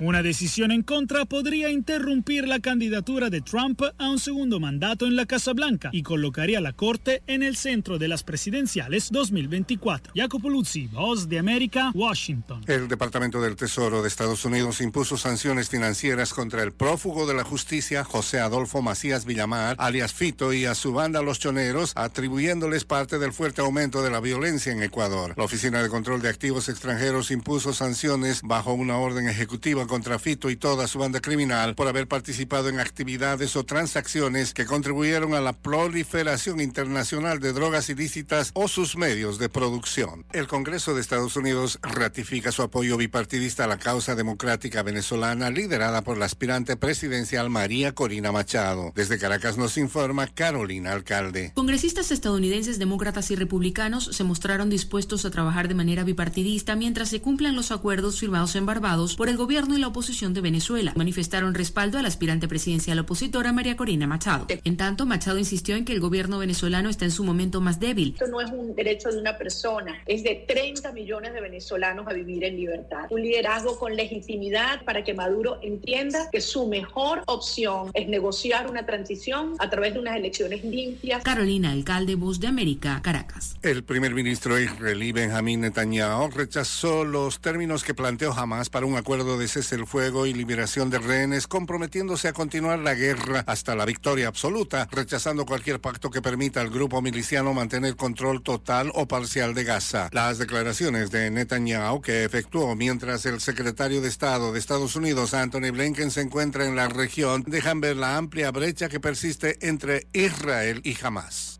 Una 0.00 0.22
decisión 0.22 0.70
en 0.72 0.82
contra 0.82 1.26
podría 1.26 1.70
interrumpir 1.70 2.48
la 2.48 2.60
candidatura 2.60 3.28
de 3.28 3.42
Trump 3.42 3.82
a 3.98 4.08
un 4.08 4.18
segundo 4.18 4.58
mandato 4.58 5.04
en 5.04 5.14
la 5.14 5.26
Casa 5.26 5.52
Blanca 5.52 5.90
y 5.92 6.02
colocaría 6.02 6.56
a 6.56 6.62
la 6.62 6.72
Corte 6.72 7.22
en 7.26 7.42
el 7.42 7.54
centro 7.54 7.98
de 7.98 8.08
las 8.08 8.22
presidenciales 8.22 9.10
2024. 9.10 10.14
Jacopo 10.16 10.48
Luzzi, 10.48 10.86
Voz 10.86 11.28
de 11.28 11.38
América, 11.38 11.90
Washington. 11.94 12.62
El 12.66 12.88
Departamento 12.88 13.42
del 13.42 13.56
Tesoro 13.56 14.00
de 14.00 14.08
Estados 14.08 14.42
Unidos 14.46 14.80
impuso 14.80 15.18
sanciones 15.18 15.68
financieras 15.68 16.32
contra 16.32 16.62
el 16.62 16.72
prófugo 16.72 17.26
de 17.26 17.34
la 17.34 17.44
justicia 17.44 18.02
José 18.02 18.40
Adolfo 18.40 18.80
Macías 18.80 19.26
Villamar, 19.26 19.76
alias 19.78 20.14
Fito, 20.14 20.54
y 20.54 20.64
a 20.64 20.74
su 20.74 20.94
banda 20.94 21.20
Los 21.20 21.40
Choneros, 21.40 21.92
atribuyéndoles 21.94 22.86
parte 22.86 23.18
del 23.18 23.34
fuerte 23.34 23.60
aumento 23.60 24.02
de 24.02 24.08
la 24.08 24.20
violencia 24.20 24.72
en 24.72 24.82
Ecuador. 24.82 25.34
La 25.36 25.44
Oficina 25.44 25.82
de 25.82 25.90
Control 25.90 26.22
de 26.22 26.30
Activos 26.30 26.70
Extranjeros 26.70 27.30
impuso 27.30 27.74
sanciones 27.74 28.40
bajo 28.40 28.72
una 28.72 28.96
orden 28.96 29.28
ejecutiva 29.28 29.89
contra 29.90 30.18
Fito 30.18 30.48
y 30.48 30.56
toda 30.56 30.86
su 30.86 30.98
banda 30.98 31.20
criminal 31.20 31.74
por 31.74 31.88
haber 31.88 32.08
participado 32.08 32.68
en 32.68 32.80
actividades 32.80 33.56
o 33.56 33.64
transacciones 33.64 34.54
que 34.54 34.64
contribuyeron 34.64 35.34
a 35.34 35.40
la 35.40 35.52
proliferación 35.52 36.60
internacional 36.60 37.40
de 37.40 37.52
drogas 37.52 37.90
ilícitas 37.90 38.52
o 38.54 38.68
sus 38.68 38.96
medios 38.96 39.38
de 39.38 39.48
producción. 39.48 40.24
El 40.32 40.46
Congreso 40.46 40.94
de 40.94 41.00
Estados 41.00 41.36
Unidos 41.36 41.78
ratifica 41.82 42.52
su 42.52 42.62
apoyo 42.62 42.96
bipartidista 42.96 43.64
a 43.64 43.66
la 43.66 43.78
causa 43.78 44.14
democrática 44.14 44.82
venezolana 44.82 45.50
liderada 45.50 46.02
por 46.02 46.16
la 46.16 46.26
aspirante 46.26 46.76
presidencial 46.76 47.50
María 47.50 47.92
Corina 47.92 48.30
Machado. 48.30 48.92
Desde 48.94 49.18
Caracas 49.18 49.58
nos 49.58 49.76
informa 49.76 50.28
Carolina 50.28 50.92
Alcalde. 50.92 51.50
Congresistas 51.54 52.12
estadounidenses, 52.12 52.78
demócratas 52.78 53.32
y 53.32 53.34
republicanos 53.34 54.10
se 54.12 54.22
mostraron 54.22 54.70
dispuestos 54.70 55.24
a 55.24 55.30
trabajar 55.30 55.66
de 55.66 55.74
manera 55.74 56.04
bipartidista 56.04 56.76
mientras 56.76 57.08
se 57.08 57.20
cumplan 57.20 57.56
los 57.56 57.72
acuerdos 57.72 58.20
firmados 58.20 58.54
en 58.54 58.66
Barbados 58.66 59.16
por 59.16 59.28
el 59.28 59.36
gobierno 59.36 59.76
y 59.76 59.79
la 59.80 59.88
oposición 59.88 60.34
de 60.34 60.40
Venezuela. 60.40 60.92
Manifestaron 60.96 61.54
respaldo 61.54 61.98
a 61.98 62.02
la 62.02 62.08
aspirante 62.08 62.48
presidencial 62.48 62.98
opositora 62.98 63.52
María 63.52 63.76
Corina 63.76 64.06
Machado. 64.06 64.46
En 64.48 64.76
tanto, 64.76 65.06
Machado 65.06 65.38
insistió 65.38 65.76
en 65.76 65.84
que 65.84 65.92
el 65.92 66.00
gobierno 66.00 66.38
venezolano 66.38 66.88
está 66.88 67.04
en 67.04 67.10
su 67.10 67.24
momento 67.24 67.60
más 67.60 67.80
débil. 67.80 68.12
Esto 68.12 68.26
no 68.26 68.40
es 68.40 68.50
un 68.50 68.74
derecho 68.74 69.10
de 69.10 69.18
una 69.18 69.36
persona, 69.36 70.02
es 70.06 70.22
de 70.22 70.44
30 70.46 70.92
millones 70.92 71.32
de 71.32 71.40
venezolanos 71.40 72.06
a 72.06 72.12
vivir 72.12 72.44
en 72.44 72.56
libertad. 72.56 73.06
Un 73.10 73.22
liderazgo 73.22 73.78
con 73.78 73.96
legitimidad 73.96 74.84
para 74.84 75.04
que 75.04 75.14
Maduro 75.14 75.58
entienda 75.62 76.28
que 76.30 76.40
su 76.40 76.66
mejor 76.66 77.22
opción 77.26 77.90
es 77.94 78.08
negociar 78.08 78.68
una 78.68 78.86
transición 78.86 79.54
a 79.58 79.70
través 79.70 79.94
de 79.94 80.00
unas 80.00 80.16
elecciones 80.16 80.64
limpias. 80.64 81.22
Carolina, 81.22 81.72
alcalde 81.72 82.14
Voz 82.14 82.40
de 82.40 82.46
América, 82.46 83.00
Caracas. 83.02 83.56
El 83.62 83.84
primer 83.84 84.14
ministro 84.14 84.58
israelí 84.58 85.12
Benjamín 85.12 85.60
Netanyahu 85.60 86.30
rechazó 86.30 87.04
los 87.04 87.40
términos 87.40 87.84
que 87.84 87.94
planteó 87.94 88.32
Hamas 88.32 88.70
para 88.70 88.86
un 88.86 88.96
acuerdo 88.96 89.38
de 89.38 89.48
cese 89.48 89.69
el 89.72 89.86
fuego 89.86 90.26
y 90.26 90.34
liberación 90.34 90.90
de 90.90 90.98
rehenes, 90.98 91.46
comprometiéndose 91.46 92.28
a 92.28 92.32
continuar 92.32 92.78
la 92.78 92.94
guerra 92.94 93.44
hasta 93.46 93.74
la 93.74 93.84
victoria 93.84 94.28
absoluta, 94.28 94.88
rechazando 94.90 95.46
cualquier 95.46 95.80
pacto 95.80 96.10
que 96.10 96.22
permita 96.22 96.60
al 96.60 96.70
grupo 96.70 97.02
miliciano 97.02 97.54
mantener 97.54 97.96
control 97.96 98.42
total 98.42 98.90
o 98.94 99.06
parcial 99.06 99.54
de 99.54 99.64
Gaza. 99.64 100.08
Las 100.12 100.38
declaraciones 100.38 101.10
de 101.10 101.30
Netanyahu 101.30 102.00
que 102.00 102.24
efectuó 102.24 102.74
mientras 102.74 103.26
el 103.26 103.40
secretario 103.40 104.00
de 104.00 104.08
Estado 104.08 104.52
de 104.52 104.58
Estados 104.58 104.96
Unidos, 104.96 105.34
Anthony 105.34 105.70
Blinken, 105.72 106.10
se 106.10 106.22
encuentra 106.22 106.64
en 106.66 106.76
la 106.76 106.88
región, 106.88 107.44
dejan 107.46 107.80
ver 107.80 107.96
la 107.96 108.16
amplia 108.16 108.50
brecha 108.50 108.88
que 108.88 109.00
persiste 109.00 109.58
entre 109.66 110.08
Israel 110.12 110.80
y 110.84 110.96
Hamas. 111.02 111.59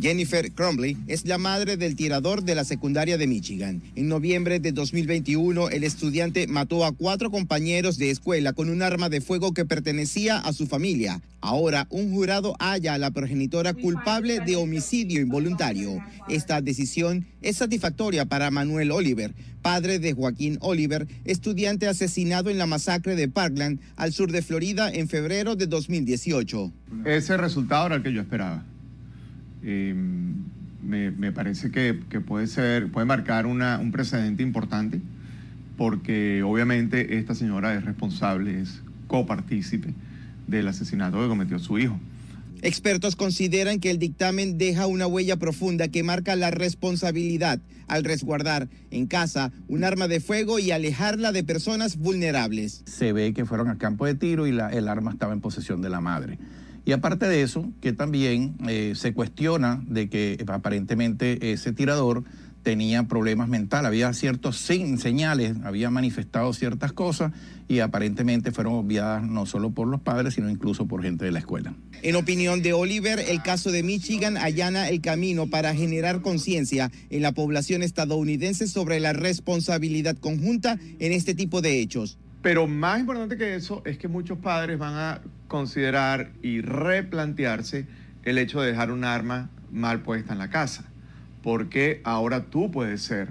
Jennifer 0.00 0.52
Crumbley 0.52 0.96
es 1.08 1.26
la 1.26 1.38
madre 1.38 1.76
del 1.76 1.96
tirador 1.96 2.44
de 2.44 2.54
la 2.54 2.64
secundaria 2.64 3.18
de 3.18 3.26
Michigan. 3.26 3.82
En 3.96 4.08
noviembre 4.08 4.60
de 4.60 4.70
2021, 4.70 5.70
el 5.70 5.82
estudiante 5.82 6.46
mató 6.46 6.84
a 6.84 6.92
cuatro 6.92 7.30
compañeros 7.30 7.98
de 7.98 8.10
escuela 8.10 8.52
con 8.52 8.68
un 8.68 8.82
arma 8.82 9.08
de 9.08 9.20
fuego 9.20 9.52
que 9.52 9.64
pertenecía 9.64 10.38
a 10.38 10.52
su 10.52 10.66
familia. 10.66 11.20
Ahora, 11.40 11.88
un 11.90 12.12
jurado 12.12 12.54
halla 12.60 12.94
a 12.94 12.98
la 12.98 13.10
progenitora 13.10 13.74
culpable 13.74 14.40
de 14.40 14.56
homicidio 14.56 15.20
involuntario. 15.20 15.98
Esta 16.28 16.60
decisión 16.60 17.26
es 17.42 17.56
satisfactoria 17.56 18.24
para 18.24 18.52
Manuel 18.52 18.92
Oliver, 18.92 19.34
padre 19.62 19.98
de 19.98 20.12
Joaquín 20.12 20.58
Oliver, 20.60 21.08
estudiante 21.24 21.88
asesinado 21.88 22.50
en 22.50 22.58
la 22.58 22.66
masacre 22.66 23.16
de 23.16 23.28
Parkland, 23.28 23.80
al 23.96 24.12
sur 24.12 24.30
de 24.30 24.42
Florida, 24.42 24.92
en 24.92 25.08
febrero 25.08 25.56
de 25.56 25.66
2018. 25.66 26.72
Ese 27.04 27.36
resultado 27.36 27.86
era 27.86 27.96
el 27.96 28.02
que 28.02 28.12
yo 28.12 28.20
esperaba. 28.20 28.64
Eh, 29.62 29.94
me, 30.82 31.10
me, 31.10 31.32
parece 31.32 31.70
que, 31.70 32.00
que, 32.08 32.20
puede 32.20 32.46
ser, 32.46 32.90
puede 32.90 33.06
marcar 33.06 33.46
una, 33.46 33.78
un 33.78 33.92
precedente 33.92 34.42
importante, 34.42 35.00
porque 35.76 36.42
obviamente 36.42 37.18
esta 37.18 37.34
señora 37.34 37.74
es 37.74 37.84
responsable, 37.84 38.60
es 38.60 38.82
copartícipe 39.06 39.94
del 40.46 40.68
asesinato 40.68 41.20
que 41.20 41.28
cometió 41.28 41.58
su 41.58 41.78
hijo. 41.78 41.98
Expertos 42.60 43.14
consideran 43.14 43.78
que 43.78 43.90
el 43.90 44.00
dictamen 44.00 44.58
deja 44.58 44.86
una 44.88 45.06
huella 45.06 45.36
profunda 45.36 45.88
que 45.88 46.02
marca 46.02 46.34
la 46.34 46.50
responsabilidad 46.50 47.60
al 47.86 48.02
resguardar 48.02 48.68
en 48.90 49.06
casa 49.06 49.52
un 49.68 49.84
arma 49.84 50.08
de 50.08 50.18
fuego 50.18 50.58
y 50.58 50.72
alejarla 50.72 51.30
de 51.30 51.44
personas 51.44 51.96
vulnerables. 51.96 52.82
Se 52.86 53.12
ve 53.12 53.32
que 53.32 53.44
fueron 53.44 53.68
al 53.68 53.78
campo 53.78 54.06
de 54.06 54.14
tiro 54.14 54.46
y 54.48 54.52
la, 54.52 54.70
el 54.70 54.88
arma 54.88 55.12
estaba 55.12 55.32
en 55.32 55.40
posesión 55.40 55.82
de 55.82 55.88
la 55.88 56.00
madre. 56.00 56.38
Y 56.88 56.92
aparte 56.92 57.28
de 57.28 57.42
eso, 57.42 57.70
que 57.82 57.92
también 57.92 58.54
eh, 58.66 58.94
se 58.96 59.12
cuestiona 59.12 59.84
de 59.86 60.08
que 60.08 60.42
aparentemente 60.48 61.52
ese 61.52 61.74
tirador 61.74 62.24
tenía 62.62 63.02
problemas 63.02 63.50
mentales, 63.50 63.88
había 63.88 64.10
ciertos 64.14 64.56
señales, 64.56 65.54
había 65.64 65.90
manifestado 65.90 66.50
ciertas 66.54 66.94
cosas 66.94 67.32
y 67.68 67.80
aparentemente 67.80 68.52
fueron 68.52 68.72
obviadas 68.72 69.22
no 69.22 69.44
solo 69.44 69.68
por 69.68 69.86
los 69.86 70.00
padres, 70.00 70.32
sino 70.32 70.48
incluso 70.48 70.86
por 70.86 71.02
gente 71.02 71.26
de 71.26 71.32
la 71.32 71.40
escuela. 71.40 71.74
En 72.00 72.16
opinión 72.16 72.62
de 72.62 72.72
Oliver, 72.72 73.18
el 73.18 73.42
caso 73.42 73.70
de 73.70 73.82
Michigan 73.82 74.38
allana 74.38 74.88
el 74.88 75.02
camino 75.02 75.46
para 75.46 75.74
generar 75.74 76.22
conciencia 76.22 76.90
en 77.10 77.20
la 77.20 77.32
población 77.32 77.82
estadounidense 77.82 78.66
sobre 78.66 78.98
la 78.98 79.12
responsabilidad 79.12 80.16
conjunta 80.16 80.78
en 80.98 81.12
este 81.12 81.34
tipo 81.34 81.60
de 81.60 81.80
hechos. 81.80 82.16
Pero 82.42 82.66
más 82.66 83.00
importante 83.00 83.36
que 83.36 83.54
eso 83.54 83.82
es 83.84 83.98
que 83.98 84.08
muchos 84.08 84.38
padres 84.38 84.78
van 84.78 84.94
a 84.94 85.20
considerar 85.48 86.30
y 86.42 86.60
replantearse 86.60 87.86
el 88.24 88.38
hecho 88.38 88.60
de 88.60 88.68
dejar 88.68 88.90
un 88.90 89.04
arma 89.04 89.50
mal 89.70 90.02
puesta 90.02 90.32
en 90.32 90.38
la 90.38 90.50
casa 90.50 90.88
porque 91.42 92.00
ahora 92.04 92.44
tú 92.44 92.70
puedes 92.70 93.02
ser 93.02 93.30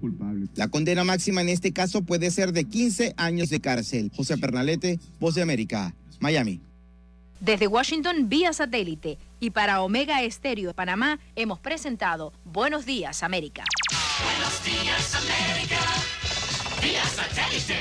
culpable. 0.00 0.46
La 0.54 0.68
condena 0.68 1.04
máxima 1.04 1.42
en 1.42 1.48
este 1.48 1.72
caso 1.72 2.02
puede 2.02 2.30
ser 2.30 2.52
de 2.52 2.64
15 2.64 3.14
años 3.16 3.50
de 3.50 3.60
cárcel. 3.60 4.10
José 4.16 4.38
Pernalete, 4.38 4.98
Voz 5.20 5.34
de 5.34 5.42
América, 5.42 5.94
Miami. 6.18 6.60
Desde 7.40 7.66
Washington 7.66 8.28
vía 8.28 8.52
satélite 8.52 9.18
y 9.40 9.50
para 9.50 9.82
Omega 9.82 10.22
Estéreo 10.22 10.68
de 10.68 10.74
Panamá 10.74 11.18
hemos 11.34 11.58
presentado 11.58 12.32
Buenos 12.44 12.86
Días 12.86 13.22
América. 13.22 13.64
Buenos 14.24 14.64
días 14.64 15.14
América, 15.14 15.80
vía 16.80 17.04
satélite 17.04 17.80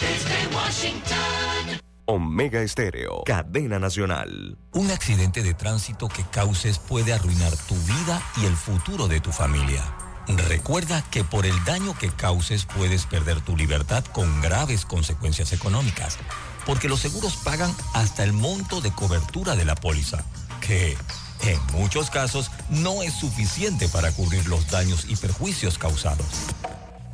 desde 0.00 0.54
Washington. 0.54 1.80
Omega 2.06 2.62
Estéreo, 2.62 3.24
cadena 3.24 3.78
nacional. 3.78 4.56
Un 4.72 4.90
accidente 4.90 5.42
de 5.42 5.54
tránsito 5.54 6.08
que 6.08 6.22
causes 6.24 6.78
puede 6.78 7.12
arruinar 7.12 7.56
tu 7.68 7.74
vida 7.74 8.22
y 8.36 8.46
el 8.46 8.56
futuro 8.56 9.08
de 9.08 9.20
tu 9.20 9.32
familia. 9.32 9.82
Recuerda 10.28 11.04
que 11.10 11.24
por 11.24 11.46
el 11.46 11.64
daño 11.64 11.96
que 11.98 12.10
causes 12.10 12.64
puedes 12.64 13.06
perder 13.06 13.40
tu 13.40 13.56
libertad 13.56 14.04
con 14.04 14.40
graves 14.40 14.84
consecuencias 14.84 15.52
económicas, 15.52 16.18
porque 16.64 16.88
los 16.88 17.00
seguros 17.00 17.36
pagan 17.36 17.74
hasta 17.92 18.24
el 18.24 18.32
monto 18.32 18.80
de 18.80 18.92
cobertura 18.92 19.56
de 19.56 19.64
la 19.64 19.74
póliza, 19.74 20.24
que 20.60 20.96
en 21.42 21.60
muchos 21.72 22.10
casos 22.10 22.50
no 22.70 23.02
es 23.02 23.14
suficiente 23.14 23.88
para 23.88 24.12
cubrir 24.12 24.46
los 24.48 24.68
daños 24.70 25.06
y 25.08 25.16
perjuicios 25.16 25.78
causados. 25.78 26.26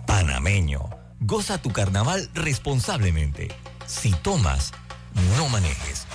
Panameño, 0.06 0.88
goza 1.24 1.58
tu 1.58 1.72
carnaval 1.72 2.30
responsablemente. 2.34 3.48
Si 3.86 4.12
tomas, 4.12 4.72
no 5.36 5.48
manejes. 5.48 6.06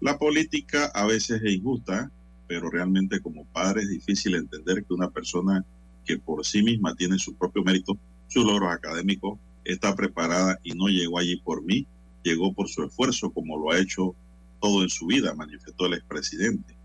La 0.00 0.18
política 0.18 0.86
a 0.94 1.04
veces 1.04 1.42
es 1.44 1.52
injusta, 1.56 2.10
pero 2.48 2.70
realmente 2.70 3.20
como 3.20 3.44
padre 3.44 3.82
es 3.82 3.90
difícil 3.90 4.34
entender 4.34 4.82
que 4.84 4.94
una 4.94 5.10
persona 5.10 5.62
que 6.06 6.16
por 6.16 6.46
sí 6.46 6.62
misma 6.62 6.94
tiene 6.94 7.18
su 7.18 7.34
propio 7.34 7.62
mérito, 7.62 7.98
sus 8.28 8.46
logros 8.46 8.72
académicos, 8.72 9.38
está 9.62 9.94
preparada 9.94 10.58
y 10.62 10.72
no 10.72 10.86
llegó 10.86 11.18
allí 11.18 11.36
por 11.36 11.62
mí, 11.62 11.86
llegó 12.24 12.54
por 12.54 12.70
su 12.70 12.82
esfuerzo 12.82 13.30
como 13.30 13.58
lo 13.58 13.72
ha 13.72 13.78
hecho 13.78 14.16
todo 14.60 14.82
en 14.82 14.88
su 14.88 15.06
vida, 15.06 15.34
manifestó 15.34 15.86
el 15.86 15.94
expresidente. 15.94 16.76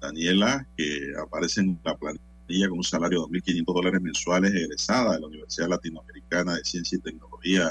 Daniela, 0.00 0.66
que 0.76 1.12
aparece 1.20 1.60
en 1.60 1.78
la 1.84 1.96
planilla 1.96 2.68
con 2.68 2.78
un 2.78 2.84
salario 2.84 3.26
de 3.26 3.40
2.500 3.40 3.74
dólares 3.74 4.00
mensuales, 4.00 4.54
egresada 4.54 5.14
de 5.14 5.20
la 5.20 5.26
Universidad 5.26 5.68
Latinoamericana 5.68 6.54
de 6.54 6.64
Ciencia 6.64 6.98
y 6.98 7.00
Tecnología, 7.00 7.70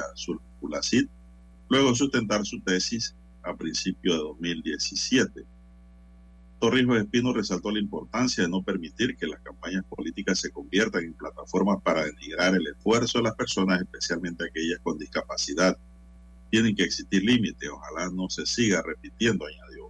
ULACID, 0.62 1.08
luego 1.70 1.96
sustentar 1.96 2.46
su 2.46 2.60
tesis 2.62 3.16
a 3.44 3.56
principios 3.56 4.16
de 4.16 4.24
2017. 4.24 5.46
Torrijos 6.60 6.98
Espino 6.98 7.34
resaltó 7.34 7.70
la 7.70 7.80
importancia 7.80 8.44
de 8.44 8.50
no 8.50 8.64
permitir 8.64 9.16
que 9.16 9.28
las 9.28 9.40
campañas 9.42 9.86
políticas 9.86 10.40
se 10.40 10.50
conviertan 10.50 11.04
en 11.04 11.14
plataformas 11.14 11.82
para 11.84 12.04
denigrar 12.04 12.56
el 12.56 12.66
esfuerzo 12.68 13.20
de 13.20 13.26
las 13.26 13.36
personas, 13.36 13.80
especialmente 13.80 14.46
aquellas 14.46 14.80
con 14.80 14.98
discapacidad 14.98 15.78
tienen 16.50 16.76
que 16.76 16.84
existir 16.84 17.24
límites, 17.24 17.70
ojalá 17.70 18.10
no 18.10 18.30
se 18.30 18.46
siga 18.46 18.82
repitiendo, 18.82 19.46
añadió. 19.46 19.90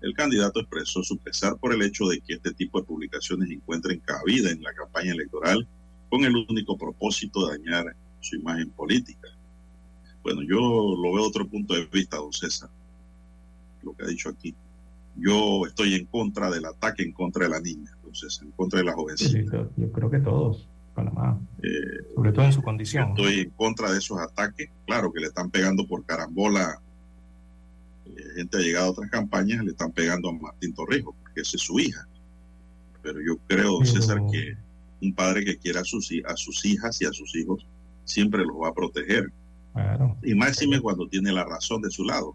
El 0.00 0.14
candidato 0.14 0.60
expresó 0.60 1.02
su 1.02 1.18
pesar 1.18 1.56
por 1.56 1.72
el 1.72 1.82
hecho 1.82 2.06
de 2.06 2.20
que 2.20 2.34
este 2.34 2.52
tipo 2.52 2.80
de 2.80 2.86
publicaciones 2.86 3.50
encuentren 3.50 4.00
cabida 4.00 4.50
en 4.50 4.62
la 4.62 4.72
campaña 4.74 5.12
electoral 5.12 5.66
con 6.08 6.24
el 6.24 6.36
único 6.36 6.76
propósito 6.76 7.46
de 7.46 7.58
dañar 7.58 7.96
su 8.20 8.36
imagen 8.36 8.70
política. 8.70 9.28
Bueno, 10.22 10.42
yo 10.42 10.58
lo 10.58 11.14
veo 11.14 11.26
otro 11.26 11.46
punto 11.46 11.74
de 11.74 11.86
vista, 11.86 12.16
don 12.16 12.32
César, 12.32 12.68
lo 13.82 13.94
que 13.96 14.04
ha 14.04 14.06
dicho 14.08 14.28
aquí. 14.28 14.54
Yo 15.16 15.66
estoy 15.66 15.94
en 15.94 16.04
contra 16.06 16.50
del 16.50 16.66
ataque 16.66 17.02
en 17.02 17.12
contra 17.12 17.44
de 17.44 17.50
la 17.50 17.60
niña, 17.60 17.90
entonces, 17.96 18.40
en 18.42 18.50
contra 18.50 18.80
de 18.80 18.84
la 18.84 18.92
jovencita. 18.92 19.40
Sí, 19.40 19.72
yo 19.76 19.92
creo 19.92 20.10
que 20.10 20.18
todos. 20.18 20.66
Panamá, 20.96 21.38
sobre 22.14 22.32
todo 22.32 22.44
en 22.46 22.52
su 22.54 22.62
condición. 22.62 23.10
Estoy 23.10 23.40
en 23.40 23.50
contra 23.50 23.92
de 23.92 23.98
esos 23.98 24.18
ataques, 24.18 24.70
claro 24.86 25.12
que 25.12 25.20
le 25.20 25.26
están 25.26 25.50
pegando 25.50 25.86
por 25.86 26.04
carambola, 26.06 26.80
eh, 28.06 28.24
gente 28.36 28.56
ha 28.56 28.60
llegado 28.60 28.86
a 28.86 28.90
otras 28.90 29.10
campañas, 29.10 29.62
le 29.62 29.72
están 29.72 29.92
pegando 29.92 30.30
a 30.30 30.32
Martín 30.32 30.74
Torrijos, 30.74 31.14
porque 31.22 31.42
esa 31.42 31.56
es 31.56 31.62
su 31.62 31.78
hija. 31.78 32.08
Pero 33.02 33.20
yo 33.20 33.36
creo, 33.46 33.78
Pero... 33.78 33.84
César, 33.84 34.22
que 34.32 34.56
un 35.02 35.12
padre 35.12 35.44
que 35.44 35.58
quiera 35.58 35.82
a 35.82 35.84
sus, 35.84 36.10
a 36.26 36.36
sus 36.36 36.64
hijas 36.64 37.00
y 37.02 37.04
a 37.04 37.12
sus 37.12 37.36
hijos 37.36 37.66
siempre 38.04 38.44
los 38.44 38.56
va 38.56 38.68
a 38.68 38.74
proteger. 38.74 39.30
Claro. 39.74 40.16
Y 40.22 40.34
máxime 40.34 40.80
cuando 40.80 41.06
tiene 41.06 41.30
la 41.30 41.44
razón 41.44 41.82
de 41.82 41.90
su 41.90 42.04
lado. 42.04 42.34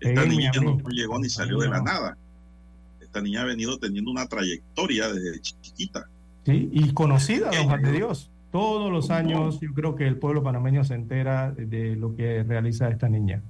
Esta 0.00 0.26
niña 0.26 0.50
no 0.60 0.76
llegó 0.90 1.18
ni 1.20 1.28
salió 1.28 1.60
de 1.60 1.68
la 1.68 1.80
nada. 1.80 2.18
Esta 3.00 3.20
niña 3.20 3.42
ha 3.42 3.44
venido 3.44 3.78
teniendo 3.78 4.10
una 4.10 4.26
trayectoria 4.26 5.08
desde 5.12 5.40
chiquita 5.40 6.08
Sí, 6.46 6.70
y 6.72 6.92
conocida, 6.92 7.50
don 7.50 7.66
Juan 7.66 7.82
de 7.82 7.90
Dios. 7.90 8.30
Todos 8.52 8.92
los 8.92 9.10
años 9.10 9.58
yo 9.60 9.74
creo 9.74 9.96
que 9.96 10.06
el 10.06 10.16
pueblo 10.16 10.44
panameño 10.44 10.84
se 10.84 10.94
entera 10.94 11.50
de 11.50 11.96
lo 11.96 12.14
que 12.14 12.44
realiza 12.44 12.88
esta 12.88 13.08
niña. 13.08 13.42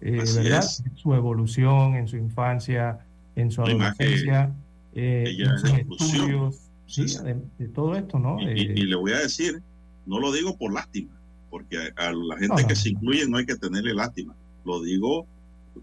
Eh, 0.00 0.20
¿verdad? 0.34 0.58
Es. 0.58 0.82
Su 0.96 1.14
evolución 1.14 1.94
en 1.94 2.08
su 2.08 2.16
infancia, 2.16 2.98
en 3.36 3.52
su 3.52 3.62
adolescencia, 3.62 4.52
eh, 4.96 5.36
en 5.38 5.58
sus 5.60 5.70
estudios, 5.74 6.56
sí, 6.88 7.04
de, 7.22 7.36
de, 7.56 7.68
todo 7.68 7.94
esto, 7.94 8.18
¿no? 8.18 8.40
Y, 8.40 8.62
eh, 8.62 8.74
y, 8.78 8.82
le 8.82 8.96
voy 8.96 9.12
a 9.12 9.20
decir, 9.20 9.62
no 10.04 10.18
lo 10.18 10.32
digo 10.32 10.56
por 10.56 10.74
lástima, 10.74 11.12
porque 11.50 11.78
a, 11.78 12.08
a 12.08 12.12
la 12.12 12.34
gente 12.36 12.48
no, 12.48 12.56
que 12.68 12.74
no, 12.74 12.80
se 12.80 12.88
incluye 12.90 13.28
no 13.28 13.38
hay 13.38 13.46
que 13.46 13.54
tenerle 13.54 13.94
lástima. 13.94 14.34
Lo 14.64 14.82
digo 14.82 15.24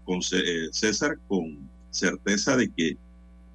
con 0.04 0.20
César 0.20 1.16
con 1.28 1.56
certeza 1.90 2.58
de 2.58 2.68
que 2.68 2.98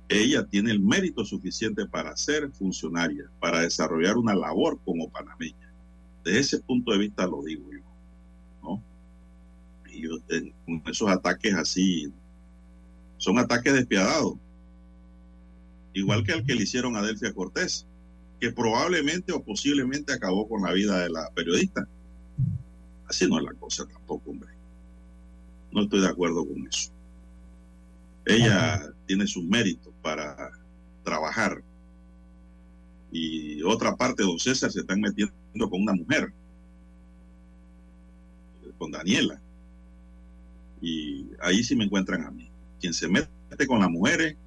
ella 0.09 0.45
tiene 0.45 0.71
el 0.71 0.79
mérito 0.79 1.25
suficiente 1.25 1.85
para 1.85 2.15
ser 2.15 2.49
funcionaria, 2.51 3.29
para 3.39 3.61
desarrollar 3.61 4.17
una 4.17 4.35
labor 4.35 4.79
como 4.85 5.09
panameña. 5.09 5.73
De 6.23 6.39
ese 6.39 6.59
punto 6.59 6.91
de 6.91 6.99
vista 6.99 7.27
lo 7.27 7.43
digo 7.43 7.65
yo, 7.71 7.81
¿no? 8.63 8.83
Y 9.91 10.01
yo, 10.01 10.11
con 10.65 10.81
esos 10.87 11.09
ataques 11.09 11.53
así, 11.53 12.11
son 13.17 13.37
ataques 13.37 13.73
despiadados. 13.73 14.35
Igual 15.93 16.23
que 16.23 16.33
el 16.33 16.45
que 16.45 16.55
le 16.55 16.63
hicieron 16.63 16.95
a 16.95 17.01
Delfia 17.01 17.33
Cortés, 17.33 17.85
que 18.39 18.51
probablemente 18.51 19.33
o 19.33 19.43
posiblemente 19.43 20.13
acabó 20.13 20.47
con 20.47 20.61
la 20.61 20.71
vida 20.71 20.99
de 20.99 21.09
la 21.09 21.29
periodista. 21.31 21.87
Así 23.07 23.27
no 23.27 23.39
es 23.39 23.43
la 23.43 23.53
cosa 23.53 23.85
tampoco, 23.85 24.29
hombre. 24.29 24.49
No 25.71 25.83
estoy 25.83 26.01
de 26.01 26.07
acuerdo 26.07 26.45
con 26.45 26.67
eso. 26.67 26.91
Ella 28.25 28.93
tiene 29.05 29.25
sus 29.25 29.43
méritos 29.43 29.86
para 30.07 30.51
trabajar. 31.03 31.61
Y 33.11 33.61
otra 33.63 33.93
parte, 33.93 34.23
don 34.23 34.39
César, 34.39 34.71
se 34.71 34.79
están 34.79 35.01
metiendo 35.01 35.69
con 35.69 35.81
una 35.81 35.93
mujer, 35.93 36.31
con 38.77 38.89
Daniela. 38.89 39.41
Y 40.81 41.27
ahí 41.41 41.61
sí 41.61 41.75
me 41.75 41.83
encuentran 41.83 42.23
a 42.23 42.31
mí. 42.31 42.49
Quien 42.79 42.93
se 42.93 43.09
mete 43.09 43.67
con 43.67 43.81
las 43.81 43.89
mujeres, 43.89 44.37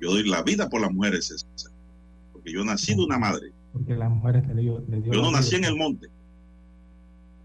yo 0.00 0.10
doy 0.12 0.28
la 0.28 0.44
vida 0.44 0.68
por 0.68 0.80
las 0.80 0.92
mujeres, 0.92 1.26
César. 1.26 1.72
Porque 2.32 2.52
yo 2.52 2.64
nací 2.64 2.94
de 2.94 3.02
una 3.02 3.18
madre. 3.18 3.50
Porque 3.72 3.96
las 3.96 4.10
mujeres 4.10 4.46
le 4.46 4.62
dio, 4.62 4.78
dio 4.78 5.12
Yo 5.12 5.22
no 5.22 5.32
nací 5.32 5.56
en 5.56 5.64
el 5.64 5.74
monte. 5.74 6.08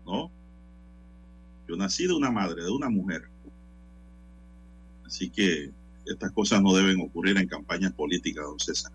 No. 0.06 0.30
Yo 1.68 1.78
nací 1.78 2.06
de 2.06 2.14
una 2.14 2.30
madre, 2.30 2.64
de 2.64 2.70
una 2.70 2.90
mujer. 2.90 3.24
Así 5.04 5.32
que 5.32 5.72
estas 6.06 6.32
cosas 6.32 6.62
no 6.62 6.74
deben 6.74 7.02
ocurrir 7.02 7.38
en 7.38 7.48
campañas 7.48 7.94
políticas, 7.94 8.46
don 8.46 8.60
César. 8.60 8.92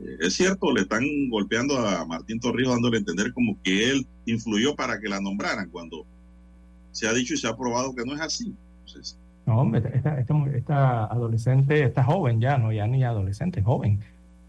Eh, 0.00 0.16
es 0.20 0.34
cierto, 0.34 0.72
le 0.72 0.82
están 0.82 1.04
golpeando 1.30 1.78
a 1.78 2.04
Martín 2.04 2.40
Torrijos 2.40 2.74
dándole 2.74 2.96
a 2.96 3.00
entender 3.00 3.32
como 3.32 3.60
que 3.62 3.90
él 3.90 4.06
influyó 4.26 4.74
para 4.74 5.00
que 5.00 5.08
la 5.08 5.20
nombraran, 5.20 5.70
cuando 5.70 6.04
se 6.92 7.06
ha 7.08 7.12
dicho 7.12 7.34
y 7.34 7.36
se 7.36 7.48
ha 7.48 7.56
probado 7.56 7.94
que 7.94 8.04
no 8.04 8.14
es 8.14 8.20
así. 8.20 8.54
Entonces, 8.86 9.18
No, 9.46 9.60
hombre, 9.60 9.82
esta, 9.94 10.18
esta, 10.18 10.34
esta 10.54 11.04
adolescente, 11.06 11.82
esta 11.84 12.04
joven 12.04 12.40
ya, 12.40 12.58
no 12.58 12.72
ya 12.72 12.86
ni 12.86 13.04
adolescente, 13.04 13.62
joven. 13.62 14.00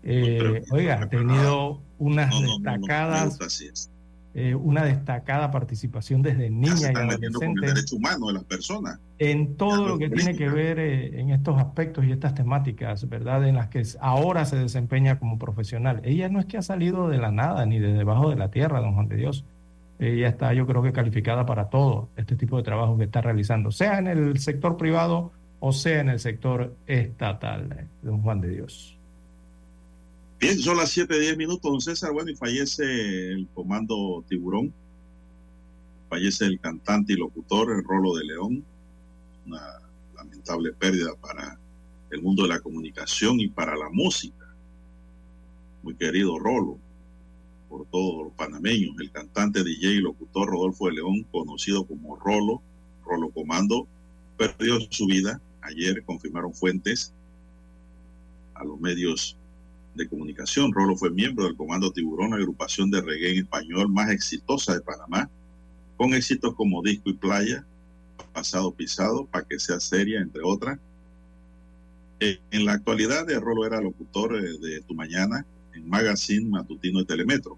Eh, 0.04 0.64
oiga, 0.72 1.04
ha 1.04 1.10
tenido 1.10 1.82
unas 1.98 2.30
no, 2.42 2.60
destacadas. 2.60 3.90
Eh, 4.36 4.54
una 4.54 4.84
destacada 4.84 5.50
participación 5.50 6.22
desde 6.22 6.44
Ya 6.44 6.50
niña 6.50 6.92
y 6.92 6.94
con 6.94 7.04
el 7.04 7.10
adolescente 7.10 7.66
derecho 7.66 7.96
humano 7.96 8.28
de 8.28 8.34
las 8.34 8.44
personas. 8.44 9.00
en 9.18 9.56
todo 9.56 9.88
lo 9.88 9.98
que 9.98 10.10
tiene 10.10 10.36
que 10.36 10.50
ver 10.50 10.78
eh, 10.80 11.20
en 11.20 11.32
estos 11.32 11.58
aspectos 11.58 12.06
y 12.06 12.12
estas 12.12 12.36
temáticas, 12.36 13.10
¿verdad? 13.10 13.48
En 13.48 13.56
las 13.56 13.70
que 13.70 13.84
ahora 14.00 14.46
se 14.46 14.56
desempeña 14.58 15.18
como 15.18 15.40
profesional. 15.40 16.02
Ella 16.04 16.30
no 16.30 16.40
es 16.40 16.46
que 16.46 16.58
ha 16.58 16.62
salido 16.62 17.10
de 17.10 17.18
la 17.18 17.32
nada 17.32 17.66
ni 17.66 17.80
de 17.80 17.92
debajo 17.92 18.30
de 18.30 18.36
la 18.36 18.52
tierra, 18.52 18.82
don 18.82 18.94
Juan 18.94 19.08
de 19.08 19.16
Dios. 19.16 19.46
Ella 19.98 20.30
está, 20.30 20.54
yo 20.54 20.68
creo 20.68 20.84
que 20.84 20.94
calificada 20.94 21.46
para 21.46 21.70
todo 21.70 22.10
este 22.16 22.36
tipo 22.36 22.56
de 22.58 22.64
trabajo 22.64 22.98
que 22.98 23.06
está 23.06 23.22
realizando, 23.22 23.72
sea 23.72 23.98
en 23.98 24.08
el 24.08 24.40
sector 24.40 24.78
privado 24.78 25.32
o 25.60 25.74
sea 25.74 26.00
en 26.00 26.10
el 26.10 26.20
sector 26.20 26.76
estatal, 26.88 27.88
don 28.02 28.22
Juan 28.22 28.42
de 28.42 28.50
Dios. 28.50 28.99
Bien, 30.40 30.58
son 30.58 30.78
las 30.78 30.96
7:10 30.96 31.36
minutos, 31.36 31.70
don 31.70 31.82
César. 31.82 32.14
Bueno, 32.14 32.32
y 32.32 32.36
fallece 32.36 33.34
el 33.34 33.46
comando 33.54 34.24
Tiburón. 34.30 34.74
Fallece 36.08 36.46
el 36.46 36.62
cantante 36.62 37.12
y 37.12 37.18
locutor, 37.18 37.72
el 37.72 37.84
Rolo 37.84 38.16
de 38.16 38.24
León. 38.24 38.64
Una 39.46 39.82
lamentable 40.16 40.72
pérdida 40.72 41.14
para 41.16 41.60
el 42.10 42.22
mundo 42.22 42.44
de 42.44 42.50
la 42.50 42.62
comunicación 42.62 43.42
y 43.42 43.50
para 43.50 43.76
la 43.76 43.90
música. 43.90 44.48
Muy 45.84 45.96
querido 45.96 46.40
Rolo, 46.40 46.78
por 47.68 47.86
todos 47.88 48.24
los 48.24 48.34
panameños. 48.34 48.96
El 48.98 49.12
cantante, 49.12 49.62
DJ 49.62 49.96
y 49.96 50.00
locutor 50.00 50.48
Rodolfo 50.48 50.88
de 50.88 50.94
León, 50.94 51.24
conocido 51.34 51.84
como 51.84 52.16
Rolo, 52.16 52.62
Rolo 53.06 53.30
Comando, 53.32 53.88
perdió 54.38 54.80
su 54.90 55.06
vida. 55.06 55.42
Ayer 55.62 56.02
confirmaron 56.06 56.54
fuentes 56.54 57.12
a 58.54 58.64
los 58.64 58.80
medios 58.80 59.36
de 59.96 60.08
comunicación. 60.08 60.72
Rolo 60.74 60.96
fue 60.96 61.10
miembro 61.12 61.46
del 61.46 61.56
Comando 61.56 61.92
Tiburón, 61.92 62.34
agrupación 62.34 62.90
de 62.92 63.02
reggae 63.02 63.32
en 63.32 63.38
español 63.40 63.90
más 63.90 64.10
exitosa 64.12 64.74
de 64.74 64.82
Panamá, 64.82 65.30
con 65.98 66.14
éxitos 66.14 66.56
como 66.56 66.82
Disco 66.82 67.10
y 67.10 67.14
Playa, 67.14 67.66
Pasado 68.34 68.72
Pisado, 68.72 69.26
Pa' 69.26 69.44
que 69.44 69.60
sea 69.60 69.80
seria, 69.80 70.22
entre 70.22 70.42
otras. 70.44 70.80
Eh, 72.20 72.40
En 72.52 72.66
la 72.66 72.74
actualidad, 72.74 73.30
eh, 73.30 73.40
Rolo 73.40 73.66
era 73.66 73.82
locutor 73.82 74.36
eh, 74.36 74.58
de 74.60 74.82
Tu 74.82 74.94
Mañana 74.94 75.46
en 75.74 75.90
Magazine 75.90 76.50
Matutino 76.50 77.00
de 77.00 77.06
Telemetro. 77.06 77.58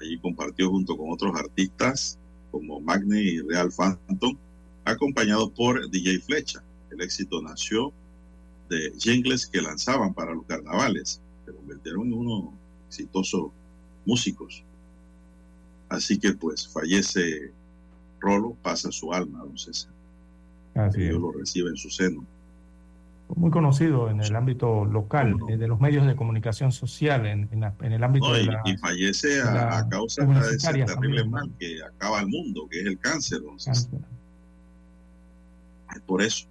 Allí 0.00 0.18
compartió 0.18 0.70
junto 0.70 0.96
con 0.96 1.12
otros 1.12 1.34
artistas 1.36 2.18
como 2.50 2.80
Magne 2.80 3.22
y 3.22 3.40
Real 3.40 3.70
Phantom, 3.70 4.36
acompañado 4.84 5.50
por 5.50 5.88
DJ 5.90 6.18
Flecha. 6.20 6.62
El 6.90 7.00
éxito 7.00 7.40
nació 7.40 7.92
de 8.72 8.92
jingles 8.98 9.46
que 9.46 9.60
lanzaban 9.60 10.12
para 10.14 10.34
los 10.34 10.44
carnavales. 10.46 11.20
Se 11.46 11.52
convirtieron 11.52 12.06
en 12.06 12.12
unos 12.14 12.44
exitosos 12.88 13.50
músicos. 14.06 14.62
Así 15.88 16.18
que 16.18 16.32
pues 16.32 16.66
fallece 16.68 17.52
Rolo, 18.20 18.56
pasa 18.62 18.90
su 18.90 19.12
alma, 19.12 19.40
don 19.40 19.58
César. 19.58 19.90
Así 20.74 20.98
que 20.98 21.04
es. 21.04 21.10
Dios 21.10 21.20
lo 21.20 21.32
recibe 21.32 21.70
en 21.70 21.76
su 21.76 21.90
seno. 21.90 22.24
Muy 23.34 23.50
conocido 23.50 24.10
en 24.10 24.20
el 24.20 24.36
ámbito 24.36 24.84
local, 24.84 25.36
eh, 25.48 25.56
de 25.56 25.66
los 25.66 25.80
medios 25.80 26.06
de 26.06 26.14
comunicación 26.14 26.70
social, 26.70 27.24
en, 27.26 27.48
en 27.50 27.60
la- 27.60 27.74
en 27.80 27.92
el 27.92 28.04
ámbito 28.04 28.28
No, 28.28 28.34
de 28.34 28.42
y, 28.42 28.46
la... 28.46 28.60
y 28.66 28.76
fallece 28.76 29.40
a, 29.40 29.50
la 29.54 29.78
a 29.78 29.88
causa 29.88 30.24
de 30.26 30.54
ese 30.56 30.84
terrible 30.84 31.24
¿no? 31.24 31.30
mal 31.30 31.50
que 31.58 31.82
acaba 31.82 32.20
el 32.20 32.26
mundo, 32.28 32.68
que 32.70 32.80
es 32.80 32.86
el 32.86 32.98
cáncer, 32.98 33.40
don 33.40 33.58
César. 33.58 33.88
Es 35.94 36.00
por 36.02 36.20
eso. 36.22 36.46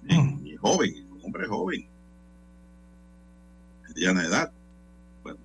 También, 0.00 0.40
y 0.44 0.56
joven, 0.56 0.92
un 1.10 1.11
hombre 1.22 1.46
joven, 1.46 1.86
mediana 3.88 4.24
edad, 4.24 4.50
bueno, 5.22 5.38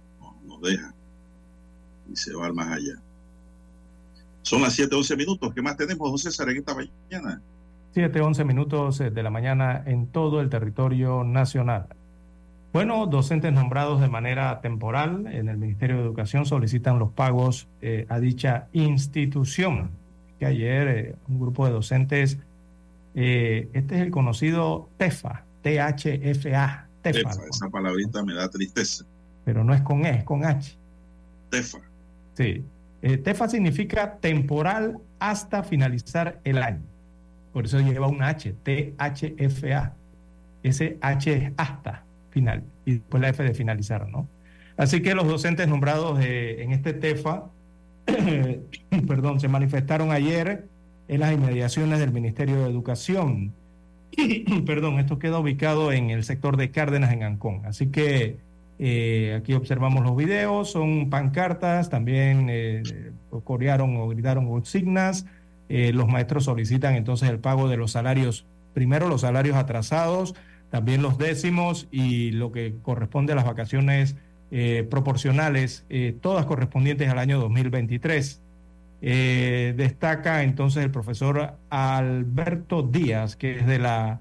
no- 0.46 0.58
deja 0.60 0.94
y 2.12 2.16
se 2.16 2.34
va 2.34 2.46
al 2.48 2.54
más 2.54 2.68
allá. 2.70 2.94
Son 4.42 4.62
las 4.62 4.74
7, 4.74 4.96
11 4.96 5.16
minutos. 5.18 5.54
¿Qué 5.54 5.62
más 5.62 5.76
tenemos, 5.76 6.08
don 6.10 6.18
César, 6.18 6.50
en 6.50 6.58
esta 6.58 6.74
mañana? 6.74 7.42
7, 7.94 8.22
11 8.22 8.46
minutos 8.46 9.02
eh, 9.02 9.10
de 9.12 9.24
la 9.24 9.30
mañana 9.30 9.84
en 9.86 10.08
todo 10.08 10.40
el 10.40 10.50
territorio 10.50 11.24
nacional. 11.26 11.88
Bueno, 12.72 13.08
docentes 13.08 13.52
nombrados 13.52 14.00
de 14.00 14.08
manera 14.08 14.62
temporal 14.62 15.28
en 15.28 15.50
el 15.50 15.58
Ministerio 15.58 15.98
de 15.98 16.04
Educación 16.04 16.46
solicitan 16.46 16.98
los 17.00 17.12
pagos 17.12 17.68
eh, 17.82 18.06
a 18.10 18.20
dicha 18.20 18.68
institución. 18.72 19.90
Que 20.40 20.46
ayer 20.46 20.88
eh, 20.88 21.16
un 21.28 21.40
grupo 21.40 21.66
de 21.66 21.72
docentes, 21.74 22.38
este 23.16 23.96
es 23.96 24.02
el 24.02 24.12
conocido 24.12 24.90
TEFA, 24.98 25.44
T-H-F-A, 25.62 26.88
TEFA, 27.02 27.30
Tefa, 27.30 27.46
esa 27.50 27.70
palabrita 27.70 28.24
me 28.24 28.34
da 28.34 28.50
tristeza. 28.50 29.06
pero 29.44 29.64
no 29.64 29.74
es 29.74 29.82
con 29.82 30.06
E, 30.06 30.10
es 30.10 30.24
con 30.24 30.46
H. 30.46 30.78
Tefa. 31.50 31.80
Sí. 32.36 32.64
Eh, 33.02 33.18
TEFA 33.18 33.48
significa 33.50 34.18
temporal 34.18 34.98
hasta 35.20 35.64
finalizar 35.64 36.40
el 36.44 36.58
año. 36.62 36.84
Por 37.54 37.66
eso 37.66 37.80
lleva 37.80 38.08
un 38.08 38.22
H, 38.22 38.54
T-H-F-A. 38.64 39.94
Ese 40.64 40.98
H 41.02 41.34
es 41.34 41.54
hasta 41.58 42.04
final 42.30 42.64
y 42.86 42.94
después 42.94 43.22
la 43.22 43.30
F 43.30 43.44
de 43.44 43.54
finalizar, 43.54 44.08
¿no? 44.10 44.28
Así 44.78 45.02
que 45.02 45.16
los 45.16 45.28
docentes 45.28 45.68
nombrados 45.68 46.20
eh, 46.22 46.62
en 46.62 46.72
este 46.72 46.94
TEFA, 46.94 47.46
perdón, 49.08 49.40
se 49.40 49.48
manifestaron 49.48 50.12
ayer 50.12 50.68
en 51.08 51.20
las 51.20 51.34
inmediaciones 51.34 52.00
del 52.00 52.12
Ministerio 52.12 52.64
de 52.64 52.70
Educación. 52.70 53.54
perdón, 54.66 55.00
esto 55.00 55.20
queda 55.20 55.40
ubicado 55.40 55.92
en 55.92 56.10
el 56.10 56.24
sector 56.24 56.58
de 56.58 56.72
Cárdenas, 56.72 57.12
en 57.12 57.24
Ancón. 57.24 57.62
Así 57.66 57.88
que 57.88 58.38
eh, 58.80 59.36
aquí 59.38 59.54
observamos 59.54 60.04
los 60.04 60.16
videos, 60.16 60.72
son 60.72 61.10
pancartas, 61.10 61.90
también 61.90 62.48
eh, 62.50 62.84
corearon 63.44 63.98
o 63.98 64.08
gritaron 64.08 64.48
consignas. 64.48 65.26
Eh, 65.70 65.92
los 65.94 66.08
maestros 66.08 66.46
solicitan 66.46 66.96
entonces 66.96 67.30
el 67.30 67.40
pago 67.40 67.68
de 67.68 67.78
los 67.78 67.92
salarios, 67.92 68.46
primero 68.74 69.10
los 69.10 69.22
salarios 69.22 69.56
atrasados, 69.58 70.34
también 70.70 71.02
los 71.02 71.18
décimos 71.18 71.88
y 71.92 72.32
lo 72.32 72.52
que 72.52 72.76
corresponde 72.82 73.34
a 73.34 73.36
las 73.36 73.46
vacaciones 73.46 74.16
eh, 74.50 74.88
proporcionales, 74.90 75.86
eh, 75.90 76.16
todas 76.22 76.46
correspondientes 76.46 77.10
al 77.10 77.20
año 77.20 77.40
2023. 77.40 78.42
Eh, 79.02 79.74
destaca 79.78 80.44
entonces 80.44 80.84
el 80.84 80.92
profesor 80.92 81.54
Alberto 81.70 82.82
Díaz, 82.82 83.36
que 83.36 83.60
es 83.60 83.68
de 83.68 83.80
la 83.80 84.20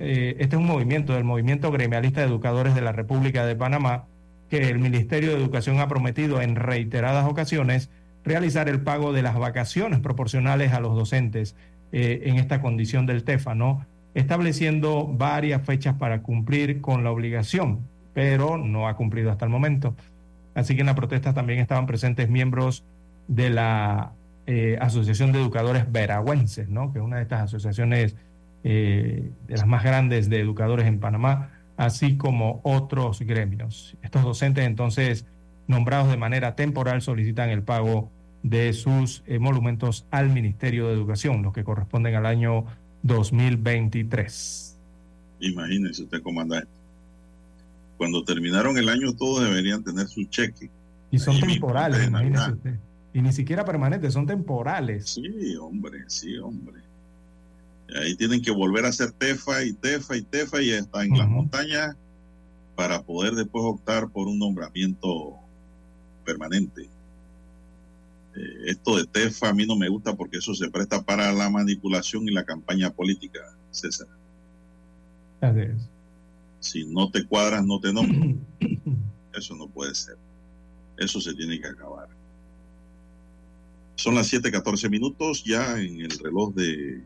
eh, 0.00 0.36
este 0.38 0.56
es 0.56 0.60
un 0.60 0.66
movimiento 0.66 1.14
del 1.14 1.24
movimiento 1.24 1.70
gremialista 1.70 2.20
de 2.20 2.26
educadores 2.26 2.74
de 2.74 2.82
la 2.82 2.92
República 2.92 3.46
de 3.46 3.56
Panamá, 3.56 4.04
que 4.50 4.68
el 4.68 4.78
Ministerio 4.78 5.30
de 5.30 5.36
Educación 5.36 5.80
ha 5.80 5.88
prometido 5.88 6.42
en 6.42 6.56
reiteradas 6.56 7.26
ocasiones 7.26 7.88
realizar 8.24 8.68
el 8.68 8.80
pago 8.80 9.12
de 9.12 9.22
las 9.22 9.38
vacaciones 9.38 10.00
proporcionales 10.00 10.72
a 10.72 10.80
los 10.80 10.94
docentes 10.94 11.56
eh, 11.92 12.22
en 12.24 12.36
esta 12.36 12.60
condición 12.60 13.06
del 13.06 13.24
TEFA, 13.24 13.54
¿no? 13.54 13.86
Estableciendo 14.14 15.06
varias 15.06 15.62
fechas 15.62 15.94
para 15.94 16.22
cumplir 16.22 16.80
con 16.80 17.04
la 17.04 17.10
obligación, 17.10 17.80
pero 18.12 18.58
no 18.58 18.88
ha 18.88 18.96
cumplido 18.96 19.30
hasta 19.30 19.44
el 19.44 19.50
momento. 19.50 19.94
Así 20.54 20.74
que 20.74 20.80
en 20.80 20.86
la 20.86 20.94
protesta 20.94 21.34
también 21.34 21.58
estaban 21.58 21.86
presentes 21.86 22.28
miembros 22.28 22.84
de 23.28 23.50
la 23.50 24.12
eh, 24.46 24.76
Asociación 24.80 25.32
de 25.32 25.40
Educadores 25.40 25.90
Veragüenses, 25.90 26.68
¿no? 26.68 26.92
que 26.92 26.98
es 26.98 27.04
una 27.04 27.16
de 27.16 27.22
estas 27.22 27.42
asociaciones 27.42 28.14
eh, 28.62 29.30
de 29.46 29.56
las 29.56 29.66
más 29.66 29.82
grandes 29.82 30.28
de 30.28 30.40
educadores 30.40 30.86
en 30.86 30.98
Panamá, 30.98 31.50
así 31.76 32.16
como 32.16 32.60
otros 32.62 33.20
gremios. 33.20 33.96
Estos 34.02 34.22
docentes 34.22 34.64
entonces 34.64 35.24
nombrados 35.66 36.10
de 36.10 36.16
manera 36.16 36.56
temporal 36.56 37.02
solicitan 37.02 37.50
el 37.50 37.62
pago 37.62 38.10
de 38.42 38.72
sus 38.74 39.22
eh, 39.26 39.38
monumentos 39.38 40.04
al 40.10 40.28
Ministerio 40.28 40.88
de 40.88 40.94
Educación, 40.94 41.42
los 41.42 41.54
que 41.54 41.64
corresponden 41.64 42.14
al 42.14 42.26
año 42.26 42.66
2023. 43.02 44.76
Imagínese 45.40 46.02
usted, 46.02 46.22
comandante. 46.22 46.68
Cuando 47.96 48.24
terminaron 48.24 48.76
el 48.76 48.88
año, 48.88 49.14
todos 49.14 49.44
deberían 49.44 49.82
tener 49.82 50.06
su 50.06 50.24
cheque. 50.24 50.68
Y 51.10 51.18
son 51.18 51.36
Ahí 51.36 51.52
temporales, 51.52 52.06
imagínese 52.06 52.52
usted. 52.52 52.74
Y 53.14 53.22
ni 53.22 53.32
siquiera 53.32 53.64
permanentes, 53.64 54.12
son 54.12 54.26
temporales. 54.26 55.10
Sí, 55.10 55.56
hombre, 55.56 56.00
sí, 56.08 56.36
hombre. 56.36 56.82
Ahí 57.96 58.16
tienen 58.16 58.42
que 58.42 58.50
volver 58.50 58.84
a 58.84 58.88
hacer 58.88 59.12
tefa 59.12 59.62
y 59.62 59.72
tefa 59.72 60.16
y 60.16 60.22
tefa 60.22 60.60
y 60.60 60.70
están 60.70 61.06
en 61.06 61.18
las 61.18 61.28
montañas 61.28 61.96
para 62.74 63.02
poder 63.02 63.34
después 63.34 63.64
optar 63.64 64.08
por 64.08 64.26
un 64.26 64.40
nombramiento 64.40 65.36
permanente. 66.24 66.88
Eh, 68.34 68.62
esto 68.66 68.96
de 68.96 69.06
tefa 69.06 69.50
a 69.50 69.54
mí 69.54 69.64
no 69.64 69.76
me 69.76 69.88
gusta 69.88 70.16
porque 70.16 70.38
eso 70.38 70.52
se 70.52 70.68
presta 70.68 71.00
para 71.00 71.32
la 71.32 71.48
manipulación 71.48 72.28
y 72.28 72.32
la 72.32 72.42
campaña 72.42 72.90
política, 72.90 73.38
César. 73.70 74.08
Así 75.40 75.60
es. 75.60 75.88
Si 76.58 76.84
no 76.84 77.12
te 77.12 77.24
cuadras, 77.24 77.64
no 77.64 77.78
te 77.78 77.92
nombro. 77.92 78.38
Eso 79.34 79.54
no 79.56 79.66
puede 79.66 79.94
ser. 79.94 80.16
Eso 80.96 81.20
se 81.20 81.34
tiene 81.34 81.60
que 81.60 81.66
acabar. 81.66 82.08
Son 83.96 84.14
las 84.14 84.32
7:14 84.32 84.90
minutos 84.90 85.44
ya 85.44 85.78
en 85.78 86.00
el 86.00 86.18
reloj 86.18 86.54
de 86.54 87.02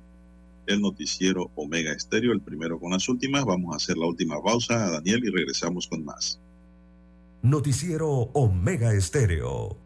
el 0.66 0.80
noticiero 0.82 1.50
Omega 1.54 1.92
Estéreo, 1.92 2.32
el 2.32 2.40
primero 2.40 2.78
con 2.78 2.92
las 2.92 3.08
últimas. 3.08 3.44
Vamos 3.44 3.72
a 3.72 3.76
hacer 3.76 3.96
la 3.96 4.06
última 4.06 4.40
pausa, 4.42 4.90
Daniel, 4.90 5.24
y 5.24 5.30
regresamos 5.30 5.86
con 5.86 6.04
más. 6.04 6.40
Noticiero 7.42 8.08
Omega 8.08 8.92
Estéreo. 8.92 9.78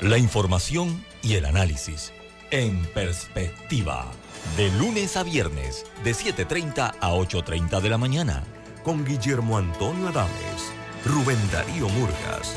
La 0.00 0.18
información 0.18 1.04
y 1.22 1.34
el 1.34 1.44
análisis 1.44 2.12
en 2.50 2.84
perspectiva. 2.94 4.10
De 4.56 4.70
lunes 4.78 5.16
a 5.16 5.22
viernes, 5.22 5.86
de 6.04 6.12
7.30 6.12 6.94
a 7.00 7.14
8.30 7.14 7.80
de 7.80 7.88
la 7.88 7.98
mañana. 7.98 8.44
Con 8.82 9.04
Guillermo 9.04 9.58
Antonio 9.58 10.08
Adames, 10.08 10.72
Rubén 11.04 11.38
Darío 11.52 11.88
Murgas 11.90 12.56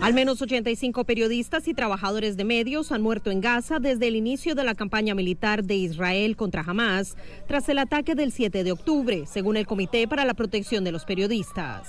Al 0.00 0.14
menos 0.14 0.42
85 0.42 1.04
periodistas 1.04 1.68
y 1.68 1.74
trabajadores 1.74 2.36
de 2.36 2.44
medios 2.44 2.92
han 2.92 3.02
muerto 3.02 3.30
en 3.30 3.40
Gaza 3.40 3.78
desde 3.78 4.08
el 4.08 4.16
inicio 4.16 4.54
de 4.54 4.64
la 4.64 4.74
campaña 4.74 5.14
militar 5.14 5.64
de 5.64 5.76
Israel 5.76 6.36
contra 6.36 6.62
Hamas 6.62 7.16
tras 7.46 7.68
el 7.68 7.78
ataque 7.78 8.14
del 8.14 8.32
7 8.32 8.64
de 8.64 8.72
octubre, 8.72 9.24
según 9.26 9.56
el 9.56 9.66
Comité 9.66 10.06
para 10.08 10.24
la 10.24 10.34
Protección 10.34 10.84
de 10.84 10.92
los 10.92 11.04
Periodistas. 11.04 11.88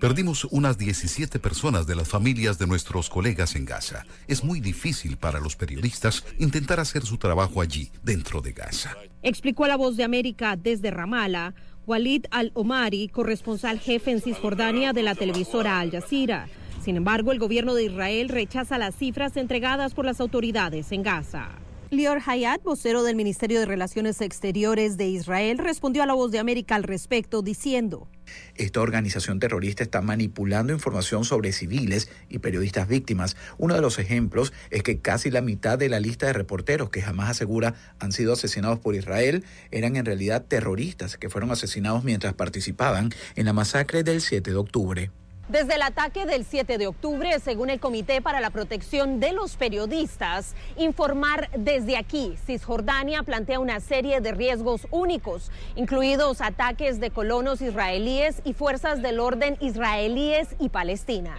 Perdimos 0.00 0.44
unas 0.50 0.78
17 0.78 1.38
personas 1.38 1.86
de 1.86 1.94
las 1.94 2.08
familias 2.08 2.58
de 2.58 2.66
nuestros 2.66 3.08
colegas 3.08 3.54
en 3.54 3.64
Gaza. 3.64 4.04
Es 4.26 4.42
muy 4.42 4.60
difícil 4.60 5.16
para 5.16 5.40
los 5.40 5.56
periodistas 5.56 6.24
intentar 6.38 6.80
hacer 6.80 7.04
su 7.04 7.18
trabajo 7.18 7.60
allí, 7.60 7.90
dentro 8.02 8.40
de 8.40 8.52
Gaza. 8.52 8.96
Explicó 9.22 9.64
a 9.64 9.68
la 9.68 9.76
voz 9.76 9.96
de 9.96 10.04
América 10.04 10.56
desde 10.56 10.90
Ramallah 10.90 11.54
Walid 11.88 12.26
al-Omari, 12.30 13.08
corresponsal 13.08 13.80
jefe 13.80 14.10
en 14.10 14.20
Cisjordania 14.20 14.92
de 14.92 15.02
la 15.02 15.14
televisora 15.14 15.80
Al 15.80 15.90
Jazeera. 15.90 16.46
Sin 16.84 16.96
embargo, 16.96 17.32
el 17.32 17.38
gobierno 17.38 17.74
de 17.74 17.84
Israel 17.84 18.28
rechaza 18.28 18.76
las 18.76 18.94
cifras 18.94 19.38
entregadas 19.38 19.94
por 19.94 20.04
las 20.04 20.20
autoridades 20.20 20.92
en 20.92 21.02
Gaza. 21.02 21.48
Lior 21.90 22.20
Hayat, 22.26 22.62
vocero 22.62 23.02
del 23.02 23.16
Ministerio 23.16 23.58
de 23.58 23.64
Relaciones 23.64 24.20
Exteriores 24.20 24.98
de 24.98 25.08
Israel, 25.08 25.56
respondió 25.56 26.02
a 26.02 26.06
la 26.06 26.12
voz 26.12 26.30
de 26.30 26.38
América 26.38 26.74
al 26.74 26.82
respecto 26.82 27.40
diciendo. 27.40 28.06
Esta 28.54 28.80
organización 28.80 29.38
terrorista 29.38 29.82
está 29.82 30.00
manipulando 30.00 30.72
información 30.72 31.24
sobre 31.24 31.52
civiles 31.52 32.10
y 32.28 32.38
periodistas 32.38 32.88
víctimas. 32.88 33.36
Uno 33.56 33.74
de 33.74 33.80
los 33.80 33.98
ejemplos 33.98 34.52
es 34.70 34.82
que 34.82 34.98
casi 34.98 35.30
la 35.30 35.42
mitad 35.42 35.78
de 35.78 35.88
la 35.88 36.00
lista 36.00 36.26
de 36.26 36.32
reporteros 36.32 36.90
que 36.90 37.02
jamás 37.02 37.30
asegura 37.30 37.74
han 37.98 38.12
sido 38.12 38.32
asesinados 38.32 38.78
por 38.78 38.94
Israel 38.94 39.44
eran 39.70 39.96
en 39.96 40.04
realidad 40.04 40.44
terroristas 40.46 41.16
que 41.16 41.30
fueron 41.30 41.50
asesinados 41.50 42.04
mientras 42.04 42.34
participaban 42.34 43.10
en 43.36 43.44
la 43.46 43.52
masacre 43.52 44.02
del 44.02 44.20
7 44.20 44.50
de 44.50 44.56
octubre. 44.56 45.10
Desde 45.48 45.76
el 45.76 45.82
ataque 45.82 46.26
del 46.26 46.44
7 46.44 46.76
de 46.76 46.86
octubre, 46.86 47.40
según 47.40 47.70
el 47.70 47.80
Comité 47.80 48.20
para 48.20 48.38
la 48.38 48.50
Protección 48.50 49.18
de 49.18 49.32
los 49.32 49.56
Periodistas, 49.56 50.54
informar 50.76 51.48
desde 51.56 51.96
aquí, 51.96 52.34
Cisjordania 52.44 53.22
plantea 53.22 53.58
una 53.58 53.80
serie 53.80 54.20
de 54.20 54.32
riesgos 54.32 54.86
únicos, 54.90 55.50
incluidos 55.74 56.42
ataques 56.42 57.00
de 57.00 57.10
colonos 57.10 57.62
israelíes 57.62 58.42
y 58.44 58.52
fuerzas 58.52 59.00
del 59.00 59.20
orden 59.20 59.56
israelíes 59.60 60.48
y 60.60 60.68
palestinas. 60.68 61.38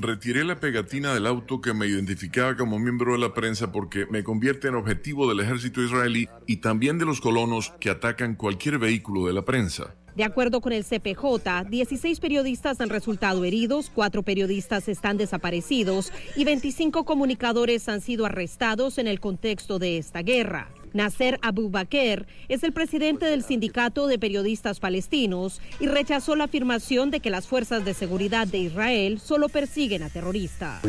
Retiré 0.00 0.42
la 0.42 0.58
pegatina 0.58 1.12
del 1.12 1.26
auto 1.26 1.60
que 1.60 1.74
me 1.74 1.86
identificaba 1.86 2.56
como 2.56 2.78
miembro 2.78 3.12
de 3.12 3.18
la 3.18 3.34
prensa 3.34 3.70
porque 3.70 4.06
me 4.06 4.24
convierte 4.24 4.68
en 4.68 4.76
objetivo 4.76 5.28
del 5.28 5.40
ejército 5.40 5.82
israelí 5.82 6.26
y 6.46 6.56
también 6.56 6.98
de 6.98 7.04
los 7.04 7.20
colonos 7.20 7.74
que 7.80 7.90
atacan 7.90 8.34
cualquier 8.34 8.78
vehículo 8.78 9.26
de 9.26 9.34
la 9.34 9.42
prensa. 9.42 9.94
De 10.14 10.24
acuerdo 10.24 10.60
con 10.60 10.72
el 10.72 10.84
CPJ, 10.84 11.64
16 11.70 12.20
periodistas 12.20 12.80
han 12.80 12.90
resultado 12.90 13.44
heridos, 13.44 13.90
4 13.94 14.22
periodistas 14.22 14.88
están 14.88 15.16
desaparecidos 15.16 16.12
y 16.36 16.44
25 16.44 17.04
comunicadores 17.04 17.88
han 17.88 18.02
sido 18.02 18.26
arrestados 18.26 18.98
en 18.98 19.06
el 19.06 19.20
contexto 19.20 19.78
de 19.78 19.96
esta 19.96 20.20
guerra. 20.20 20.68
Nasser 20.94 21.38
Abu 21.42 21.70
Bakr 21.70 22.26
es 22.48 22.62
el 22.62 22.72
presidente 22.72 23.26
del 23.26 23.42
Sindicato 23.42 24.06
de 24.06 24.18
Periodistas 24.18 24.80
Palestinos 24.80 25.60
y 25.80 25.86
rechazó 25.86 26.36
la 26.36 26.44
afirmación 26.44 27.10
de 27.10 27.20
que 27.20 27.30
las 27.30 27.46
fuerzas 27.46 27.84
de 27.84 27.94
seguridad 27.94 28.46
de 28.46 28.58
Israel 28.58 29.20
solo 29.20 29.48
persiguen 29.48 30.02
a 30.02 30.10
terroristas. 30.10 30.82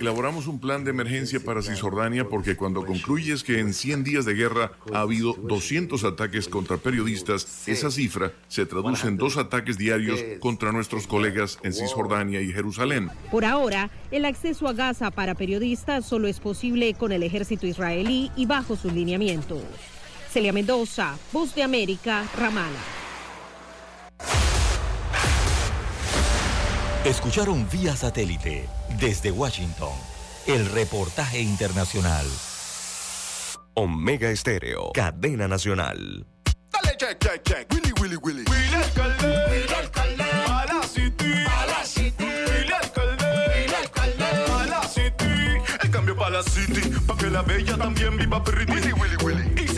Elaboramos 0.00 0.46
un 0.46 0.58
plan 0.58 0.84
de 0.84 0.90
emergencia 0.90 1.40
para 1.40 1.62
Cisjordania 1.62 2.28
porque 2.28 2.56
cuando 2.56 2.84
concluyes 2.84 3.42
que 3.42 3.60
en 3.60 3.72
100 3.72 4.04
días 4.04 4.24
de 4.24 4.34
guerra 4.34 4.72
ha 4.92 5.00
habido 5.00 5.32
200 5.34 6.04
ataques 6.04 6.48
contra 6.48 6.76
periodistas, 6.76 7.66
esa 7.66 7.90
cifra 7.90 8.32
se 8.48 8.66
traduce 8.66 9.08
en 9.08 9.16
dos 9.16 9.36
ataques 9.36 9.78
diarios 9.78 10.20
contra 10.40 10.72
nuestros 10.72 11.06
colegas 11.06 11.58
en 11.62 11.72
Cisjordania 11.72 12.42
y 12.42 12.52
Jerusalén. 12.52 13.10
Por 13.30 13.44
ahora, 13.44 13.90
el 14.10 14.24
acceso 14.24 14.68
a 14.68 14.72
Gaza 14.72 15.10
para 15.10 15.34
periodistas 15.34 16.04
solo 16.04 16.28
es 16.28 16.40
posible 16.40 16.94
con 16.94 17.12
el 17.12 17.22
ejército 17.22 17.66
israelí 17.66 18.30
y 18.36 18.46
bajo 18.46 18.76
sus 18.76 18.92
lineamientos. 18.92 19.45
Celia 20.30 20.52
Mendoza, 20.52 21.16
Voz 21.32 21.54
de 21.54 21.62
América, 21.62 22.24
Ramala. 22.36 22.80
Escucharon 27.04 27.68
vía 27.70 27.94
satélite 27.94 28.68
desde 28.98 29.30
Washington 29.30 29.92
el 30.46 30.66
reportaje 30.66 31.40
internacional. 31.40 32.26
Omega 33.74 34.30
Estéreo, 34.30 34.90
cadena 34.92 35.46
nacional. 35.48 36.26
Dale, 36.72 36.96
check, 36.96 37.18
check, 37.18 37.42
check. 37.42 37.72
Willy, 37.72 37.92
Willy, 38.00 38.16
Willy. 38.16 38.44
Willy 38.50 38.74
alcalde. 38.74 39.44
Willy 39.50 39.74
alcalde. 39.74 40.22
A 40.22 40.66
la 40.66 40.82
city. 40.82 41.44
A 41.46 41.66
la 41.66 41.84
city. 41.84 42.24
Willy 42.24 42.72
alcalde. 42.72 43.26
Willy 43.54 43.74
alcalde. 43.74 44.24
A 44.24 44.66
la 44.66 44.82
city. 44.88 45.58
El 45.82 45.90
cambio 45.90 46.16
para 46.16 46.30
la 46.30 46.42
city. 46.42 46.80
Pa' 47.06 47.16
que 47.16 47.30
la 47.30 47.42
bella 47.42 47.76
también 47.76 48.16
viva 48.16 48.42
pretty. 48.42 48.72
Willy, 48.72 48.92
Willy, 48.92 49.15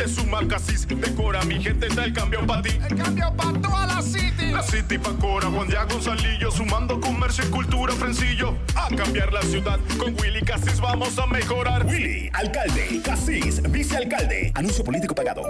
Suma 0.08 0.46
Casis. 0.46 0.86
Decora 0.88 1.42
mi 1.44 1.62
gente, 1.62 1.86
está 1.86 2.04
el 2.04 2.12
cambio 2.12 2.46
para 2.46 2.62
ti. 2.62 2.70
El 2.88 2.96
cambio 2.96 3.32
para 3.36 3.60
toda 3.60 3.86
la 3.86 4.02
city. 4.02 4.50
La 4.52 4.62
city 4.62 4.98
pa' 4.98 5.12
Cora, 5.14 5.48
Juan 5.48 5.68
Diego 5.68 5.86
Gonzalillo. 5.90 6.50
Sumando 6.50 7.00
comercio 7.00 7.44
y 7.44 7.50
cultura, 7.50 7.92
Frencillo. 7.94 8.56
A 8.74 8.88
cambiar 8.94 9.32
la 9.32 9.42
ciudad. 9.42 9.78
Con 9.98 10.14
Willy 10.20 10.42
Casis 10.42 10.80
vamos 10.80 11.18
a 11.18 11.26
mejorar. 11.26 11.86
Willy, 11.86 12.30
alcalde, 12.32 13.00
Casís, 13.04 13.62
vicealcalde. 13.70 14.52
Anuncio 14.54 14.82
político 14.84 15.14
pagado. 15.14 15.42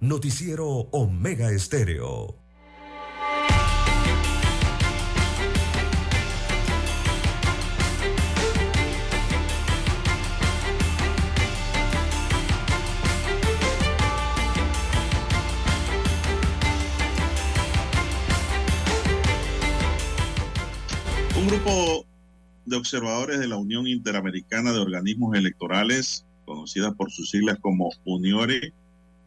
Noticiero 0.00 0.66
Omega 0.90 1.50
Estéreo. 1.52 2.41
Grupo 21.46 22.06
de 22.66 22.76
observadores 22.76 23.40
de 23.40 23.48
la 23.48 23.56
Unión 23.56 23.86
Interamericana 23.86 24.72
de 24.72 24.78
Organismos 24.78 25.36
Electorales, 25.36 26.24
conocida 26.44 26.92
por 26.92 27.10
sus 27.10 27.30
siglas 27.30 27.58
como 27.60 27.90
UNIORE, 28.04 28.72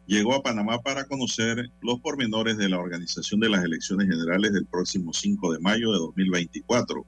llegó 0.06 0.34
a 0.34 0.42
Panamá 0.42 0.80
para 0.80 1.04
conocer 1.04 1.70
los 1.82 2.00
pormenores 2.00 2.56
de 2.56 2.68
la 2.68 2.78
organización 2.78 3.40
de 3.40 3.50
las 3.50 3.64
elecciones 3.64 4.08
generales 4.08 4.52
del 4.52 4.66
próximo 4.66 5.12
5 5.12 5.52
de 5.52 5.58
mayo 5.58 5.92
de 5.92 5.98
2024. 5.98 7.04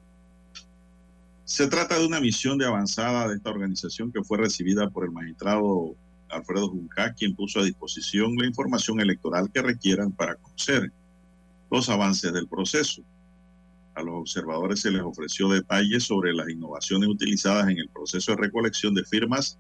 Se 1.45 1.67
trata 1.69 1.99
de 1.99 2.07
una 2.07 2.21
misión 2.21 2.59
de 2.59 2.67
avanzada 2.67 3.29
de 3.29 3.37
esta 3.37 3.51
organización 3.51 4.13
que 4.13 4.23
fue 4.23 4.37
recibida 4.37 4.91
por 4.91 5.05
el 5.05 5.13
magistrado 5.13 5.95
Alfredo 6.29 6.69
Junca, 6.69 7.15
quien 7.15 7.35
puso 7.35 7.61
a 7.61 7.65
disposición 7.65 8.37
la 8.37 8.47
información 8.47 9.01
electoral 9.01 9.51
que 9.51 9.63
requieran 9.63 10.13
para 10.13 10.35
conocer 10.35 10.93
los 11.71 11.89
avances 11.89 12.33
del 12.33 12.47
proceso. 12.47 13.03
A 13.99 14.03
los 14.03 14.15
observadores 14.15 14.81
se 14.81 14.93
les 14.93 15.03
ofreció 15.03 15.49
detalles 15.49 16.05
sobre 16.05 16.33
las 16.33 16.49
innovaciones 16.49 17.09
utilizadas 17.09 17.69
en 17.69 17.79
el 17.79 17.89
proceso 17.89 18.31
de 18.31 18.43
recolección 18.43 18.95
de 18.95 19.05
firmas 19.05 19.59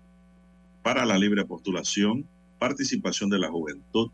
para 0.85 1.05
la 1.05 1.19
libre 1.19 1.44
postulación, 1.44 2.24
participación 2.60 3.31
de 3.31 3.40
la 3.40 3.51
juventud, 3.51 4.12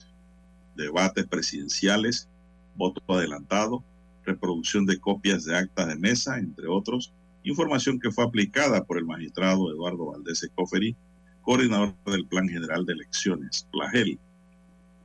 debates 0.77 1.27
presidenciales, 1.27 2.27
voto 2.75 3.03
adelantado, 3.09 3.85
reproducción 4.25 4.87
de 4.87 4.99
copias 4.99 5.45
de 5.45 5.59
actas 5.59 5.89
de 5.89 5.97
mesa, 5.97 6.39
entre 6.39 6.69
otros, 6.69 7.13
información 7.43 8.01
que 8.01 8.11
fue 8.11 8.25
aplicada 8.25 8.83
por 8.83 8.97
el 8.97 9.05
magistrado 9.05 9.71
Eduardo 9.71 10.07
Valdés 10.07 10.43
Escoferi, 10.43 10.97
coordinador 11.43 11.95
del 12.07 12.27
Plan 12.27 12.49
General 12.49 12.87
de 12.87 12.95
Elecciones, 12.95 13.69
PLAGEL. 13.71 14.19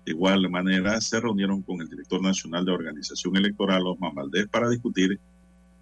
De 0.05 0.11
igual 0.11 0.49
manera, 0.49 0.99
se 1.01 1.19
reunieron 1.19 1.61
con 1.61 1.81
el 1.81 1.89
director 1.89 2.21
nacional 2.21 2.65
de 2.65 2.71
organización 2.71 3.35
electoral, 3.37 3.85
Osman 3.85 4.15
Valdés, 4.15 4.47
para 4.47 4.69
discutir 4.69 5.19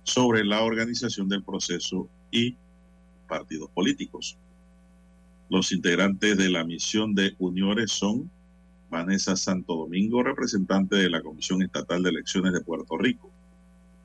sobre 0.03 0.43
la 0.43 0.63
organización 0.63 1.29
del 1.29 1.43
proceso 1.43 2.09
y 2.31 2.55
partidos 3.27 3.69
políticos. 3.71 4.37
Los 5.49 5.71
integrantes 5.71 6.37
de 6.37 6.49
la 6.49 6.63
misión 6.63 7.15
de 7.15 7.35
Uniones 7.39 7.91
son 7.91 8.29
Vanessa 8.89 9.35
Santo 9.35 9.75
Domingo, 9.75 10.23
representante 10.23 10.95
de 10.95 11.09
la 11.09 11.21
Comisión 11.21 11.61
Estatal 11.61 12.03
de 12.03 12.09
Elecciones 12.09 12.53
de 12.53 12.61
Puerto 12.61 12.97
Rico, 12.97 13.29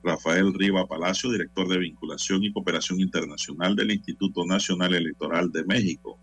Rafael 0.03 0.53
Riva 0.55 0.87
Palacio, 0.87 1.31
director 1.31 1.69
de 1.69 1.79
Vinculación 1.79 2.43
y 2.43 2.53
Cooperación 2.53 3.01
Internacional 3.01 3.77
del 3.77 3.93
Instituto 3.93 4.45
Nacional 4.45 4.95
Electoral 4.95 5.53
de 5.53 5.65
México, 5.65 6.19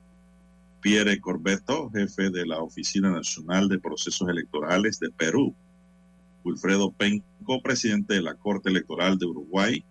Pierre 0.82 1.20
Corbeto, 1.20 1.90
jefe 1.92 2.30
de 2.30 2.46
la 2.46 2.60
Oficina 2.60 3.12
Nacional 3.12 3.68
de 3.68 3.80
Procesos 3.80 4.28
Electorales 4.30 5.00
de 5.00 5.12
Perú, 5.12 5.54
Wilfredo 6.44 6.92
Penco, 6.92 7.62
presidente 7.62 8.16
de 8.16 8.22
la 8.22 8.36
Corte 8.36 8.70
Electoral 8.70 9.18
de 9.18 9.26
Uruguay, 9.26 9.84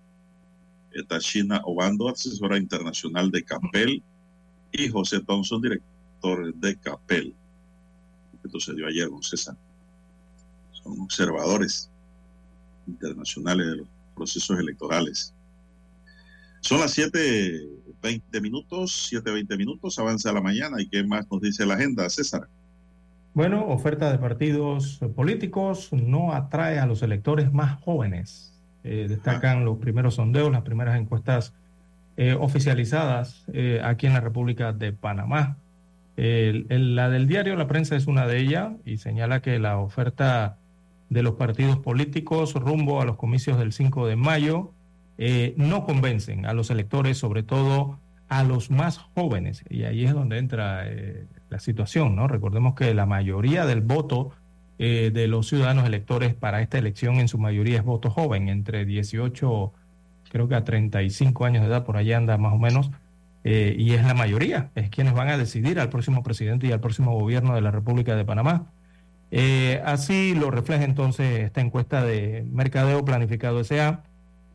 Tachina 1.04 1.60
Obando, 1.64 2.08
asesora 2.08 2.58
internacional 2.58 3.30
de 3.30 3.44
CAPEL, 3.44 4.02
y 4.72 4.88
José 4.88 5.20
Thompson, 5.20 5.62
director 5.62 6.54
de 6.54 6.76
CAPEL. 6.76 7.34
Esto 8.44 8.60
se 8.60 8.72
ayer, 8.86 9.08
don 9.08 9.22
César. 9.22 9.56
Son 10.72 11.00
observadores 11.00 11.90
internacionales 12.86 13.66
de 13.66 13.76
los 13.76 13.88
procesos 14.14 14.58
electorales. 14.58 15.34
Son 16.68 16.80
las 16.80 16.98
7.20 16.98 18.42
minutos, 18.42 19.10
7.20 19.10 19.56
minutos, 19.56 19.98
avanza 19.98 20.30
la 20.34 20.42
mañana. 20.42 20.76
¿Y 20.82 20.86
qué 20.86 21.02
más 21.02 21.26
nos 21.32 21.40
dice 21.40 21.64
la 21.64 21.74
agenda, 21.76 22.06
César? 22.10 22.42
Bueno, 23.32 23.64
oferta 23.68 24.12
de 24.12 24.18
partidos 24.18 25.00
políticos 25.16 25.88
no 25.94 26.34
atrae 26.34 26.78
a 26.78 26.84
los 26.84 27.02
electores 27.02 27.50
más 27.54 27.80
jóvenes. 27.80 28.52
Eh, 28.84 29.06
destacan 29.08 29.64
los 29.64 29.78
primeros 29.78 30.16
sondeos, 30.16 30.52
las 30.52 30.60
primeras 30.60 31.00
encuestas 31.00 31.54
eh, 32.18 32.36
oficializadas 32.38 33.44
eh, 33.54 33.80
aquí 33.82 34.06
en 34.06 34.12
la 34.12 34.20
República 34.20 34.74
de 34.74 34.92
Panamá. 34.92 35.56
El- 36.18 36.66
el- 36.68 36.96
la 36.96 37.08
del 37.08 37.28
diario 37.28 37.56
La 37.56 37.66
Prensa 37.66 37.96
es 37.96 38.06
una 38.08 38.26
de 38.26 38.40
ellas 38.40 38.72
y 38.84 38.98
señala 38.98 39.40
que 39.40 39.58
la 39.58 39.78
oferta 39.78 40.58
de 41.08 41.22
los 41.22 41.36
partidos 41.36 41.78
políticos 41.78 42.52
rumbo 42.52 43.00
a 43.00 43.06
los 43.06 43.16
comicios 43.16 43.58
del 43.58 43.72
5 43.72 44.06
de 44.06 44.16
mayo 44.16 44.70
eh, 45.20 45.52
no 45.56 45.84
convencen 45.84 46.46
a 46.46 46.52
los 46.52 46.70
electores, 46.70 47.18
sobre 47.18 47.42
todo 47.42 47.98
a 48.28 48.44
los 48.44 48.70
más 48.70 48.98
jóvenes. 48.98 49.64
Y 49.68 49.82
ahí 49.82 50.04
es 50.04 50.14
donde 50.14 50.38
entra 50.38 50.82
eh, 50.86 51.26
la 51.50 51.58
situación, 51.58 52.14
¿no? 52.14 52.28
Recordemos 52.28 52.76
que 52.76 52.94
la 52.94 53.04
mayoría 53.04 53.66
del 53.66 53.80
voto 53.80 54.30
eh, 54.78 55.10
de 55.12 55.26
los 55.26 55.48
ciudadanos 55.48 55.86
electores 55.86 56.34
para 56.34 56.62
esta 56.62 56.78
elección 56.78 57.16
en 57.16 57.26
su 57.26 57.36
mayoría 57.36 57.78
es 57.78 57.84
voto 57.84 58.10
joven, 58.10 58.48
entre 58.48 58.84
18, 58.84 59.72
creo 60.30 60.48
que 60.48 60.54
a 60.54 60.62
35 60.62 61.44
años 61.44 61.62
de 61.62 61.68
edad, 61.68 61.84
por 61.84 61.96
allá 61.96 62.16
anda 62.16 62.38
más 62.38 62.52
o 62.52 62.58
menos, 62.58 62.90
y 63.44 63.92
es 63.92 64.04
la 64.04 64.12
mayoría, 64.12 64.68
es 64.74 64.90
quienes 64.90 65.14
van 65.14 65.30
a 65.30 65.38
decidir 65.38 65.80
al 65.80 65.88
próximo 65.88 66.22
presidente 66.22 66.66
y 66.66 66.72
al 66.72 66.80
próximo 66.80 67.18
gobierno 67.18 67.54
de 67.54 67.62
la 67.62 67.70
República 67.70 68.14
de 68.14 68.26
Panamá. 68.26 68.66
Así 69.86 70.34
lo 70.34 70.50
refleja 70.50 70.84
entonces 70.84 71.44
esta 71.44 71.62
encuesta 71.62 72.04
de 72.04 72.44
Mercadeo 72.52 73.06
Planificado 73.06 73.64
SA. 73.64 74.02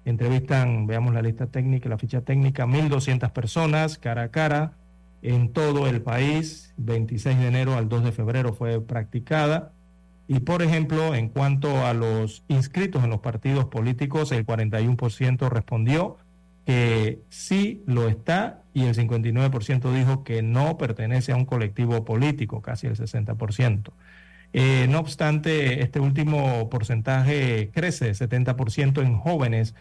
Entrevistan, 0.05 0.85
veamos 0.85 1.13
la 1.13 1.21
lista 1.21 1.47
técnica, 1.47 1.87
la 1.89 1.97
ficha 1.97 2.21
técnica, 2.21 2.65
1.200 2.65 3.31
personas 3.31 3.97
cara 3.97 4.23
a 4.23 4.27
cara 4.29 4.73
en 5.21 5.53
todo 5.53 5.87
el 5.87 6.01
país. 6.01 6.73
26 6.77 7.39
de 7.39 7.47
enero 7.47 7.75
al 7.75 7.87
2 7.89 8.03
de 8.03 8.11
febrero 8.11 8.53
fue 8.53 8.81
practicada. 8.81 9.71
Y 10.27 10.39
por 10.39 10.61
ejemplo, 10.61 11.15
en 11.15 11.29
cuanto 11.29 11.85
a 11.85 11.93
los 11.93 12.43
inscritos 12.47 13.03
en 13.03 13.09
los 13.09 13.21
partidos 13.21 13.65
políticos, 13.65 14.31
el 14.31 14.45
41% 14.45 15.49
respondió 15.49 16.17
que 16.65 17.21
sí 17.29 17.83
lo 17.87 18.07
está 18.07 18.63
y 18.73 18.85
el 18.85 18.95
59% 18.95 19.91
dijo 19.93 20.23
que 20.23 20.41
no 20.41 20.77
pertenece 20.77 21.31
a 21.31 21.35
un 21.35 21.45
colectivo 21.45 22.05
político, 22.05 22.61
casi 22.61 22.87
el 22.87 22.95
60%. 22.95 23.91
Eh, 24.53 24.87
no 24.89 24.99
obstante, 24.99 25.81
este 25.81 25.99
último 25.99 26.69
porcentaje 26.69 27.71
crece, 27.73 28.11
70% 28.11 29.01
en 29.01 29.17
jóvenes 29.17 29.73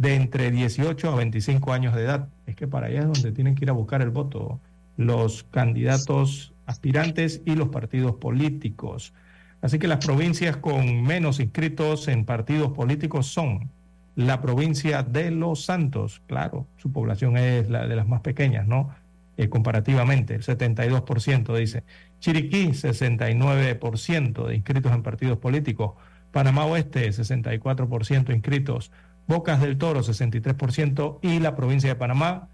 de 0.00 0.14
entre 0.14 0.50
18 0.50 1.12
a 1.12 1.14
25 1.14 1.74
años 1.74 1.94
de 1.94 2.04
edad. 2.04 2.28
Es 2.46 2.56
que 2.56 2.66
para 2.66 2.86
allá 2.86 3.00
es 3.00 3.04
donde 3.04 3.32
tienen 3.32 3.54
que 3.54 3.66
ir 3.66 3.70
a 3.70 3.74
buscar 3.74 4.00
el 4.00 4.08
voto 4.08 4.58
los 4.96 5.44
candidatos 5.44 6.54
aspirantes 6.64 7.42
y 7.44 7.54
los 7.54 7.68
partidos 7.68 8.14
políticos. 8.16 9.12
Así 9.60 9.78
que 9.78 9.88
las 9.88 10.02
provincias 10.02 10.56
con 10.56 11.02
menos 11.02 11.38
inscritos 11.38 12.08
en 12.08 12.24
partidos 12.24 12.72
políticos 12.72 13.26
son 13.26 13.68
la 14.16 14.40
provincia 14.40 15.02
de 15.02 15.30
Los 15.30 15.66
Santos, 15.66 16.22
claro, 16.26 16.66
su 16.78 16.90
población 16.90 17.36
es 17.36 17.68
la 17.68 17.86
de 17.86 17.94
las 17.94 18.08
más 18.08 18.22
pequeñas, 18.22 18.66
¿no? 18.66 18.94
Eh, 19.36 19.50
comparativamente, 19.50 20.34
el 20.34 20.42
72% 20.42 21.56
dice. 21.56 21.84
Chiriquí, 22.20 22.68
69% 22.68 24.46
de 24.46 24.54
inscritos 24.54 24.92
en 24.92 25.02
partidos 25.02 25.38
políticos. 25.38 25.92
Panamá 26.32 26.64
Oeste, 26.64 27.10
64% 27.10 28.34
inscritos. 28.34 28.90
Bocas 29.30 29.60
del 29.60 29.78
Toro, 29.78 30.00
63%. 30.00 31.20
Y 31.22 31.38
la 31.38 31.54
provincia 31.54 31.88
de 31.88 31.94
Panamá, 31.94 32.48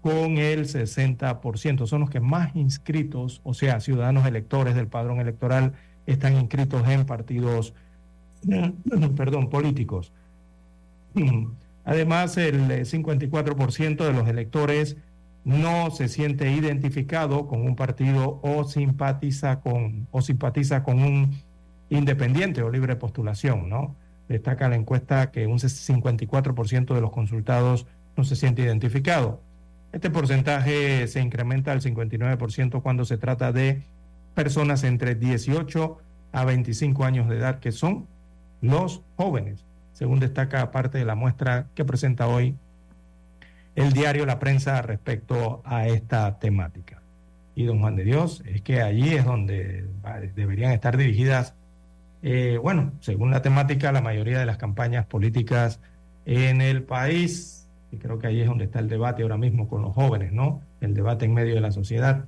con 0.00 0.38
el 0.38 0.66
60%. 0.66 1.86
Son 1.86 2.00
los 2.00 2.08
que 2.08 2.20
más 2.20 2.56
inscritos, 2.56 3.42
o 3.44 3.52
sea, 3.52 3.80
ciudadanos 3.80 4.26
electores 4.26 4.74
del 4.74 4.86
padrón 4.86 5.20
electoral, 5.20 5.74
están 6.06 6.38
inscritos 6.38 6.88
en 6.88 7.04
partidos, 7.04 7.74
perdón, 9.16 9.50
políticos. 9.50 10.10
Además, 11.84 12.38
el 12.38 12.70
eh, 12.70 12.82
54% 12.82 14.02
de 14.02 14.12
los 14.14 14.26
electores 14.26 14.96
no 15.44 15.90
se 15.90 16.08
siente 16.08 16.50
identificado 16.50 17.46
con 17.46 17.60
un 17.60 17.76
partido 17.76 18.40
o 18.42 18.64
simpatiza 18.64 19.60
con 19.60 20.06
o 20.10 20.22
simpatiza 20.22 20.82
con 20.82 21.02
un 21.02 21.36
independiente 21.90 22.62
o 22.62 22.70
libre 22.70 22.96
postulación, 22.96 23.68
¿no? 23.68 23.96
Destaca 24.32 24.66
la 24.70 24.76
encuesta 24.76 25.30
que 25.30 25.46
un 25.46 25.58
54% 25.58 26.94
de 26.94 27.00
los 27.02 27.10
consultados 27.10 27.86
no 28.16 28.24
se 28.24 28.34
siente 28.34 28.62
identificado. 28.62 29.42
Este 29.92 30.08
porcentaje 30.08 31.06
se 31.06 31.20
incrementa 31.20 31.70
al 31.70 31.82
59% 31.82 32.80
cuando 32.80 33.04
se 33.04 33.18
trata 33.18 33.52
de 33.52 33.82
personas 34.34 34.84
entre 34.84 35.14
18 35.16 35.98
a 36.32 36.44
25 36.46 37.04
años 37.04 37.28
de 37.28 37.36
edad, 37.36 37.60
que 37.60 37.72
son 37.72 38.06
los 38.62 39.02
jóvenes, 39.16 39.66
según 39.92 40.18
destaca 40.18 40.70
parte 40.70 40.96
de 40.96 41.04
la 41.04 41.14
muestra 41.14 41.66
que 41.74 41.84
presenta 41.84 42.26
hoy 42.26 42.56
el 43.74 43.92
diario 43.92 44.24
La 44.24 44.38
Prensa 44.38 44.80
respecto 44.80 45.60
a 45.66 45.88
esta 45.88 46.38
temática. 46.38 47.02
Y 47.54 47.64
don 47.64 47.80
Juan 47.80 47.96
de 47.96 48.04
Dios, 48.04 48.42
es 48.46 48.62
que 48.62 48.80
allí 48.80 49.10
es 49.10 49.26
donde 49.26 49.84
deberían 50.34 50.72
estar 50.72 50.96
dirigidas, 50.96 51.54
eh, 52.22 52.58
bueno, 52.62 52.92
según 53.00 53.32
la 53.32 53.42
temática, 53.42 53.90
la 53.90 54.00
mayoría 54.00 54.38
de 54.38 54.46
las 54.46 54.56
campañas 54.56 55.06
políticas 55.06 55.80
en 56.24 56.60
el 56.60 56.84
país. 56.84 57.66
Y 57.90 57.96
creo 57.96 58.18
que 58.18 58.28
ahí 58.28 58.40
es 58.40 58.46
donde 58.46 58.64
está 58.64 58.78
el 58.78 58.88
debate 58.88 59.22
ahora 59.22 59.36
mismo 59.36 59.68
con 59.68 59.82
los 59.82 59.92
jóvenes, 59.92 60.32
¿no? 60.32 60.62
El 60.80 60.94
debate 60.94 61.24
en 61.24 61.34
medio 61.34 61.54
de 61.54 61.60
la 61.60 61.72
sociedad. 61.72 62.26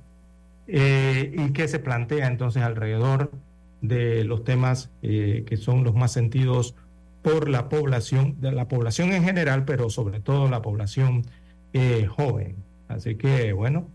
Eh, 0.67 1.33
y 1.33 1.53
que 1.53 1.67
se 1.67 1.79
plantea 1.79 2.27
entonces 2.27 2.61
alrededor 2.61 3.31
de 3.81 4.23
los 4.25 4.43
temas 4.43 4.89
eh, 5.01 5.43
que 5.47 5.57
son 5.57 5.83
los 5.83 5.93
más 5.93 6.11
sentidos 6.11 6.75
por 7.21 7.49
la 7.49 7.69
población, 7.69 8.35
de 8.41 8.51
la 8.51 8.67
población 8.67 9.13
en 9.13 9.23
general, 9.23 9.63
pero 9.65 9.89
sobre 9.89 10.19
todo 10.19 10.49
la 10.49 10.61
población 10.61 11.25
joven. 12.07 12.55
Así 12.87 13.15
que, 13.15 13.51
bueno, 13.51 13.89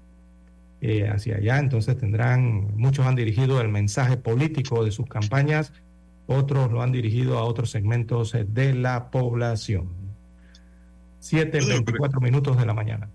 hacia 1.11 1.37
allá 1.37 1.59
entonces 1.59 1.97
tendrán, 1.97 2.77
muchos 2.77 3.07
han 3.07 3.15
dirigido 3.15 3.59
el 3.63 3.69
mensaje 3.69 4.19
político 4.19 4.85
de 4.85 4.91
sus 4.91 5.07
campañas, 5.07 5.73
otros 6.31 6.71
lo 6.71 6.83
han 6.83 6.93
dirigido 6.93 7.39
a 7.39 7.45
otros 7.45 7.71
segmentos 7.71 8.35
eh, 8.35 8.47
de 8.49 8.75
la 8.75 9.11
población. 9.11 9.89
7, 11.19 11.61
24 11.67 12.21
minutos 12.21 12.57
de 12.57 12.67
la 12.67 12.73
mañana. 12.73 13.11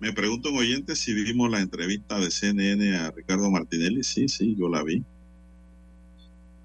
Me 0.00 0.12
pregunto 0.12 0.50
un 0.50 0.58
oyente 0.58 0.96
si 0.96 1.14
vimos 1.14 1.50
la 1.50 1.60
entrevista 1.60 2.18
de 2.18 2.30
CNN 2.30 2.96
a 2.96 3.10
Ricardo 3.10 3.50
Martinelli. 3.50 4.02
Sí, 4.02 4.28
sí, 4.28 4.56
yo 4.58 4.68
la 4.68 4.82
vi. 4.82 5.04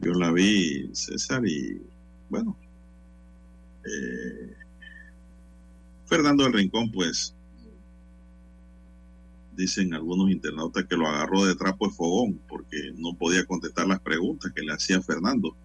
Yo 0.01 0.13
la 0.13 0.31
vi, 0.31 0.89
César, 0.93 1.45
y 1.45 1.81
bueno, 2.29 2.57
eh, 3.85 4.55
Fernando 6.05 6.43
del 6.45 6.53
Rincón, 6.53 6.89
pues, 6.91 7.35
dicen 9.55 9.93
algunos 9.93 10.31
internautas 10.31 10.85
que 10.85 10.95
lo 10.95 11.07
agarró 11.07 11.45
de 11.45 11.55
trapo 11.55 11.87
de 11.87 11.93
fogón 11.93 12.39
porque 12.47 12.93
no 12.95 13.13
podía 13.13 13.45
contestar 13.45 13.87
las 13.87 13.99
preguntas 13.99 14.53
que 14.55 14.61
le 14.61 14.71
hacía 14.71 15.01
Fernando. 15.01 15.55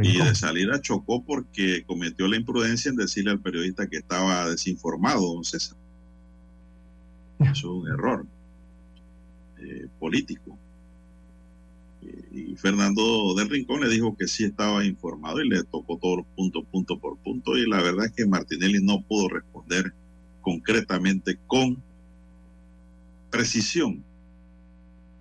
Y 0.00 0.18
de 0.18 0.34
salida 0.34 0.80
chocó 0.80 1.24
porque 1.24 1.84
cometió 1.84 2.28
la 2.28 2.36
imprudencia 2.36 2.90
en 2.90 2.96
decirle 2.96 3.32
al 3.32 3.40
periodista 3.40 3.88
que 3.88 3.96
estaba 3.96 4.48
desinformado, 4.48 5.34
don 5.34 5.44
César. 5.44 5.76
Eso 7.40 7.50
es 7.50 7.64
un 7.64 7.88
error 7.88 8.26
eh, 9.58 9.88
político. 9.98 10.56
Y, 12.32 12.52
y 12.52 12.56
Fernando 12.56 13.34
del 13.34 13.48
Rincón 13.48 13.80
le 13.80 13.88
dijo 13.88 14.16
que 14.16 14.28
sí 14.28 14.44
estaba 14.44 14.84
informado 14.84 15.40
y 15.40 15.48
le 15.48 15.64
tocó 15.64 15.98
todos 15.98 16.18
los 16.18 16.26
puntos, 16.36 16.64
punto 16.70 16.98
por 16.98 17.16
punto. 17.18 17.56
Y 17.56 17.68
la 17.68 17.82
verdad 17.82 18.06
es 18.06 18.12
que 18.12 18.26
Martinelli 18.26 18.80
no 18.82 19.02
pudo 19.02 19.28
responder 19.28 19.92
concretamente 20.40 21.38
con 21.46 21.82
precisión 23.30 24.02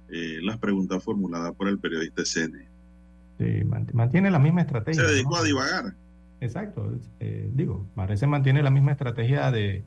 eh, 0.09 0.39
las 0.41 0.57
preguntas 0.57 1.03
formuladas 1.03 1.53
por 1.55 1.67
el 1.67 1.79
periodista 1.79 2.23
CN. 2.23 2.66
Sí, 3.37 3.43
mant- 3.65 3.91
mantiene 3.93 4.31
la 4.31 4.39
misma 4.39 4.61
estrategia. 4.61 5.01
Se 5.03 5.11
dedicó 5.13 5.31
¿no? 5.31 5.37
a 5.37 5.43
divagar. 5.43 5.93
Exacto, 6.41 6.91
eh, 7.19 7.49
digo, 7.53 7.85
parece 7.95 8.27
mantiene 8.27 8.61
la 8.61 8.69
misma 8.69 8.91
estrategia 8.91 9.49
de, 9.51 9.83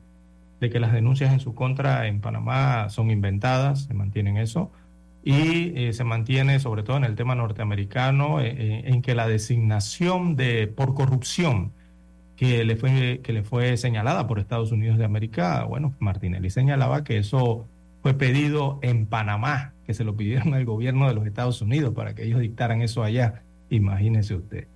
de 0.59 0.69
que 0.69 0.79
las 0.79 0.91
denuncias 0.91 1.31
en 1.31 1.39
su 1.39 1.55
contra 1.55 2.07
en 2.07 2.19
Panamá 2.19 2.89
son 2.89 3.09
inventadas, 3.09 3.83
se 3.83 3.93
mantienen 3.93 4.37
eso, 4.37 4.71
y 5.23 5.71
eh, 5.79 5.93
se 5.93 6.03
mantiene 6.03 6.59
sobre 6.59 6.83
todo 6.83 6.97
en 6.97 7.03
el 7.03 7.15
tema 7.15 7.35
norteamericano 7.35 8.41
eh, 8.41 8.55
eh, 8.57 8.81
en 8.85 9.01
que 9.01 9.15
la 9.15 9.27
designación 9.27 10.35
de 10.35 10.67
por 10.67 10.93
corrupción 10.93 11.71
que 12.35 12.63
le 12.65 12.75
fue 12.75 13.21
que 13.23 13.31
le 13.31 13.43
fue 13.43 13.77
señalada 13.77 14.27
por 14.27 14.39
Estados 14.39 14.71
Unidos 14.71 14.97
de 14.97 15.05
América, 15.05 15.63
bueno, 15.65 15.93
Martinelli 15.99 16.49
señalaba 16.49 17.03
que 17.03 17.17
eso 17.17 17.67
fue 18.01 18.13
pedido 18.13 18.79
en 18.81 19.05
Panamá, 19.05 19.73
que 19.85 19.93
se 19.93 20.03
lo 20.03 20.15
pidieron 20.15 20.53
al 20.53 20.65
gobierno 20.65 21.07
de 21.07 21.13
los 21.13 21.25
Estados 21.25 21.61
Unidos 21.61 21.93
para 21.93 22.15
que 22.15 22.23
ellos 22.23 22.39
dictaran 22.39 22.81
eso 22.81 23.03
allá. 23.03 23.43
Imagínese 23.69 24.35
usted. 24.35 24.67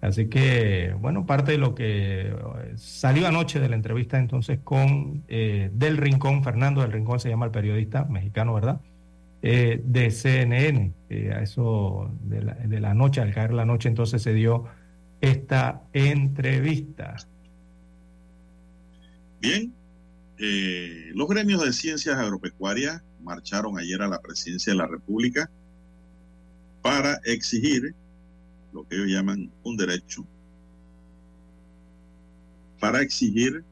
Así 0.00 0.26
que, 0.26 0.94
bueno, 1.00 1.26
parte 1.26 1.52
de 1.52 1.58
lo 1.58 1.74
que 1.74 2.28
eh, 2.28 2.34
salió 2.76 3.28
anoche 3.28 3.60
de 3.60 3.68
la 3.68 3.76
entrevista 3.76 4.18
entonces 4.18 4.58
con 4.64 5.22
eh, 5.28 5.70
Del 5.72 5.96
Rincón, 5.96 6.42
Fernando 6.42 6.80
Del 6.80 6.90
Rincón 6.90 7.20
se 7.20 7.28
llama 7.28 7.46
el 7.46 7.52
periodista 7.52 8.04
mexicano, 8.04 8.54
¿verdad? 8.54 8.80
Eh, 9.42 9.80
de 9.84 10.10
CNN. 10.12 10.92
Eh, 11.10 11.32
a 11.34 11.42
eso 11.42 12.10
de 12.22 12.42
la, 12.42 12.54
de 12.54 12.80
la 12.80 12.94
noche, 12.94 13.20
al 13.20 13.34
caer 13.34 13.52
la 13.52 13.64
noche, 13.64 13.88
entonces 13.88 14.22
se 14.22 14.32
dio 14.32 14.66
esta 15.20 15.82
entrevista. 15.92 17.16
Bien, 19.40 19.72
eh, 20.44 21.12
los 21.14 21.28
gremios 21.28 21.64
de 21.64 21.72
ciencias 21.72 22.16
agropecuarias 22.18 23.00
marcharon 23.22 23.78
ayer 23.78 24.02
a 24.02 24.08
la 24.08 24.20
presidencia 24.20 24.72
de 24.72 24.76
la 24.76 24.88
República 24.88 25.48
para 26.82 27.20
exigir 27.22 27.94
lo 28.72 28.82
que 28.88 28.96
ellos 28.96 29.06
llaman 29.06 29.52
un 29.62 29.76
derecho, 29.76 30.26
para 32.80 33.02
exigir 33.02 33.62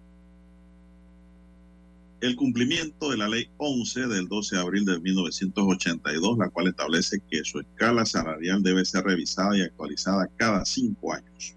el 2.20 2.36
cumplimiento 2.36 3.10
de 3.10 3.16
la 3.16 3.26
ley 3.26 3.50
11 3.56 4.06
del 4.06 4.28
12 4.28 4.54
de 4.54 4.62
abril 4.62 4.84
de 4.84 5.00
1982, 5.00 6.38
la 6.38 6.50
cual 6.50 6.68
establece 6.68 7.20
que 7.28 7.42
su 7.42 7.58
escala 7.58 8.06
salarial 8.06 8.62
debe 8.62 8.84
ser 8.84 9.02
revisada 9.02 9.56
y 9.56 9.62
actualizada 9.62 10.28
cada 10.36 10.64
cinco 10.64 11.14
años. 11.14 11.56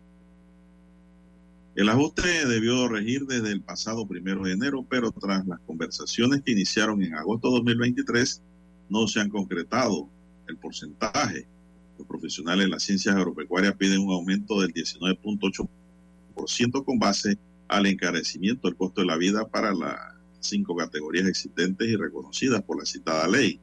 El 1.75 1.89
ajuste 1.89 2.45
debió 2.45 2.87
regir 2.87 3.25
desde 3.25 3.51
el 3.51 3.61
pasado 3.61 4.07
primero 4.07 4.43
de 4.43 4.51
enero, 4.51 4.85
pero 4.87 5.11
tras 5.11 5.47
las 5.47 5.59
conversaciones 5.61 6.43
que 6.43 6.51
iniciaron 6.51 7.01
en 7.01 7.15
agosto 7.15 7.49
de 7.49 7.55
2023, 7.55 8.43
no 8.89 9.07
se 9.07 9.19
han 9.19 9.29
concretado 9.29 10.07
el 10.47 10.55
porcentaje. 10.57 11.47
Los 11.97 12.07
profesionales 12.07 12.65
de 12.65 12.69
las 12.69 12.83
ciencias 12.83 13.15
agropecuarias 13.15 13.75
piden 13.75 14.01
un 14.01 14.11
aumento 14.11 14.61
del 14.61 14.71
19.8% 14.71 16.85
con 16.85 16.99
base 16.99 17.39
al 17.67 17.87
encarecimiento 17.87 18.67
del 18.67 18.77
costo 18.77 19.01
de 19.01 19.07
la 19.07 19.17
vida 19.17 19.47
para 19.47 19.73
las 19.73 19.97
cinco 20.41 20.75
categorías 20.75 21.27
existentes 21.27 21.87
y 21.87 21.95
reconocidas 21.95 22.61
por 22.61 22.77
la 22.77 22.85
citada 22.85 23.27
ley. 23.27 23.59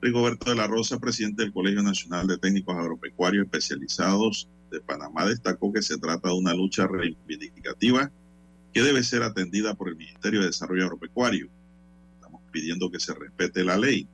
Rigoberto 0.00 0.50
de 0.50 0.56
la 0.56 0.68
Rosa, 0.68 1.00
presidente 1.00 1.42
del 1.42 1.52
Colegio 1.52 1.82
Nacional 1.82 2.28
de 2.28 2.38
Técnicos 2.38 2.76
Agropecuarios 2.76 3.46
Especializados 3.46 4.48
de 4.72 4.80
Panamá, 4.80 5.26
destacó 5.26 5.72
que 5.72 5.82
se 5.82 5.98
trata 5.98 6.30
de 6.30 6.34
una 6.34 6.54
lucha 6.54 6.86
reivindicativa 6.86 8.10
que 8.72 8.82
debe 8.82 9.04
ser 9.04 9.22
atendida 9.22 9.74
por 9.74 9.88
el 9.88 9.96
Ministerio 9.96 10.40
de 10.40 10.46
Desarrollo 10.46 10.84
Agropecuario. 10.84 11.48
Estamos 12.14 12.40
pidiendo 12.50 12.90
que 12.90 12.98
se 12.98 13.14
respete 13.14 13.62
la 13.62 13.76
ley. 13.76 14.08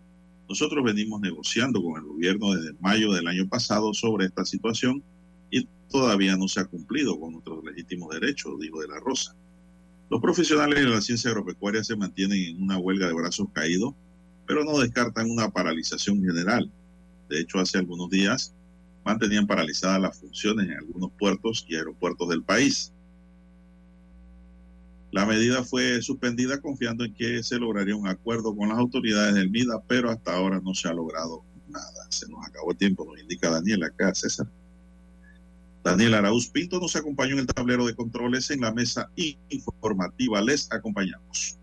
Nosotros 0.49 0.85
venimos 0.85 1.21
negociando 1.21 1.83
con 1.83 1.97
el 2.01 2.09
gobierno 2.09 2.55
desde 2.55 2.77
mayo 2.81 3.13
del 3.13 3.29
año 3.29 3.49
pasado 3.49 3.95
sobre 3.95 4.27
esta 4.27 4.45
situación 4.45 5.03
y 5.51 5.67
todavía 5.89 6.37
no 6.37 6.49
se 6.49 6.61
ha 6.61 6.65
cumplido 6.65 7.19
con 7.21 7.33
nuestros 7.33 7.65
legítimos 7.65 8.13
derechos, 8.13 8.59
dijo 8.59 8.81
de 8.81 8.89
la 8.89 8.99
Rosa. 8.99 9.35
Los 10.11 10.21
profesionales 10.21 10.81
de 10.81 10.87
la 10.87 11.01
ciencia 11.01 11.31
agropecuaria 11.31 11.85
se 11.85 11.97
mantienen 11.97 12.57
en 12.57 12.63
una 12.63 12.79
huelga 12.79 13.07
de 13.07 13.13
brazos 13.13 13.49
caídos, 13.53 13.95
pero 14.47 14.65
no 14.65 14.79
descartan 14.79 15.31
una 15.31 15.51
paralización 15.51 16.23
general. 16.25 16.71
De 17.29 17.41
hecho, 17.41 17.59
hace 17.59 17.79
algunos 17.79 18.09
días 18.09 18.55
mantenían 19.05 19.47
paralizadas 19.47 20.01
las 20.01 20.19
funciones 20.19 20.67
en 20.67 20.79
algunos 20.79 21.11
puertos 21.19 21.65
y 21.69 21.77
aeropuertos 21.77 22.29
del 22.29 22.43
país. 22.43 22.93
La 25.11 25.25
medida 25.25 25.65
fue 25.65 26.03
suspendida 26.03 26.61
confiando 26.61 27.05
en 27.05 27.15
que 27.15 27.43
se 27.43 27.59
lograría 27.59 27.97
un 27.97 28.09
acuerdo 28.09 28.55
con 28.55 28.69
las 28.69 28.79
autoridades 28.79 29.35
del 29.35 29.51
MIDA, 29.51 29.83
pero 29.89 30.11
hasta 30.11 30.35
ahora 30.35 30.61
no 30.63 30.75
se 30.75 30.89
ha 30.89 30.93
logrado 30.93 31.43
nada. 31.69 32.07
Se 32.11 32.29
nos 32.29 32.47
acabó 32.47 32.73
el 32.73 32.77
tiempo, 32.77 33.07
nos 33.07 33.19
indica 33.21 33.51
Daniel 33.51 33.85
acá, 33.85 34.15
César. 34.15 34.47
Daniel 35.83 36.15
Arauz 36.15 36.49
Pinto 36.49 36.79
nos 36.79 36.97
acompañó 36.97 37.35
en 37.35 37.41
el 37.41 37.47
tablero 37.47 37.87
de 37.87 37.95
controles 37.95 38.51
en 38.51 38.61
la 38.61 38.73
mesa 38.73 39.11
informativa. 39.49 40.43
Les 40.43 40.71
acompañamos. 40.71 41.58